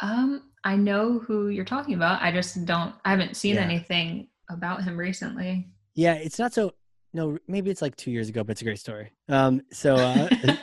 Um, 0.00 0.50
I 0.64 0.76
know 0.76 1.18
who 1.20 1.48
you're 1.48 1.64
talking 1.64 1.94
about. 1.94 2.20
I 2.20 2.30
just 2.32 2.64
don't. 2.64 2.94
I 3.04 3.10
haven't 3.10 3.36
seen 3.36 3.54
Yeah. 3.54 3.62
anything 3.62 4.28
about 4.50 4.82
him 4.84 4.96
recently. 4.96 5.68
Yeah, 5.94 6.14
it's 6.14 6.38
not 6.38 6.52
so. 6.52 6.72
No, 7.14 7.38
maybe 7.48 7.70
it's 7.70 7.80
like 7.80 7.96
two 7.96 8.10
years 8.10 8.28
ago, 8.28 8.42
but 8.44 8.52
it's 8.52 8.60
a 8.60 8.64
great 8.64 8.78
story. 8.80 9.12
Um, 9.28 9.62
so 9.72 9.94
uh, 9.96 10.28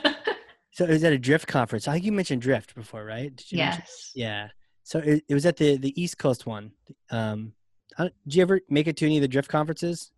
so 0.72 0.84
it 0.84 0.90
was 0.90 1.02
at 1.04 1.12
a 1.12 1.18
Drift 1.18 1.46
conference. 1.48 1.88
I 1.88 1.94
think 1.94 2.04
you 2.04 2.12
mentioned 2.12 2.42
Drift 2.42 2.74
before, 2.74 3.04
right? 3.04 3.34
Did 3.34 3.50
you 3.52 3.58
mention- 3.58 3.82
yes. 3.84 4.12
Yeah. 4.14 4.48
So 4.84 4.98
it, 4.98 5.24
it 5.28 5.34
was 5.34 5.46
at 5.46 5.56
the 5.56 5.76
the 5.78 6.00
East 6.00 6.18
Coast 6.18 6.46
one. 6.46 6.72
Um, 7.10 7.52
did 7.98 8.12
you 8.26 8.42
ever 8.42 8.60
make 8.68 8.86
it 8.86 8.96
to 8.98 9.06
any 9.06 9.16
of 9.18 9.22
the 9.22 9.28
Drift 9.28 9.48
conferences? 9.48 10.10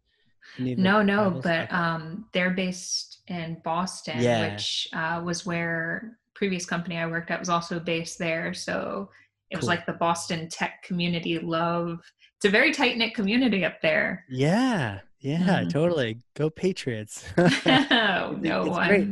Any 0.59 0.73
of 0.73 0.77
the 0.79 0.83
No, 0.83 1.03
no, 1.03 1.31
but 1.43 1.65
Okay. 1.65 1.75
um, 1.75 2.27
they're 2.33 2.51
based 2.51 3.21
in 3.29 3.61
Boston, 3.65 4.21
Yeah. 4.21 4.53
which 4.53 4.89
uh, 4.93 5.21
was 5.25 5.45
where 5.47 6.19
previous 6.35 6.67
company 6.67 6.97
I 6.99 7.07
worked 7.07 7.31
at 7.31 7.39
was 7.41 7.49
also 7.49 7.79
based 7.81 8.19
there. 8.19 8.53
So 8.55 9.09
it 9.51 9.57
was 9.57 9.63
Cool. 9.65 9.69
like 9.69 9.87
the 9.87 9.93
Boston 9.95 10.49
tech 10.49 10.83
community 10.83 11.39
love. 11.39 12.01
It's 12.37 12.45
a 12.47 12.51
very 12.51 12.73
tight 12.73 12.97
knit 12.97 13.15
community 13.15 13.65
up 13.65 13.81
there. 13.83 14.25
yeah, 14.31 15.01
yeah, 15.25 15.63
Mhm. 15.63 15.73
totally. 15.73 16.19
Go 16.37 16.51
Patriots! 16.51 17.25
no 17.67 18.65
one, 18.67 18.89
great, 18.89 19.09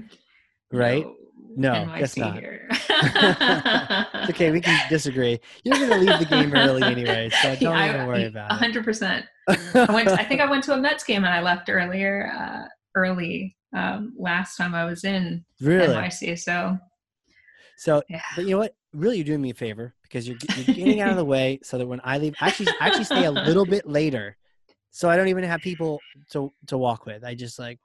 right? 0.70 1.06
No, 1.56 1.72
NYC 1.72 1.98
guess 1.98 2.16
not. 2.16 2.39
It's 4.14 4.30
okay, 4.30 4.51
we 4.51 4.60
can 4.60 4.78
disagree. 4.89 5.40
You're 5.64 5.78
gonna 5.78 5.98
leave 5.98 6.18
the 6.18 6.24
game 6.24 6.55
early 6.55 6.82
anyway, 6.82 7.30
so 7.43 7.56
don't 7.56 7.74
I- 7.76 7.89
even 7.94 8.06
worry 8.06 8.24
about 8.26 8.52
it. 8.52 8.55
hundred 8.59 8.84
percent. 8.84 9.26
I 9.48 9.86
went. 9.93 10.09
I 10.09 10.24
think 10.24 10.40
I 10.40 10.48
went 10.48 10.64
to 10.64 10.72
a 10.74 10.76
Mets 10.76 11.05
game 11.05 11.24
and 11.24 11.34
I 11.34 11.40
left 11.43 11.68
earlier, 11.68 12.32
uh, 12.34 12.68
early 12.94 13.56
um, 13.74 14.12
last 14.18 14.56
time 14.56 14.74
I 14.74 14.84
was 14.84 15.05
in 15.05 15.44
really. 15.60 15.94
NYC. 15.94 16.39
So 16.39 16.78
So, 17.76 18.02
yeah, 18.09 18.20
but 18.36 18.44
you 18.44 18.52
know 18.52 18.59
what? 18.59 18.74
Really, 18.93 19.16
you're 19.16 19.24
doing 19.24 19.40
me 19.43 19.51
a 19.51 19.55
favor 19.55 19.94
because 20.02 20.28
you're, 20.28 20.36
you're 20.56 20.66
getting 20.74 21.01
out 21.01 21.10
of 21.10 21.16
the 21.16 21.24
way 21.24 21.59
so 21.62 21.78
that 21.78 21.86
when 21.86 22.01
I 22.05 22.18
leave, 22.18 22.34
actually, 22.40 22.68
actually 22.80 23.05
stay 23.05 23.24
a 23.24 23.30
little 23.32 23.64
bit 23.66 23.86
later, 23.89 24.36
so 24.93 25.10
I 25.10 25.16
don't 25.16 25.28
even 25.28 25.43
have 25.44 25.60
people 25.60 26.01
to 26.31 26.52
to 26.69 26.78
walk 26.78 27.05
with. 27.06 27.24
I 27.24 27.35
just 27.35 27.59
like, 27.59 27.81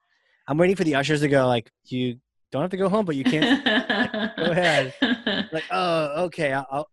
I'm 0.48 0.58
waiting 0.58 0.76
for 0.76 0.84
the 0.84 0.96
ushers 0.96 1.22
to 1.22 1.28
go. 1.28 1.48
Like, 1.48 1.72
you 1.86 2.20
don't 2.52 2.62
have 2.62 2.72
to 2.72 2.78
go 2.78 2.88
home, 2.90 3.06
but 3.06 3.16
you 3.16 3.24
can't. 3.24 3.64
go 4.38 4.52
ahead. 4.52 4.94
Like, 5.52 5.64
oh, 5.72 6.26
okay. 6.26 6.54
I'll, 6.54 6.68
I'll 6.70 6.90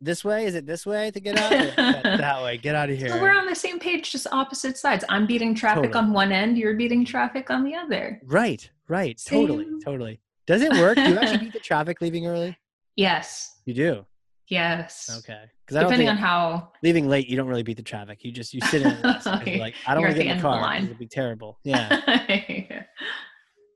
this 0.00 0.24
way. 0.24 0.46
Is 0.46 0.54
it 0.54 0.64
this 0.66 0.86
way 0.86 1.10
to 1.10 1.20
get 1.20 1.38
out? 1.38 1.50
That, 1.50 2.02
that 2.04 2.42
way. 2.42 2.56
Get 2.56 2.74
out 2.74 2.88
of 2.88 2.96
here. 2.96 3.10
So 3.10 3.20
we're 3.20 3.36
on 3.36 3.46
the 3.46 3.54
same 3.54 3.78
page, 3.78 4.10
just 4.12 4.26
opposite 4.32 4.78
sides. 4.78 5.04
I'm 5.08 5.26
beating 5.26 5.54
traffic 5.54 5.92
Totally. 5.92 6.04
on 6.04 6.12
one 6.12 6.32
end. 6.32 6.56
You're 6.56 6.74
beating 6.74 7.04
traffic 7.04 7.50
on 7.50 7.64
the 7.64 7.74
other. 7.74 8.20
right. 8.24 8.68
Right. 8.88 9.20
Totally. 9.22 9.66
Totally. 9.84 10.18
Does 10.46 10.62
it 10.62 10.72
work? 10.72 10.96
Do 10.96 11.02
you 11.02 11.18
actually 11.18 11.38
beat 11.44 11.52
the 11.52 11.58
traffic 11.58 12.00
leaving 12.00 12.26
early? 12.26 12.56
Yes. 12.96 13.56
You 13.66 13.74
do. 13.74 14.06
Yes. 14.48 15.10
Okay. 15.18 15.44
Because 15.66 15.82
Depending 15.82 16.08
on 16.08 16.16
how. 16.16 16.70
leaving 16.82 17.08
late, 17.08 17.28
you 17.28 17.36
don't 17.36 17.48
really 17.48 17.62
beat 17.62 17.76
the 17.76 17.82
traffic. 17.82 18.24
You 18.24 18.32
just 18.32 18.54
you 18.54 18.60
sit 18.62 18.82
in 18.82 18.96
you're 19.02 19.58
like, 19.58 19.74
I 19.86 19.94
don't 19.94 20.02
want 20.02 20.14
at 20.14 20.16
to 20.16 20.22
get 20.24 20.26
in 20.26 20.26
the 20.26 20.26
the 20.26 20.30
end 20.30 20.38
of 20.38 20.42
the 20.42 20.48
line. 20.48 20.84
It 20.84 20.88
would 20.88 20.98
be 20.98 21.06
terrible. 21.06 21.58
Yeah. 21.64 22.84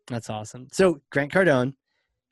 That's 0.09 0.29
awesome. 0.31 0.69
So 0.73 1.01
Grant 1.11 1.33
Cardone, 1.33 1.75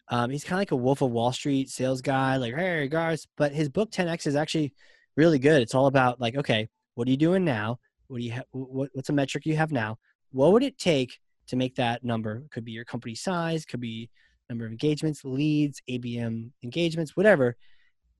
um, 0.08 0.30
he's 0.30 0.42
kind 0.42 0.54
of 0.54 0.58
like 0.60 0.72
a 0.72 0.76
Wolf 0.76 1.02
of 1.02 1.10
Wall 1.10 1.32
Street 1.32 1.70
sales 1.70 2.02
guy, 2.02 2.36
like 2.36 2.54
hey 2.54 2.88
guys. 2.88 3.26
But 3.36 3.52
his 3.52 3.68
book 3.68 3.90
10x 3.92 4.26
is 4.26 4.34
actually 4.34 4.72
really 5.16 5.38
good. 5.38 5.62
It's 5.62 5.74
all 5.74 5.86
about 5.86 6.20
like, 6.20 6.36
okay, 6.36 6.68
what 6.94 7.06
are 7.06 7.10
you 7.10 7.16
doing 7.16 7.44
now? 7.44 7.78
What 8.08 8.18
do 8.18 8.24
you 8.24 8.32
ha- 8.32 8.42
what, 8.50 8.90
what's 8.92 9.08
a 9.08 9.12
metric 9.12 9.46
you 9.46 9.56
have 9.56 9.70
now? 9.70 9.98
What 10.32 10.52
would 10.52 10.62
it 10.62 10.78
take 10.78 11.18
to 11.48 11.56
make 11.56 11.76
that 11.76 12.02
number? 12.02 12.42
Could 12.50 12.64
be 12.64 12.72
your 12.72 12.84
company 12.84 13.14
size, 13.14 13.64
could 13.64 13.80
be 13.80 14.10
number 14.48 14.66
of 14.66 14.72
engagements, 14.72 15.24
leads, 15.24 15.80
ABM 15.88 16.50
engagements, 16.62 17.16
whatever. 17.16 17.56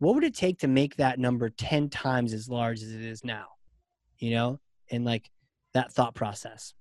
What 0.01 0.15
would 0.15 0.25
it 0.25 0.35
take 0.35 0.59
to 0.61 0.69
make 0.69 0.97
that 0.97 1.19
number 1.19 1.51
10 1.51 1.91
times 1.91 2.33
as 2.33 2.49
large 2.49 2.83
as 2.83 2.93
it 2.93 3.03
is 3.03 3.23
now? 3.23 3.47
You 4.19 4.33
know, 4.33 4.61
and 4.91 5.05
like 5.05 5.31
that 5.75 5.93
thought 5.93 6.15
process. 6.15 6.75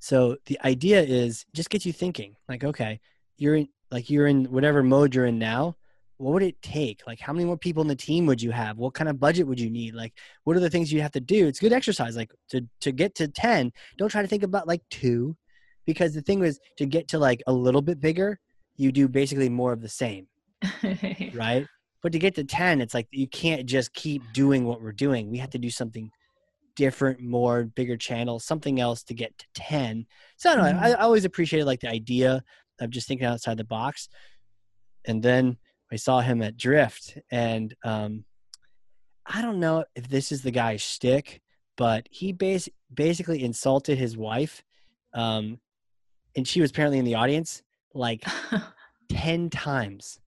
So 0.00 0.36
the 0.46 0.58
idea 0.64 1.00
is 1.00 1.46
just 1.54 1.70
get 1.70 1.86
you 1.86 1.92
thinking 1.92 2.36
like, 2.48 2.64
okay, 2.64 3.00
you're 3.36 3.56
in, 3.56 3.68
like, 3.90 4.10
you're 4.10 4.26
in 4.26 4.46
whatever 4.46 4.82
mode 4.82 5.14
you're 5.14 5.26
in 5.26 5.38
now. 5.38 5.76
What 6.16 6.32
would 6.32 6.42
it 6.42 6.60
take? 6.62 7.02
Like, 7.06 7.20
how 7.20 7.32
many 7.32 7.44
more 7.44 7.56
people 7.56 7.82
in 7.82 7.88
the 7.88 7.96
team 7.96 8.26
would 8.26 8.40
you 8.40 8.50
have? 8.50 8.78
What 8.78 8.94
kind 8.94 9.08
of 9.08 9.18
budget 9.18 9.46
would 9.46 9.60
you 9.60 9.70
need? 9.70 9.94
Like, 9.94 10.14
what 10.44 10.56
are 10.56 10.60
the 10.60 10.70
things 10.70 10.92
you 10.92 11.02
have 11.02 11.12
to 11.12 11.20
do? 11.20 11.46
It's 11.46 11.58
good 11.58 11.72
exercise. 11.72 12.16
Like 12.16 12.32
to, 12.50 12.66
to 12.80 12.92
get 12.92 13.14
to 13.16 13.28
10, 13.28 13.72
don't 13.98 14.08
try 14.08 14.22
to 14.22 14.28
think 14.28 14.42
about 14.42 14.68
like 14.68 14.82
two, 14.90 15.36
because 15.84 16.14
the 16.14 16.22
thing 16.22 16.40
was 16.40 16.60
to 16.78 16.86
get 16.86 17.08
to 17.08 17.18
like 17.18 17.42
a 17.46 17.52
little 17.52 17.82
bit 17.82 18.00
bigger, 18.00 18.38
you 18.76 18.92
do 18.92 19.08
basically 19.08 19.48
more 19.48 19.72
of 19.72 19.80
the 19.80 19.88
same, 19.88 20.26
right? 21.34 21.66
But 22.02 22.12
to 22.12 22.18
get 22.18 22.34
to 22.34 22.44
10, 22.44 22.80
it's 22.80 22.94
like 22.94 23.08
you 23.10 23.26
can't 23.26 23.66
just 23.66 23.94
keep 23.94 24.22
doing 24.32 24.64
what 24.64 24.82
we're 24.82 24.92
doing. 24.92 25.30
We 25.30 25.38
have 25.38 25.50
to 25.50 25.58
do 25.58 25.70
something 25.70 26.10
different, 26.76 27.20
more 27.20 27.64
bigger 27.64 27.96
channels, 27.96 28.44
something 28.44 28.80
else 28.80 29.02
to 29.04 29.14
get 29.14 29.36
to 29.38 29.46
10. 29.54 30.06
So 30.36 30.50
I 30.50 30.72
know. 30.72 30.78
I, 30.78 30.90
I 30.90 30.92
always 30.94 31.24
appreciated 31.24 31.66
like 31.66 31.80
the 31.80 31.88
idea 31.88 32.42
of 32.80 32.90
just 32.90 33.08
thinking 33.08 33.26
outside 33.26 33.56
the 33.56 33.64
box. 33.64 34.08
And 35.06 35.22
then 35.22 35.56
I 35.92 35.96
saw 35.96 36.20
him 36.20 36.42
at 36.42 36.56
Drift, 36.56 37.18
and 37.30 37.74
um, 37.84 38.24
I 39.26 39.42
don't 39.42 39.60
know 39.60 39.84
if 39.94 40.08
this 40.08 40.32
is 40.32 40.42
the 40.42 40.50
guy's 40.50 40.82
shtick, 40.82 41.40
but 41.76 42.08
he 42.10 42.32
bas- 42.32 42.68
basically 42.92 43.44
insulted 43.44 43.98
his 43.98 44.16
wife, 44.16 44.64
um, 45.12 45.60
and 46.36 46.48
she 46.48 46.60
was 46.60 46.70
apparently 46.70 46.98
in 46.98 47.04
the 47.04 47.14
audience 47.14 47.62
like 47.94 48.24
10 49.10 49.50
times 49.50 50.18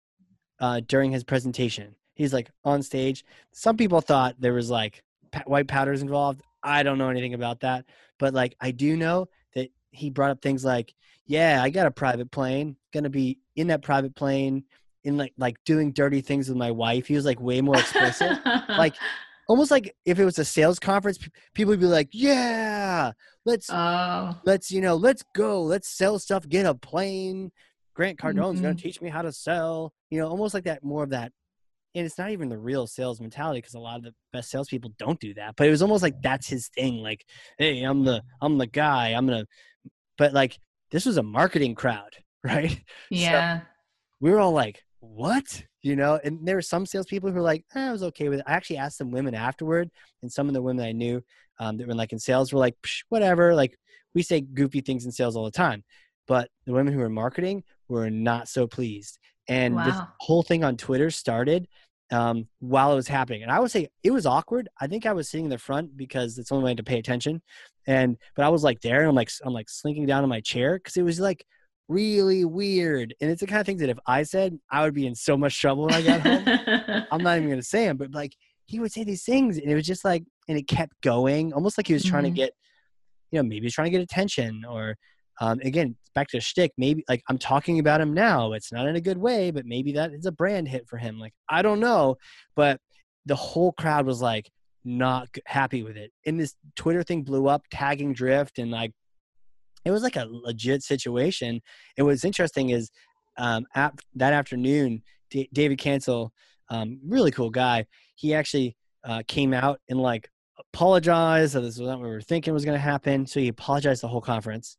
uh, 0.60 0.82
during 0.88 1.12
his 1.12 1.24
presentation. 1.24 1.96
He's 2.16 2.34
like 2.34 2.50
on 2.64 2.82
stage. 2.82 3.24
Some 3.52 3.78
people 3.78 4.02
thought 4.02 4.36
there 4.40 4.54
was 4.54 4.70
like 4.70 5.04
white 5.46 5.68
powders 5.68 6.02
involved. 6.02 6.42
I 6.64 6.84
don't 6.84 6.98
know 6.98 7.10
anything 7.10 7.34
about 7.34 7.62
that, 7.62 7.86
but 8.18 8.34
like 8.34 8.56
I 8.60 8.72
do 8.72 8.98
know 8.98 9.28
that 9.54 9.70
he 9.92 10.10
brought 10.10 10.32
up 10.32 10.42
things 10.42 10.66
like, 10.66 10.94
"Yeah, 11.26 11.62
I 11.62 11.70
got 11.70 11.88
a 11.88 11.92
private 11.92 12.32
plane. 12.32 12.76
Gonna 12.92 13.10
be 13.10 13.40
in 13.56 13.68
that 13.68 13.84
private 13.84 14.16
plane, 14.16 14.64
in 15.04 15.18
like 15.18 15.34
like 15.38 15.58
doing 15.64 15.94
dirty 15.94 16.22
things 16.22 16.50
with 16.50 16.58
my 16.58 16.72
wife." 16.72 17.08
He 17.08 17.16
was 17.16 17.26
like 17.26 17.40
way 17.40 17.62
more 17.62 17.78
explicit, 17.78 18.40
like 18.68 18.96
almost 19.48 19.72
like 19.72 19.96
if 20.06 20.20
it 20.20 20.26
was 20.26 20.40
a 20.40 20.46
sales 20.46 20.80
conference, 20.80 21.20
people 21.54 21.70
would 21.72 21.80
be 21.80 21.86
like, 21.86 22.10
"Yeah, 22.12 23.12
let's 23.46 23.70
oh, 23.70 24.36
let's 24.46 24.72
you 24.72 24.82
know 24.82 24.96
let's 24.96 25.24
go, 25.36 25.62
let's 25.62 25.88
sell 25.88 26.20
stuff, 26.20 26.48
get 26.48 26.66
a 26.66 26.74
plane." 26.74 27.52
Grant 27.98 28.19
Cardone's 28.19 28.61
gonna 28.61 28.76
Mhm. 28.76 28.80
teach 28.80 29.02
me 29.02 29.10
how 29.10 29.24
to 29.24 29.32
sell. 29.32 29.91
You 30.11 30.19
know, 30.19 30.30
almost 30.30 30.53
like 30.53 30.65
that, 30.65 30.84
more 30.84 31.03
of 31.03 31.10
that 31.10 31.34
and 31.95 32.06
it's 32.06 32.19
not 32.19 32.30
even 32.30 32.48
the 32.48 32.57
real 32.57 32.86
sales 32.86 33.19
mentality 33.19 33.57
because 33.57 33.74
a 33.74 33.80
lot 33.80 33.98
of 33.98 34.03
the 34.03 34.14
best 34.32 34.52
salespeople 34.52 34.94
don't 34.99 35.19
do 35.19 35.34
that. 35.34 35.56
But 35.56 35.65
it 35.65 35.72
was 35.72 35.82
almost 35.82 36.03
like 36.03 36.22
that's 36.22 36.48
his 36.48 36.68
thing. 36.68 36.98
Like, 36.98 37.26
hey, 37.57 37.82
I'm 37.82 38.03
the 38.03 38.22
I'm 38.40 38.60
the 38.60 38.68
guy. 38.68 39.14
I'm 39.14 39.26
gonna. 39.26 39.48
But 40.15 40.32
like, 40.32 40.60
this 40.91 41.07
was 41.07 41.18
a 41.18 41.24
marketing 41.24 41.74
crowd, 41.74 42.15
right? 42.44 42.80
yeah. 43.10 43.61
We 44.19 44.30
were 44.30 44.40
all 44.40 44.52
like, 44.52 44.84
what? 44.99 45.64
You 45.82 45.95
know. 45.95 46.19
And 46.24 46.48
there 46.48 46.56
were 46.56 46.61
some 46.61 46.86
salespeople 46.86 47.30
who 47.30 47.36
were 47.36 47.41
like, 47.41 47.65
eh, 47.74 47.90
I 47.90 47.91
was 47.91 48.03
okay 48.03 48.30
with 48.30 48.40
it. 48.41 48.45
I 48.48 48.53
actually 48.53 48.78
asked 48.78 48.98
some 48.99 49.10
women 49.10 49.34
afterward, 49.34 49.90
and 50.22 50.32
some 50.32 50.48
of 50.48 50.53
the 50.53 50.61
women 50.61 50.86
I 50.86 50.91
knew 50.91 51.24
um, 51.60 51.78
that 51.78 51.88
were 51.88 51.95
like 51.95 52.14
in 52.14 52.19
sales 52.19 52.53
were 52.53 52.60
like, 52.60 52.76
Psh, 52.84 53.06
whatever. 53.10 53.56
Like, 53.56 53.76
we 54.14 54.22
say 54.22 54.41
goofy 54.41 54.82
things 54.82 55.06
in 55.06 55.11
sales 55.11 55.36
all 55.36 55.45
the 55.45 55.52
time, 55.52 55.84
but 56.28 56.52
the 56.68 56.74
women 56.74 56.94
who 56.94 56.99
were 56.99 57.07
in 57.07 57.14
marketing 57.14 57.64
were 57.90 58.10
not 58.10 58.48
so 58.48 58.68
pleased. 58.68 59.18
And 59.48 59.78
this 59.86 59.96
whole 60.20 60.44
thing 60.44 60.64
on 60.64 60.76
Twitter 60.78 61.10
started 61.10 61.68
um, 62.12 62.48
while 62.60 62.92
it 62.92 62.96
was 62.96 63.08
happening. 63.08 63.44
And 63.44 63.52
I 63.52 63.60
would 63.60 63.72
say 63.72 63.88
it 64.04 64.12
was 64.12 64.26
awkward. 64.26 64.70
I 64.80 64.88
think 64.88 65.06
I 65.06 65.14
was 65.14 65.30
sitting 65.30 65.46
in 65.46 65.50
the 65.50 65.58
front 65.58 65.96
because 65.98 66.38
it's 66.38 66.50
the 66.50 66.56
only 66.56 66.66
way 66.66 66.76
to 66.76 66.84
pay 66.84 67.00
attention. 67.00 67.42
And 67.86 68.18
but 68.36 68.46
I 68.46 68.50
was 68.50 68.64
like 68.64 68.82
there, 68.82 69.00
and 69.02 69.10
I'm 69.10 69.16
like 69.16 69.30
I'm 69.44 69.54
like 69.54 69.70
slinking 69.70 70.06
down 70.06 70.24
in 70.24 70.30
my 70.30 70.42
chair 70.42 70.78
because 70.78 70.98
it 70.98 71.04
was 71.04 71.20
like 71.20 71.46
really 71.90 72.44
weird. 72.44 73.14
And 73.22 73.32
it's 73.32 73.40
the 73.42 73.48
kind 73.48 73.62
of 73.62 73.66
things 73.66 73.80
that 73.80 73.90
if 73.90 74.00
I 74.06 74.24
said, 74.24 74.58
I 74.70 74.84
would 74.84 74.94
be 74.94 75.08
in 75.08 75.16
so 75.16 75.38
much 75.38 75.60
trouble 75.60 75.86
when 75.86 75.94
I 75.94 76.02
got 76.02 76.22
home. 76.22 77.06
I'm 77.12 77.24
not 77.24 77.38
even 77.38 77.50
gonna 77.50 77.64
say 77.64 77.86
them, 77.86 77.96
but 77.98 78.12
like 78.12 78.34
he 78.66 78.80
would 78.82 78.92
say 78.92 79.06
these 79.06 79.24
things, 79.24 79.58
and 79.58 79.72
it 79.72 79.76
was 79.76 79.86
just 79.88 80.04
like, 80.04 80.24
and 80.50 80.58
it 80.58 80.68
kept 80.68 80.92
going, 81.02 81.54
almost 81.54 81.78
like 81.78 81.88
he 81.88 81.94
was 81.94 82.04
trying 82.04 82.24
Mhm. 82.24 82.28
to 82.28 82.32
get, 82.34 82.52
you 83.32 83.40
know, 83.40 83.44
maybe 83.44 83.66
he's 83.66 83.74
trying 83.74 83.86
to 83.86 83.92
get 83.98 84.02
attention, 84.02 84.66
or 84.70 84.98
um, 85.40 85.60
again, 85.62 85.96
back 86.16 86.28
to 86.30 86.42
shtick. 86.42 86.72
Maybe 86.78 87.04
like 87.08 87.24
I'm 87.30 87.38
talking 87.38 87.80
about 87.80 88.02
him 88.02 88.14
now. 88.14 88.54
It's 88.54 88.72
not 88.72 88.88
in 88.88 88.96
a 88.96 89.02
good 89.02 89.18
way, 89.18 89.52
but 89.52 89.66
maybe 89.66 89.92
that 89.94 90.14
is 90.14 90.26
a 90.26 90.32
brand 90.32 90.68
hit 90.68 90.88
for 90.88 90.98
him. 90.98 91.20
Like 91.20 91.34
I 91.50 91.62
don't 91.62 91.80
know, 91.80 92.18
but 92.56 92.80
the 93.26 93.36
whole 93.36 93.74
crowd 93.74 94.06
was 94.06 94.22
like 94.22 94.50
not 94.84 95.28
happy 95.46 95.84
with 95.84 95.98
it. 95.98 96.12
And 96.26 96.40
this 96.40 96.56
Twitter 96.76 97.04
thing 97.04 97.24
blew 97.24 97.48
up, 97.48 97.64
tagging 97.72 98.14
Drift, 98.14 98.58
and 98.58 98.72
like 98.72 98.92
it 99.86 99.92
was 99.92 100.04
like 100.04 100.16
a 100.16 100.28
legit 100.30 100.84
situation. 100.84 101.62
And 101.98 102.08
what's 102.08 102.26
interesting 102.26 102.70
is 102.70 102.90
um, 103.38 103.66
that 103.74 104.34
afternoon, 104.34 105.04
D- 105.30 105.50
David 105.54 105.78
Cancel, 105.78 106.34
um, 106.70 107.00
really 107.06 107.32
cool 107.32 107.50
guy. 107.50 107.86
He 108.16 108.34
actually 108.34 108.76
uh, 109.06 109.24
came 109.28 109.54
out 109.54 109.80
and 109.90 110.02
like 110.02 110.30
apologized 110.74 111.54
this 111.54 111.80
was 111.80 111.80
not 111.80 112.00
what 112.00 112.08
we 112.08 112.14
were 112.14 112.22
thinking 112.22 112.54
was 112.54 112.66
going 112.66 112.76
to 112.76 112.82
happen. 112.82 113.26
So 113.26 113.40
he 113.40 113.48
apologized 113.48 114.02
the 114.02 114.08
whole 114.08 114.22
conference, 114.22 114.78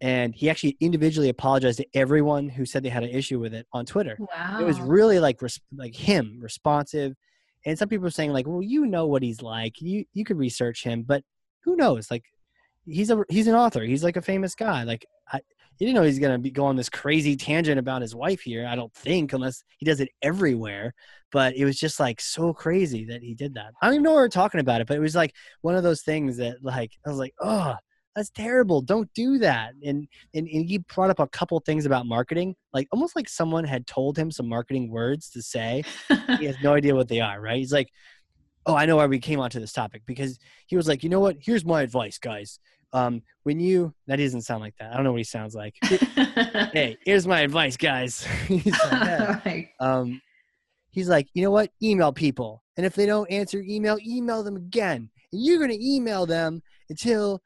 and 0.00 0.34
he 0.34 0.50
actually 0.50 0.76
individually 0.80 1.28
apologized 1.28 1.78
to 1.78 1.86
everyone 1.94 2.48
who 2.48 2.66
said 2.66 2.82
they 2.82 2.88
had 2.88 3.04
an 3.04 3.10
issue 3.10 3.38
with 3.38 3.54
it 3.54 3.66
on 3.72 3.86
Twitter. 3.86 4.16
wow. 4.18 4.58
It 4.60 4.64
was 4.64 4.80
really 4.80 5.18
like 5.18 5.40
res- 5.40 5.60
like 5.74 5.94
him 5.94 6.38
responsive, 6.40 7.14
and 7.64 7.78
some 7.78 7.88
people 7.88 8.04
were 8.04 8.10
saying 8.10 8.32
like, 8.32 8.46
well, 8.46 8.62
you 8.62 8.86
know 8.86 9.06
what 9.06 9.22
he's 9.22 9.42
like. 9.42 9.80
You 9.80 10.04
you 10.12 10.24
could 10.24 10.38
research 10.38 10.84
him, 10.84 11.02
but 11.02 11.22
who 11.64 11.76
knows? 11.76 12.10
Like 12.10 12.24
he's 12.86 13.10
a 13.10 13.24
he's 13.28 13.48
an 13.48 13.54
author. 13.54 13.82
He's 13.82 14.04
like 14.04 14.16
a 14.16 14.22
famous 14.22 14.54
guy. 14.54 14.84
Like 14.84 15.04
I, 15.32 15.40
you 15.78 15.86
didn't 15.86 15.96
know 15.96 16.02
he's 16.02 16.18
gonna 16.18 16.38
be 16.38 16.50
go 16.50 16.64
on 16.64 16.76
this 16.76 16.88
crazy 16.88 17.36
tangent 17.36 17.78
about 17.78 18.02
his 18.02 18.14
wife 18.14 18.40
here. 18.40 18.66
I 18.66 18.76
don't 18.76 18.94
think 18.94 19.32
unless 19.32 19.62
he 19.78 19.84
does 19.84 20.00
it 20.00 20.10
everywhere. 20.22 20.94
But 21.32 21.56
it 21.56 21.64
was 21.64 21.78
just 21.78 21.98
like 21.98 22.20
so 22.20 22.54
crazy 22.54 23.04
that 23.06 23.20
he 23.22 23.34
did 23.34 23.54
that. 23.54 23.72
I 23.82 23.86
don't 23.86 23.94
even 23.94 24.04
know 24.04 24.12
what 24.12 24.18
we're 24.18 24.28
talking 24.28 24.60
about 24.60 24.80
it, 24.80 24.86
but 24.86 24.96
it 24.96 25.00
was 25.00 25.16
like 25.16 25.34
one 25.60 25.74
of 25.74 25.82
those 25.82 26.02
things 26.02 26.36
that 26.36 26.62
like 26.62 26.92
I 27.04 27.08
was 27.08 27.18
like, 27.18 27.34
oh, 27.40 27.74
that's 28.16 28.30
terrible. 28.30 28.80
Don't 28.80 29.12
do 29.14 29.38
that. 29.38 29.74
And 29.84 30.08
and, 30.34 30.48
and 30.48 30.66
he 30.66 30.78
brought 30.78 31.10
up 31.10 31.20
a 31.20 31.28
couple 31.28 31.60
things 31.60 31.84
about 31.86 32.06
marketing, 32.06 32.56
like 32.72 32.88
almost 32.90 33.14
like 33.14 33.28
someone 33.28 33.64
had 33.64 33.86
told 33.86 34.18
him 34.18 34.30
some 34.30 34.48
marketing 34.48 34.90
words 34.90 35.30
to 35.30 35.42
say. 35.42 35.84
He 36.38 36.46
has 36.46 36.56
no 36.62 36.72
idea 36.72 36.94
what 36.94 37.08
they 37.08 37.20
are, 37.20 37.40
right? 37.40 37.58
He's 37.58 37.72
like, 37.72 37.90
oh, 38.64 38.74
I 38.74 38.86
know 38.86 38.96
why 38.96 39.06
we 39.06 39.18
came 39.18 39.38
onto 39.38 39.60
this 39.60 39.72
topic 39.72 40.02
because 40.06 40.38
he 40.66 40.76
was 40.76 40.88
like, 40.88 41.04
you 41.04 41.10
know 41.10 41.20
what? 41.20 41.36
Here's 41.40 41.64
my 41.64 41.82
advice, 41.82 42.18
guys. 42.18 42.58
Um, 42.92 43.22
when 43.42 43.60
you 43.60 43.92
that 44.06 44.16
doesn't 44.16 44.42
sound 44.42 44.62
like 44.62 44.74
that. 44.78 44.92
I 44.92 44.94
don't 44.94 45.04
know 45.04 45.12
what 45.12 45.18
he 45.18 45.24
sounds 45.24 45.54
like. 45.54 45.74
hey, 45.84 46.96
here's 47.04 47.26
my 47.26 47.40
advice, 47.40 47.76
guys. 47.76 48.24
He's 48.48 48.66
like, 48.66 48.76
"Yeah." 48.92 49.40
Like, 49.44 49.72
um, 49.80 50.22
he's 50.90 51.08
like, 51.08 51.28
you 51.34 51.42
know 51.42 51.50
what? 51.50 51.70
Email 51.82 52.12
people, 52.12 52.62
and 52.76 52.86
if 52.86 52.94
they 52.94 53.04
don't 53.04 53.30
answer 53.30 53.62
email, 53.66 53.98
email 54.06 54.42
them 54.42 54.56
again. 54.56 55.10
And 55.32 55.44
you're 55.44 55.60
gonna 55.60 55.76
email 55.78 56.24
them 56.26 56.62
until 56.88 57.42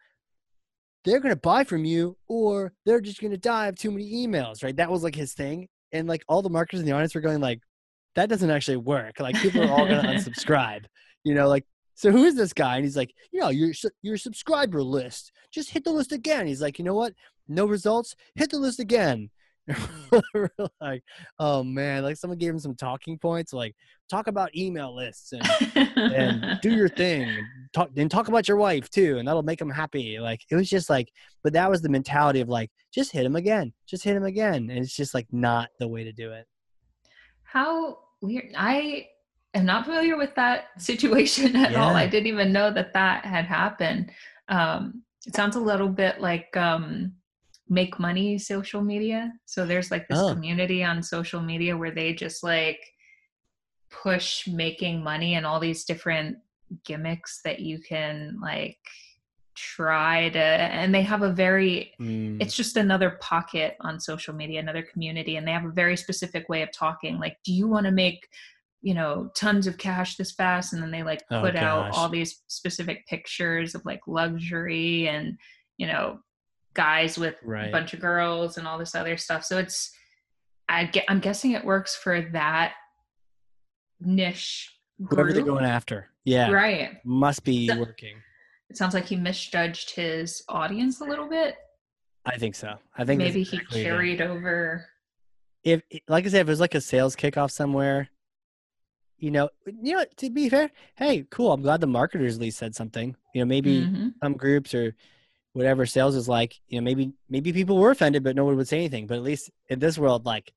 they're 1.05 1.21
gonna 1.21 1.37
buy 1.37 1.65
from 1.65 1.85
you, 1.85 2.17
or 2.29 2.73
they're 2.85 3.01
just 3.01 3.21
gonna 3.21 3.37
die 3.37 3.67
of 3.67 3.77
too 3.77 3.91
many 3.91 4.27
emails. 4.27 4.63
Right? 4.63 4.77
That 4.77 4.91
was 4.91 5.03
like 5.03 5.15
his 5.15 5.35
thing, 5.35 5.69
and 5.93 6.09
like 6.09 6.23
all 6.29 6.43
the 6.43 6.51
marketers 6.51 6.81
in 6.81 6.87
the 6.87 6.93
audience 6.93 7.15
were 7.15 7.21
going 7.21 7.41
like, 7.41 7.61
that 8.15 8.29
doesn't 8.29 8.51
actually 8.51 8.77
work. 8.77 9.21
Like 9.21 9.37
people 9.37 9.63
are 9.63 9.71
all 9.71 9.87
gonna 9.87 10.09
unsubscribe. 10.15 10.85
You 11.25 11.35
know, 11.35 11.49
like. 11.49 11.65
So 11.97 12.11
who 12.11 12.25
is 12.25 12.35
this 12.35 12.55
guy? 12.55 12.77
And 12.77 12.85
he's 12.85 12.97
like, 12.97 13.13
you 13.31 13.41
know, 13.41 13.51
your 13.51 13.75
your 14.01 14.17
subscriber 14.17 14.83
list. 14.83 15.33
Just 15.53 15.69
hit 15.69 15.85
the 15.85 15.93
list 15.93 16.13
again. 16.13 16.47
He's 16.47 16.63
like, 16.63 16.79
you 16.79 16.85
know 16.85 16.95
what? 16.95 17.13
No 17.47 17.67
results. 17.67 18.17
Hit 18.37 18.49
the 18.51 18.59
list 18.59 18.81
again. 18.81 19.29
Like, 20.81 21.03
oh 21.39 21.62
man, 21.62 22.03
like 22.03 22.16
someone 22.16 22.39
gave 22.39 22.51
him 22.51 22.59
some 22.59 22.74
talking 22.74 23.19
points, 23.19 23.53
like 23.53 23.74
talk 24.09 24.27
about 24.27 24.55
email 24.57 24.95
lists 24.95 25.32
and, 25.32 25.97
and 25.97 26.61
do 26.62 26.70
your 26.70 26.89
thing, 27.03 27.23
and 27.23 27.47
talk 27.73 27.91
and 27.97 28.11
talk 28.11 28.28
about 28.28 28.49
your 28.49 28.57
wife 28.57 28.91
too, 28.91 29.19
and 29.19 29.28
that'll 29.28 29.43
make 29.43 29.61
him 29.61 29.70
happy. 29.70 30.19
Like 30.19 30.41
it 30.51 30.57
was 30.57 30.69
just 30.69 30.91
like, 30.91 31.11
but 31.43 31.53
that 31.53 31.70
was 31.70 31.82
the 31.82 31.89
mentality 31.89 32.41
of 32.41 32.49
like, 32.49 32.70
just 32.93 33.12
hit 33.12 33.24
him 33.24 33.37
again, 33.37 33.73
just 33.87 34.05
hit 34.05 34.16
him 34.16 34.24
again, 34.24 34.70
and 34.70 34.78
it's 34.78 34.97
just 34.97 35.15
like 35.15 35.27
not 35.32 35.69
the 35.78 35.89
way 35.89 36.05
to 36.05 36.12
do 36.12 36.32
it. 36.32 36.47
How 37.45 37.99
weird. 38.20 38.53
I 38.57 39.09
am 39.55 39.66
not 39.66 39.85
familiar 39.85 40.16
with 40.16 40.35
that 40.37 40.66
situation 40.78 41.57
at 41.57 41.74
all. 41.74 41.95
I 41.95 42.07
didn't 42.07 42.28
even 42.28 42.53
know 42.53 42.73
that 42.73 42.93
that 42.95 43.24
had 43.24 43.45
happened. 43.45 44.11
Um, 44.49 45.03
it 45.27 45.35
sounds 45.35 45.57
a 45.57 45.61
little 45.61 45.89
bit 45.89 46.20
like 46.20 46.57
um, 46.57 47.12
make 47.71 47.99
money 48.01 48.37
social 48.37 48.83
media. 48.83 49.33
So 49.47 49.65
there's 49.65 49.91
like 49.91 50.09
this 50.09 50.19
Oh. 50.19 50.33
community 50.33 50.85
on 50.85 51.03
social 51.03 51.41
media 51.41 51.77
where 51.77 51.93
they 51.93 52.13
just 52.13 52.43
like 52.43 52.81
push 53.91 54.47
making 54.49 55.03
money 55.03 55.35
and 55.35 55.47
all 55.47 55.61
these 55.61 55.85
different 55.85 56.37
gimmicks 56.85 57.41
that 57.45 57.61
you 57.61 57.81
can 57.81 58.39
like 58.43 58.79
try 59.57 60.29
to 60.31 60.39
and 60.39 60.95
they 60.95 61.03
have 61.03 61.23
a 61.23 61.33
very 61.33 61.93
Mm, 62.01 62.41
it's 62.41 62.55
just 62.55 62.77
another 62.77 63.19
pocket 63.21 63.77
on 63.81 63.99
social 64.01 64.33
media 64.35 64.61
another 64.61 64.83
community 64.83 65.37
and 65.37 65.47
they 65.47 65.53
have 65.53 65.65
a 65.65 65.73
very 65.73 65.97
specific 65.97 66.49
way 66.49 66.63
of 66.63 66.71
talking 66.73 67.19
like 67.19 67.37
do 67.45 67.53
you 67.53 67.67
want 67.67 67.85
to 67.85 67.91
make 67.93 68.29
you 68.83 68.95
know 68.95 69.31
tons 69.37 69.67
of 69.67 69.77
cash 69.77 70.17
this 70.17 70.33
fast 70.33 70.73
and 70.73 70.83
then 70.83 70.91
they 70.93 71.03
like 71.03 71.23
Oh, 71.31 71.41
put 71.41 71.57
out 71.57 71.91
all 71.93 72.09
these 72.09 72.43
specific 72.47 73.07
pictures 73.09 73.75
of 73.75 73.85
like 73.85 74.01
luxury 74.07 75.09
and 75.09 75.37
you 75.77 75.87
know 75.87 76.21
guys 76.75 77.19
with 77.19 77.35
a 77.45 77.71
bunch 77.71 77.93
of 77.95 78.01
girls 78.01 78.57
and 78.59 78.67
all 78.67 78.79
this 78.79 78.95
other 78.95 79.17
stuff 79.17 79.45
so 79.45 79.59
it's 79.59 79.91
i 80.69 80.85
get 80.85 81.05
i'm 81.09 81.19
guessing 81.21 81.53
it 81.53 81.65
works 81.65 81.97
for 81.97 82.21
that 82.33 82.75
niche 84.01 84.71
Whoever 85.09 85.33
they're 85.33 85.43
going 85.43 85.65
after, 85.65 86.09
yeah, 86.25 86.51
right 86.51 86.99
must 87.05 87.43
be 87.43 87.69
So- 87.69 87.79
working. 87.79 88.17
it 88.69 88.77
sounds 88.77 88.93
like 88.93 89.07
he 89.07 89.17
misjudged 89.17 89.91
his 89.95 90.43
audience 90.49 91.01
a 91.01 91.05
little 91.05 91.27
bit 91.29 91.57
I 92.27 92.37
think 92.37 92.55
so. 92.55 92.75
I 92.99 93.07
think 93.07 93.17
maybe 93.19 93.43
he 93.43 93.57
exactly 93.57 93.81
it. 93.81 93.85
carried 93.85 94.21
over 94.21 94.85
if 95.65 95.83
like 96.07 96.27
I 96.27 96.29
said, 96.29 96.43
if 96.43 96.49
it 96.49 96.51
was 96.51 96.61
like 96.61 96.75
a 96.75 96.81
sales 96.83 97.17
kickoff 97.17 97.51
somewhere, 97.51 98.09
you 99.17 99.31
know, 99.31 99.49
you 99.67 99.95
know, 99.97 100.05
to 100.19 100.29
be 100.31 100.51
fair, 100.51 100.71
hey, 100.97 101.27
cool. 101.31 101.51
I'm 101.53 101.63
glad 101.63 101.81
the 101.81 101.87
marketers 101.87 102.35
at 102.35 102.41
least 102.43 102.59
said 102.59 102.75
something. 102.75 103.17
You 103.35 103.41
know, 103.41 103.47
maybe 103.47 103.81
Mhm. 103.87 104.13
some 104.23 104.35
groups 104.35 104.75
or 104.75 104.95
whatever 105.53 105.85
sales 105.87 106.15
is 106.15 106.29
like, 106.29 106.55
you 106.69 106.81
know, 106.81 106.85
maybe 106.85 107.13
maybe 107.29 107.53
people 107.53 107.79
were 107.79 107.91
offended, 107.91 108.23
but 108.23 108.37
no 108.37 108.45
one 108.45 108.57
would 108.57 108.69
say 108.69 108.79
anything. 108.79 109.07
But 109.07 109.17
at 109.17 109.23
least 109.23 109.51
in 109.69 109.79
this 109.79 109.99
world, 109.99 110.25
like 110.27 110.53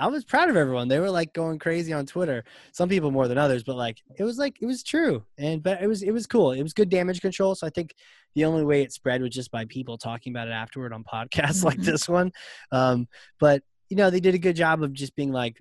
I 0.00 0.06
was 0.06 0.24
proud 0.24 0.48
of 0.48 0.56
everyone. 0.56 0.86
They 0.86 1.00
were 1.00 1.10
like 1.10 1.32
going 1.32 1.58
crazy 1.58 1.92
on 1.92 2.06
Twitter. 2.06 2.44
Some 2.72 2.88
people 2.88 3.10
more 3.10 3.26
than 3.26 3.36
others, 3.38 3.64
but 3.64 3.76
like 3.76 3.98
it 4.16 4.22
was 4.24 4.38
like 4.38 4.56
it 4.60 4.66
was 4.66 4.82
true. 4.84 5.24
And 5.38 5.62
but 5.62 5.82
it 5.82 5.88
was 5.88 6.02
it 6.02 6.12
was 6.12 6.26
cool. 6.26 6.52
It 6.52 6.62
was 6.62 6.72
good 6.72 6.88
damage 6.88 7.20
control. 7.20 7.54
So 7.56 7.66
I 7.66 7.70
think 7.70 7.94
the 8.34 8.44
only 8.44 8.64
way 8.64 8.82
it 8.82 8.92
spread 8.92 9.22
was 9.22 9.30
just 9.30 9.50
by 9.50 9.64
people 9.64 9.98
talking 9.98 10.32
about 10.32 10.46
it 10.48 10.52
afterward 10.52 10.92
on 10.92 11.02
podcasts 11.12 11.64
like 11.64 11.78
Mhm. 11.78 11.84
this 11.84 12.08
one. 12.08 12.32
Um, 12.70 13.08
but 13.40 13.62
you 13.90 13.96
know, 13.96 14.10
they 14.10 14.20
did 14.20 14.34
a 14.34 14.38
good 14.38 14.54
job 14.54 14.82
of 14.82 14.92
just 14.92 15.16
being 15.16 15.32
like 15.32 15.56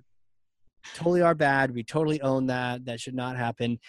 totally 0.94 1.22
our 1.22 1.34
bad. 1.36 1.74
We 1.74 1.84
totally 1.84 2.22
own 2.22 2.48
that. 2.48 2.86
That 2.86 3.00
should 3.00 3.16
not 3.16 3.38
happen. 3.38 3.80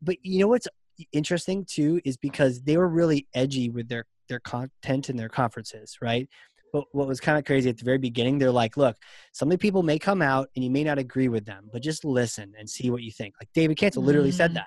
But 0.00 0.16
you 0.22 0.38
know 0.38 0.48
what's 0.48 0.68
interesting 1.12 1.64
too 1.64 2.00
is 2.04 2.16
because 2.16 2.62
they 2.62 2.76
were 2.76 2.88
really 2.88 3.26
edgy 3.34 3.68
with 3.68 3.88
their 3.88 4.04
their 4.28 4.40
content 4.40 5.08
and 5.08 5.18
their 5.18 5.28
conferences, 5.28 5.96
right? 6.00 6.28
But 6.72 6.84
what 6.92 7.08
was 7.08 7.18
kind 7.18 7.38
of 7.38 7.44
crazy 7.44 7.70
at 7.70 7.78
the 7.78 7.84
very 7.84 7.98
beginning, 7.98 8.38
they're 8.38 8.50
like, 8.50 8.76
look, 8.76 8.96
some 9.32 9.48
of 9.48 9.52
the 9.52 9.58
people 9.58 9.82
may 9.82 9.98
come 9.98 10.20
out 10.20 10.48
and 10.54 10.62
you 10.64 10.70
may 10.70 10.84
not 10.84 10.98
agree 10.98 11.28
with 11.28 11.46
them, 11.46 11.70
but 11.72 11.82
just 11.82 12.04
listen 12.04 12.52
and 12.58 12.68
see 12.68 12.90
what 12.90 13.02
you 13.02 13.10
think. 13.10 13.34
Like 13.40 13.48
David 13.54 13.78
Cancel 13.78 14.02
literally 14.02 14.30
said 14.32 14.50
Mm. 14.50 14.54
that. 14.54 14.66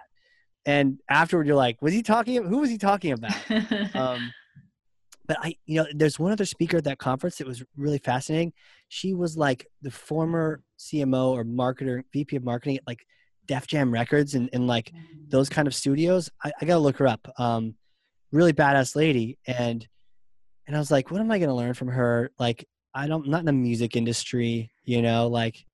And 0.66 1.00
afterward, 1.10 1.48
you're 1.48 1.56
like, 1.56 1.82
was 1.82 1.94
he 1.94 2.02
talking? 2.04 2.44
Who 2.44 2.60
was 2.60 2.70
he 2.70 2.78
talking 2.78 3.12
about? 3.14 3.36
um, 3.96 4.32
but 5.28 5.38
I, 5.42 5.56
you 5.66 5.78
know, 5.78 5.88
there's 5.94 6.20
one 6.20 6.32
other 6.32 6.46
speaker 6.46 6.78
at 6.78 6.84
that 6.86 6.98
conference 6.98 7.38
that 7.38 7.48
was 7.48 7.64
really 7.78 8.00
fascinating. 8.00 8.54
She 8.90 9.14
was 9.14 9.38
like 9.38 9.68
the 9.82 9.92
former 9.92 10.62
CMO 10.80 11.32
or 11.32 11.44
marketer, 11.46 12.04
VP 12.12 12.36
of 12.36 12.44
marketing 12.44 12.78
at 12.78 12.88
like 12.88 13.06
Def 13.48 13.68
Jam 13.68 13.92
Records 13.92 14.36
and, 14.36 14.50
and 14.54 14.68
like 14.68 14.92
those 15.30 15.50
kind 15.50 15.68
of 15.68 15.76
studios. 15.76 16.30
I, 16.44 16.52
I 16.62 16.66
gotta 16.66 16.80
look 16.80 16.98
her 16.98 17.08
up. 17.08 17.28
Um, 17.38 17.76
really 18.32 18.54
badass 18.54 18.96
lady. 18.96 19.38
And 19.48 19.88
and 20.68 20.76
I 20.76 20.80
was 20.80 20.92
like, 20.92 21.12
what 21.12 21.20
am 21.22 21.32
I 21.32 21.40
gonna 21.40 21.56
learn 21.56 21.74
from 21.74 21.90
her? 21.90 22.32
Like, 22.40 22.66
I 22.94 23.08
don't, 23.08 23.26
I'm 23.26 23.32
not 23.32 23.40
in 23.40 23.46
the 23.46 23.54
music 23.54 23.96
industry, 23.96 24.72
you 24.84 25.02
know. 25.02 25.28
Like, 25.28 25.66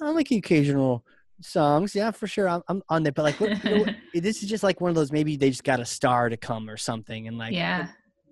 I'm 0.00 0.14
like 0.14 0.30
occasional 0.30 1.04
songs, 1.40 1.94
yeah, 1.94 2.10
for 2.10 2.26
sure. 2.26 2.48
I'm, 2.48 2.62
I'm 2.68 2.82
on 2.88 3.02
there, 3.02 3.12
but 3.12 3.22
like, 3.22 3.40
what, 3.40 3.64
you 3.64 3.70
know, 3.70 3.86
this 4.14 4.42
is 4.42 4.48
just 4.48 4.62
like 4.62 4.80
one 4.80 4.90
of 4.90 4.94
those. 4.94 5.10
Maybe 5.12 5.36
they 5.36 5.50
just 5.50 5.64
got 5.64 5.80
a 5.80 5.84
star 5.84 6.28
to 6.28 6.36
come 6.36 6.68
or 6.68 6.76
something, 6.76 7.26
and 7.28 7.38
like, 7.38 7.54
yeah. 7.54 7.88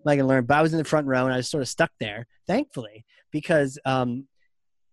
I 0.06 0.16
can 0.16 0.28
learn. 0.28 0.44
But 0.44 0.58
I 0.58 0.62
was 0.62 0.72
in 0.72 0.78
the 0.78 0.84
front 0.84 1.08
row 1.08 1.24
and 1.24 1.34
I 1.34 1.38
was 1.38 1.48
sort 1.48 1.62
of 1.62 1.68
stuck 1.68 1.90
there, 1.98 2.28
thankfully, 2.46 3.04
because 3.32 3.76
um, 3.84 4.28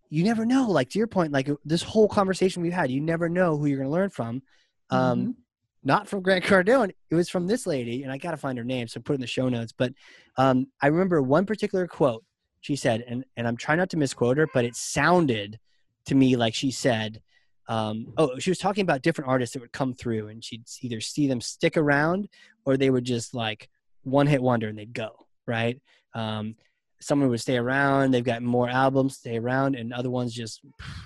you 0.10 0.24
never 0.24 0.44
know. 0.44 0.68
Like 0.72 0.90
to 0.90 0.98
your 0.98 1.06
point, 1.08 1.32
like 1.32 1.48
this 1.64 1.84
whole 1.84 2.08
conversation 2.08 2.64
we've 2.64 2.74
had, 2.74 2.90
you 2.90 3.00
never 3.00 3.30
know 3.30 3.56
who 3.56 3.68
you're 3.68 3.78
going 3.78 3.90
to 3.90 3.94
learn 3.94 4.10
from. 4.10 4.42
Um, 4.90 5.20
Mhm. 5.20 5.36
Not 5.84 6.08
from 6.08 6.22
Grant 6.22 6.46
Cardone. 6.46 6.92
It 7.10 7.16
was 7.16 7.30
from 7.30 7.48
this 7.48 7.68
lady, 7.68 8.04
and 8.04 8.12
I 8.12 8.18
got 8.18 8.32
to 8.32 8.38
find 8.38 8.58
her 8.58 8.64
name, 8.64 8.88
so 8.88 9.02
put 9.02 9.16
in 9.16 9.22
the 9.22 9.28
show 9.28 9.50
notes. 9.50 9.74
But 9.78 9.94
um, 10.38 10.68
I 10.82 10.88
remember 10.88 11.22
one 11.22 11.46
particular 11.46 11.88
quote 11.88 12.24
she 12.62 12.76
said, 12.78 13.04
and 13.08 13.26
and 13.36 13.48
I'm 13.48 13.58
trying 13.58 13.80
not 13.80 13.90
to 13.90 13.98
misquote 13.98 14.38
her, 14.38 14.48
but 14.54 14.66
it 14.66 14.76
sounded 14.76 15.60
to 16.06 16.16
me 16.16 16.36
like 16.36 16.54
she 16.54 16.72
said. 16.72 17.22
Um, 17.70 18.14
oh, 18.18 18.38
she 18.40 18.52
was 18.52 18.58
talking 18.58 18.82
about 18.82 19.02
different 19.02 19.30
artists 19.30 19.54
that 19.54 19.62
would 19.62 19.72
come 19.72 19.94
through, 19.94 20.28
and 20.28 20.44
she'd 20.44 20.64
either 20.82 21.00
see 21.02 21.28
them 21.28 21.42
stick 21.42 21.78
around, 21.78 22.28
or 22.66 22.78
they 22.78 22.90
would 22.90 23.06
just 23.06 23.34
like 23.34 23.70
one 24.04 24.28
hit 24.28 24.42
wonder 24.42 24.68
and 24.68 24.78
they'd 24.78 24.94
go 24.94 25.12
right 25.48 25.82
um, 26.14 26.56
someone 27.02 27.30
would 27.30 27.42
stay 27.42 27.58
around 27.58 28.12
they've 28.12 28.24
got 28.24 28.42
more 28.42 28.70
albums 28.70 29.18
stay 29.18 29.38
around 29.38 29.76
and 29.76 29.94
other 29.94 30.10
ones 30.10 30.34
just 30.34 30.62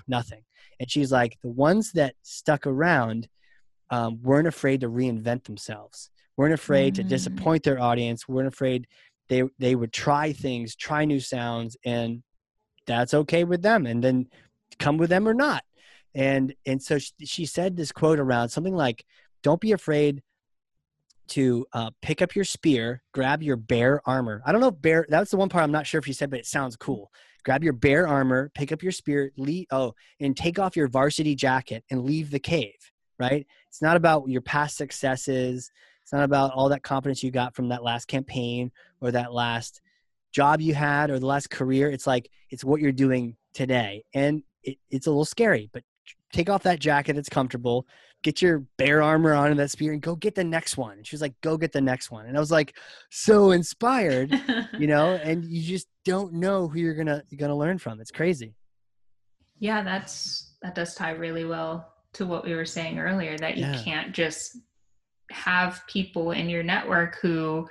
nothing 0.07 0.41
and 0.79 0.89
she's 0.89 1.11
like 1.11 1.37
the 1.41 1.49
ones 1.49 1.91
that 1.93 2.13
stuck 2.21 2.67
around 2.67 3.27
um, 3.89 4.21
weren't 4.21 4.47
afraid 4.47 4.81
to 4.81 4.89
reinvent 4.89 5.43
themselves 5.43 6.09
weren't 6.35 6.53
afraid 6.53 6.95
to 6.95 7.03
Mm. 7.03 7.09
disappoint 7.09 7.63
their 7.63 7.79
audience 7.79 8.27
weren't 8.27 8.47
afraid 8.47 8.87
they 9.29 9.43
they 9.59 9.75
would 9.75 9.93
try 9.93 10.33
things 10.33 10.75
try 10.75 11.05
new 11.05 11.19
sounds 11.19 11.75
and 11.85 12.23
that's 12.85 13.13
okay 13.13 13.43
with 13.43 13.61
them 13.61 13.85
and 13.85 14.03
then 14.03 14.27
come 14.79 14.97
with 14.97 15.09
them 15.09 15.27
or 15.27 15.33
not 15.33 15.63
and 16.15 16.53
and 16.65 16.81
so 16.81 16.97
she, 16.97 17.11
she 17.23 17.45
said 17.45 17.75
this 17.75 17.91
quote 17.91 18.19
around 18.19 18.49
something 18.49 18.75
like 18.75 19.05
don't 19.43 19.61
be 19.61 19.71
afraid 19.71 20.21
to 21.29 21.65
uh, 21.73 21.91
pick 22.01 22.21
up 22.21 22.35
your 22.35 22.45
spear, 22.45 23.03
grab 23.13 23.43
your 23.43 23.57
bear 23.57 24.01
armor. 24.05 24.41
I 24.45 24.51
don't 24.53 24.61
know 24.61 24.69
if 24.69 24.81
bear. 24.81 25.05
That's 25.09 25.29
the 25.29 25.35
one 25.37 25.49
part 25.49 25.63
I'm 25.63 25.71
not 25.73 25.85
sure 25.85 25.99
if 25.99 26.07
you 26.07 26.13
said, 26.13 26.29
but 26.29 26.39
it 26.39 26.45
sounds 26.45 26.77
cool. 26.77 27.11
Grab 27.43 27.63
your 27.63 27.73
bear 27.73 28.07
armor, 28.07 28.49
pick 28.55 28.71
up 28.71 28.81
your 28.81 28.93
spear, 28.93 29.31
leave. 29.37 29.65
Oh, 29.71 29.93
and 30.21 30.37
take 30.37 30.57
off 30.57 30.77
your 30.77 30.87
varsity 30.87 31.35
jacket 31.35 31.83
and 31.91 32.05
leave 32.05 32.31
the 32.31 32.39
cave. 32.39 32.91
Right? 33.19 33.47
It's 33.67 33.81
not 33.81 33.95
about 33.95 34.27
your 34.27 34.41
past 34.41 34.77
successes. 34.77 35.71
It's 36.03 36.13
not 36.13 36.23
about 36.23 36.53
all 36.53 36.69
that 36.69 36.83
confidence 36.83 37.23
you 37.23 37.31
got 37.31 37.55
from 37.55 37.69
that 37.69 37.83
last 37.83 38.07
campaign 38.07 38.71
or 39.01 39.11
that 39.11 39.33
last 39.33 39.81
job 40.31 40.61
you 40.61 40.73
had 40.73 41.09
or 41.09 41.19
the 41.19 41.25
last 41.25 41.49
career. 41.49 41.89
It's 41.89 42.07
like 42.07 42.29
it's 42.49 42.63
what 42.63 42.81
you're 42.81 42.91
doing 42.91 43.35
today, 43.53 44.03
and 44.13 44.43
it, 44.63 44.77
it's 44.89 45.07
a 45.07 45.09
little 45.09 45.25
scary. 45.25 45.69
But 45.73 45.83
take 46.31 46.49
off 46.49 46.63
that 46.63 46.79
jacket. 46.79 47.17
It's 47.17 47.29
comfortable 47.29 47.87
get 48.23 48.41
your 48.41 48.59
bear 48.77 49.01
armor 49.01 49.33
on 49.33 49.51
and 49.51 49.59
that 49.59 49.71
spear 49.71 49.93
and 49.93 50.01
go 50.01 50.15
get 50.15 50.35
the 50.35 50.43
next 50.43 50.77
one. 50.77 50.97
And 50.97 51.07
she 51.07 51.15
was 51.15 51.21
like, 51.21 51.39
go 51.41 51.57
get 51.57 51.71
the 51.71 51.81
next 51.81 52.11
one. 52.11 52.25
And 52.25 52.35
I 52.35 52.39
was 52.39 52.51
like, 52.51 52.77
so 53.09 53.51
inspired, 53.51 54.33
you 54.79 54.87
know, 54.87 55.15
and 55.15 55.45
you 55.45 55.61
just 55.61 55.87
don't 56.05 56.33
know 56.33 56.67
who 56.67 56.79
you're 56.79 56.95
gonna 56.95 57.23
you're 57.29 57.39
gonna 57.39 57.55
learn 57.55 57.77
from. 57.77 57.99
It's 57.99 58.11
crazy. 58.11 58.55
yeah, 59.59 59.81
that's 59.81 60.55
that 60.61 60.75
does 60.75 60.95
tie 60.95 61.11
really 61.11 61.45
well 61.45 61.93
to 62.17 62.25
what 62.25 62.43
we 62.43 62.55
were 62.55 62.65
saying 62.65 62.99
earlier 62.99 63.37
that 63.37 63.57
you 63.57 63.65
Yeah. 63.65 63.81
can't 63.83 64.11
just 64.11 64.57
have 65.31 65.81
people 65.87 66.31
in 66.31 66.49
your 66.49 66.63
network 66.63 67.17
who 67.21 67.67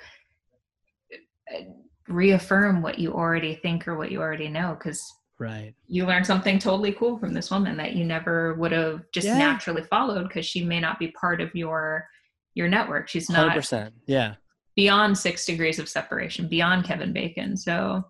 uh, 1.55 1.61
reaffirm 2.09 2.83
what 2.83 2.99
you 2.99 3.13
already 3.13 3.57
think 3.57 3.87
or 3.89 3.97
what 3.97 4.11
you 4.13 4.21
already 4.21 4.49
know 4.49 4.75
because 4.79 5.03
Right. 5.39 5.75
you 5.87 6.07
learn 6.07 6.25
something 6.25 6.59
totally 6.59 6.93
cool 6.93 7.19
from 7.19 7.35
this 7.35 7.51
woman 7.51 7.77
that 7.77 7.93
you 7.95 8.05
never 8.05 8.55
would 8.55 8.73
have 8.73 9.03
just 9.13 9.27
Yeah. 9.27 9.37
naturally 9.39 9.83
followed 9.85 10.29
because 10.29 10.47
she 10.47 10.65
may 10.65 10.81
not 10.81 10.99
be 10.99 11.09
part 11.09 11.41
of 11.41 11.55
your 11.55 12.09
your 12.55 12.69
network 12.69 13.07
she's 13.09 13.29
not 13.29 13.53
percent. 13.55 13.95
Yeah. 14.07 14.37
beyond 14.77 15.19
six 15.19 15.45
degrees 15.45 15.79
of 15.79 15.89
separation 15.91 16.49
beyond 16.49 16.85
kevin 16.85 17.13
bacon 17.13 17.55
so 17.57 18.03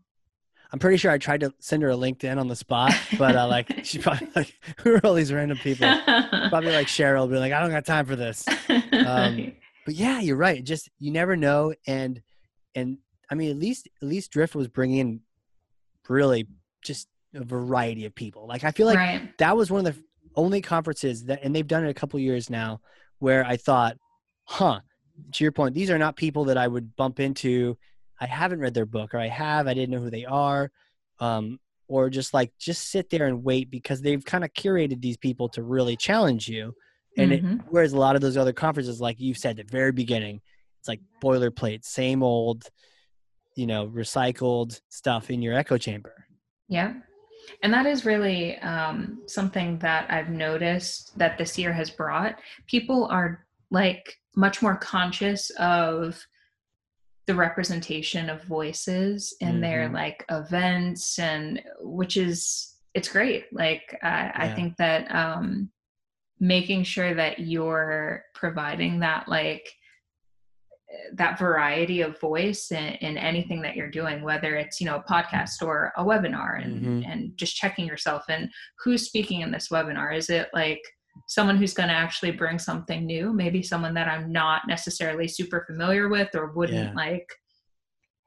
I'm 0.72 0.78
pretty 0.78 0.96
sure 0.96 1.10
I 1.10 1.18
tried 1.18 1.40
to 1.40 1.54
send 1.60 1.82
her 1.82 1.90
a 1.90 1.94
LinkedIn 1.96 2.38
on 2.38 2.48
the 2.48 2.56
spot, 2.56 2.92
but 3.18 3.36
uh, 3.36 3.46
like 3.46 3.72
she 3.84 3.98
probably 3.98 4.28
like 4.34 4.54
who 4.78 4.94
are 4.94 5.06
all 5.06 5.14
these 5.14 5.32
random 5.32 5.58
people? 5.58 5.88
Probably 6.04 6.72
like 6.72 6.88
Sheryl, 6.88 7.30
be 7.30 7.38
like, 7.38 7.52
I 7.52 7.60
don't 7.60 7.70
got 7.70 7.84
time 7.86 8.06
for 8.06 8.16
this. 8.16 8.44
Um, 8.92 9.52
But 9.84 9.94
yeah, 9.94 10.20
you're 10.20 10.36
right. 10.36 10.64
Just 10.64 10.90
you 10.98 11.12
never 11.12 11.36
know, 11.36 11.72
and 11.86 12.20
and 12.74 12.98
I 13.30 13.36
mean, 13.36 13.50
at 13.50 13.56
least 13.56 13.88
at 14.02 14.08
least 14.08 14.32
Drift 14.32 14.54
was 14.56 14.66
bringing 14.68 14.98
in 14.98 15.20
really 16.08 16.46
just 16.82 17.08
a 17.34 17.44
variety 17.44 18.04
of 18.04 18.14
people. 18.14 18.46
Like 18.48 18.64
I 18.64 18.72
feel 18.72 18.86
like 18.86 18.96
right 18.96 19.38
that 19.38 19.56
was 19.56 19.70
one 19.70 19.86
of 19.86 19.94
the 19.94 20.02
only 20.34 20.60
conferences 20.60 21.24
that, 21.26 21.40
and 21.42 21.54
they've 21.54 21.66
done 21.66 21.84
it 21.84 21.90
a 21.90 21.94
couple 21.94 22.18
years 22.20 22.50
now, 22.50 22.80
where 23.20 23.44
I 23.44 23.56
thought, 23.56 23.96
huh, 24.44 24.80
to 25.32 25.44
your 25.44 25.52
point, 25.52 25.74
these 25.74 25.90
are 25.90 25.98
not 25.98 26.16
people 26.16 26.44
that 26.46 26.58
I 26.58 26.66
would 26.68 26.96
bump 26.96 27.20
into. 27.20 27.78
I 28.20 28.26
haven't 28.26 28.60
read 28.60 28.74
their 28.74 28.86
book, 28.86 29.14
or 29.14 29.18
I 29.18 29.28
have, 29.28 29.66
I 29.66 29.74
didn't 29.74 29.90
know 29.90 30.00
who 30.00 30.10
they 30.10 30.24
are, 30.24 30.70
um, 31.20 31.58
or 31.88 32.10
just 32.10 32.34
like 32.34 32.52
just 32.58 32.90
sit 32.90 33.10
there 33.10 33.26
and 33.26 33.44
wait 33.44 33.70
because 33.70 34.00
they've 34.00 34.24
kind 34.24 34.44
of 34.44 34.52
curated 34.52 35.00
these 35.00 35.16
people 35.16 35.48
to 35.50 35.62
really 35.62 35.96
challenge 35.96 36.48
you. 36.48 36.74
And 37.18 37.32
it, 37.32 37.44
Mhm. 37.44 37.64
whereas 37.68 37.92
a 37.92 37.98
lot 37.98 38.16
of 38.16 38.22
those 38.22 38.36
other 38.36 38.52
conferences, 38.52 39.00
like 39.00 39.20
you 39.20 39.34
said 39.34 39.58
at 39.58 39.66
the 39.68 39.72
very 39.72 39.92
beginning, 39.92 40.40
it's 40.80 40.88
like 40.88 41.00
boilerplate, 41.22 41.84
same 41.84 42.22
old, 42.22 42.68
you 43.54 43.66
know, 43.66 43.86
recycled 43.88 44.80
stuff 44.88 45.30
in 45.30 45.42
your 45.42 45.54
echo 45.54 45.78
chamber. 45.78 46.26
Yeah. 46.68 46.94
And 47.62 47.72
that 47.72 47.86
is 47.86 48.04
really 48.04 48.58
um, 48.58 49.22
something 49.26 49.78
that 49.78 50.10
I've 50.10 50.30
noticed 50.30 51.16
that 51.18 51.38
this 51.38 51.56
year 51.56 51.72
has 51.72 51.90
brought. 51.90 52.38
People 52.66 53.06
are 53.06 53.46
like 53.70 54.18
much 54.34 54.60
more 54.62 54.76
conscious 54.76 55.50
of 55.58 56.26
the 57.26 57.34
representation 57.34 58.30
of 58.30 58.42
voices 58.44 59.34
in 59.40 59.60
their 59.60 59.88
Mhm. 59.88 59.94
like 59.94 60.24
events 60.30 61.18
and 61.18 61.62
which 61.80 62.16
is 62.16 62.74
it's 62.94 63.08
great 63.08 63.52
like 63.52 63.98
I 64.02 64.32
I 64.34 64.54
think 64.54 64.76
that 64.76 65.12
um 65.14 65.70
making 66.38 66.84
sure 66.84 67.14
that 67.14 67.40
you're 67.40 68.24
providing 68.34 69.00
that 69.00 69.26
like 69.28 69.68
that 71.14 71.38
variety 71.38 72.00
of 72.00 72.18
voice 72.20 72.70
in, 72.70 72.94
in 73.06 73.18
anything 73.18 73.60
that 73.62 73.74
you're 73.74 73.90
doing 73.90 74.22
whether 74.22 74.54
it's 74.54 74.80
you 74.80 74.86
know 74.86 74.96
a 74.96 75.02
podcast 75.12 75.60
or 75.62 75.92
a 75.96 76.04
webinar 76.04 76.62
and 76.62 76.80
Mhm. 77.04 77.10
and 77.10 77.36
just 77.36 77.56
checking 77.56 77.86
yourself 77.86 78.24
and 78.28 78.50
who's 78.84 79.04
speaking 79.04 79.40
in 79.40 79.50
this 79.50 79.68
webinar 79.68 80.16
is 80.16 80.30
it 80.30 80.48
like 80.54 80.80
someone 81.26 81.56
who's 81.56 81.74
going 81.74 81.88
to 81.88 81.94
actually 81.94 82.30
bring 82.30 82.58
something 82.58 83.04
new 83.06 83.32
maybe 83.32 83.62
someone 83.62 83.94
that 83.94 84.08
i'm 84.08 84.30
not 84.30 84.62
necessarily 84.68 85.26
super 85.28 85.64
familiar 85.66 86.08
with 86.08 86.28
or 86.34 86.52
wouldn't 86.52 86.88
Yeah. 86.88 86.92
like 86.94 87.28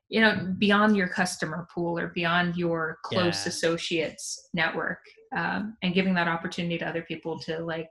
you 0.09 0.21
know 0.21 0.53
beyond 0.57 0.97
your 0.97 1.07
customer 1.07 1.67
pool 1.73 1.97
or 1.99 2.07
beyond 2.07 2.57
your 2.57 2.97
close 3.03 3.45
Yeah. 3.45 3.49
associates 3.49 4.49
network 4.53 4.99
um, 5.35 5.77
and 5.83 5.93
giving 5.93 6.15
that 6.15 6.27
opportunity 6.27 6.77
to 6.79 6.87
other 6.87 7.03
people 7.03 7.39
to 7.41 7.59
like 7.59 7.89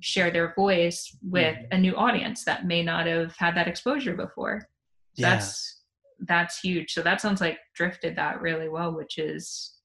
share 0.00 0.30
their 0.32 0.52
voice 0.54 1.16
with 1.22 1.56
Mhm. 1.56 1.68
a 1.70 1.78
new 1.78 1.94
audience 1.96 2.44
that 2.44 2.66
may 2.66 2.82
not 2.82 3.06
have 3.06 3.36
had 3.36 3.54
that 3.56 3.68
exposure 3.68 4.14
before 4.16 4.68
Yeah. 5.14 5.30
that's 5.36 5.78
that's 6.26 6.60
huge 6.60 6.92
so 6.92 7.02
that 7.02 7.20
sounds 7.20 7.40
like 7.40 7.58
drifted 7.74 8.16
that 8.16 8.40
really 8.40 8.68
well 8.68 8.92
which 8.94 9.18
is 9.18 9.76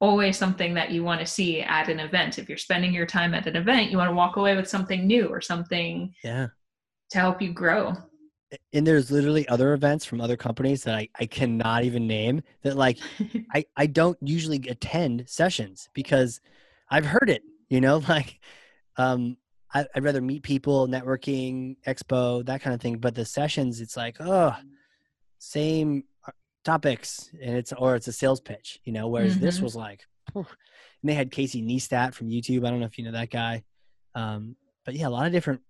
always 0.00 0.36
something 0.36 0.74
that 0.74 0.90
you 0.90 1.04
want 1.04 1.20
to 1.20 1.26
see 1.26 1.60
at 1.60 1.88
an 1.88 2.00
event 2.00 2.38
if 2.38 2.48
you're 2.48 2.58
spending 2.58 2.92
your 2.92 3.06
time 3.06 3.34
at 3.34 3.46
an 3.46 3.56
event 3.56 3.90
you 3.90 3.96
want 3.96 4.08
to 4.08 4.14
walk 4.14 4.36
away 4.36 4.56
with 4.56 4.68
something 4.68 5.06
new 5.06 5.28
or 5.28 5.40
something 5.40 6.12
yeah. 6.24 6.48
to 7.10 7.18
help 7.18 7.40
you 7.40 7.52
grow 7.52 7.94
and 8.72 8.86
there's 8.86 9.10
literally 9.10 9.46
other 9.48 9.74
events 9.74 10.04
from 10.04 10.20
other 10.20 10.36
companies 10.36 10.82
that 10.84 10.94
I, 10.94 11.08
I 11.18 11.26
cannot 11.26 11.84
even 11.84 12.06
name 12.06 12.42
that 12.62 12.76
like 12.76 12.98
I, 13.54 13.64
I 13.76 13.86
don't 13.86 14.18
usually 14.20 14.60
attend 14.68 15.28
sessions 15.28 15.88
because 15.94 16.40
I've 16.90 17.06
heard 17.06 17.30
it, 17.30 17.42
you 17.68 17.80
know, 17.80 17.98
like 18.08 18.40
um 18.96 19.36
I, 19.72 19.86
would 19.94 20.04
rather 20.04 20.20
meet 20.20 20.42
people, 20.42 20.88
networking, 20.88 21.76
expo, 21.86 22.44
that 22.46 22.60
kind 22.60 22.74
of 22.74 22.80
thing. 22.80 22.98
But 22.98 23.14
the 23.14 23.24
sessions, 23.24 23.80
it's 23.80 23.96
like, 23.96 24.16
oh, 24.18 24.52
same 25.38 26.02
topics, 26.64 27.30
and 27.40 27.56
it's 27.56 27.72
or 27.72 27.96
it's 27.96 28.08
a 28.08 28.12
sales 28.12 28.40
pitch, 28.40 28.80
you 28.84 28.92
know. 28.92 29.08
Whereas 29.08 29.34
mm-hmm. 29.34 29.44
this 29.44 29.60
was 29.60 29.74
like, 29.74 30.04
and 30.34 30.46
they 31.02 31.14
had 31.14 31.30
Casey 31.30 31.62
Neistat 31.62 32.14
from 32.14 32.28
YouTube. 32.28 32.66
I 32.66 32.70
don't 32.70 32.80
know 32.80 32.86
if 32.86 32.98
you 32.98 33.04
know 33.04 33.12
that 33.12 33.30
guy, 33.30 33.62
um, 34.14 34.56
but 34.84 34.94
yeah, 34.94 35.08
a 35.08 35.10
lot 35.10 35.26
of 35.26 35.32
different 35.32 35.60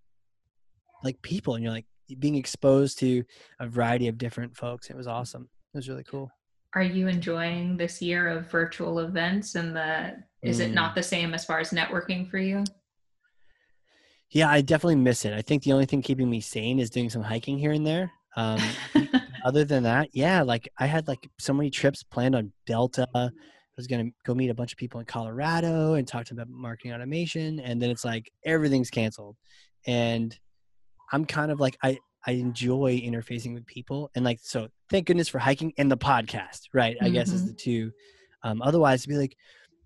like 1.03 1.21
people, 1.23 1.55
and 1.55 1.65
you're 1.65 1.73
like 1.73 1.87
being 2.19 2.35
exposed 2.35 2.99
to 2.99 3.25
a 3.61 3.67
variety 3.67 4.09
of 4.09 4.19
different 4.19 4.57
folks. 4.57 4.91
It 4.91 4.97
was 4.97 5.07
awesome. 5.07 5.49
It 5.75 5.79
was 5.79 5.89
really 5.89 6.05
cool. 6.05 6.31
Are 6.75 6.83
you 6.83 7.09
enjoying 7.09 7.77
this 7.77 8.01
year 8.01 8.29
of 8.29 8.51
virtual 8.51 9.01
events 9.01 9.57
and 9.57 9.75
the 9.75 10.17
is 10.43 10.61
mm. 10.61 10.67
it 10.67 10.73
not 10.73 10.93
mm. 10.93 10.95
the 10.97 11.03
same 11.03 11.35
as 11.35 11.45
far 11.45 11.59
as 11.59 11.71
networking 11.71 12.29
for 12.31 12.39
you? 12.39 12.65
Yeah, 14.31 14.49
I 14.49 14.61
definitely 14.61 14.97
miss 14.97 15.25
it. 15.25 15.33
I 15.33 15.43
think 15.43 15.65
the 15.65 15.73
only 15.73 15.87
thing 15.87 16.03
keeping 16.03 16.31
me 16.31 16.41
sane 16.41 16.79
is 16.79 16.89
doing 16.89 17.11
some 17.11 17.23
hiking 17.23 17.59
here 17.59 17.73
and 17.73 17.85
there. 17.85 18.13
Um, 18.37 18.61
other 19.45 19.65
than 19.65 19.83
that, 19.85 20.11
yeah, 20.13 20.43
like 20.43 20.69
I 20.79 20.87
had 20.87 21.09
like 21.09 21.29
so 21.39 21.53
many 21.53 21.71
trips 21.71 22.03
planned 22.03 22.35
on 22.35 22.53
Delta. 22.67 23.09
I 23.15 23.31
was 23.77 23.87
gonna 23.87 24.11
go 24.27 24.35
meet 24.35 24.51
a 24.51 24.55
bunch 24.55 24.73
of 24.73 24.79
people 24.79 25.01
in 25.01 25.07
Colorado 25.07 25.95
and 25.95 26.07
talk 26.07 26.27
to 26.27 26.35
them 26.35 26.49
about 26.49 26.61
marketing 26.61 26.93
automation, 26.93 27.61
and 27.61 27.81
then 27.81 27.91
it's 27.91 28.05
like 28.05 28.31
everything's 28.45 28.91
canceled. 28.91 29.37
And 29.87 30.37
I'm 31.13 31.25
kind 31.25 31.51
of 31.51 31.61
like 31.61 31.77
I 31.83 31.99
I 32.27 32.33
enjoy 32.33 33.01
interfacing 33.01 33.55
with 33.55 33.67
people, 33.67 34.11
and 34.15 34.25
like 34.25 34.39
so. 34.43 34.69
Thank 34.91 35.07
goodness 35.07 35.29
for 35.29 35.39
hiking 35.39 35.73
and 35.79 35.91
the 35.91 35.97
podcast, 35.97 36.63
right? 36.75 36.97
I 37.01 37.05
mm-hmm. 37.05 37.15
guess 37.15 37.31
is 37.31 37.43
mm-hmm. 37.43 37.51
the 37.51 37.55
two. 37.55 37.93
Um, 38.43 38.61
otherwise, 38.61 39.03
to 39.03 39.09
be 39.09 39.17
like, 39.17 39.37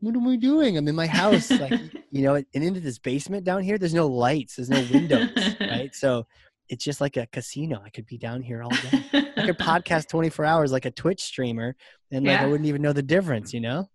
what 0.00 0.14
am 0.16 0.26
I 0.28 0.36
doing? 0.36 0.76
I'm 0.76 0.88
in 0.88 0.94
my 0.94 1.06
house, 1.06 1.50
like 1.50 1.72
you 2.10 2.22
know, 2.22 2.34
and 2.34 2.46
into 2.52 2.80
this 2.80 2.98
basement 2.98 3.44
down 3.44 3.62
here. 3.62 3.78
There's 3.78 3.94
no 3.94 4.06
lights, 4.06 4.56
there's 4.56 4.70
no 4.70 4.84
windows, 4.92 5.30
right? 5.60 5.90
So 5.94 6.26
it's 6.68 6.84
just 6.84 7.00
like 7.00 7.16
a 7.16 7.26
casino. 7.26 7.82
I 7.84 7.90
could 7.90 8.06
be 8.06 8.18
down 8.18 8.42
here 8.42 8.62
all 8.62 8.70
day. 8.70 9.04
I 9.36 9.46
could 9.46 9.58
podcast 9.58 10.08
24 10.08 10.44
hours 10.44 10.72
like 10.72 10.84
a 10.84 10.90
Twitch 10.90 11.22
streamer, 11.22 11.76
and 12.10 12.24
like 12.24 12.38
yeah. 12.38 12.42
I 12.42 12.46
wouldn't 12.46 12.68
even 12.68 12.82
know 12.82 12.92
the 12.92 13.02
difference, 13.02 13.52
you 13.52 13.60
know. 13.60 13.88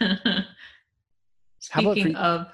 speaking 1.58 2.14
of, 2.16 2.46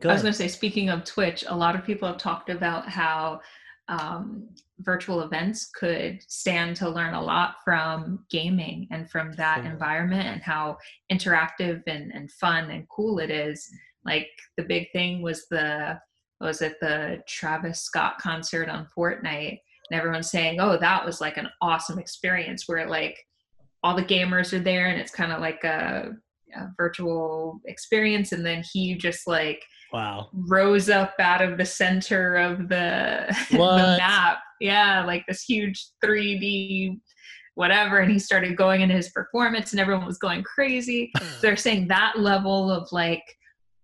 Go 0.00 0.10
I 0.10 0.14
was 0.14 0.22
going 0.22 0.32
to 0.32 0.38
say, 0.38 0.48
speaking 0.48 0.88
of 0.88 1.04
Twitch, 1.04 1.44
a 1.46 1.56
lot 1.56 1.76
of 1.76 1.84
people 1.84 2.08
have 2.08 2.18
talked 2.18 2.50
about 2.50 2.88
how 2.88 3.40
um, 3.88 4.48
virtual 4.80 5.22
events 5.22 5.70
could 5.70 6.20
stand 6.26 6.74
to 6.76 6.88
learn 6.88 7.14
a 7.14 7.22
lot 7.22 7.56
from 7.64 8.24
gaming 8.30 8.88
and 8.90 9.08
from 9.08 9.32
that 9.34 9.64
environment 9.64 10.26
and 10.26 10.42
how 10.42 10.76
interactive 11.10 11.82
and, 11.86 12.12
and 12.12 12.30
fun 12.32 12.70
and 12.70 12.88
cool 12.88 13.20
it 13.20 13.30
is. 13.30 13.70
Like 14.04 14.28
the 14.56 14.64
big 14.64 14.90
thing 14.92 15.22
was 15.22 15.46
the 15.50 16.00
was 16.42 16.62
it 16.62 16.76
the 16.80 17.22
Travis 17.26 17.82
Scott 17.82 18.18
concert 18.20 18.68
on 18.68 18.88
Fortnite, 18.96 19.58
and 19.90 19.98
everyone's 19.98 20.30
saying, 20.30 20.60
"Oh, 20.60 20.76
that 20.76 21.04
was 21.04 21.20
like 21.20 21.36
an 21.36 21.48
awesome 21.60 21.98
experience," 21.98 22.64
where 22.66 22.88
like 22.88 23.18
all 23.82 23.96
the 23.96 24.04
gamers 24.04 24.52
are 24.52 24.60
there, 24.60 24.88
and 24.88 25.00
it's 25.00 25.12
kind 25.12 25.32
of 25.32 25.40
like 25.40 25.64
a, 25.64 26.12
a 26.56 26.68
virtual 26.76 27.60
experience, 27.66 28.32
and 28.32 28.44
then 28.44 28.62
he 28.72 28.94
just 28.94 29.26
like 29.26 29.62
wow. 29.92 30.28
rose 30.32 30.88
up 30.88 31.14
out 31.18 31.42
of 31.42 31.58
the 31.58 31.64
center 31.64 32.36
of 32.36 32.68
the, 32.68 33.34
the 33.50 33.96
map. 33.98 34.38
Yeah 34.60 35.04
like 35.04 35.24
this 35.26 35.42
huge 35.42 35.86
3d 36.04 37.00
whatever 37.54 37.98
and 37.98 38.10
he 38.10 38.18
started 38.18 38.56
going 38.56 38.80
into 38.80 38.94
his 38.94 39.10
performance 39.10 39.72
and 39.72 39.80
everyone 39.80 40.06
was 40.06 40.18
going 40.18 40.42
crazy. 40.42 41.12
They're 41.42 41.56
saying 41.56 41.88
that 41.88 42.18
level 42.18 42.70
of 42.70 42.88
like 42.92 43.22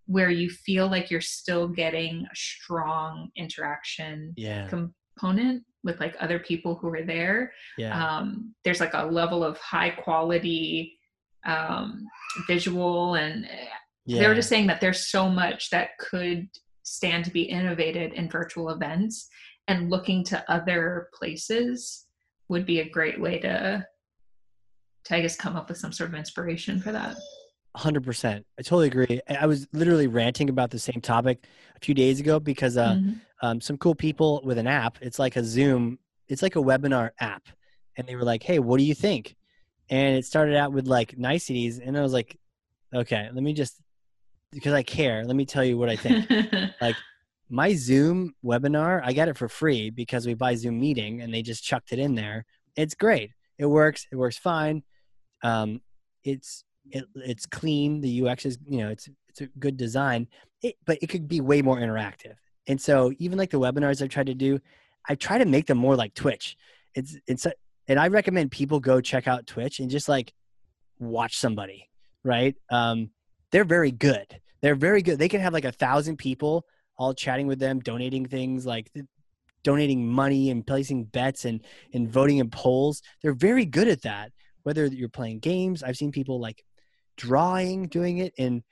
where 0.09 0.31
you 0.31 0.49
feel 0.49 0.89
like 0.89 1.11
you're 1.11 1.21
still 1.21 1.69
getting 1.69 2.25
a 2.25 2.35
strong 2.35 3.29
interaction 3.37 4.33
yeah. 4.39 4.67
component 4.67 5.63
with 5.85 6.01
like 6.01 6.17
other 6.19 6.39
people 6.39 6.75
who 6.77 6.89
are 6.89 7.05
there 7.05 7.53
yeah. 7.77 8.17
um, 8.19 8.55
there's 8.65 8.81
like 8.81 8.95
a 8.95 9.05
level 9.05 9.45
of 9.45 9.59
high 9.59 9.91
quality 9.91 10.99
um, 11.45 12.07
visual 12.47 13.15
and 13.17 13.47
yeah. 14.07 14.21
they 14.21 14.27
were 14.27 14.35
just 14.35 14.49
saying 14.49 14.67
that 14.67 14.81
there's 14.81 15.09
so 15.09 15.29
much 15.29 15.69
that 15.71 15.91
could 15.99 16.49
stand 16.83 17.23
to 17.27 17.31
be 17.31 17.43
innovated 17.43 18.15
in 18.15 18.31
virtual 18.31 18.71
events 18.71 19.29
and 19.69 19.91
looking 19.91 20.25
to 20.25 20.43
other 20.51 21.11
places 21.13 22.07
would 22.49 22.65
be 22.65 22.81
a 22.81 22.89
great 22.89 23.21
way 23.21 23.39
to 23.39 23.87
to 25.05 25.15
i 25.15 25.21
guess 25.21 25.37
come 25.37 25.55
up 25.55 25.69
with 25.69 25.77
some 25.77 25.93
sort 25.93 26.09
of 26.09 26.17
inspiration 26.17 26.81
for 26.81 26.93
that 26.93 27.15
100% 27.77 28.45
i 28.59 28.63
totally 28.63 28.89
agree 28.89 29.21
i 29.29 29.47
was 29.47 29.69
literally 29.73 30.07
ranting 30.07 30.49
about 30.49 30.71
the 30.71 30.79
same 30.79 31.01
topic 31.01 31.45
a 31.77 31.85
few 31.85 31.95
days 31.95 32.19
ago 32.19 32.41
because 32.41 32.77
uh, 32.77 32.95
mm-hmm. 32.95 33.13
um, 33.43 33.61
some 33.61 33.77
cool 33.79 33.95
people 33.95 34.41
with 34.45 34.59
an 34.59 34.67
app 34.67 34.99
it's 35.01 35.19
like 35.19 35.37
a 35.37 35.45
zoom 35.45 35.99
it's 36.29 36.43
like 36.43 36.57
a 36.57 36.63
webinar 36.63 37.11
app 37.21 37.49
and 37.97 38.09
they 38.09 38.17
were 38.17 38.25
like 38.25 38.43
hey 38.43 38.59
what 38.59 38.79
do 38.79 38.85
you 38.85 38.95
think 38.95 39.37
and 39.91 40.17
it 40.17 40.25
started 40.25 40.57
out 40.57 40.73
with 40.73 40.87
like 40.87 41.17
niceties 41.19 41.79
and 41.79 41.97
i 41.97 42.01
was 42.01 42.13
like 42.13 42.39
okay 42.95 43.29
let 43.33 43.43
me 43.43 43.53
just 43.53 43.81
because 44.53 44.73
I 44.73 44.83
care, 44.83 45.25
let 45.25 45.37
me 45.37 45.45
tell 45.45 45.65
you 45.65 45.77
what 45.77 45.89
I 45.89 45.97
think. 45.97 46.31
like 46.81 46.97
my 47.49 47.75
Zoom 47.75 48.35
webinar, 48.45 49.01
I 49.05 49.13
got 49.13 49.29
it 49.29 49.37
for 49.37 49.49
free 49.49 49.91
because 49.91 50.27
we 50.27 50.35
buy 50.35 50.55
Zoom 50.55 50.81
meeting 50.81 51.21
and 51.21 51.33
they 51.33 51.43
just 51.43 51.65
chucked 51.65 51.93
it 51.93 51.99
in 51.99 52.15
there. 52.15 52.45
It's 52.77 52.95
great. 52.95 53.33
It 53.59 53.67
works. 53.67 54.07
It 54.11 54.17
works 54.17 54.39
fine. 54.39 54.83
Um, 55.43 55.81
it's 56.25 56.65
it, 56.91 57.05
it's 57.15 57.47
clean. 57.47 58.01
The 58.01 58.27
UX 58.27 58.47
is 58.47 58.59
you 58.67 58.79
know 58.79 58.91
it's 58.91 59.09
it's 59.29 59.41
a 59.41 59.47
good 59.59 59.77
design. 59.77 60.29
It, 60.63 60.77
but 60.85 60.99
it 61.01 61.09
could 61.09 61.29
be 61.29 61.41
way 61.41 61.63
more 61.63 61.77
interactive. 61.77 62.35
And 62.67 62.81
so 62.81 63.13
even 63.19 63.39
like 63.39 63.51
the 63.51 63.61
webinars 63.61 64.03
I've 64.03 64.11
tried 64.11 64.27
to 64.27 64.35
do, 64.35 64.61
I 65.09 65.15
try 65.15 65.39
to 65.39 65.45
make 65.45 65.67
them 65.67 65.79
more 65.79 65.97
like 65.97 66.15
Twitch. 66.15 66.57
It's 66.95 67.17
it's 67.27 67.47
a, 67.47 67.53
and 67.87 67.99
I 67.99 68.09
recommend 68.09 68.51
people 68.51 68.81
go 68.81 69.01
check 69.01 69.27
out 69.27 69.47
Twitch 69.47 69.81
and 69.81 69.91
just 69.91 70.09
like 70.09 70.33
watch 70.99 71.39
somebody, 71.39 71.89
right? 72.25 72.55
Um, 72.71 73.11
they're 73.51 73.65
very 73.65 73.91
good. 73.91 74.27
They're 74.61 74.75
very 74.75 75.03
good. 75.03 75.19
They 75.19 75.29
can 75.29 75.41
have 75.41 75.53
like 75.53 75.65
a 75.65 75.73
thousand 75.73 76.19
people 76.19 76.67
all 76.99 77.15
chatting 77.15 77.47
with 77.47 77.59
them, 77.59 77.79
donating 77.79 78.27
things 78.27 78.67
like 78.67 78.91
donating 79.63 80.07
money 80.07 80.51
and 80.51 80.67
placing 80.67 81.05
bets 81.05 81.45
and 81.45 81.65
and 81.95 82.11
voting 82.11 82.39
in 82.39 82.51
polls. 82.51 83.03
They're 83.23 83.35
very 83.35 83.65
good 83.65 83.89
at 83.89 84.03
that. 84.03 84.33
Whether 84.65 84.87
you're 84.87 85.09
playing 85.09 85.39
games, 85.39 85.83
I've 85.83 85.97
seen 85.97 86.13
people 86.13 86.41
like 86.41 86.63
drawing, 87.19 87.89
doing 87.89 88.19
it, 88.19 88.33
and 88.39 88.63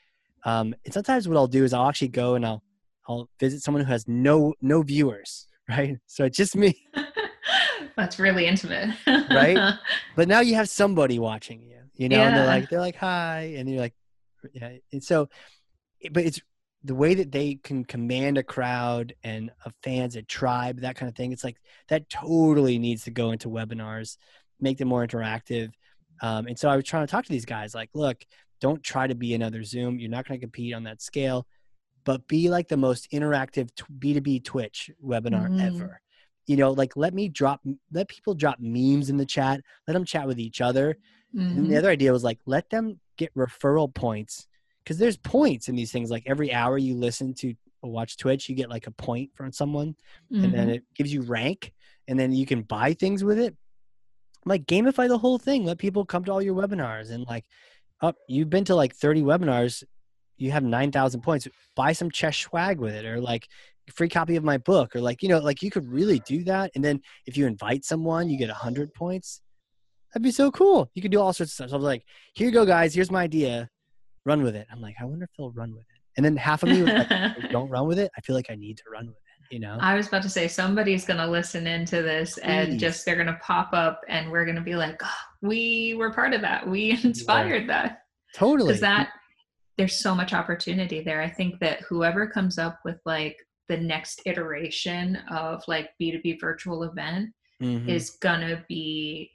um, 0.44 0.74
and 0.85 0.94
sometimes 0.94 1.28
what 1.28 1.36
I'll 1.36 1.48
do 1.48 1.64
is 1.64 1.74
I'll 1.74 1.89
actually 1.89 2.09
go 2.09 2.36
and 2.36 2.47
I'll 2.47 2.62
I'll 3.09 3.28
visit 3.39 3.62
someone 3.62 3.85
who 3.85 3.90
has 3.90 4.09
no 4.09 4.55
no 4.62 4.82
viewers, 4.82 5.47
right? 5.68 5.98
So 6.06 6.24
it's 6.24 6.36
just 6.36 6.56
me. 6.56 6.86
That's 7.97 8.18
really 8.18 8.47
intimate, 8.47 8.94
right? 9.06 9.74
But 10.16 10.28
now 10.28 10.40
you 10.40 10.55
have 10.55 10.68
somebody 10.68 11.18
watching 11.18 11.62
you, 11.62 11.78
you 11.94 12.09
know, 12.09 12.16
yeah. 12.16 12.28
and 12.28 12.36
they're 12.36 12.47
like 12.47 12.70
they're 12.70 12.81
like 12.81 12.97
hi, 12.97 13.55
and 13.56 13.68
you're 13.68 13.81
like, 13.81 13.94
yeah. 14.52 14.73
And 14.93 15.02
so, 15.02 15.28
but 16.10 16.24
it's 16.24 16.40
the 16.85 16.94
way 16.94 17.14
that 17.14 17.32
they 17.32 17.56
can 17.56 17.85
command 17.85 18.39
a 18.39 18.43
crowd 18.43 19.14
and 19.24 19.51
a 19.64 19.73
fans, 19.82 20.14
a 20.14 20.23
tribe, 20.23 20.81
that 20.81 20.97
kind 20.97 21.09
of 21.09 21.16
thing. 21.16 21.32
It's 21.32 21.44
like 21.44 21.56
that 21.89 22.09
totally 22.09 22.78
needs 22.78 23.05
to 23.05 23.10
go 23.10 23.32
into 23.32 23.48
webinars, 23.48 24.16
make 24.60 24.78
them 24.78 24.89
more 24.89 25.06
interactive. 25.06 25.70
Um, 26.22 26.47
and 26.47 26.59
so 26.59 26.68
I 26.68 26.76
was 26.76 26.84
trying 26.84 27.06
to 27.06 27.10
talk 27.10 27.24
to 27.24 27.32
these 27.32 27.44
guys, 27.44 27.74
like, 27.74 27.90
look, 27.94 28.24
don't 28.60 28.82
try 28.82 29.06
to 29.06 29.14
be 29.14 29.34
another 29.34 29.62
Zoom. 29.62 29.98
You're 29.98 30.10
not 30.10 30.26
going 30.26 30.38
to 30.38 30.44
compete 30.44 30.74
on 30.74 30.84
that 30.84 31.02
scale, 31.02 31.47
but 32.05 32.26
be 32.28 32.48
like 32.48 32.68
the 32.68 32.76
most 32.76 33.10
interactive 33.12 33.70
B2B 33.98 34.44
Twitch 34.44 34.90
webinar 35.05 35.48
mm-hmm. 35.48 35.60
ever. 35.60 36.01
You 36.47 36.56
know, 36.56 36.70
like 36.70 36.97
let 36.97 37.12
me 37.12 37.28
drop, 37.28 37.60
let 37.93 38.09
people 38.09 38.34
drop 38.34 38.59
memes 38.60 39.10
in 39.10 39.16
the 39.16 39.26
chat, 39.26 39.60
let 39.86 39.94
them 39.94 40.05
chat 40.05 40.26
with 40.26 40.38
each 40.38 40.60
other. 40.60 40.97
Mm-hmm. 41.34 41.40
And 41.40 41.56
the 41.56 41.62
mm-hmm. 41.62 41.78
other 41.78 41.90
idea 41.90 42.12
was 42.12 42.24
like, 42.24 42.38
let 42.47 42.70
them 42.70 43.01
get 43.18 43.34
referral 43.34 43.93
points 43.93 44.47
because 44.84 44.98
there's 44.98 45.16
points 45.16 45.68
in 45.68 45.74
these 45.74 45.90
things. 45.90 46.10
Like 46.10 46.22
every 46.26 46.52
hour 46.52 46.78
you 46.78 46.94
listen 46.94 47.34
to 47.34 47.55
watch 47.82 48.16
Twitch, 48.16 48.48
you 48.48 48.55
get 48.55 48.70
like 48.70 48.86
a 48.86 48.93
point 48.93 49.30
from 49.34 49.52
someone, 49.52 49.97
mm-hmm. 50.32 50.44
and 50.44 50.55
then 50.55 50.66
mm-hmm. 50.66 50.74
it 50.76 50.84
gives 50.94 51.12
you 51.12 51.22
rank, 51.22 51.72
and 52.09 52.18
then 52.18 52.32
you 52.32 52.47
can 52.47 52.62
buy 52.62 52.94
things 52.94 53.24
with 53.24 53.38
it. 53.38 53.56
Like 54.47 54.64
gamify 54.66 55.09
the 55.09 55.18
whole 55.18 55.39
thing. 55.39 55.64
Let 55.64 55.78
people 55.78 56.05
come 56.05 56.24
to 56.24 56.32
all 56.32 56.43
your 56.43 56.55
webinars 56.55 57.10
and 57.10 57.27
like, 57.27 57.44
up. 58.01 58.14
Oh, 58.18 58.23
you've 58.28 58.51
been 58.51 58.64
to 58.66 58.74
like 58.74 58.94
30 58.94 59.23
webinars, 59.23 59.82
you 60.36 60.51
have 60.51 60.62
9,000 60.62 61.20
points. 61.20 61.48
Buy 61.74 61.93
some 61.93 62.10
chess 62.10 62.36
swag 62.36 62.78
with 62.78 62.94
it, 62.94 63.05
or 63.05 63.20
like 63.20 63.48
free 63.93 64.09
copy 64.09 64.36
of 64.36 64.44
my 64.44 64.59
book, 64.59 64.94
or 64.94 65.01
like 65.01 65.23
you 65.23 65.28
know, 65.28 65.39
like 65.39 65.62
you 65.62 65.70
could 65.70 65.90
really 65.90 66.20
do 66.20 66.44
that. 66.44 66.70
And 66.74 66.85
then 66.85 67.01
if 67.27 67.36
you 67.36 67.47
invite 67.47 67.85
someone, 67.85 68.28
you 68.28 68.39
get 68.39 68.48
100 68.48 68.93
points. 68.94 69.40
That'd 70.12 70.23
be 70.23 70.31
so 70.31 70.51
cool. 70.51 70.90
You 70.94 71.02
could 71.02 71.10
do 71.10 71.20
all 71.20 71.32
sorts 71.32 71.52
of 71.52 71.55
stuff. 71.55 71.70
So 71.70 71.77
I 71.77 71.78
was 71.78 71.85
like, 71.85 72.05
here 72.35 72.47
you 72.47 72.52
go, 72.52 72.64
guys. 72.64 72.94
Here's 72.94 73.10
my 73.10 73.23
idea 73.23 73.68
run 74.27 74.43
with 74.43 74.56
it. 74.56 74.66
I'm 74.70 74.81
like, 74.81 74.97
I 75.01 75.05
wonder 75.05 75.24
if 75.24 75.31
they'll 75.39 75.52
run 75.52 75.73
with 75.73 75.82
it. 75.82 76.01
And 76.16 76.24
then 76.24 76.36
half 76.36 76.62
of 76.62 76.68
me 76.68 76.82
was 76.82 76.93
like, 76.93 77.09
don't 77.51 77.70
run 77.70 77.86
with 77.86 77.98
it. 77.98 78.10
I 78.16 78.20
feel 78.20 78.35
like 78.35 78.51
I 78.51 78.56
need 78.56 78.77
to 78.78 78.82
run 78.93 79.06
with 79.06 79.16
it. 79.16 79.23
You 79.51 79.60
know, 79.60 79.78
I 79.81 79.94
was 79.94 80.09
about 80.09 80.23
to 80.23 80.28
say 80.28 80.48
somebody's 80.48 81.05
going 81.05 81.18
to 81.20 81.27
listen 81.27 81.66
into 81.66 82.02
this 82.02 82.35
Please. 82.35 82.43
and 82.44 82.78
just 82.81 83.05
they're 83.05 83.14
going 83.14 83.27
to 83.27 83.39
pop 83.43 83.70
up 83.73 84.01
and 84.09 84.31
we're 84.31 84.44
going 84.44 84.56
to 84.56 84.62
be 84.62 84.77
like, 84.77 85.01
oh, 85.05 85.10
we 85.43 85.94
were 85.98 86.12
part 86.12 86.32
of 86.35 86.40
that. 86.43 86.66
We 86.68 86.90
inspired 87.05 87.66
yeah. 87.66 87.82
that. 87.82 87.98
Totally. 88.35 88.68
Because 88.68 88.81
that 88.81 89.10
there's 89.78 90.01
so 90.01 90.14
much 90.14 90.32
opportunity 90.32 91.02
there. 91.02 91.20
I 91.20 91.28
think 91.28 91.60
that 91.60 91.82
whoever 91.82 92.27
comes 92.27 92.59
up 92.59 92.78
with 92.85 92.98
like 93.05 93.36
the 93.68 93.77
next 93.77 94.23
iteration 94.27 95.16
of 95.31 95.62
like 95.68 95.90
B2B 96.01 96.40
virtual 96.40 96.82
event 96.85 97.31
Mhm. 97.62 97.89
is 97.89 98.10
gonna 98.20 98.64
be 98.68 99.31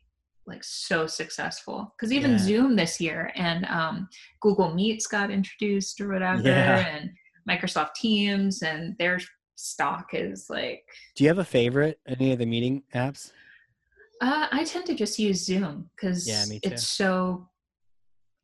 like 0.45 0.63
so 0.63 1.07
successful 1.07 1.93
because 1.97 2.11
even 2.13 2.31
Yeah. 2.31 2.37
zoom 2.37 2.75
this 2.75 2.99
year 3.01 3.31
and 3.35 3.65
um, 3.65 4.07
google 4.41 4.73
meets 4.75 5.07
got 5.07 5.31
introduced 5.31 5.99
or 6.01 6.09
whatever 6.13 6.43
Yeah. 6.47 6.85
and 6.87 7.09
microsoft 7.49 7.95
teams 7.95 8.61
and 8.61 8.95
their 8.99 9.19
stock 9.61 10.09
is 10.13 10.49
like 10.49 10.83
Do 11.15 11.23
you 11.23 11.29
have 11.29 11.37
a 11.39 11.45
favorite? 11.45 11.99
Any 12.07 12.31
of 12.33 12.39
the 12.39 12.45
meeting 12.45 12.83
apps? 12.93 13.31
uh, 14.21 14.47
i 14.51 14.63
tend 14.63 14.85
to 14.85 14.93
just 14.95 15.17
use 15.19 15.43
zoom 15.45 15.89
because 15.95 16.27
Yeah, 16.27 16.45
it's 16.63 16.87
so 16.87 17.47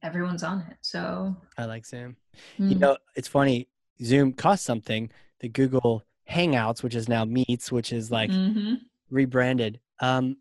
everyone's 0.04 0.44
on 0.44 0.62
it 0.70 0.78
so 0.82 1.36
I 1.58 1.66
like 1.66 1.86
Zoom. 1.86 2.16
You 2.60 2.76
mm, 2.76 2.80
know, 2.80 2.98
it's 3.16 3.28
funny. 3.28 3.68
Zoom 4.04 4.32
costs 4.34 4.64
something. 4.66 5.10
The 5.40 5.50
Google 5.50 6.04
Hangouts, 6.30 6.84
which 6.84 6.94
is 6.94 7.10
now 7.10 7.26
Meets, 7.26 7.72
which 7.72 7.92
is 7.92 8.12
like 8.12 8.30
mhm. 8.30 8.78
rebranded. 9.10 9.80
Um, 10.00 10.38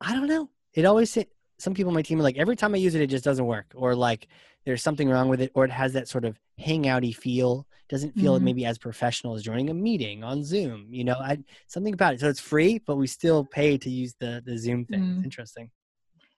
I 0.00 0.14
don't 0.14 0.28
know. 0.28 0.48
It 0.74 0.84
always 0.84 1.10
some 1.60 1.74
people 1.74 1.90
on 1.90 1.94
my 1.94 2.02
team 2.02 2.18
are 2.20 2.22
like 2.22 2.38
every 2.38 2.56
time 2.56 2.74
I 2.74 2.78
use 2.78 2.94
it, 2.94 3.02
it 3.02 3.08
just 3.08 3.24
doesn't 3.24 3.46
work, 3.46 3.66
or 3.74 3.94
like 3.94 4.28
there's 4.64 4.82
something 4.82 5.08
wrong 5.08 5.28
with 5.28 5.40
it, 5.40 5.52
or 5.54 5.64
it 5.64 5.70
has 5.70 5.92
that 5.94 6.08
sort 6.08 6.24
of 6.24 6.38
hangouty 6.60 7.14
feel. 7.14 7.66
Doesn't 7.88 8.16
feel 8.18 8.38
Mhm. 8.38 8.42
maybe 8.42 8.64
as 8.66 8.78
professional 8.78 9.34
as 9.34 9.42
joining 9.42 9.68
a 9.70 9.74
meeting 9.74 10.22
on 10.22 10.44
Zoom. 10.44 10.86
You 10.90 11.04
know, 11.04 11.16
I 11.18 11.38
something 11.66 11.92
about 11.94 12.14
it. 12.14 12.20
So 12.20 12.28
it's 12.28 12.40
free, 12.40 12.78
but 12.78 12.96
we 12.96 13.06
still 13.06 13.44
pay 13.44 13.76
to 13.78 13.90
use 13.90 14.14
the 14.20 14.42
the 14.44 14.56
Zoom 14.56 14.84
thing. 14.86 15.02
It's 15.10 15.20
Mm. 15.20 15.24
interesting. 15.24 15.70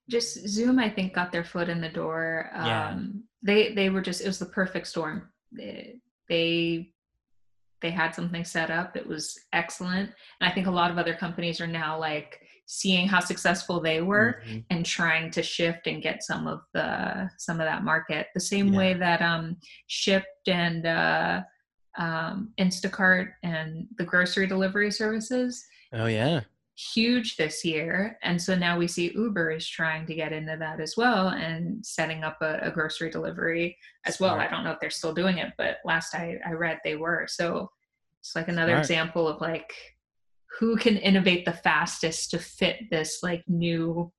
just 0.09 0.47
zoom 0.49 0.79
i 0.81 0.91
think 0.91 1.15
got 1.15 1.31
their 1.31 1.45
foot 1.45 1.69
in 1.69 1.81
the 1.81 1.89
door 1.89 2.51
um 2.55 2.67
Yeah. 2.67 2.99
they 3.43 3.73
they 3.75 3.89
were 3.89 4.03
just 4.03 4.21
it 4.21 4.27
was 4.27 4.39
the 4.41 4.47
perfect 4.61 4.87
storm 4.89 5.31
they 5.53 6.01
they 6.29 6.91
they 7.81 7.91
had 7.91 8.13
something 8.15 8.45
set 8.45 8.71
up 8.71 8.97
it 8.97 9.07
was 9.07 9.39
excellent 9.53 10.11
and 10.41 10.51
i 10.51 10.53
think 10.53 10.67
a 10.67 10.71
lot 10.81 10.91
of 10.91 10.99
other 10.99 11.15
companies 11.15 11.61
are 11.61 11.69
now 11.69 11.97
like 11.99 12.41
seeing 12.73 13.07
how 13.07 13.21
successful 13.21 13.81
they 13.81 14.01
were 14.01 14.41
Mhm. 14.47 14.65
and 14.71 14.87
trying 14.87 15.31
to 15.31 15.43
shift 15.43 15.87
and 15.87 16.03
get 16.03 16.23
some 16.23 16.47
of 16.47 16.63
the 16.73 17.31
some 17.37 17.61
of 17.61 17.67
that 17.67 17.85
market 17.85 18.29
the 18.33 18.41
same 18.41 18.69
Yeah. 18.73 18.79
way 18.79 18.95
that 18.95 19.21
um 19.21 19.59
Shipt 19.89 20.49
and 20.49 20.87
uh 20.87 21.43
um 21.99 22.55
instacart 22.59 23.33
and 23.43 23.87
the 23.99 24.05
grocery 24.05 24.47
delivery 24.47 24.91
services 24.91 25.67
Oh 25.93 26.07
yeah. 26.07 26.41
huge 26.95 27.37
this 27.37 27.63
year 27.63 28.19
and 28.23 28.41
so 28.41 28.55
now 28.55 28.79
we 28.79 28.89
see 28.89 29.13
uber 29.15 29.51
is 29.51 29.69
trying 29.69 30.07
to 30.07 30.15
get 30.15 30.33
into 30.33 30.57
that 30.57 30.81
as 30.81 30.97
well 30.97 31.29
and 31.29 31.85
setting 31.85 32.25
up 32.25 32.39
a, 32.41 32.59
a 32.63 32.71
grocery 32.71 33.11
delivery 33.11 33.77
as 34.07 34.19
well 34.19 34.37
i 34.41 34.49
don't 34.49 34.65
know 34.65 34.71
if 34.73 34.81
they're 34.81 34.89
still 34.89 35.13
doing 35.13 35.37
it 35.37 35.53
but 35.59 35.77
last 35.85 36.15
i, 36.15 36.39
I 36.47 36.53
read 36.53 36.81
they 36.83 36.97
were 36.97 37.27
so 37.29 37.71
it's 38.21 38.35
like 38.35 38.49
another 38.49 38.73
Smart. 38.73 38.85
example 38.85 39.29
of 39.29 39.43
like 39.43 39.75
who 40.59 40.77
can 40.77 40.97
innovate 40.97 41.45
the 41.45 41.53
fastest 41.53 42.31
to 42.31 42.39
fit 42.39 42.91
this 42.91 43.21
like 43.23 43.43
new 43.49 44.13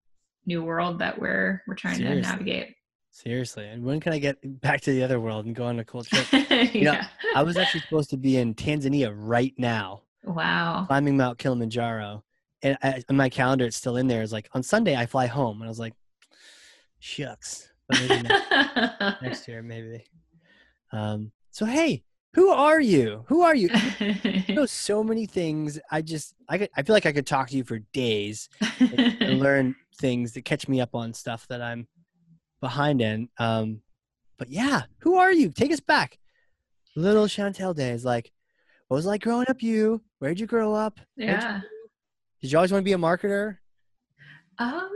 new 0.45 0.63
world 0.63 0.99
that 0.99 1.19
we're 1.19 1.61
we're 1.67 1.75
trying 1.75 1.95
Seriously. 1.95 2.21
to 2.21 2.27
navigate 2.27 2.75
Seriously. 3.15 3.67
And 3.67 3.85
when 3.85 3.99
can 3.99 4.11
I 4.11 4.17
get 4.17 4.37
back 4.59 4.81
to 4.81 4.91
the 4.91 5.03
other 5.03 5.19
world 5.19 5.45
and 5.45 5.55
go 5.55 5.65
on 5.65 5.77
a 5.77 5.85
cool 5.85 6.03
trip? 6.03 6.25
yeah. 6.73 7.05
I 7.35 7.43
was 7.43 7.57
actually 7.57 7.81
supposed 7.81 8.09
to 8.09 8.17
be 8.17 8.37
in 8.37 8.55
Tanzania 8.55 9.13
right 9.15 9.53
now, 9.55 10.01
wow 10.23 10.85
climbing 10.87 11.15
Mount 11.15 11.37
Kilimanjaro. 11.37 12.23
And 12.63 12.75
I, 12.81 13.03
on 13.09 13.15
my 13.15 13.29
calendar, 13.29 13.65
it's 13.65 13.77
still 13.77 13.97
in 13.97 14.07
there. 14.07 14.23
It's 14.23 14.31
like 14.31 14.49
on 14.53 14.63
Sunday, 14.63 14.95
I 14.95 15.05
fly 15.05 15.27
home. 15.27 15.57
And 15.57 15.65
I 15.65 15.69
was 15.69 15.79
like, 15.79 15.93
shucks. 16.99 17.71
But 17.87 18.01
maybe 18.01 18.21
next, 18.23 18.51
next 19.21 19.47
year, 19.47 19.61
maybe. 19.61 20.05
Um, 20.91 21.31
so, 21.51 21.65
hey, 21.65 22.03
who 22.33 22.49
are 22.49 22.79
you? 22.81 23.25
Who 23.27 23.41
are 23.41 23.55
you? 23.55 23.69
You 23.99 24.55
know 24.55 24.65
so 24.65 25.03
many 25.03 25.25
things. 25.25 25.79
I 25.91 26.01
just, 26.01 26.33
I, 26.49 26.57
could, 26.57 26.69
I 26.75 26.81
feel 26.83 26.93
like 26.95 27.05
I 27.05 27.11
could 27.11 27.27
talk 27.27 27.49
to 27.49 27.57
you 27.57 27.63
for 27.63 27.79
days 27.93 28.49
and 28.79 29.39
learn 29.39 29.75
things 29.97 30.33
that 30.33 30.43
catch 30.45 30.67
me 30.67 30.81
up 30.81 30.95
on 30.95 31.13
stuff 31.13 31.45
that 31.47 31.61
I'm 31.61 31.87
behind 32.59 33.01
in. 33.01 33.29
Um, 33.37 33.81
but 34.37 34.49
yeah, 34.49 34.83
who 34.99 35.15
are 35.15 35.31
you? 35.31 35.49
Take 35.51 35.71
us 35.71 35.79
back. 35.79 36.17
Little 36.95 37.27
Chantelle 37.27 37.73
days. 37.73 38.03
Like, 38.03 38.31
what 38.87 38.95
was 38.95 39.05
it 39.05 39.09
like 39.09 39.21
growing 39.21 39.45
up? 39.49 39.61
You? 39.63 40.01
Where'd 40.19 40.39
you 40.39 40.47
grow 40.47 40.73
up? 40.73 40.99
yeah 41.17 41.61
Did 42.41 42.51
you 42.51 42.57
always 42.57 42.71
want 42.71 42.81
to 42.81 42.85
be 42.85 42.93
a 42.93 42.97
marketer? 42.97 43.57
um 44.59 44.89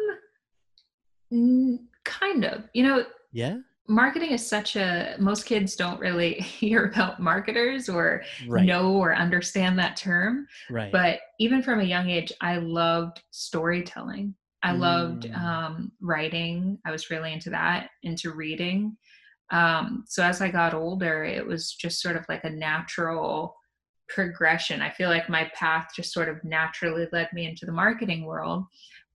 kind 2.03 2.45
of 2.45 2.63
you 2.73 2.83
know 2.83 3.03
Yeah. 3.31 3.57
Marketing 3.87 4.31
is 4.31 4.45
such 4.45 4.75
a 4.75 5.15
most 5.17 5.45
kids 5.45 5.75
don't 5.75 5.99
really 5.99 6.33
hear 6.35 6.85
about 6.85 7.19
marketers 7.21 7.87
or 7.89 8.23
Right. 8.47 8.65
know 8.65 8.93
or 8.93 9.15
understand 9.15 9.79
that 9.79 9.95
term 9.95 10.47
Right. 10.69 10.91
but 10.91 11.19
even 11.39 11.61
from 11.63 11.79
a 11.79 11.83
young 11.83 12.09
age 12.09 12.31
i 12.41 12.57
loved 12.57 13.21
storytelling 13.31 14.35
i 14.63 14.71
loved 14.71 15.23
Mm. 15.23 15.37
um, 15.41 15.91
writing 16.01 16.79
i 16.85 16.91
was 16.91 17.09
really 17.09 17.31
into 17.33 17.49
that 17.51 17.89
into 18.03 18.33
reading 18.33 18.97
um, 19.51 20.03
so 20.07 20.23
as 20.23 20.41
i 20.41 20.49
got 20.51 20.73
older 20.73 21.23
it 21.23 21.45
was 21.45 21.71
just 21.71 22.01
sort 22.01 22.17
of 22.17 22.25
like 22.27 22.43
a 22.43 22.49
natural 22.49 23.55
progression 24.09 24.81
i 24.81 24.89
feel 24.89 25.09
like 25.09 25.29
my 25.29 25.49
path 25.53 25.87
just 25.95 26.11
sort 26.13 26.27
of 26.29 26.43
naturally 26.43 27.07
led 27.11 27.31
me 27.33 27.45
into 27.45 27.65
the 27.65 27.71
marketing 27.71 28.25
world 28.25 28.65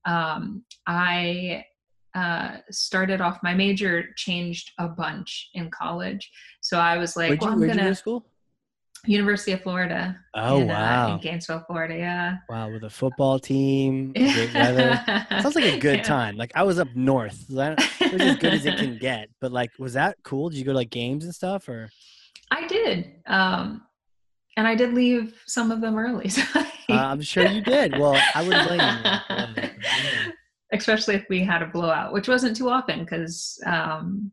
um, 0.06 0.64
i 0.86 1.64
uh, 2.14 2.56
started 2.70 3.20
off 3.20 3.38
my 3.42 3.54
major 3.54 4.04
changed 4.16 4.72
a 4.78 4.86
bunch 4.88 5.48
in 5.54 5.70
college 5.70 6.30
so 6.60 6.78
i 6.78 6.96
was 6.98 7.16
like 7.16 7.28
where'd 7.30 7.40
you, 7.42 7.46
well 7.46 7.52
i'm 7.54 7.58
where'd 7.60 7.70
you 7.72 7.76
go 7.76 7.82
gonna 7.84 7.94
school? 7.94 8.26
university 9.06 9.52
of 9.52 9.60
florida 9.62 10.16
Oh, 10.34 10.60
in, 10.60 10.70
uh, 10.70 10.74
wow. 10.74 11.14
in 11.14 11.20
Gainesville, 11.20 11.64
Florida. 11.66 11.94
Yeah. 11.96 12.36
Wow. 12.48 12.70
With 12.70 12.84
a 12.84 12.90
football 12.90 13.38
team, 13.38 14.12
great 14.16 14.54
weather. 14.54 14.98
Sounds 15.42 15.54
like 15.56 15.64
a 15.64 15.78
good 15.78 15.98
Yeah. 15.98 16.02
time. 16.04 16.36
Like, 16.36 16.52
I 16.54 16.62
was 16.62 16.78
up 16.78 16.88
north. 16.94 17.36
so 17.50 17.60
I- 17.60 17.76
It 18.00 18.12
was 18.12 18.22
as 18.22 18.36
good 18.36 18.54
as 18.54 18.64
it 18.64 18.78
can 18.78 18.96
get. 19.00 19.28
But, 19.42 19.52
like, 19.52 19.70
was 19.78 19.92
that 19.92 20.16
cool? 20.22 20.48
Did 20.48 20.56
you 20.58 20.64
go 20.64 20.70
to 20.72 20.76
like 20.78 20.88
games 20.88 21.24
and 21.26 21.34
stuff? 21.34 21.68
Or, 21.68 21.90
I 22.50 22.66
did. 22.66 23.12
Um, 23.26 23.82
and 24.56 24.66
I 24.66 24.74
did 24.74 24.94
leave 24.94 25.34
some 25.46 25.70
of 25.70 25.80
them 25.82 25.96
early. 25.98 26.30
So 26.88 26.96
uh, 26.98 27.06
I'm 27.12 27.20
sure 27.22 27.46
you 27.46 27.60
did. 27.62 27.98
Well, 27.98 28.18
I 28.34 28.42
wouldn't 28.42 28.68
blame 28.68 28.80
you. 28.80 30.32
Especially 30.72 31.14
if 31.14 31.24
we 31.28 31.44
had 31.44 31.62
a 31.62 31.66
blowout, 31.66 32.12
which 32.12 32.28
wasn't 32.28 32.56
too 32.56 32.68
often 32.70 33.00
because 33.00 33.60
um, 33.66 34.30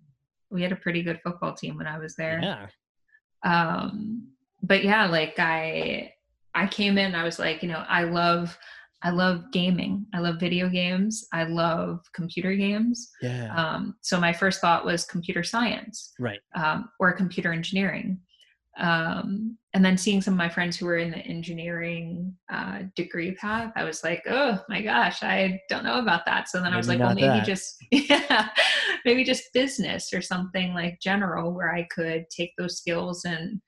we 0.50 0.62
had 0.64 0.72
a 0.72 0.76
pretty 0.78 1.04
good 1.04 1.20
football 1.24 1.54
team 1.54 1.76
when 1.78 1.88
I 1.88 2.00
was 2.00 2.16
there. 2.16 2.40
Yeah. 2.42 2.68
um 3.44 4.28
but 4.62 4.84
yeah 4.84 5.06
like 5.08 5.36
i 5.40 6.12
i 6.54 6.68
came 6.68 6.98
in 6.98 7.16
i 7.16 7.24
was 7.24 7.40
like 7.40 7.64
you 7.64 7.70
know 7.70 7.86
i 7.88 8.04
love 8.04 8.58
i 9.02 9.10
love 9.10 9.46
gaming 9.54 10.06
i 10.14 10.20
love 10.20 10.38
video 10.40 10.68
games 10.68 11.26
i 11.32 11.44
love 11.46 12.02
computer 12.14 12.54
games 12.56 13.10
Yeah. 13.22 13.48
um 13.56 13.96
so 14.02 14.20
my 14.20 14.34
first 14.34 14.60
thought 14.60 14.84
was 14.86 15.06
computer 15.06 15.44
science 15.44 16.14
right. 16.20 16.42
um, 16.56 16.90
or 17.00 17.14
computer 17.14 17.54
engineering 17.54 18.20
um 18.78 19.58
and 19.74 19.86
then 19.86 19.98
seeing 19.98 20.22
some 20.22 20.34
of 20.34 20.38
my 20.38 20.50
friends 20.50 20.78
who 20.78 20.86
were 20.86 20.98
in 20.98 21.12
the 21.12 21.18
engineering 21.18 22.36
uh, 22.52 22.80
degree 22.96 23.34
path 23.36 23.72
i 23.76 23.84
was 23.84 24.04
like 24.04 24.24
oh 24.30 24.60
my 24.70 24.82
gosh 24.82 25.22
i 25.24 25.60
don't 25.70 25.84
know 25.84 26.00
about 26.00 26.26
that 26.26 26.50
so 26.50 26.62
then 26.62 26.74
i 26.74 26.78
was 26.78 26.88
like 26.88 27.00
well 27.00 27.14
maybe 27.14 27.28
that. 27.28 27.46
just 27.46 27.76
yeah 27.92 28.50
maybe 29.06 29.24
just 29.24 29.54
business 29.54 30.12
or 30.14 30.22
something 30.22 30.74
like 30.74 31.00
general 31.02 31.54
where 31.54 31.74
i 31.74 31.88
could 31.92 32.26
take 32.30 32.52
those 32.58 32.78
skills 32.78 33.26
and 33.26 33.62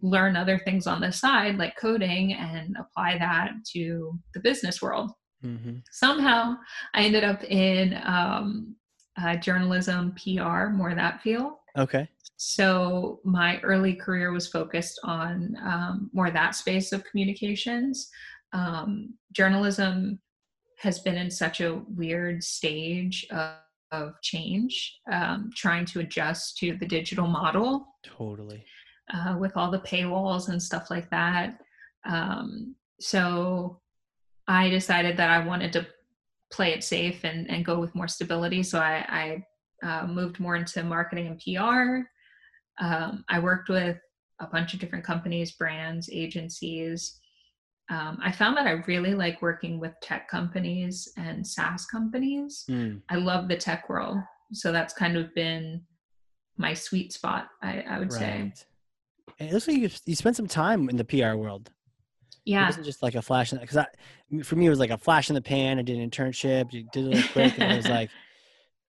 learn 0.00 0.36
other 0.36 0.58
things 0.60 0.86
on 0.86 1.00
the 1.00 1.10
side 1.10 1.56
like 1.56 1.76
coding 1.76 2.34
and 2.34 2.76
apply 2.78 3.18
that 3.18 3.50
to 3.66 4.18
the 4.34 4.40
business 4.40 4.80
world 4.80 5.10
hmm 5.42 5.76
somehow 5.90 6.54
i 6.94 7.02
ended 7.02 7.24
up 7.24 7.42
in 7.44 8.00
um, 8.04 8.74
uh, 9.20 9.34
journalism 9.36 10.14
pr 10.14 10.68
more 10.68 10.94
that 10.94 11.20
field 11.22 11.54
Okay. 11.78 12.08
So 12.38 13.18
my 13.24 13.58
early 13.62 13.94
career 13.94 14.30
was 14.30 14.46
focused 14.46 15.00
on 15.02 15.56
um, 15.60 16.08
more 16.12 16.30
that 16.30 16.54
space 16.54 16.92
of 16.92 17.02
communications. 17.02 18.08
Um, 18.52 19.14
journalism 19.32 20.20
has 20.78 21.00
been 21.00 21.16
in 21.16 21.32
such 21.32 21.60
a 21.60 21.82
weird 21.88 22.44
stage 22.44 23.26
of, 23.32 23.56
of 23.90 24.14
change, 24.22 25.00
um, 25.10 25.50
trying 25.56 25.84
to 25.86 25.98
adjust 25.98 26.56
to 26.58 26.76
the 26.76 26.86
digital 26.86 27.26
model 27.26 27.88
Totally. 28.04 28.64
uh, 29.12 29.36
with 29.36 29.56
all 29.56 29.72
the 29.72 29.80
paywalls 29.80 30.48
and 30.48 30.62
stuff 30.62 30.92
like 30.92 31.10
that. 31.10 31.58
Um, 32.08 32.76
so 33.00 33.80
I 34.46 34.68
decided 34.68 35.16
that 35.16 35.30
I 35.30 35.44
wanted 35.44 35.72
to 35.72 35.88
play 36.52 36.72
it 36.72 36.84
safe 36.84 37.24
and, 37.24 37.50
and 37.50 37.64
go 37.64 37.80
with 37.80 37.96
more 37.96 38.06
stability. 38.06 38.62
So 38.62 38.78
I, 38.78 39.42
I 39.82 39.86
uh, 39.86 40.06
moved 40.06 40.38
more 40.38 40.54
into 40.54 40.84
marketing 40.84 41.26
and 41.26 41.40
PR. 41.40 42.08
Um, 42.80 43.24
I 43.28 43.38
worked 43.38 43.68
with 43.68 43.98
a 44.40 44.46
bunch 44.46 44.74
of 44.74 44.80
different 44.80 45.04
companies, 45.04 45.52
brands, 45.52 46.08
agencies. 46.12 47.18
Um, 47.90 48.18
I 48.22 48.30
found 48.30 48.56
that 48.56 48.66
I 48.66 48.82
really 48.86 49.14
like 49.14 49.40
working 49.42 49.80
with 49.80 49.92
tech 50.02 50.28
companies 50.28 51.10
and 51.16 51.46
SaaS 51.46 51.86
companies. 51.86 52.64
Mm. 52.68 53.00
I 53.08 53.16
love 53.16 53.48
the 53.48 53.56
tech 53.56 53.88
world. 53.88 54.18
So 54.52 54.72
that's 54.72 54.94
kind 54.94 55.16
of 55.16 55.34
been 55.34 55.82
my 56.56 56.74
sweet 56.74 57.12
spot, 57.12 57.48
I, 57.62 57.80
I 57.82 57.98
would 57.98 58.12
say. 58.12 58.42
Right. 58.42 58.64
And 59.40 59.48
it 59.48 59.52
looks 59.52 59.68
like 59.68 59.76
you, 59.78 59.90
you 60.06 60.14
spent 60.14 60.36
some 60.36 60.46
time 60.48 60.88
in 60.88 60.96
the 60.96 61.04
PR 61.04 61.34
world. 61.34 61.70
It 62.46 62.52
Yeah. 62.52 62.66
wasn't 62.66 62.86
just 62.86 63.02
like 63.02 63.14
a 63.14 63.22
flash 63.22 63.52
in 63.52 63.58
because 63.58 63.76
I, 63.76 63.86
for 64.42 64.56
me, 64.56 64.66
it 64.66 64.70
was 64.70 64.78
like 64.78 64.90
a 64.90 64.98
flash 64.98 65.30
in 65.30 65.34
the 65.34 65.42
pan. 65.42 65.78
I 65.78 65.82
did 65.82 65.98
an 65.98 66.08
internship, 66.10 66.72
you 66.72 66.86
did 66.92 67.08
it 67.08 67.32
quick, 67.32 67.58
and 67.58 67.72
it 67.72 67.76
was 67.76 67.88
like, 67.88 68.10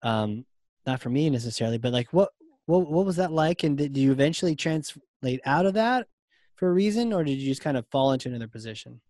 um, 0.03 0.45
not 0.85 1.01
for 1.01 1.09
me 1.09 1.29
necessarily, 1.29 1.77
but 1.77 1.91
like, 1.93 2.11
what, 2.13 2.29
what, 2.67 2.89
what 2.89 3.05
was 3.05 3.15
that 3.15 3.31
like? 3.31 3.63
And 3.63 3.77
did 3.77 3.97
you 3.97 4.11
eventually 4.11 4.55
translate 4.55 5.41
out 5.45 5.65
of 5.65 5.73
that 5.73 6.07
for 6.55 6.69
a 6.69 6.73
reason, 6.73 7.11
or 7.13 7.23
did 7.23 7.39
you 7.39 7.47
just 7.49 7.61
kind 7.61 7.77
of 7.77 7.87
fall 7.87 8.11
into 8.11 8.29
another 8.29 8.47
position? 8.47 9.01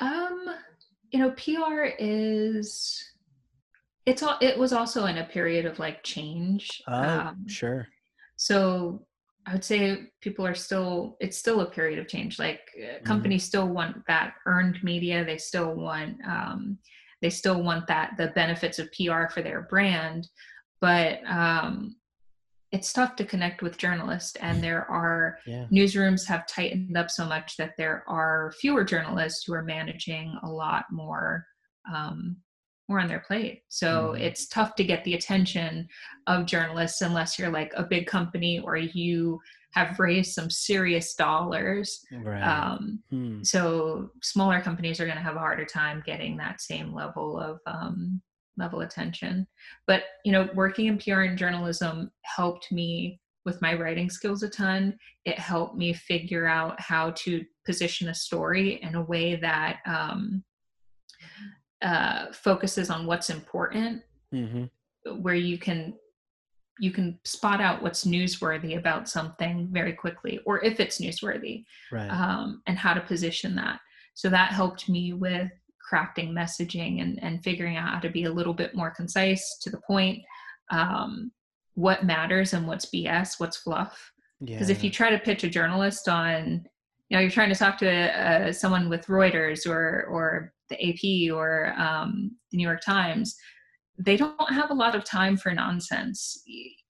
Um, 0.00 0.54
you 1.10 1.18
know, 1.18 1.30
PR 1.32 1.84
is 1.98 3.02
it's 4.06 4.22
all 4.22 4.36
it 4.40 4.58
was 4.58 4.72
also 4.72 5.06
in 5.06 5.18
a 5.18 5.24
period 5.24 5.66
of 5.66 5.78
like 5.78 6.02
change. 6.02 6.82
Oh, 6.88 6.92
Um, 6.92 7.46
sure. 7.48 7.88
so 8.36 9.06
I 9.46 9.52
would 9.52 9.64
say 9.64 10.10
people 10.20 10.46
are 10.46 10.54
still 10.54 11.16
it's 11.20 11.38
still 11.38 11.60
a 11.60 11.70
period 11.70 11.98
of 11.98 12.08
change. 12.08 12.38
Like 12.38 12.60
uh, 12.78 13.02
companies 13.04 13.44
still 13.44 13.68
want 13.68 13.96
that 14.06 14.34
earned 14.46 14.82
media. 14.82 15.24
They 15.24 15.38
still 15.38 15.74
want 15.74 16.16
um, 16.26 16.78
they 17.22 17.30
still 17.30 17.62
want 17.62 17.86
that 17.88 18.16
the 18.16 18.28
benefits 18.28 18.78
of 18.78 18.90
PR 18.92 19.28
for 19.32 19.42
their 19.42 19.62
brand, 19.62 20.28
but 20.80 21.20
um, 21.26 21.96
it's 22.72 22.92
tough 22.92 23.16
to 23.16 23.24
connect 23.24 23.62
with 23.62 23.78
journalists, 23.78 24.36
and 24.36 24.62
there 24.62 24.84
are 24.90 25.38
Yeah. 25.46 25.66
newsrooms 25.72 26.26
have 26.26 26.46
tightened 26.46 26.96
up 26.96 27.10
so 27.10 27.24
much 27.26 27.56
that 27.56 27.72
there 27.78 28.04
are 28.08 28.52
fewer 28.60 28.84
journalists 28.84 29.44
who 29.44 29.54
are 29.54 29.62
managing 29.62 30.38
a 30.42 30.48
lot 30.50 30.84
more 30.90 31.46
um, 31.92 32.36
more 32.90 33.00
on 33.00 33.08
their 33.08 33.20
plate 33.20 33.62
so 33.68 34.14
Mhm. 34.16 34.20
it's 34.20 34.48
tough 34.48 34.74
to 34.74 34.82
get 34.84 35.04
the 35.04 35.12
attention 35.14 35.86
of 36.26 36.46
journalists 36.46 37.02
unless 37.02 37.38
you're 37.38 37.50
like 37.50 37.70
a 37.76 37.82
big 37.82 38.06
company 38.06 38.60
or 38.60 38.76
you 38.78 39.38
have 39.74 39.98
raised 40.00 40.32
some 40.32 40.48
serious 40.50 41.14
dollars 41.14 42.02
Right. 42.10 42.42
um, 42.42 43.02
Hmm. 43.10 43.42
so 43.42 44.10
smaller 44.22 44.60
companies 44.62 45.00
are 45.00 45.04
going 45.04 45.18
to 45.18 45.22
have 45.22 45.36
a 45.36 45.38
harder 45.38 45.66
time 45.66 46.02
getting 46.06 46.36
that 46.38 46.62
same 46.62 46.92
level 46.94 47.38
of 47.38 47.60
um, 47.66 48.22
level 48.58 48.80
attention 48.80 49.46
but 49.86 50.02
you 50.24 50.32
know 50.32 50.48
working 50.54 50.86
in 50.86 50.98
pr 50.98 51.20
and 51.20 51.38
journalism 51.38 52.10
helped 52.22 52.70
me 52.72 53.20
with 53.44 53.60
my 53.62 53.74
writing 53.74 54.10
skills 54.10 54.42
a 54.42 54.48
ton 54.48 54.96
it 55.24 55.38
helped 55.38 55.76
me 55.76 55.92
figure 55.92 56.46
out 56.46 56.78
how 56.80 57.10
to 57.12 57.44
position 57.64 58.08
a 58.08 58.14
story 58.14 58.80
in 58.82 58.94
a 58.94 59.02
way 59.02 59.36
that 59.36 59.78
um, 59.86 60.42
uh, 61.82 62.26
focuses 62.32 62.90
on 62.90 63.06
what's 63.06 63.30
important 63.30 64.02
hmm 64.32 64.64
where 65.20 65.34
you 65.34 65.56
can 65.56 65.94
you 66.80 66.90
can 66.90 67.18
spot 67.24 67.60
out 67.60 67.82
what's 67.82 68.04
newsworthy 68.04 68.76
about 68.76 69.08
something 69.08 69.68
very 69.72 69.92
quickly 69.92 70.38
or 70.46 70.62
if 70.64 70.80
it's 70.80 71.00
newsworthy 71.00 71.64
Right. 71.90 72.08
um, 72.10 72.62
and 72.66 72.78
how 72.78 72.94
to 72.94 73.00
position 73.00 73.54
that. 73.56 73.80
So 74.14 74.28
that 74.30 74.52
helped 74.52 74.88
me 74.88 75.12
with 75.12 75.50
crafting 75.90 76.30
messaging 76.32 77.00
and, 77.02 77.22
and 77.22 77.42
figuring 77.42 77.76
out 77.76 77.88
how 77.94 78.00
to 78.00 78.10
be 78.10 78.24
a 78.24 78.32
little 78.32 78.54
bit 78.54 78.74
more 78.74 78.90
concise 78.90 79.58
to 79.62 79.70
the 79.70 79.80
point, 79.86 80.22
um, 80.70 81.30
what 81.74 82.04
matters 82.04 82.52
and 82.54 82.66
what's 82.66 82.86
BS, 82.86 83.38
what's 83.38 83.56
fluff. 83.58 84.12
yeah. 84.40 84.54
Because 84.56 84.70
if 84.70 84.82
you 84.84 84.90
try 84.90 85.10
to 85.10 85.18
pitch 85.18 85.44
a 85.44 85.48
journalist 85.48 86.08
on, 86.08 86.66
you 87.08 87.16
know, 87.16 87.20
you're 87.20 87.30
trying 87.30 87.48
to 87.48 87.54
talk 87.54 87.78
to 87.78 87.88
uh, 87.90 88.52
someone 88.52 88.88
with 88.88 89.06
Reuters 89.06 89.66
or 89.66 90.04
or 90.10 90.52
the 90.68 90.76
AP 90.88 91.34
or 91.34 91.72
um, 91.78 92.32
the 92.50 92.58
New 92.58 92.66
York 92.66 92.82
Times, 92.84 93.34
they 93.98 94.16
don't 94.16 94.52
have 94.52 94.70
a 94.70 94.74
lot 94.74 94.94
of 94.94 95.04
time 95.04 95.36
for 95.36 95.52
nonsense. 95.54 96.42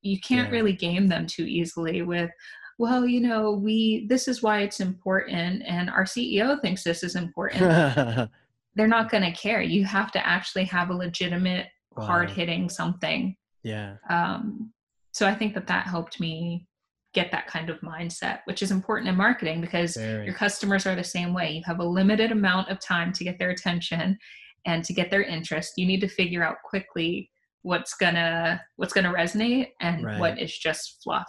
You 0.03 0.19
can't 0.21 0.49
Yeah. 0.49 0.55
really 0.57 0.73
game 0.73 1.07
them 1.07 1.27
too 1.27 1.45
easily 1.45 2.03
with, 2.03 2.31
well, 2.79 3.07
you 3.07 3.21
know, 3.21 3.53
we 3.53 4.07
this 4.09 4.27
is 4.27 4.43
why 4.43 4.61
it's 4.63 4.81
important, 4.81 5.63
and 5.67 5.89
our 5.91 6.05
CEO 6.05 6.61
thinks 6.61 6.83
this 6.83 7.03
is 7.05 7.15
important. 7.15 8.31
They're 8.79 8.87
not 8.87 9.11
going 9.11 9.25
to 9.25 9.33
care. 9.33 9.61
You 9.61 9.85
have 9.85 10.13
to 10.13 10.25
actually 10.27 10.65
have 10.67 10.89
a 10.91 10.95
legitimate, 10.95 11.67
Wow. 11.97 12.07
hard 12.07 12.31
hitting 12.31 12.69
something 12.69 13.35
yeah. 13.65 13.97
um, 14.09 14.73
so 15.13 15.27
I 15.27 15.35
think 15.35 15.53
that 15.55 15.67
that 15.67 15.89
helped 15.89 16.21
me 16.21 16.65
get 17.13 17.33
that 17.33 17.49
kind 17.49 17.71
of 17.71 17.81
mindset, 17.81 18.39
which 18.45 18.63
is 18.63 18.71
important 18.71 19.09
in 19.09 19.17
marketing 19.17 19.61
because 19.61 19.97
Very. 19.97 20.25
your 20.27 20.35
customers 20.35 20.87
are 20.87 20.95
the 20.95 21.03
same 21.03 21.35
way. 21.35 21.51
You 21.51 21.63
have 21.67 21.81
a 21.81 21.85
limited 21.85 22.31
amount 22.31 22.69
of 22.71 22.79
time 22.79 23.13
to 23.15 23.25
get 23.25 23.37
their 23.41 23.51
attention 23.51 24.17
and 24.65 24.85
to 24.85 24.93
get 24.93 25.11
their 25.11 25.25
interest. 25.25 25.73
You 25.77 25.87
need 25.87 26.01
to 26.03 26.09
figure 26.09 26.45
out 26.45 26.59
quickly 26.65 27.29
what's 27.63 27.95
gonna 27.95 28.63
what's 28.77 28.93
gonna 28.93 29.13
resonate 29.13 29.71
and 29.81 30.05
Right. 30.05 30.21
what 30.21 30.39
is 30.39 30.57
just 30.57 31.01
fluff. 31.03 31.27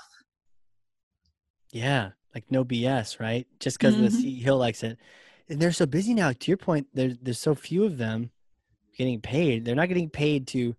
Yeah, 1.71 2.11
like 2.35 2.45
no 2.51 2.63
BS, 2.63 3.19
right? 3.19 3.47
Just 3.59 3.79
because 3.79 3.95
the 3.97 4.03
Mhm. 4.09 4.21
CEO 4.43 4.55
likes 4.55 4.83
it, 4.83 4.99
they're 5.49 5.71
so 5.71 5.85
busy 5.85 6.13
now. 6.13 6.31
To 6.31 6.51
your 6.51 6.57
point, 6.57 6.87
there's 6.93 7.17
there's 7.21 7.39
so 7.39 7.55
few 7.55 7.83
of 7.85 7.97
them 7.97 8.31
getting 8.97 9.21
paid. 9.21 9.65
They're 9.65 9.75
not 9.75 9.87
getting 9.87 10.09
paid 10.09 10.47
to 10.49 10.75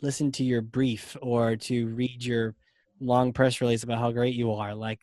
listen 0.00 0.32
to 0.32 0.44
your 0.44 0.62
brief 0.62 1.16
or 1.22 1.56
to 1.56 1.88
read 1.88 2.24
your 2.24 2.54
long 3.00 3.32
press 3.32 3.60
release 3.60 3.82
about 3.82 3.98
how 3.98 4.12
great 4.12 4.34
you 4.34 4.52
are. 4.52 4.74
Like, 4.74 5.00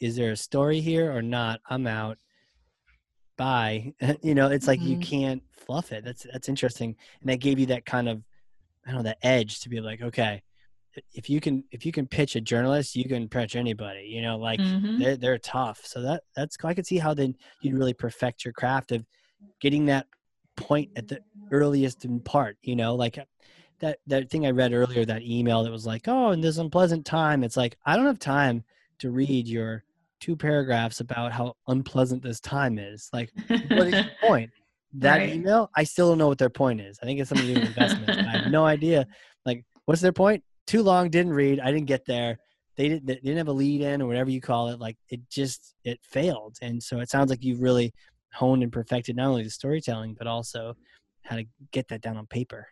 is 0.00 0.16
there 0.16 0.32
a 0.32 0.36
story 0.36 0.80
here 0.80 1.12
or 1.14 1.22
not? 1.22 1.60
I'm 1.68 1.86
out. 1.86 2.18
Bye. 3.36 3.94
you 4.22 4.34
know, 4.34 4.48
it's 4.48 4.66
like 4.66 4.80
you 4.82 4.96
Mhm. 4.96 5.02
can't 5.02 5.42
fluff 5.52 5.92
it. 5.92 6.04
That's 6.04 6.26
that's 6.32 6.48
interesting, 6.48 6.96
and 7.20 7.30
that 7.30 7.40
gave 7.40 7.58
you 7.58 7.66
that 7.66 7.84
kind 7.84 8.08
of 8.08 8.22
I 8.86 8.90
don't 8.92 8.98
know 8.98 9.04
that 9.04 9.18
edge 9.22 9.60
to 9.60 9.68
be 9.68 9.80
like, 9.80 10.00
okay, 10.00 10.42
if 11.12 11.28
you 11.30 11.40
can 11.40 11.64
if 11.70 11.84
you 11.86 11.92
can 11.92 12.06
pitch 12.06 12.36
a 12.36 12.40
journalist, 12.40 12.96
you 12.96 13.04
can 13.08 13.28
pitch 13.28 13.56
anybody. 13.56 14.06
You 14.06 14.22
know, 14.22 14.38
like 14.38 14.60
Mhm. 14.60 14.98
they're 14.98 15.16
they're 15.16 15.38
tough. 15.38 15.84
So 15.84 16.02
that 16.02 16.24
that's 16.34 16.56
I 16.64 16.74
could 16.74 16.86
see 16.86 16.98
how 16.98 17.14
then 17.14 17.34
you'd 17.60 17.74
really 17.76 17.94
perfect 17.94 18.44
your 18.44 18.52
craft 18.54 18.92
of 18.92 19.04
getting 19.60 19.86
that 19.86 20.06
point 20.56 20.90
at 20.96 21.08
the 21.08 21.20
earliest 21.50 22.04
in 22.04 22.20
part. 22.20 22.56
You 22.62 22.76
know, 22.76 22.94
like 22.94 23.18
that 23.80 23.98
that 24.06 24.30
thing 24.30 24.46
I 24.46 24.50
read 24.50 24.72
earlier, 24.72 25.04
that 25.04 25.22
email 25.22 25.62
that 25.64 25.70
was 25.72 25.86
like, 25.86 26.08
oh, 26.08 26.30
in 26.30 26.40
this 26.40 26.58
unpleasant 26.58 27.04
time. 27.04 27.44
It's 27.44 27.56
like 27.56 27.76
I 27.84 27.96
don't 27.96 28.06
have 28.06 28.18
time 28.18 28.64
to 29.00 29.10
read 29.10 29.46
your 29.46 29.84
two 30.18 30.34
paragraphs 30.34 31.00
about 31.00 31.30
how 31.32 31.54
unpleasant 31.68 32.22
this 32.22 32.40
time 32.40 32.78
is. 32.78 33.10
Like, 33.12 33.30
what 33.68 33.88
is 33.88 33.92
the 33.92 34.10
point? 34.22 34.50
That 34.94 35.18
Right. 35.18 35.28
email, 35.34 35.68
I 35.76 35.84
still 35.84 36.08
don't 36.08 36.16
know 36.16 36.28
what 36.28 36.38
their 36.38 36.48
point 36.48 36.80
is. 36.80 36.98
I 37.02 37.04
think 37.04 37.20
it's 37.20 37.28
something 37.28 37.46
to 37.46 37.52
do 37.52 37.56
with 37.58 37.66
investments. 37.66 38.16
I 38.26 38.32
have 38.32 38.46
no 38.46 38.64
idea. 38.64 39.06
Like, 39.44 39.66
what's 39.84 40.00
their 40.00 40.12
point? 40.12 40.42
Too 40.66 40.82
long, 40.82 41.10
didn't 41.10 41.32
read. 41.32 41.60
I 41.60 41.70
didn't 41.70 41.86
get 41.86 42.04
there. 42.06 42.38
They 42.76 42.88
didn't. 42.88 43.06
They 43.06 43.14
didn't 43.14 43.38
have 43.38 43.48
a 43.48 43.52
lead 43.52 43.80
in 43.80 44.02
or 44.02 44.06
whatever 44.06 44.30
you 44.30 44.40
call 44.40 44.68
it. 44.68 44.78
Like, 44.80 44.96
it 45.08 45.20
just 45.30 45.74
it 45.84 45.98
failed. 46.02 46.56
And 46.60 46.82
so 46.82 47.00
it 47.00 47.08
sounds 47.08 47.30
like 47.30 47.42
you've 47.44 47.60
really 47.62 47.92
honed 48.32 48.62
and 48.62 48.72
perfected 48.72 49.16
not 49.16 49.28
only 49.28 49.44
the 49.44 49.50
storytelling 49.50 50.14
but 50.18 50.26
also 50.26 50.76
how 51.22 51.36
to 51.36 51.44
get 51.72 51.88
that 51.88 52.02
down 52.02 52.16
on 52.18 52.26
paper. 52.26 52.66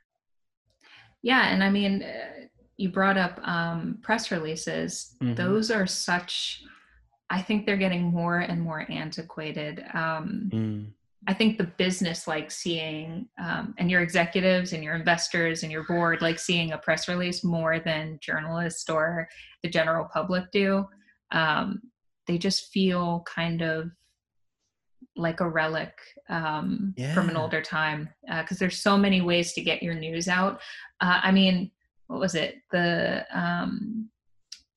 Yeah, 1.22 1.48
and 1.48 1.64
I 1.64 1.70
mean, 1.70 2.02
uh, 2.02 2.46
you 2.76 2.90
brought 2.90 3.16
up 3.16 3.40
um, 3.48 3.98
press 4.02 4.30
releases. 4.30 5.16
Mhm. 5.22 5.36
Those 5.36 5.70
are 5.70 5.86
such. 5.86 6.62
I 7.30 7.40
think 7.40 7.64
they're 7.64 7.78
getting 7.78 8.02
more 8.02 8.40
and 8.40 8.60
more 8.60 8.84
antiquated. 8.90 9.82
Um, 9.94 10.50
Mm. 10.52 10.92
I 11.26 11.34
think 11.34 11.58
the 11.58 11.64
business 11.64 12.26
like 12.26 12.50
seeing, 12.50 13.28
um, 13.38 13.74
and 13.78 13.90
your 13.90 14.02
executives 14.02 14.72
and 14.72 14.84
your 14.84 14.94
investors 14.94 15.62
and 15.62 15.72
your 15.72 15.84
board 15.84 16.20
like 16.22 16.38
seeing 16.38 16.72
a 16.72 16.78
press 16.78 17.08
release 17.08 17.42
more 17.42 17.78
than 17.78 18.18
journalists 18.20 18.88
or 18.90 19.28
the 19.62 19.68
general 19.68 20.08
public 20.12 20.50
do. 20.52 20.86
Um, 21.30 21.80
they 22.26 22.38
just 22.38 22.72
feel 22.72 23.24
kind 23.26 23.62
of 23.62 23.90
like 25.16 25.40
a 25.40 25.48
relic 25.48 25.92
um, 26.28 26.94
from 27.14 27.28
an 27.28 27.36
older 27.36 27.62
time 27.62 28.08
because 28.40 28.58
there's 28.58 28.78
so 28.78 28.96
many 28.96 29.20
ways 29.20 29.52
to 29.52 29.62
get 29.62 29.82
your 29.82 29.94
news 29.94 30.28
out. 30.28 30.60
Uh, 31.00 31.20
I 31.22 31.30
mean, 31.30 31.70
what 32.08 32.20
was 32.20 32.34
it? 32.34 32.56
The 32.72 33.24
um, 33.32 34.10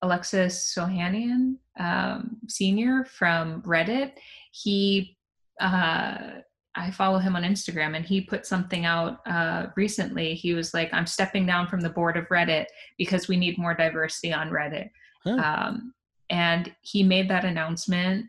Alexis 0.01 0.75
Ohanian 0.77 1.55
um, 1.79 2.37
Senior 2.47 3.05
from 3.05 3.61
Reddit. 3.63 4.13
He, 4.51 5.16
uh, 5.59 6.41
I 6.75 6.91
follow 6.91 7.17
him 7.17 7.35
on 7.35 7.43
Instagram, 7.43 7.95
and 7.95 8.05
he 8.05 8.21
put 8.21 8.45
something 8.45 8.85
out 8.85 9.19
uh, 9.27 9.67
recently. 9.75 10.35
He 10.35 10.53
was 10.53 10.73
like, 10.73 10.93
"I'm 10.93 11.07
stepping 11.07 11.45
down 11.45 11.67
from 11.67 11.79
the 11.81 11.89
board 11.89 12.17
of 12.17 12.27
Reddit 12.29 12.65
because 12.97 13.27
we 13.27 13.35
need 13.37 13.57
more 13.57 13.73
diversity 13.73 14.31
on 14.31 14.49
Reddit." 14.51 14.89
Huh. 15.23 15.37
Um, 15.37 15.93
and 16.29 16.71
he 16.81 17.03
made 17.03 17.29
that 17.29 17.45
announcement 17.45 18.27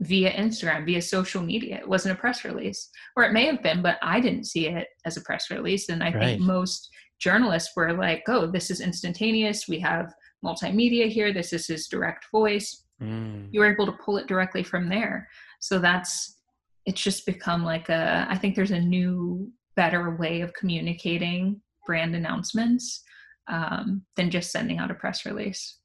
via 0.00 0.32
Instagram, 0.32 0.84
via 0.84 1.00
social 1.00 1.42
media. 1.42 1.78
It 1.78 1.88
wasn't 1.88 2.16
a 2.16 2.20
press 2.20 2.44
release, 2.44 2.90
or 3.16 3.24
it 3.24 3.32
may 3.32 3.46
have 3.46 3.62
been, 3.62 3.80
but 3.80 3.98
I 4.02 4.20
didn't 4.20 4.44
see 4.44 4.66
it 4.68 4.88
as 5.06 5.16
a 5.16 5.20
press 5.22 5.50
release. 5.50 5.88
And 5.88 6.02
I 6.02 6.10
Right. 6.12 6.20
think 6.20 6.40
most 6.40 6.90
journalists 7.20 7.72
were 7.76 7.92
like, 7.94 8.24
"Oh, 8.28 8.46
this 8.46 8.70
is 8.70 8.80
instantaneous. 8.80 9.68
We 9.68 9.78
have 9.80 10.12
multimedia 10.44 11.08
here. 11.08 11.32
This 11.32 11.52
is 11.52 11.66
his 11.66 11.86
direct 11.88 12.26
voice." 12.30 12.84
Mm. 13.00 13.48
You 13.50 13.60
were 13.60 13.72
able 13.72 13.86
to 13.86 13.98
pull 14.04 14.18
it 14.18 14.26
directly 14.26 14.62
from 14.62 14.88
there. 14.88 15.28
So 15.60 15.78
that's 15.78 16.40
it's 16.86 17.02
just 17.02 17.26
become 17.26 17.64
like 17.64 17.88
a. 17.88 18.26
I 18.28 18.36
think 18.36 18.56
there's 18.56 18.70
a 18.70 18.80
new, 18.80 19.50
better 19.76 20.16
way 20.16 20.40
of 20.40 20.52
communicating 20.54 21.60
brand 21.86 22.14
announcements 22.14 23.02
um, 23.48 24.02
than 24.16 24.30
just 24.30 24.50
sending 24.50 24.78
out 24.78 24.90
a 24.90 24.94
press 24.94 25.26
release. 25.26 25.78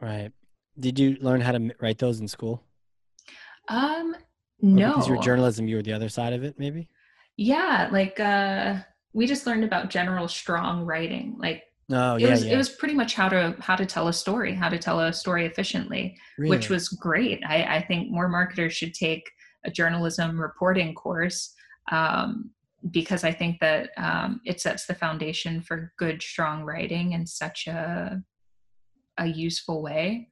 Right. 0.00 0.30
Did 0.78 0.98
you 0.98 1.16
learn 1.20 1.40
how 1.40 1.52
to 1.52 1.70
write 1.80 1.98
those 1.98 2.20
in 2.20 2.28
school? 2.28 2.64
Um, 3.68 4.16
no 4.62 4.90
because 4.90 5.08
you 5.08 5.14
were 5.16 5.20
journalism 5.20 5.66
you 5.66 5.76
were 5.76 5.82
the 5.82 5.92
other 5.92 6.08
side 6.08 6.32
of 6.32 6.44
it 6.44 6.54
maybe 6.58 6.88
yeah 7.36 7.88
like 7.90 8.18
uh 8.20 8.76
we 9.12 9.26
just 9.26 9.46
learned 9.46 9.64
about 9.64 9.90
general 9.90 10.28
strong 10.28 10.84
writing 10.86 11.36
like 11.38 11.64
oh 11.90 12.14
it 12.14 12.22
yeah 12.22 12.30
was 12.30 12.44
yeah 12.44 12.54
it 12.54 12.56
was 12.56 12.70
pretty 12.70 12.94
much 12.94 13.14
how 13.14 13.28
to 13.28 13.54
how 13.58 13.74
to 13.74 13.84
tell 13.84 14.08
a 14.08 14.12
story 14.12 14.54
how 14.54 14.68
to 14.68 14.78
tell 14.78 15.00
a 15.00 15.12
story 15.12 15.44
efficiently 15.44 16.16
which 16.38 16.68
was 16.70 16.88
great 16.88 17.42
I, 17.46 17.76
I 17.76 17.82
think 17.82 18.10
more 18.10 18.28
marketers 18.28 18.72
should 18.72 18.94
take 18.94 19.28
a 19.64 19.70
journalism 19.70 20.40
reporting 20.40 20.94
course 20.94 21.54
um, 21.90 22.50
because 22.90 23.24
i 23.24 23.32
think 23.32 23.58
that 23.60 23.90
um, 23.96 24.40
it 24.44 24.60
sets 24.60 24.86
the 24.86 24.94
foundation 24.94 25.60
for 25.60 25.92
good 25.98 26.22
strong 26.22 26.62
writing 26.62 27.12
in 27.12 27.26
such 27.26 27.66
a 27.66 28.20
a 29.18 29.26
useful 29.26 29.82
way. 29.82 30.30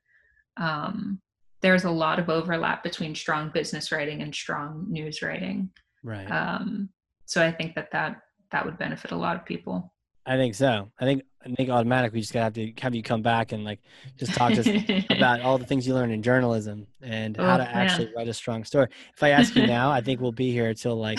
Um, 0.57 1.21
there's 1.61 1.85
a 1.85 1.91
lot 1.91 2.19
of 2.19 2.31
overlap 2.31 2.83
between 2.83 3.15
strong 3.15 3.51
business 3.53 3.93
writing 3.93 4.23
and 4.23 4.35
strong 4.35 4.87
news 4.89 5.21
writing. 5.21 5.69
Right. 6.03 6.25
Um, 6.31 6.89
so 7.31 7.41
i 7.41 7.53
think 7.53 7.77
that 7.77 7.93
that 7.93 8.21
that 8.51 8.65
would 8.67 8.77
benefit 8.77 9.13
a 9.13 9.17
lot 9.17 9.37
of 9.37 9.47
people 9.47 9.95
i 10.33 10.37
think 10.37 10.55
so. 10.55 10.91
I 11.01 11.05
think 11.05 11.23
i 11.45 11.49
think 11.55 11.71
automatically 11.71 12.19
we 12.19 12.21
just 12.21 12.33
gotta 12.33 12.45
have 12.45 12.53
to 12.55 12.73
have 12.83 12.95
you 12.95 13.03
come 13.03 13.23
back 13.23 13.53
and 13.53 13.65
like 13.65 13.81
just 14.19 14.35
talk 14.35 14.53
to 14.53 14.61
us 14.61 15.05
about 15.11 15.41
all 15.41 15.59
the 15.59 15.65
things 15.67 15.87
you 15.87 15.95
learned 15.95 16.13
in 16.13 16.23
journalism 16.23 16.87
and 17.03 17.37
how 17.37 17.55
Oh, 17.55 17.59
to 17.59 17.69
actually 17.77 18.13
write 18.15 18.29
a 18.29 18.35
strong 18.35 18.65
story. 18.65 18.89
If 19.17 19.23
i 19.23 19.31
ask 19.31 19.55
you 19.57 19.67
now 19.67 19.91
i 19.91 20.01
think 20.01 20.21
we'll 20.21 20.33
be 20.33 20.51
here 20.53 20.69
until 20.69 20.97
like 20.97 21.19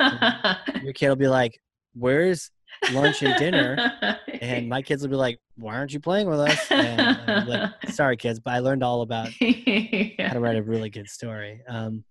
your 0.82 0.92
kid 0.92 1.08
will 1.08 1.16
be 1.16 1.28
like 1.28 1.60
where's 1.94 2.50
lunch 2.92 3.22
and 3.22 3.36
dinner? 3.38 3.92
And 4.40 4.68
my 4.68 4.82
kids 4.82 5.02
will 5.02 5.10
be 5.10 5.16
like 5.16 5.38
why 5.56 5.74
aren't 5.74 5.92
you 5.92 6.00
playing 6.00 6.28
with 6.28 6.40
us? 6.40 6.70
And 6.70 7.48
like 7.48 7.70
sorry 7.90 8.16
kids 8.16 8.38
but 8.40 8.54
i 8.54 8.58
learned 8.60 8.82
all 8.82 9.02
about 9.02 9.28
how 9.28 10.32
to 10.32 10.40
write 10.40 10.56
a 10.56 10.62
really 10.62 10.90
good 10.90 11.08
story. 11.08 11.60
Um, 11.68 12.04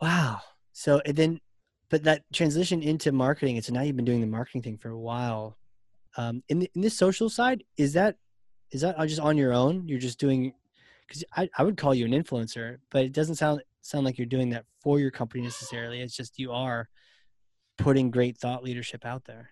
wow. 0.00 0.40
So 0.72 1.00
and 1.04 1.16
then, 1.16 1.40
but 1.90 2.04
that 2.04 2.22
transition 2.32 2.82
into 2.82 3.12
marketing. 3.12 3.56
And 3.56 3.64
so 3.64 3.72
now 3.72 3.82
you've 3.82 3.96
been 3.96 4.04
doing 4.04 4.20
the 4.20 4.26
marketing 4.26 4.62
thing 4.62 4.78
for 4.78 4.90
a 4.90 4.98
while. 4.98 5.56
Um, 6.16 6.42
in 6.48 6.60
the, 6.60 6.70
in 6.74 6.80
this 6.80 6.96
social 6.96 7.28
side, 7.28 7.64
is 7.76 7.92
that 7.94 8.16
is 8.70 8.82
that 8.82 8.98
just 9.06 9.20
on 9.20 9.36
your 9.36 9.52
own? 9.52 9.88
You're 9.88 9.98
just 9.98 10.18
doing 10.18 10.52
because 11.06 11.24
I, 11.36 11.48
I 11.56 11.62
would 11.62 11.76
call 11.76 11.94
you 11.94 12.04
an 12.04 12.12
influencer, 12.12 12.78
but 12.90 13.04
it 13.04 13.12
doesn't 13.12 13.36
sound 13.36 13.62
sound 13.82 14.04
like 14.04 14.18
you're 14.18 14.26
doing 14.26 14.50
that 14.50 14.64
for 14.82 15.00
your 15.00 15.10
company 15.10 15.42
necessarily. 15.42 16.00
It's 16.00 16.16
just 16.16 16.38
you 16.38 16.52
are 16.52 16.88
putting 17.78 18.10
great 18.10 18.36
thought 18.36 18.62
leadership 18.62 19.06
out 19.06 19.24
there. 19.24 19.50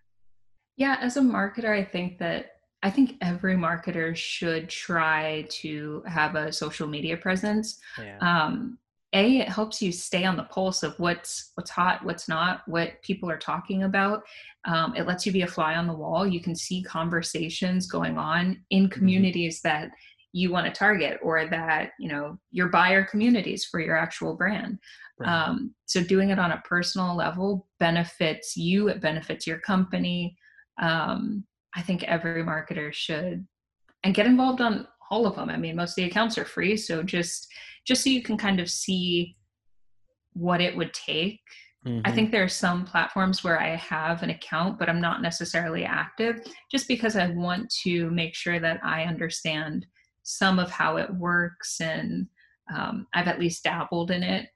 Yeah, 0.76 0.98
as 1.00 1.16
a 1.16 1.20
marketer, 1.20 1.70
I 1.70 1.84
think 1.84 2.18
that 2.18 2.52
I 2.82 2.90
think 2.90 3.14
every 3.22 3.54
marketer 3.54 4.14
should 4.14 4.68
try 4.68 5.46
to 5.50 6.02
have 6.06 6.34
a 6.34 6.52
social 6.52 6.86
media 6.86 7.16
presence. 7.16 7.80
Yeah. 7.98 8.18
Um, 8.20 8.78
a, 9.16 9.38
it 9.38 9.48
helps 9.48 9.80
you 9.80 9.90
stay 9.90 10.24
on 10.24 10.36
the 10.36 10.44
pulse 10.44 10.82
of 10.82 10.98
what's 10.98 11.52
what's 11.54 11.70
hot, 11.70 12.04
what's 12.04 12.28
not, 12.28 12.60
what 12.66 13.00
people 13.02 13.30
are 13.30 13.38
talking 13.38 13.84
about. 13.84 14.22
Um, 14.66 14.94
it 14.94 15.06
lets 15.06 15.24
you 15.24 15.32
be 15.32 15.42
a 15.42 15.46
fly 15.46 15.74
on 15.74 15.86
the 15.86 15.94
wall. 15.94 16.26
You 16.26 16.40
can 16.40 16.54
see 16.54 16.82
conversations 16.82 17.86
going 17.86 18.18
on 18.18 18.62
in 18.70 18.88
communities 18.88 19.60
that 19.62 19.90
you 20.32 20.50
want 20.52 20.66
to 20.66 20.78
target 20.78 21.18
or 21.22 21.46
that 21.48 21.92
you 21.98 22.08
know 22.08 22.38
your 22.50 22.68
buyer 22.68 23.04
communities 23.04 23.64
for 23.64 23.80
your 23.80 23.96
actual 23.96 24.34
brand. 24.34 24.78
Right. 25.18 25.28
Um, 25.28 25.74
so 25.86 26.02
doing 26.02 26.30
it 26.30 26.38
on 26.38 26.52
a 26.52 26.62
personal 26.64 27.16
level 27.16 27.68
benefits 27.80 28.56
you. 28.56 28.88
It 28.88 29.00
benefits 29.00 29.46
your 29.46 29.60
company. 29.60 30.36
Um, 30.80 31.44
I 31.74 31.82
think 31.82 32.02
every 32.02 32.42
marketer 32.42 32.92
should 32.92 33.46
and 34.04 34.14
get 34.14 34.26
involved 34.26 34.60
on 34.60 34.86
all 35.10 35.26
of 35.26 35.36
them. 35.36 35.48
I 35.50 35.56
mean, 35.56 35.76
most 35.76 35.90
of 35.92 35.96
the 35.96 36.04
accounts 36.04 36.38
are 36.38 36.44
free, 36.44 36.76
so 36.76 37.02
just 37.02 37.48
just 37.86 38.02
so 38.02 38.10
you 38.10 38.22
can 38.22 38.36
kind 38.36 38.60
of 38.60 38.70
see 38.70 39.36
what 40.32 40.60
it 40.60 40.76
would 40.76 40.92
take. 40.92 41.40
I 42.04 42.10
Mhm. 42.10 42.14
think 42.14 42.30
there 42.30 42.42
are 42.42 42.48
some 42.48 42.84
platforms 42.84 43.42
where 43.42 43.60
I 43.60 43.76
have 43.76 44.22
an 44.22 44.30
account, 44.30 44.78
but 44.78 44.88
I'm 44.88 45.00
not 45.00 45.22
necessarily 45.22 45.84
active 45.84 46.40
just 46.70 46.88
because 46.88 47.16
I 47.16 47.28
want 47.28 47.72
to 47.84 48.10
make 48.10 48.34
sure 48.34 48.58
that 48.60 48.80
I 48.84 49.04
understand 49.04 49.86
some 50.22 50.58
of 50.58 50.70
how 50.70 50.96
it 50.96 51.12
works 51.14 51.80
and 51.80 52.26
um, 52.74 53.06
I've 53.14 53.28
at 53.28 53.38
least 53.38 53.62
dabbled 53.62 54.10
in 54.10 54.22
it. 54.24 54.48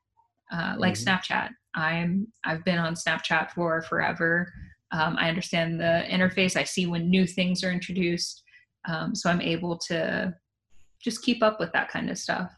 Uh, 0.52 0.74
like 0.76 0.94
Mhm. 0.94 1.04
Snapchat, 1.04 1.50
I'm 1.74 2.26
I've 2.44 2.64
been 2.64 2.78
on 2.78 2.94
Snapchat 2.94 3.52
for 3.52 3.80
forever. 3.82 4.52
Um, 4.90 5.16
I 5.16 5.28
understand 5.28 5.78
the 5.80 6.04
interface. 6.08 6.56
I 6.56 6.64
see 6.64 6.86
when 6.86 7.08
new 7.08 7.24
things 7.24 7.62
are 7.62 7.70
introduced, 7.70 8.42
um, 8.88 9.14
so 9.14 9.30
I'm 9.30 9.40
able 9.40 9.76
to 9.88 10.34
just 11.02 11.22
keep 11.22 11.42
up 11.42 11.58
with 11.60 11.72
that 11.72 11.88
kind 11.90 12.10
of 12.10 12.18
stuff, 12.18 12.52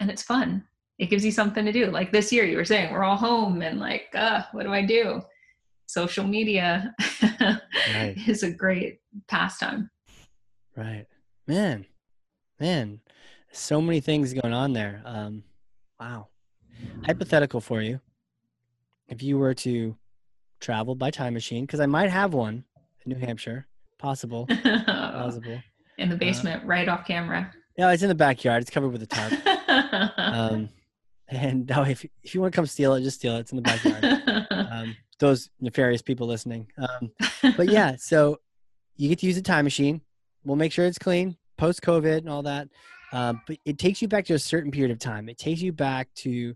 and 0.00 0.10
it's 0.10 0.22
fun. 0.22 0.64
It 0.98 1.10
gives 1.10 1.24
you 1.24 1.32
something 1.32 1.64
to 1.64 1.72
do. 1.72 1.86
Like 1.86 2.12
this 2.12 2.32
year, 2.32 2.44
you 2.44 2.56
were 2.56 2.64
saying 2.64 2.92
we're 2.92 3.04
all 3.04 3.16
home, 3.16 3.62
and 3.62 3.80
like, 3.80 4.06
uh, 4.14 4.42
what 4.52 4.64
do 4.64 4.72
I 4.72 4.84
do? 4.84 5.20
Social 5.86 6.24
media 6.24 6.94
Right. 7.22 8.14
is 8.26 8.42
a 8.42 8.50
great 8.50 9.00
pastime. 9.28 9.90
Right. 10.76 11.06
Man, 11.46 11.84
man, 12.58 13.00
so 13.52 13.80
many 13.80 14.00
things 14.00 14.32
going 14.32 14.54
on 14.54 14.72
there. 14.72 15.02
Um, 15.04 15.44
wow. 16.00 16.28
Hypothetical 17.04 17.60
for 17.60 17.80
you. 17.82 18.00
If 19.08 19.22
you 19.22 19.38
were 19.38 19.54
to 19.54 19.96
travel 20.60 20.94
by 20.94 21.10
time 21.10 21.34
machine, 21.34 21.64
because 21.66 21.80
I 21.80 21.86
might 21.86 22.10
have 22.10 22.32
one 22.34 22.64
in 23.04 23.12
New 23.12 23.18
Hampshire, 23.18 23.66
possible, 23.98 24.46
possible. 25.14 25.62
In 25.98 26.08
the 26.08 26.16
basement, 26.16 26.64
right 26.64 26.88
off 26.88 27.06
camera. 27.06 27.52
Yeah, 27.76 27.90
it's 27.92 28.02
in 28.02 28.08
the 28.08 28.14
backyard. 28.14 28.62
It's 28.62 28.70
covered 28.70 28.90
with 28.90 29.02
a 29.02 29.06
tarp. 29.06 29.32
Um, 30.16 30.68
and 31.28 31.66
now 31.68 31.82
if, 31.82 32.04
if 32.22 32.34
you 32.34 32.40
want 32.40 32.52
to 32.52 32.56
come 32.56 32.66
steal 32.66 32.94
it, 32.94 33.02
just 33.02 33.18
steal 33.18 33.36
it. 33.36 33.40
It's 33.40 33.52
in 33.52 33.56
the 33.56 33.62
backyard. 33.62 34.46
Um, 34.74 34.96
those 35.20 35.50
nefarious 35.60 36.02
people 36.02 36.26
listening. 36.26 36.66
Um, 36.76 37.10
but 37.56 37.68
yeah, 37.68 37.94
so 37.96 38.40
you 38.96 39.08
get 39.08 39.20
to 39.20 39.26
use 39.26 39.36
a 39.36 39.42
time 39.42 39.64
machine. 39.64 40.00
We'll 40.44 40.56
make 40.56 40.72
sure 40.72 40.84
it's 40.86 40.98
clean 40.98 41.36
post 41.56 41.82
COVID 41.82 42.18
and 42.18 42.28
all 42.28 42.42
that. 42.42 42.68
Um, 43.12 43.40
but 43.46 43.58
it 43.64 43.78
takes 43.78 44.02
you 44.02 44.08
back 44.08 44.24
to 44.26 44.34
a 44.34 44.38
certain 44.38 44.70
period 44.70 44.90
of 44.90 44.98
time. 44.98 45.28
It 45.28 45.38
takes 45.38 45.60
you 45.60 45.72
back 45.72 46.08
to 46.16 46.54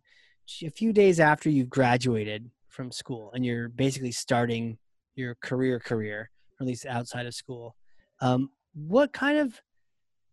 a 0.63 0.71
few 0.71 0.93
days 0.93 1.21
after 1.21 1.49
you've 1.49 1.71
graduated 1.71 2.51
from 2.69 2.91
school 2.91 3.31
and 3.33 3.45
you're 3.45 3.69
basically 3.69 4.13
starting 4.13 4.79
your 5.15 5.37
career 5.37 5.79
career, 5.79 6.31
or 6.59 6.65
at 6.65 6.67
least 6.67 6.87
outside 6.87 7.27
of 7.27 7.35
school. 7.35 7.77
Um, 8.21 8.51
what 8.75 9.13
kind 9.13 9.39
of 9.39 9.61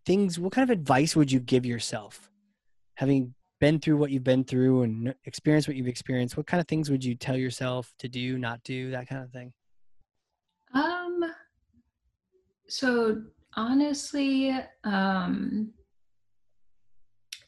things, 0.06 0.40
what 0.40 0.54
kind 0.54 0.70
of 0.70 0.74
advice 0.74 1.16
would 1.16 1.32
you 1.32 1.40
give 1.40 1.66
yourself? 1.66 2.30
Having 2.96 3.34
been 3.60 3.80
through 3.80 3.98
what 3.98 4.12
you've 4.12 4.24
been 4.24 4.44
through 4.44 4.84
and 4.84 5.16
experienced 5.26 5.68
what 5.68 5.78
you've 5.78 5.88
experienced, 5.88 6.38
what 6.38 6.48
kind 6.48 6.62
of 6.62 6.68
things 6.68 6.90
would 6.90 7.04
you 7.04 7.16
tell 7.16 7.38
yourself 7.38 7.94
to 8.00 8.08
do, 8.08 8.38
not 8.38 8.64
do, 8.64 8.92
that 8.92 9.08
kind 9.08 9.24
of 9.24 9.32
thing? 9.32 9.54
Um 10.74 11.24
so 12.68 13.22
honestly, 13.56 14.56
um 14.84 15.72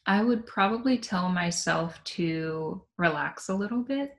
I 0.06 0.22
would 0.22 0.46
probably 0.46 0.96
tell 0.96 1.28
myself 1.28 2.02
to 2.04 2.82
relax 2.96 3.50
a 3.50 3.54
little 3.54 3.82
bit, 3.82 4.16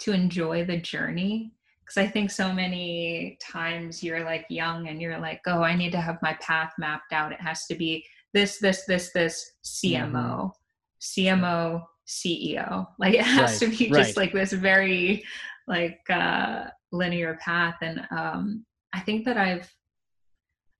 to 0.00 0.12
enjoy 0.12 0.66
the 0.66 0.76
journey 0.76 1.54
because 1.90 2.06
I 2.06 2.10
think 2.10 2.30
so 2.30 2.52
many 2.52 3.36
times 3.42 4.02
you're 4.02 4.24
like 4.24 4.46
young 4.48 4.88
and 4.88 5.00
you're 5.00 5.18
like, 5.18 5.40
"Oh, 5.46 5.62
I 5.62 5.74
need 5.74 5.92
to 5.92 6.00
have 6.00 6.22
my 6.22 6.34
path 6.34 6.72
mapped 6.78 7.12
out. 7.12 7.32
It 7.32 7.40
has 7.40 7.66
to 7.66 7.74
be 7.74 8.04
this 8.32 8.58
this 8.58 8.84
this 8.86 9.10
this 9.12 9.52
CMO, 9.64 10.52
CMO, 11.00 11.84
CEO. 12.06 12.86
Like 12.98 13.14
it 13.14 13.24
has 13.24 13.58
to 13.60 13.66
be 13.68 13.88
just 13.90 13.90
right. 13.90 14.16
like 14.16 14.32
this 14.32 14.52
very 14.52 15.24
like 15.66 16.00
uh 16.08 16.66
linear 16.92 17.38
path 17.40 17.76
and 17.82 18.06
um 18.10 18.64
I 18.92 19.00
think 19.00 19.24
that 19.24 19.36
I've 19.36 19.72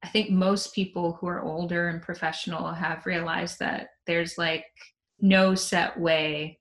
I 0.02 0.08
think 0.08 0.30
most 0.30 0.74
people 0.74 1.14
who 1.14 1.26
are 1.26 1.42
older 1.42 1.88
and 1.88 2.00
professional 2.00 2.72
have 2.72 3.06
realized 3.06 3.58
that 3.58 3.90
there's 4.06 4.38
like 4.38 4.64
no 5.20 5.54
set 5.54 5.98
way 5.98 6.58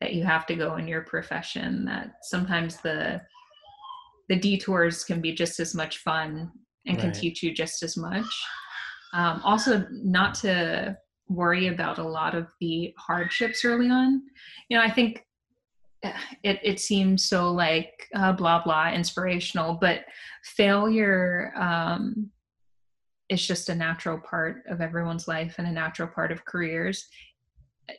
that 0.00 0.12
you 0.12 0.24
have 0.24 0.46
to 0.46 0.54
go 0.54 0.76
in 0.76 0.86
your 0.86 1.02
profession 1.02 1.86
that 1.86 2.12
sometimes 2.22 2.76
the 2.76 3.20
the 4.28 4.36
detours 4.36 5.04
can 5.04 5.20
be 5.20 5.32
just 5.32 5.60
as 5.60 5.74
much 5.74 5.98
fun 5.98 6.50
and 6.86 6.98
can 6.98 7.12
teach 7.12 7.42
you 7.42 7.52
just 7.52 7.82
as 7.82 7.96
much. 7.96 8.26
Um, 9.12 9.40
also 9.44 9.86
not 9.90 10.34
to 10.36 10.96
worry 11.28 11.68
about 11.68 11.98
a 11.98 12.02
lot 12.02 12.34
of 12.34 12.46
the 12.60 12.94
hardships 12.98 13.64
early 13.64 13.88
on. 13.90 14.22
You 14.68 14.76
know 14.76 14.84
i 14.84 14.90
think 14.90 15.24
eh, 16.04 16.12
it, 16.44 16.60
it 16.62 16.80
seems 16.80 17.24
so 17.24 17.50
like 17.50 18.08
uh, 18.14 18.32
blah 18.32 18.62
blah 18.62 18.92
inspirational 18.92 19.74
but 19.80 20.04
failure 20.44 21.52
um, 21.56 22.30
is 23.28 23.46
just 23.46 23.68
a 23.68 23.74
natural 23.74 24.18
part 24.18 24.62
of 24.68 24.80
everyone's 24.80 25.26
life 25.26 25.56
and 25.58 25.66
a 25.66 25.72
natural 25.72 26.08
part 26.08 26.30
of 26.30 26.44
careers. 26.44 27.08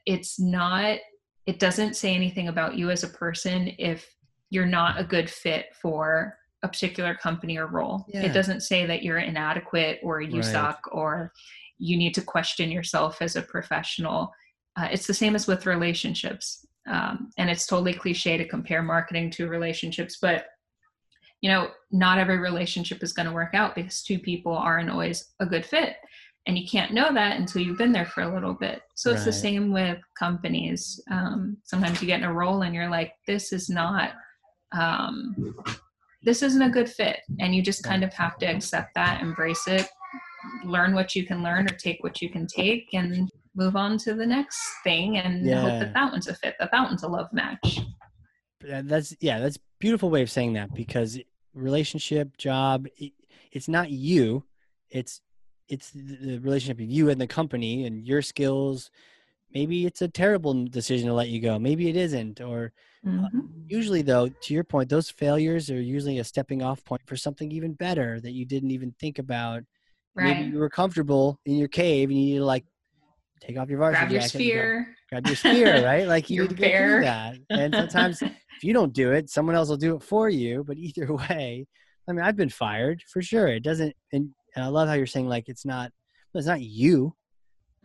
It's 0.06 0.40
not 0.40 1.00
it 1.46 1.60
doesn't 1.60 1.96
say 1.96 2.14
anything 2.14 2.50
about 2.50 2.76
you 2.76 2.90
as 2.90 3.04
a 3.04 3.08
person 3.08 3.72
if 3.78 4.06
you're 4.50 4.66
not 4.66 5.00
a 5.00 5.04
good 5.04 5.30
fit 5.30 5.68
for 5.82 6.38
a 6.64 6.68
particular 6.68 7.14
company 7.16 7.58
or 7.58 7.68
role. 7.68 8.06
Yeah. 8.08 8.24
it 8.24 8.34
doesn't 8.34 8.62
say 8.62 8.86
that 8.86 9.04
you're 9.04 9.20
inadequate 9.20 10.00
or 10.04 10.22
you 10.22 10.42
Right. 10.42 10.46
suck 10.52 10.88
or 10.92 11.32
you 11.78 11.98
need 11.98 12.14
to 12.16 12.22
question 12.22 12.72
yourself 12.72 13.22
as 13.22 13.36
a 13.36 13.42
professional. 13.42 14.34
Uh, 14.76 14.88
it's 14.92 15.06
the 15.08 15.14
same 15.14 15.36
as 15.36 15.46
with 15.48 15.66
relationships. 15.66 16.66
Um, 16.88 17.30
and 17.38 17.50
it's 17.50 17.68
totally 17.68 17.94
cliche 17.94 18.38
to 18.38 18.48
compare 18.48 18.82
marketing 18.82 19.30
to 19.32 19.50
relationships 19.50 20.20
but 20.22 20.46
you 21.42 21.50
know 21.50 21.70
not 21.92 22.18
every 22.18 22.38
relationship 22.38 23.04
is 23.04 23.12
going 23.12 23.28
to 23.28 23.34
work 23.34 23.54
out 23.54 23.76
because 23.76 24.02
two 24.02 24.18
people 24.18 24.54
aren't 24.54 24.90
always 24.90 25.34
a 25.42 25.46
good 25.46 25.66
fit. 25.66 25.98
And 26.48 26.58
you 26.58 26.66
can't 26.66 26.94
know 26.94 27.14
that 27.14 27.38
until 27.38 27.62
you've 27.62 27.78
been 27.78 27.92
there 27.92 28.06
for 28.06 28.22
a 28.22 28.34
little 28.34 28.54
bit. 28.54 28.82
So 28.96 29.12
it's 29.12 29.26
the 29.26 29.34
same 29.34 29.74
with 29.74 30.00
companies. 30.18 30.98
Um, 31.12 31.58
sometimes 31.66 32.02
you 32.02 32.08
get 32.08 32.22
in 32.22 32.26
a 32.26 32.32
role 32.34 32.62
and 32.62 32.74
you're 32.74 32.90
like 32.90 33.12
this 33.28 33.52
is 33.52 33.70
not 33.70 34.14
um, 34.72 35.56
this 36.24 36.42
isn't 36.42 36.62
a 36.62 36.70
good 36.70 36.90
fit. 36.90 37.20
And 37.40 37.56
you 37.56 37.62
just 37.62 37.84
kind 37.84 38.04
of 38.04 38.14
have 38.14 38.38
to 38.38 38.46
accept 38.46 38.94
that 38.96 39.22
embrace 39.22 39.68
it 39.68 39.88
learn 40.64 40.94
what 40.94 41.16
you 41.16 41.26
can 41.26 41.44
learn 41.44 41.66
or 41.66 41.76
take 41.76 42.04
what 42.04 42.22
you 42.22 42.30
can 42.30 42.48
take 42.48 42.94
and 42.94 43.30
move 43.56 43.76
on 43.76 43.98
to 43.98 44.14
the 44.14 44.26
next 44.26 44.60
thing 44.84 45.18
and 45.18 45.50
hope 45.50 45.80
that 45.80 45.94
that 45.94 46.12
one's 46.12 46.28
a 46.28 46.36
fit 46.36 46.56
that 46.60 46.70
that 46.72 46.84
one's 46.84 47.04
a 47.04 47.08
love 47.08 47.32
match. 47.34 47.80
That's 48.62 49.16
yeah 49.20 49.40
that's 49.40 49.58
a 49.58 49.62
beautiful 49.80 50.10
way 50.10 50.22
of 50.22 50.32
saying 50.32 50.54
that 50.54 50.74
because 50.74 51.20
relationship 51.54 52.38
job 52.38 52.88
it, 52.98 53.14
it's 53.52 53.68
not 53.68 53.90
you 53.90 54.44
it's 54.90 55.22
it's 55.70 55.92
the 55.92 56.38
relationship 56.40 56.80
of 56.80 56.90
you 56.90 57.10
and 57.10 57.20
the 57.20 57.28
company 57.28 57.86
and 57.86 58.06
your 58.08 58.22
skills 58.22 58.92
maybe 59.54 59.86
it's 59.86 60.02
a 60.02 60.08
terrible 60.08 60.66
decision 60.66 61.08
to 61.08 61.14
let 61.14 61.30
you 61.30 61.40
go 61.40 61.58
maybe 61.60 61.90
it 61.90 61.96
isn't 61.96 62.42
or 62.42 62.72
Mhm. 63.06 63.50
usually 63.68 64.02
though 64.02 64.28
to 64.28 64.54
your 64.54 64.64
point 64.64 64.90
those 64.90 65.10
failures 65.10 65.70
are 65.70 65.82
usually 65.82 66.20
a 66.20 66.24
stepping 66.24 66.62
off 66.62 66.84
point 66.84 67.02
for 67.06 67.16
something 67.16 67.52
even 67.52 67.74
better 67.74 68.20
that 68.20 68.32
you 68.32 68.46
didn't 68.46 68.72
even 68.72 68.94
think 69.00 69.20
about 69.20 69.64
right. 70.16 70.26
maybe 70.26 70.44
you 70.44 70.58
were 70.58 70.70
comfortable 70.70 71.40
in 71.46 71.56
your 71.56 71.68
cave 71.68 72.10
and 72.10 72.20
you 72.20 72.34
need 72.34 72.40
to 72.40 72.46
like 72.46 72.66
take 73.40 73.58
off 73.58 73.70
your 73.70 73.80
varsity 73.80 74.14
grab 74.16 74.32
your 74.34 74.42
and 74.42 74.54
go- 74.54 74.84
grab 75.10 75.26
your 75.26 75.36
spear, 75.46 75.84
right? 75.84 76.08
Like 76.08 76.30
you 76.30 76.42
need 76.42 76.50
to 76.50 76.56
go 76.56 76.76
through 76.76 77.02
that. 77.02 77.36
And 77.52 77.76
sometimes 77.76 78.22
if 78.58 78.64
you 78.64 78.74
don't 78.74 78.94
do 78.94 79.12
it, 79.12 79.30
someone 79.30 79.56
else 79.56 79.70
will 79.70 79.78
do 79.78 79.96
it 79.96 80.04
for 80.04 80.30
you. 80.30 80.64
But 80.64 80.78
either 80.78 81.14
way, 81.30 81.68
I 82.08 82.12
mean, 82.12 82.26
I've 82.26 82.36
been 82.36 82.50
fired 82.50 83.04
for 83.08 83.22
sure. 83.22 83.48
It 83.48 83.64
doesn't, 83.64 83.96
and, 84.12 84.30
and 84.56 84.66
I 84.66 84.68
love 84.68 84.88
how 84.88 84.96
you're 84.96 85.06
saying 85.06 85.28
like 85.28 85.50
it's 85.50 85.66
not, 85.66 85.92
it's 86.34 86.48
not 86.48 86.62
you. 86.62 87.16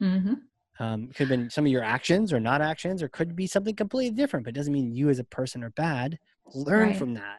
Mm 0.01 0.23
hmm 0.23 0.35
Um, 0.83 1.07
could 1.09 1.29
have 1.29 1.29
been 1.29 1.49
some 1.49 1.65
of 1.65 1.71
your 1.71 1.85
actions 1.85 2.33
or 2.33 2.41
not 2.41 2.61
actions, 2.61 3.05
or 3.05 3.09
could 3.09 3.37
be 3.37 3.47
something 3.47 3.77
completely 3.77 4.17
different. 4.17 4.45
But 4.45 4.57
it 4.57 4.59
doesn't 4.59 4.73
mean 4.73 4.91
you 4.91 5.11
as 5.11 5.21
a 5.21 5.25
person 5.25 5.63
are 5.63 5.71
bad. 5.71 6.19
Learn 6.55 6.89
Right. 6.89 6.97
from 6.97 7.15
that. 7.15 7.39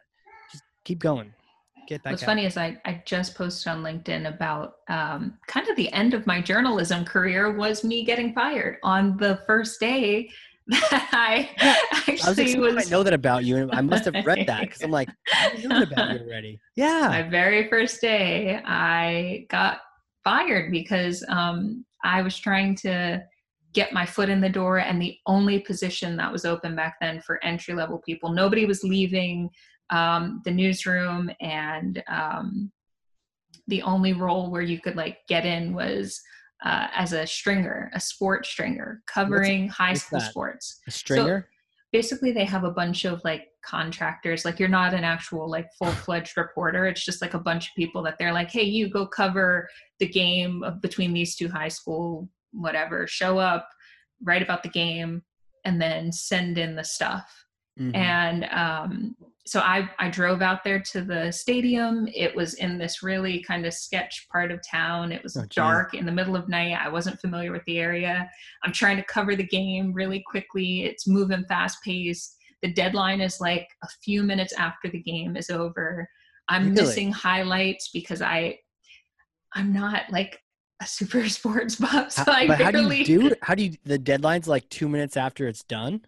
Just 0.50 0.64
keep 0.86 1.00
going. 1.00 1.34
Get 1.90 2.02
back. 2.04 2.12
What's 2.12 2.24
out. 2.24 2.28
funny 2.28 2.46
is 2.46 2.56
I, 2.56 2.80
I 2.86 3.04
just 3.06 3.36
posted 3.36 3.68
on 3.70 3.84
LinkedIn 3.84 4.34
about 4.34 4.76
um, 4.88 5.38
kind 5.48 5.68
of 5.68 5.76
the 5.76 5.92
end 5.92 6.14
of 6.14 6.26
my 6.26 6.42
journalism 6.42 7.04
career 7.04 7.52
was 7.52 7.84
me 7.84 8.06
getting 8.06 8.34
fired 8.34 8.78
on 8.82 9.18
the 9.18 9.42
first 9.46 9.78
day 9.78 10.30
that 10.68 11.10
I 11.12 11.50
Yeah, 11.62 11.76
I 11.92 12.30
was 12.30 12.40
actually 12.40 12.60
was, 12.60 12.88
I 12.88 12.90
know 12.90 13.04
that 13.04 13.14
about 13.14 13.44
you, 13.44 13.58
and 13.58 13.72
I 13.74 13.82
must 13.82 14.06
have 14.06 14.26
read 14.26 14.48
that 14.48 14.62
because 14.62 14.82
I'm 14.84 14.92
like, 14.92 15.10
I 15.34 15.54
knew 15.58 15.68
that 15.68 15.92
about 15.92 16.12
you 16.12 16.26
already. 16.26 16.62
Yeah. 16.78 17.10
my 17.10 17.24
very 17.24 17.68
first 17.68 18.00
day 18.00 18.62
I 18.64 19.46
got 19.50 19.82
fired 20.24 20.72
because 20.72 21.26
um, 21.28 21.84
I 22.06 22.22
was 22.22 22.38
trying 22.38 22.76
to 22.78 23.22
get 23.74 23.94
my 23.94 24.06
foot 24.06 24.30
in 24.30 24.42
the 24.42 24.50
door 24.50 24.80
and 24.80 25.02
the 25.02 25.18
only 25.26 25.60
position 25.60 26.16
that 26.18 26.32
was 26.32 26.46
open 26.46 26.76
back 26.76 26.96
then 27.02 27.20
for 27.22 27.44
entry 27.44 27.74
level 27.74 28.02
people 28.06 28.32
nobody 28.32 28.66
was 28.66 28.84
leaving 28.84 29.50
um, 29.90 30.42
the 30.46 30.52
newsroom 30.52 31.30
and 31.42 32.04
um, 32.08 32.72
the 33.68 33.82
only 33.82 34.14
role 34.14 34.50
where 34.52 34.62
you 34.62 34.80
could 34.80 34.96
like 34.96 35.18
get 35.28 35.46
in 35.46 35.74
was 35.74 36.22
uh, 36.66 36.88
as 36.96 37.14
a 37.14 37.28
stringer 37.28 37.92
a 37.94 38.00
sport 38.00 38.46
stringer 38.46 39.02
covering 39.08 39.68
high 39.68 39.92
what's 39.92 40.04
school 40.04 40.20
that? 40.20 40.30
sports 40.30 40.80
A 40.88 40.92
stringer. 40.92 41.50
basically 41.92 42.32
they 42.32 42.46
have 42.46 42.64
a 42.64 42.72
bunch 42.72 43.06
of 43.06 43.22
like 43.24 43.48
contractors 43.66 44.46
like 44.46 44.60
you're 44.60 44.70
not 44.70 44.94
an 44.94 45.04
actual 45.04 45.50
like 45.50 45.68
full-fledged 45.78 46.36
reporter 46.38 46.86
it's 46.86 47.06
just 47.06 47.22
like 47.22 47.34
a 47.34 47.40
bunch 47.40 47.68
of 47.68 47.76
people 47.76 48.04
that 48.04 48.16
they're 48.20 48.34
like 48.34 48.52
hey 48.52 48.64
you 48.64 48.90
go 48.90 49.06
cover 49.06 49.70
the 50.00 50.08
game 50.08 50.64
of 50.64 50.82
between 50.82 51.14
these 51.14 51.36
two 51.36 51.48
high 51.48 51.70
school 51.70 52.30
whatever 52.54 53.06
show 53.08 53.38
up 53.38 53.68
write 54.24 54.42
about 54.42 54.64
the 54.64 54.70
game 54.70 55.22
and 55.66 55.82
then 55.82 56.12
send 56.12 56.58
in 56.58 56.76
the 56.76 56.84
stuff. 56.84 57.46
Mhm. 57.80 57.96
and 57.96 58.46
um, 58.52 59.16
so 59.46 59.60
I, 59.60 59.90
I 60.00 60.10
drove 60.10 60.42
out 60.44 60.64
there 60.64 60.80
to 60.92 61.02
the 61.02 61.32
stadium. 61.32 62.08
It 62.14 62.34
was 62.36 62.54
in 62.54 62.78
this 62.78 63.02
really 63.04 63.42
kind 63.44 63.66
of 63.66 63.74
sketch 63.74 64.28
part 64.32 64.52
of 64.52 64.62
town. 64.70 65.12
It 65.12 65.22
was 65.24 65.36
Oh, 65.36 65.44
dark 65.54 65.96
in 65.96 66.06
the 66.06 66.12
middle 66.12 66.36
of 66.36 66.48
night. 66.48 66.78
I 66.80 66.88
wasn't 66.88 67.20
familiar 67.20 67.52
with 67.52 67.66
the 67.66 67.80
area. 67.80 68.30
I'm 68.64 68.72
trying 68.72 68.98
to 68.98 69.04
cover 69.04 69.36
the 69.36 69.48
game 69.48 69.92
really 69.92 70.24
quickly. 70.30 70.84
It's 70.86 71.08
moving 71.08 71.44
fast 71.50 71.84
paced. 71.84 72.38
The 72.62 72.72
deadline 72.72 73.20
is 73.20 73.42
like 73.42 73.68
a 73.84 73.88
few 74.04 74.24
minutes 74.24 74.54
after 74.54 74.88
the 74.90 75.02
game 75.02 75.36
is 75.36 75.50
over. 75.50 76.08
I'm 76.48 76.70
Really? 76.70 76.76
missing 76.82 77.12
highlights 77.12 77.90
because 77.92 78.22
i 78.22 78.58
i'm 79.56 79.72
not 79.74 80.04
like 80.12 80.40
a 80.84 80.88
super 80.88 81.28
sports 81.38 81.76
buff 81.76 82.12
so 82.12 82.24
How- 82.26 82.32
i 82.34 82.48
but 82.48 82.60
how 82.62 82.72
do 82.72 82.92
you 82.92 83.06
do? 83.06 83.36
How 83.42 83.56
do 83.56 83.64
you? 83.66 83.78
The 83.86 83.98
deadline's 83.98 84.48
like 84.48 84.68
two 84.70 84.88
minutes 84.90 85.16
after 85.18 85.48
it's 85.48 85.64
done. 85.64 86.02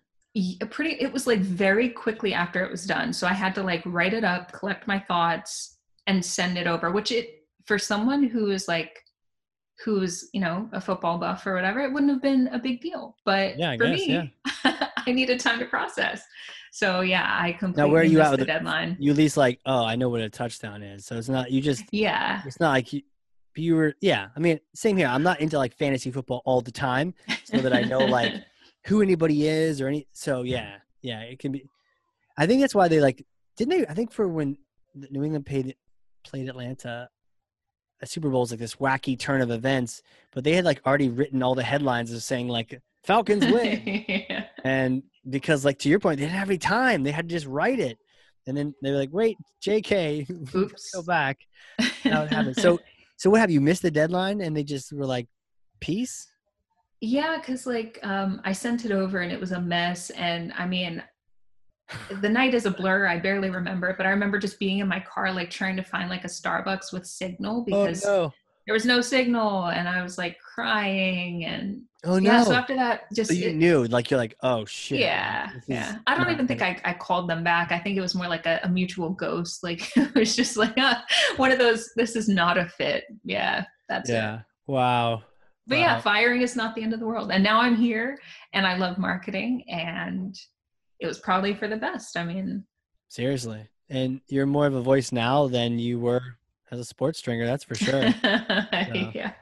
pretty 0.69 0.93
it 0.99 1.11
was 1.13 1.25
like 1.27 1.39
very 1.39 1.89
quickly 1.89 2.33
after 2.33 2.63
it 2.63 2.69
was 2.69 2.85
done 2.85 3.13
so 3.13 3.25
i 3.25 3.33
had 3.33 3.55
to 3.55 3.63
like 3.63 3.81
write 3.85 4.13
it 4.13 4.23
up 4.25 4.51
collect 4.51 4.85
my 4.85 4.99
thoughts 4.99 5.77
and 6.07 6.23
send 6.23 6.57
it 6.57 6.67
over 6.67 6.91
which 6.91 7.11
it 7.11 7.43
for 7.65 7.77
someone 7.79 8.21
who 8.23 8.49
is 8.51 8.67
like 8.67 8.93
who's 9.83 10.29
you 10.33 10.41
know 10.41 10.69
a 10.73 10.81
football 10.81 11.17
buff 11.17 11.45
or 11.47 11.53
whatever 11.55 11.79
it 11.81 11.91
wouldn't 11.93 12.11
have 12.11 12.21
been 12.21 12.47
a 12.49 12.59
big 12.59 12.81
deal 12.81 13.15
but 13.25 13.57
Yeah, 13.57 13.75
for 13.77 13.85
guess, 13.87 14.07
me 14.07 14.33
i 15.07 15.11
needed 15.11 15.39
time 15.39 15.59
to 15.59 15.65
process 15.65 16.21
so 16.71 16.99
yeah 17.01 17.37
i 17.41 17.53
completely 17.53 17.91
where 17.91 18.01
are 18.01 18.03
you 18.05 18.17
missed 18.17 18.27
at 18.27 18.31
with 18.31 18.39
the 18.41 18.45
the- 18.45 18.51
deadline 18.51 18.97
You 18.99 19.11
at 19.11 19.17
least 19.17 19.37
like, 19.37 19.59
oh, 19.65 19.85
I 19.85 19.95
know 19.95 20.09
what 20.09 20.19
a 20.21 20.29
touchdown 20.29 20.83
is. 20.83 21.05
So 21.05 21.15
it's 21.17 21.29
not 21.29 21.49
you 21.51 21.61
just. 21.61 21.83
yeah 21.91 22.41
It's 22.45 22.59
not 22.59 22.71
like 22.71 22.91
you. 22.91 23.01
You 23.55 23.75
were, 23.75 23.93
yeah. 24.01 24.29
I 24.35 24.39
mean, 24.39 24.59
same 24.73 24.97
here. 24.97 25.07
I'm 25.07 25.23
not 25.23 25.39
into 25.39 25.57
like 25.57 25.75
fantasy 25.77 26.11
football 26.11 26.41
all 26.45 26.61
the 26.61 26.71
time, 26.71 27.13
so 27.43 27.57
that 27.57 27.73
I 27.73 27.81
know 27.81 27.99
like 27.99 28.33
who 28.85 29.01
anybody 29.01 29.47
is 29.47 29.81
or 29.81 29.87
any. 29.87 30.07
So 30.11 30.43
yeah, 30.43 30.77
yeah, 31.01 31.21
it 31.21 31.39
can 31.39 31.51
be. 31.51 31.65
I 32.37 32.47
think 32.47 32.61
that's 32.61 32.75
why 32.75 32.87
they 32.87 32.99
like 32.99 33.25
didn't 33.57 33.79
they? 33.79 33.87
I 33.87 33.93
think 33.93 34.11
for 34.11 34.27
when 34.27 34.57
New 34.93 35.23
England 35.23 35.45
played 35.45 35.75
played 36.23 36.49
Atlanta, 36.49 37.09
a 38.01 38.05
Super 38.05 38.29
Bowl 38.29 38.43
is 38.43 38.51
like 38.51 38.59
this 38.59 38.75
wacky 38.75 39.17
turn 39.17 39.41
of 39.41 39.51
events, 39.51 40.01
but 40.33 40.43
they 40.43 40.53
had 40.53 40.65
like 40.65 40.81
already 40.85 41.09
written 41.09 41.41
all 41.41 41.55
the 41.55 41.63
headlines 41.63 42.11
of 42.11 42.21
saying 42.23 42.47
like 42.47 42.81
Falcons 43.03 43.45
win, 43.51 44.05
yeah. 44.07 44.45
and 44.63 45.03
because 45.29 45.63
like 45.63 45.79
to 45.79 45.89
your 45.89 45.99
point, 45.99 46.19
they 46.19 46.25
didn't 46.25 46.37
have 46.37 46.49
any 46.49 46.57
time, 46.57 47.03
they 47.03 47.11
had 47.11 47.29
to 47.29 47.35
just 47.35 47.45
write 47.45 47.79
it, 47.79 47.97
and 48.47 48.55
then 48.55 48.75
they 48.81 48.91
were 48.91 48.97
like, 48.97 49.13
wait, 49.13 49.37
J.K. 49.61 50.27
oops 50.55 50.91
go 50.91 51.01
back. 51.01 51.39
How 52.03 52.23
it 52.23 52.31
happened. 52.31 52.57
So, 52.57 52.79
so 53.17 53.29
what 53.29 53.39
have 53.39 53.51
you 53.51 53.61
missed 53.61 53.81
the 53.81 53.91
deadline? 53.91 54.41
And 54.41 54.55
they 54.55 54.63
just 54.63 54.91
were 54.91 55.05
like, 55.05 55.27
peace. 55.79 56.27
Yeah, 57.01 57.37
because 57.37 57.67
like 57.67 57.99
um, 58.03 58.41
I 58.43 58.51
sent 58.51 58.85
it 58.85 58.91
over 58.91 59.19
and 59.19 59.31
it 59.31 59.39
was 59.39 59.51
a 59.51 59.61
mess. 59.61 60.09
And 60.11 60.53
I 60.57 60.65
mean, 60.65 61.03
the 62.21 62.29
night 62.29 62.53
is 62.53 62.65
a 62.65 62.71
blur. 62.71 63.05
I 63.05 63.19
barely 63.19 63.49
remember 63.49 63.89
it, 63.89 63.97
but 63.97 64.05
I 64.05 64.09
remember 64.09 64.39
just 64.39 64.59
being 64.59 64.79
in 64.79 64.87
my 64.87 64.99
car, 64.99 65.31
like 65.31 65.49
trying 65.49 65.75
to 65.75 65.83
find 65.83 66.09
like 66.09 66.23
a 66.23 66.29
Starbucks 66.29 66.91
with 66.91 67.05
signal 67.05 67.63
because 67.63 68.05
oh 68.05 68.23
no! 68.23 68.33
There 68.65 68.73
was 68.73 68.85
no 68.85 69.01
signal, 69.01 69.65
and 69.67 69.87
I 69.87 70.01
was 70.03 70.17
like 70.17 70.37
crying. 70.39 71.45
And 71.45 71.83
Oh 72.03 72.19
no! 72.19 72.31
yeah, 72.31 72.43
so 72.43 72.53
after 72.53 72.75
that, 72.75 73.11
just 73.13 73.29
so 73.31 73.35
you 73.35 73.49
it- 73.49 73.55
knew, 73.55 73.85
like 73.85 74.09
you're 74.11 74.17
like, 74.19 74.35
oh 74.43 74.65
shit. 74.65 74.99
yeah, 74.99 75.51
yeah. 75.67 75.97
I 76.07 76.15
don't 76.17 76.29
even 76.31 76.47
think 76.47 76.61
I, 76.61 76.79
I 76.85 76.93
called 76.93 77.29
them 77.29 77.43
back. 77.43 77.71
I 77.71 77.79
think 77.79 77.97
it 77.97 78.01
was 78.01 78.15
more 78.15 78.27
like 78.27 78.45
a, 78.45 78.59
a 78.63 78.69
mutual 78.69 79.09
ghost. 79.09 79.63
Like 79.63 79.91
it 79.97 80.13
was 80.15 80.35
just 80.35 80.57
like 80.57 80.77
uh, 80.77 80.95
one 81.37 81.51
of 81.51 81.59
those. 81.59 81.91
This 81.95 82.15
is 82.15 82.27
not 82.27 82.57
a 82.57 82.67
fit. 82.67 83.05
Yeah, 83.23 83.65
that's 83.89 84.09
it. 84.09 84.13
Yeah. 84.13 84.39
Wow. 84.67 85.23
but 85.67 85.77
yeah 85.77 85.99
firing 86.01 86.41
is 86.41 86.55
not 86.55 86.73
the 86.75 86.81
end 86.81 86.93
of 86.93 86.99
the 86.99 87.05
world 87.05 87.31
and 87.31 87.43
now 87.43 87.59
i'm 87.61 87.75
here 87.75 88.17
and 88.53 88.65
i 88.65 88.75
love 88.77 88.97
marketing 88.97 89.63
and 89.69 90.35
it 90.99 91.05
was 91.05 91.19
probably 91.19 91.53
for 91.53 91.67
the 91.67 91.77
best 91.77 92.17
i 92.17 92.23
mean 92.23 92.63
Seriously. 93.09 93.69
And 93.89 94.21
you're 94.27 94.47
more 94.47 94.65
of 94.67 94.73
a 94.73 94.81
voice 94.81 95.11
now 95.11 95.47
than 95.47 95.77
you 95.79 95.99
were 95.99 96.21
as 96.71 96.79
a 96.79 96.85
sports 96.85 97.19
stringer. 97.19 97.45
That's 97.45 97.63
for 97.63 97.75
sure. 97.75 98.01
yeah 98.23 99.33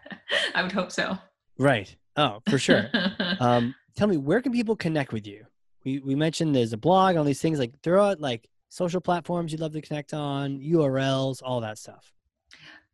i 0.56 0.62
would 0.62 0.72
hope 0.72 0.92
so 0.92 1.18
right. 1.58 1.96
Oh, 2.16 2.42
for 2.50 2.58
sure. 2.58 2.90
um, 3.40 3.76
tell 3.96 4.08
me, 4.08 4.18
where 4.18 4.42
can 4.42 4.52
people 4.52 4.76
connect 4.76 5.14
with 5.14 5.28
you? 5.28 5.46
We 5.84 6.00
we 6.00 6.16
mentioned 6.16 6.56
there's 6.56 6.74
a 6.74 6.78
blog, 6.78 7.16
all 7.16 7.24
these 7.24 7.42
things. 7.42 7.60
Like 7.60 7.80
throw 7.82 8.06
out 8.06 8.20
like 8.20 8.48
social 8.70 9.02
platforms 9.02 9.52
you'd 9.52 9.62
love 9.62 9.74
to 9.74 9.82
connect 9.82 10.14
on, 10.14 10.60
URLs, 10.60 11.42
all 11.44 11.62
that 11.62 11.78
stuff. 11.78 12.12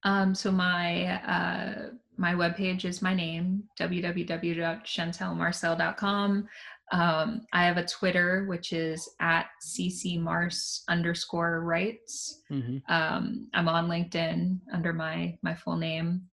um, 0.03 0.33
so 0.33 0.51
my 0.51 1.21
uh, 1.23 1.89
my 2.17 2.33
webpage 2.33 2.85
is 2.85 3.01
my 3.01 3.13
name 3.13 3.63
www.chantelmarcel.com 3.79 6.47
um, 6.91 7.41
i 7.53 7.63
have 7.65 7.77
a 7.77 7.85
twitter 7.85 8.45
which 8.47 8.73
is 8.73 9.09
at 9.19 9.45
ccmars 9.65 10.81
underscore 10.89 11.61
rights 11.61 12.41
Mm-hmm. 12.51 12.77
um, 12.91 13.47
i'm 13.53 13.67
on 13.69 13.87
linkedin 13.87 14.59
under 14.73 14.91
my 14.93 15.37
my 15.43 15.53
full 15.55 15.77
name 15.77 16.23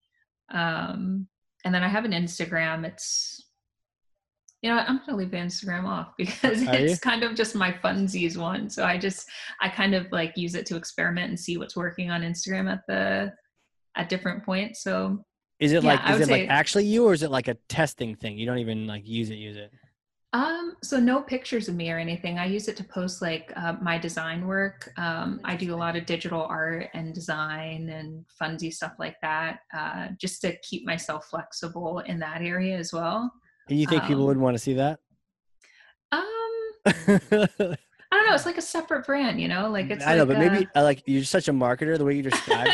um, 0.52 1.26
and 1.64 1.74
then 1.74 1.82
i 1.82 1.88
have 1.88 2.04
an 2.04 2.12
instagram 2.12 2.84
it's 2.86 3.42
You 4.62 4.70
know. 4.70 4.78
I'm 4.88 5.00
gonna 5.04 5.18
leave 5.18 5.28
Instagram 5.30 5.84
off 5.84 6.08
because 6.18 6.66
Are 6.66 6.74
it's 6.74 6.92
you? 6.94 6.98
kind 6.98 7.22
of 7.22 7.34
just 7.36 7.54
my 7.54 7.72
funsies 7.84 8.36
one. 8.36 8.70
So 8.70 8.84
I 8.84 8.96
just 8.98 9.28
I 9.60 9.68
kind 9.68 9.94
of 9.94 10.10
like 10.10 10.32
use 10.36 10.54
it 10.54 10.64
to 10.66 10.76
experiment 10.76 11.28
and 11.28 11.38
see 11.38 11.56
what's 11.58 11.76
working 11.76 12.10
on 12.10 12.22
Instagram 12.22 12.66
at 12.72 12.80
the 12.88 13.32
at 13.96 14.08
different 14.08 14.44
points. 14.44 14.82
So 14.82 15.22
Is 15.60 15.72
it 15.72 15.82
Yeah, 15.84 15.94
like 15.94 16.10
is 16.14 16.20
it 16.26 16.30
like 16.32 16.48
actually 16.48 16.86
you 16.86 17.04
or 17.06 17.12
is 17.12 17.22
it 17.22 17.30
like 17.30 17.48
a 17.48 17.56
testing 17.68 18.16
thing? 18.16 18.38
You 18.38 18.46
don't 18.46 18.58
even 18.58 18.86
like 18.86 19.06
use 19.06 19.28
it, 19.30 19.36
use 19.36 19.56
it. 19.56 19.70
Um, 20.36 20.76
so 20.82 21.00
no 21.00 21.22
pictures 21.22 21.66
of 21.66 21.76
me 21.76 21.90
or 21.90 21.96
anything. 21.98 22.38
I 22.38 22.44
use 22.44 22.68
it 22.68 22.76
to 22.76 22.84
post 22.84 23.22
like 23.22 23.50
uh, 23.56 23.76
my 23.80 23.96
design 23.96 24.46
work. 24.46 24.92
Um, 24.98 25.40
I 25.44 25.56
do 25.56 25.74
a 25.74 25.76
lot 25.76 25.96
of 25.96 26.04
digital 26.04 26.42
art 26.42 26.88
and 26.92 27.14
design 27.14 27.88
and 27.88 28.22
funzy 28.38 28.70
stuff 28.70 28.92
like 28.98 29.16
that, 29.22 29.60
uh, 29.74 30.08
just 30.20 30.42
to 30.42 30.54
keep 30.58 30.84
myself 30.84 31.28
flexible 31.30 32.00
in 32.00 32.18
that 32.18 32.42
area 32.42 32.76
as 32.76 32.92
well. 32.92 33.32
And 33.70 33.80
you 33.80 33.86
think 33.86 34.02
people 34.02 34.24
Um, 34.24 34.26
would 34.26 34.36
want 34.36 34.54
to 34.54 34.58
see 34.58 34.74
that? 34.74 35.00
Um, 36.12 36.22
I 36.84 37.48
don't 38.12 38.26
know. 38.26 38.34
It's 38.34 38.44
like 38.44 38.58
a 38.58 38.62
separate 38.62 39.06
brand, 39.06 39.40
you 39.40 39.48
know. 39.48 39.70
Like 39.70 39.88
it's. 39.88 40.04
I 40.04 40.16
know, 40.16 40.24
like 40.24 40.36
but 40.36 40.38
maybe 40.38 40.68
uh, 40.76 40.82
like 40.82 41.02
you're 41.06 41.24
such 41.24 41.48
a 41.48 41.52
marketer 41.52 41.96
the 41.96 42.04
way 42.04 42.14
you 42.14 42.22
describe 42.22 42.68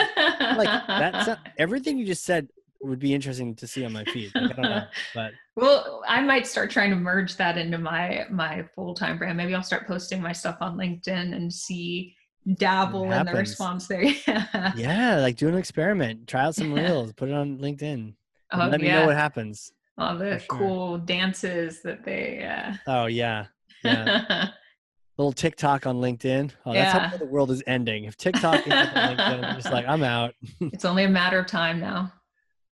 like 0.57 0.69
that's 0.69 0.87
that's 0.89 1.27
not, 1.29 1.39
everything 1.59 1.97
you 1.97 2.07
just 2.07 2.25
said 2.25 2.49
would 2.83 2.99
be 2.99 3.15
interesting 3.15 3.55
to 3.57 3.67
see 3.67 3.85
on 3.85 3.93
my 3.93 4.05
feed. 4.05 4.33
Like, 4.35 4.51
I 4.51 4.55
don't 4.55 4.63
know, 4.63 4.85
but 5.15 5.33
Well, 5.57 6.03
I 6.09 6.21
might 6.23 6.47
start 6.47 6.71
trying 6.71 6.91
to 6.91 6.97
merge 6.97 7.37
that 7.37 7.57
into 7.59 7.79
my 7.79 8.27
my 8.31 8.65
full 8.75 8.95
time 8.95 9.19
brand. 9.19 9.37
Maybe 9.37 9.55
I'll 9.55 9.63
start 9.63 9.87
posting 9.87 10.21
my 10.21 10.33
stuff 10.33 10.59
on 10.61 10.77
LinkedIn 10.77 11.35
and 11.35 11.53
see 11.53 12.17
dabble 12.55 13.11
in 13.13 13.27
the 13.27 13.33
response 13.33 13.87
there. 13.87 14.03
Yeah. 14.27 14.73
yeah, 14.77 15.17
like 15.17 15.37
do 15.37 15.49
an 15.49 15.55
experiment, 15.57 16.27
try 16.27 16.43
out 16.43 16.55
some 16.55 16.73
reels, 16.73 17.13
put 17.13 17.29
it 17.29 17.35
on 17.35 17.59
LinkedIn. 17.59 18.15
Oh, 18.53 18.59
let 18.69 18.81
me 18.81 18.89
yeah. 18.89 19.01
know 19.01 19.07
what 19.07 19.17
happens. 19.17 19.73
All 19.99 20.17
the 20.17 20.39
sure. 20.39 20.59
cool 20.59 20.99
dances 20.99 21.83
that 21.83 22.05
they. 22.05 22.45
Uh... 22.45 22.75
Oh 22.87 23.07
yeah, 23.07 23.47
yeah. 23.85 24.49
Little 25.19 25.33
TikTok 25.33 25.87
on 25.87 25.97
LinkedIn. 25.97 26.53
Oh, 26.65 26.73
that's 26.73 26.95
Yeah. 26.95 27.09
how 27.09 27.17
the 27.19 27.27
world 27.27 27.51
is 27.51 27.63
ending. 27.67 28.05
If 28.05 28.17
TikTok 28.17 28.67
is 28.67 28.73
on 28.73 28.87
LinkedIn, 28.87 29.45
I'm 29.45 29.57
just 29.57 29.71
like 29.71 29.87
I'm 29.87 30.03
out. 30.03 30.35
it's 30.61 30.85
only 30.85 31.05
a 31.05 31.09
matter 31.09 31.39
of 31.39 31.47
time 31.47 31.81
now. 31.81 32.13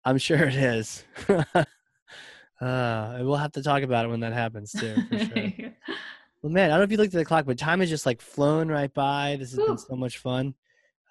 I'm 0.08 0.18
sure 0.18 0.38
it 0.48 0.56
is. 0.56 1.04
uh, 1.28 1.44
we'll 2.62 3.36
have 3.36 3.52
to 3.52 3.62
talk 3.62 3.84
about 3.84 4.06
it 4.06 4.08
when 4.08 4.22
that 4.22 4.32
happens 4.32 4.72
too. 4.72 4.96
For 5.10 5.20
sure. 5.20 5.52
Well, 6.44 6.52
man, 6.52 6.66
I 6.66 6.74
don't 6.74 6.82
know 6.82 6.84
if 6.84 6.92
you 6.92 6.98
looked 6.98 7.16
at 7.16 7.18
the 7.18 7.26
clock, 7.26 7.48
but 7.48 7.58
time 7.58 7.80
has 7.80 7.90
just 7.90 8.06
like 8.06 8.22
flown 8.22 8.70
right 8.70 8.94
by. 8.94 9.38
This 9.40 9.50
has 9.50 9.58
been 9.60 9.78
so 9.80 9.96
much 9.96 10.20
fun. 10.20 10.54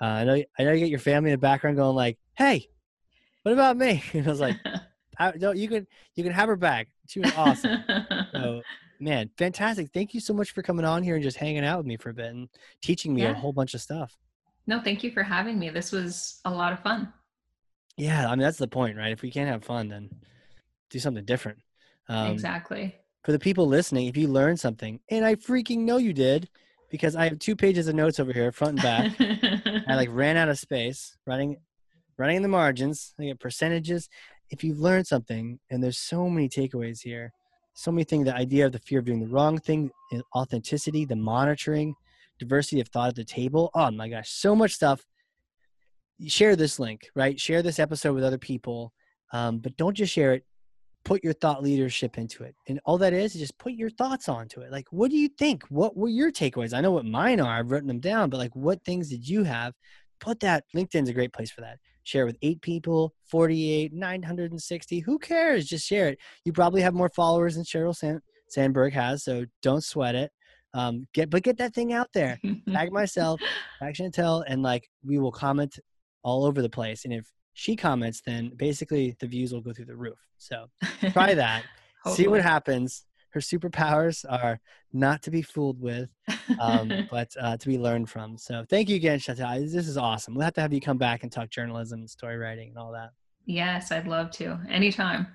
Uh, 0.01 0.05
I 0.05 0.25
know, 0.25 0.43
I 0.57 0.63
know 0.63 0.71
you 0.71 0.79
get 0.79 0.89
your 0.89 1.01
family 1.01 1.31
in 1.31 1.35
the 1.35 1.39
background 1.39 1.77
going 1.77 1.97
like, 1.97 2.17
"Hey, 2.35 2.69
what 3.43 3.51
about 3.53 3.77
me?" 3.77 4.05
And 4.15 4.25
I 4.25 4.31
was 4.31 4.39
like, 4.39 4.57
I, 5.19 5.33
"No, 5.33 5.51
you 5.51 5.69
can, 5.69 5.85
you 6.15 6.23
can 6.23 6.33
have 6.33 6.49
her 6.49 6.55
back. 6.55 6.87
She 7.09 7.19
was 7.19 7.33
awesome." 7.37 7.85
so, 8.33 8.63
man, 9.01 9.29
fantastic! 9.37 9.91
Thank 9.93 10.15
you 10.15 10.21
so 10.21 10.33
much 10.33 10.53
for 10.53 10.63
coming 10.63 10.85
on 10.85 11.03
here 11.03 11.17
and 11.17 11.25
just 11.25 11.39
hanging 11.39 11.65
out 11.65 11.79
with 11.79 11.87
me 11.87 11.97
for 11.97 12.11
a 12.11 12.15
bit 12.15 12.27
and 12.27 12.49
teaching 12.81 13.13
me 13.13 13.25
a 13.25 13.35
whole 13.35 13.53
bunch 13.53 13.75
of 13.75 13.81
stuff. 13.81 14.17
no, 14.69 14.81
thank 14.81 15.03
you 15.03 15.11
for 15.11 15.25
having 15.25 15.59
me. 15.59 15.71
This 15.71 15.91
was 15.91 16.41
a 16.45 16.51
lot 16.51 16.73
of 16.73 16.79
fun. 16.85 17.13
Yeah, 17.97 18.27
I 18.27 18.31
mean 18.31 18.41
that's 18.41 18.59
the 18.59 18.69
point, 18.69 18.97
right? 18.97 19.13
If 19.13 19.23
we 19.23 19.31
can't 19.31 19.49
have 19.49 19.65
fun, 19.65 19.89
then 19.89 20.11
do 20.91 20.99
something 20.99 21.25
different. 21.25 21.59
Um, 22.09 22.33
exactly. 22.33 22.95
for 23.25 23.33
the 23.33 23.39
people 23.39 23.67
listening, 23.67 24.07
if 24.07 24.17
you 24.17 24.29
learned 24.29 24.61
something, 24.61 25.01
and 25.11 25.25
I 25.25 25.35
freaking 25.35 25.79
know 25.79 25.97
you 25.97 26.13
did, 26.13 26.49
because 26.91 27.17
I 27.17 27.25
have 27.25 27.39
two 27.39 27.57
pages 27.57 27.89
of 27.89 27.95
notes 27.95 28.21
over 28.21 28.33
here, 28.33 28.53
front 28.53 28.75
and 28.75 28.83
back. 28.83 29.85
I 29.89 29.97
like 29.97 30.09
ran 30.13 30.37
out 30.37 30.49
of 30.49 30.59
space, 30.59 31.17
running, 31.27 31.57
running 32.17 32.37
in 32.37 32.43
the 32.43 32.49
margins. 32.49 33.15
I 33.19 33.25
get 33.25 33.41
percentages. 33.41 34.09
If 34.51 34.63
you've 34.63 34.79
learned 34.79 35.07
something, 35.07 35.59
and 35.71 35.83
there's 35.83 35.99
so 35.99 36.29
many 36.29 36.49
takeaways 36.49 37.01
here, 37.03 37.33
so 37.75 37.91
many 37.91 38.05
things. 38.05 38.27
The 38.27 38.35
idea 38.35 38.67
of 38.67 38.73
the 38.73 38.79
fear 38.79 39.01
of 39.01 39.05
doing 39.05 39.21
the 39.21 39.27
wrong 39.27 39.59
thing, 39.59 39.91
authenticity, 40.35 41.05
the 41.05 41.17
monitoring, 41.17 41.95
diversity 42.39 42.81
of 42.81 42.89
thought 42.89 43.09
at 43.09 43.17
the 43.17 43.25
table. 43.25 43.71
Oh 43.75 43.91
my 43.91 44.09
gosh, 44.09 44.31
so 44.31 44.55
much 44.55 44.73
stuff. 44.73 45.05
Share 46.27 46.57
this 46.57 46.79
link, 46.79 47.09
right? 47.15 47.39
Share 47.39 47.63
this 47.63 47.79
episode 47.79 48.15
with 48.15 48.25
other 48.25 48.39
people, 48.39 48.93
um, 49.33 49.59
but 49.59 49.77
don't 49.77 49.95
just 49.95 50.13
share 50.13 50.33
it. 50.35 50.45
Put 51.05 51.23
your 51.23 51.35
thought 51.35 51.63
leadership 51.63 52.19
into 52.19 52.43
it, 52.43 52.57
and 52.69 52.81
all 52.85 52.99
that 52.99 53.13
is 53.13 53.35
is 53.35 53.41
just 53.41 53.59
put 53.59 53.75
your 53.75 53.91
thoughts 53.91 54.29
onto 54.29 54.61
it. 54.61 54.73
Like, 54.73 54.87
what 54.91 55.11
do 55.11 55.17
you 55.17 55.29
think? 55.29 55.63
What 55.69 55.97
were 55.97 56.09
your 56.09 56.33
takeaways? 56.33 56.75
I 56.75 56.81
know 56.81 56.91
what 56.91 57.05
mine 57.05 57.39
are. 57.41 57.59
I've 57.59 57.71
written 57.71 57.87
them 57.87 58.01
down, 58.01 58.31
but 58.31 58.39
like, 58.39 58.57
what 58.57 58.83
things 58.85 59.11
did 59.11 59.29
you 59.29 59.45
have? 59.45 59.75
Put 60.19 60.41
that. 60.41 60.65
LinkedIn's 60.75 61.09
a 61.09 61.13
great 61.13 61.33
place 61.33 61.51
for 61.51 61.61
that. 61.61 61.79
Share 62.03 62.25
with 62.25 62.37
eight 62.43 62.61
people, 62.63 63.13
48, 63.31 63.93
960. 63.93 65.01
Who 65.01 65.19
cares? 65.19 65.67
Just 65.67 65.87
share 65.87 66.09
it. 66.09 66.19
You 66.45 66.53
probably 66.53 66.81
have 66.81 66.95
more 66.95 67.11
followers 67.11 67.57
than 67.57 67.65
Sheryl 67.65 67.95
Sand- 67.95 68.23
Sandberg 68.49 68.93
has, 68.93 69.25
so 69.25 69.45
don't 69.63 69.85
sweat 69.85 70.15
it. 70.15 70.31
Um, 70.75 71.07
get 71.15 71.31
but 71.31 71.43
get 71.43 71.59
that 71.59 71.75
thing 71.75 71.93
out 71.93 72.09
there. 72.13 72.39
Tag 72.73 72.93
myself, 72.93 73.41
tag 73.81 73.97
Chantelle, 73.97 74.45
and 74.47 74.63
like 74.63 74.89
we 75.05 75.19
will 75.19 75.33
comment 75.33 75.79
all 76.27 76.45
over 76.45 76.61
the 76.61 76.69
place. 76.69 77.05
And 77.05 77.15
if 77.15 77.31
she 77.55 77.77
comments, 77.77 78.21
then 78.21 78.51
basically 78.57 79.17
the 79.21 79.29
views 79.29 79.53
will 79.53 79.61
go 79.61 79.73
through 79.73 79.85
the 79.85 79.97
roof. 79.97 80.19
So 80.39 80.67
try 81.13 81.35
that. 81.35 81.63
See 82.15 82.27
what 82.27 82.43
happens. 82.43 83.05
Her 83.31 83.41
superpowers 83.41 84.25
are 84.29 84.59
not 84.93 85.23
to 85.23 85.31
be 85.31 85.43
fooled 85.43 85.81
with, 85.81 86.09
um, 86.59 87.07
but 87.11 87.31
uh, 87.41 87.57
to 87.57 87.69
be 87.69 87.79
learned 87.79 88.11
from. 88.11 88.37
So 88.39 88.65
thank 88.69 88.89
you 88.89 88.97
again, 88.97 89.21
Chantelle. 89.21 89.61
This 89.61 89.89
is 89.89 89.97
awesome. 89.97 90.35
We'll 90.35 90.45
have 90.45 90.55
to 90.55 90.61
have 90.61 90.73
you 90.73 90.81
come 90.81 90.99
back 90.99 91.23
and 91.23 91.31
talk 91.31 91.49
journalism 91.51 92.01
and 92.01 92.11
story 92.11 92.37
writing 92.37 92.71
and 92.71 92.79
all 92.79 92.93
that. 92.93 93.11
yes, 93.45 93.93
I'd 93.93 94.09
love 94.09 94.33
to. 94.33 94.59
Anytime. 94.69 95.29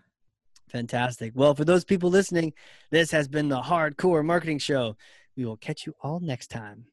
Fantastic. 0.69 1.31
Well, 1.35 1.55
for 1.55 1.65
those 1.65 1.85
people 1.85 2.09
listening, 2.09 2.53
this 2.89 3.11
has 3.11 3.27
been 3.27 3.49
the 3.49 3.61
Hard 3.61 3.97
Corps 3.97 4.23
Marketing 4.23 4.59
Show. 4.59 4.97
We 5.37 5.45
will 5.45 5.57
catch 5.57 5.85
you 5.85 5.93
all 6.01 6.19
next 6.19 6.47
time. 6.47 6.85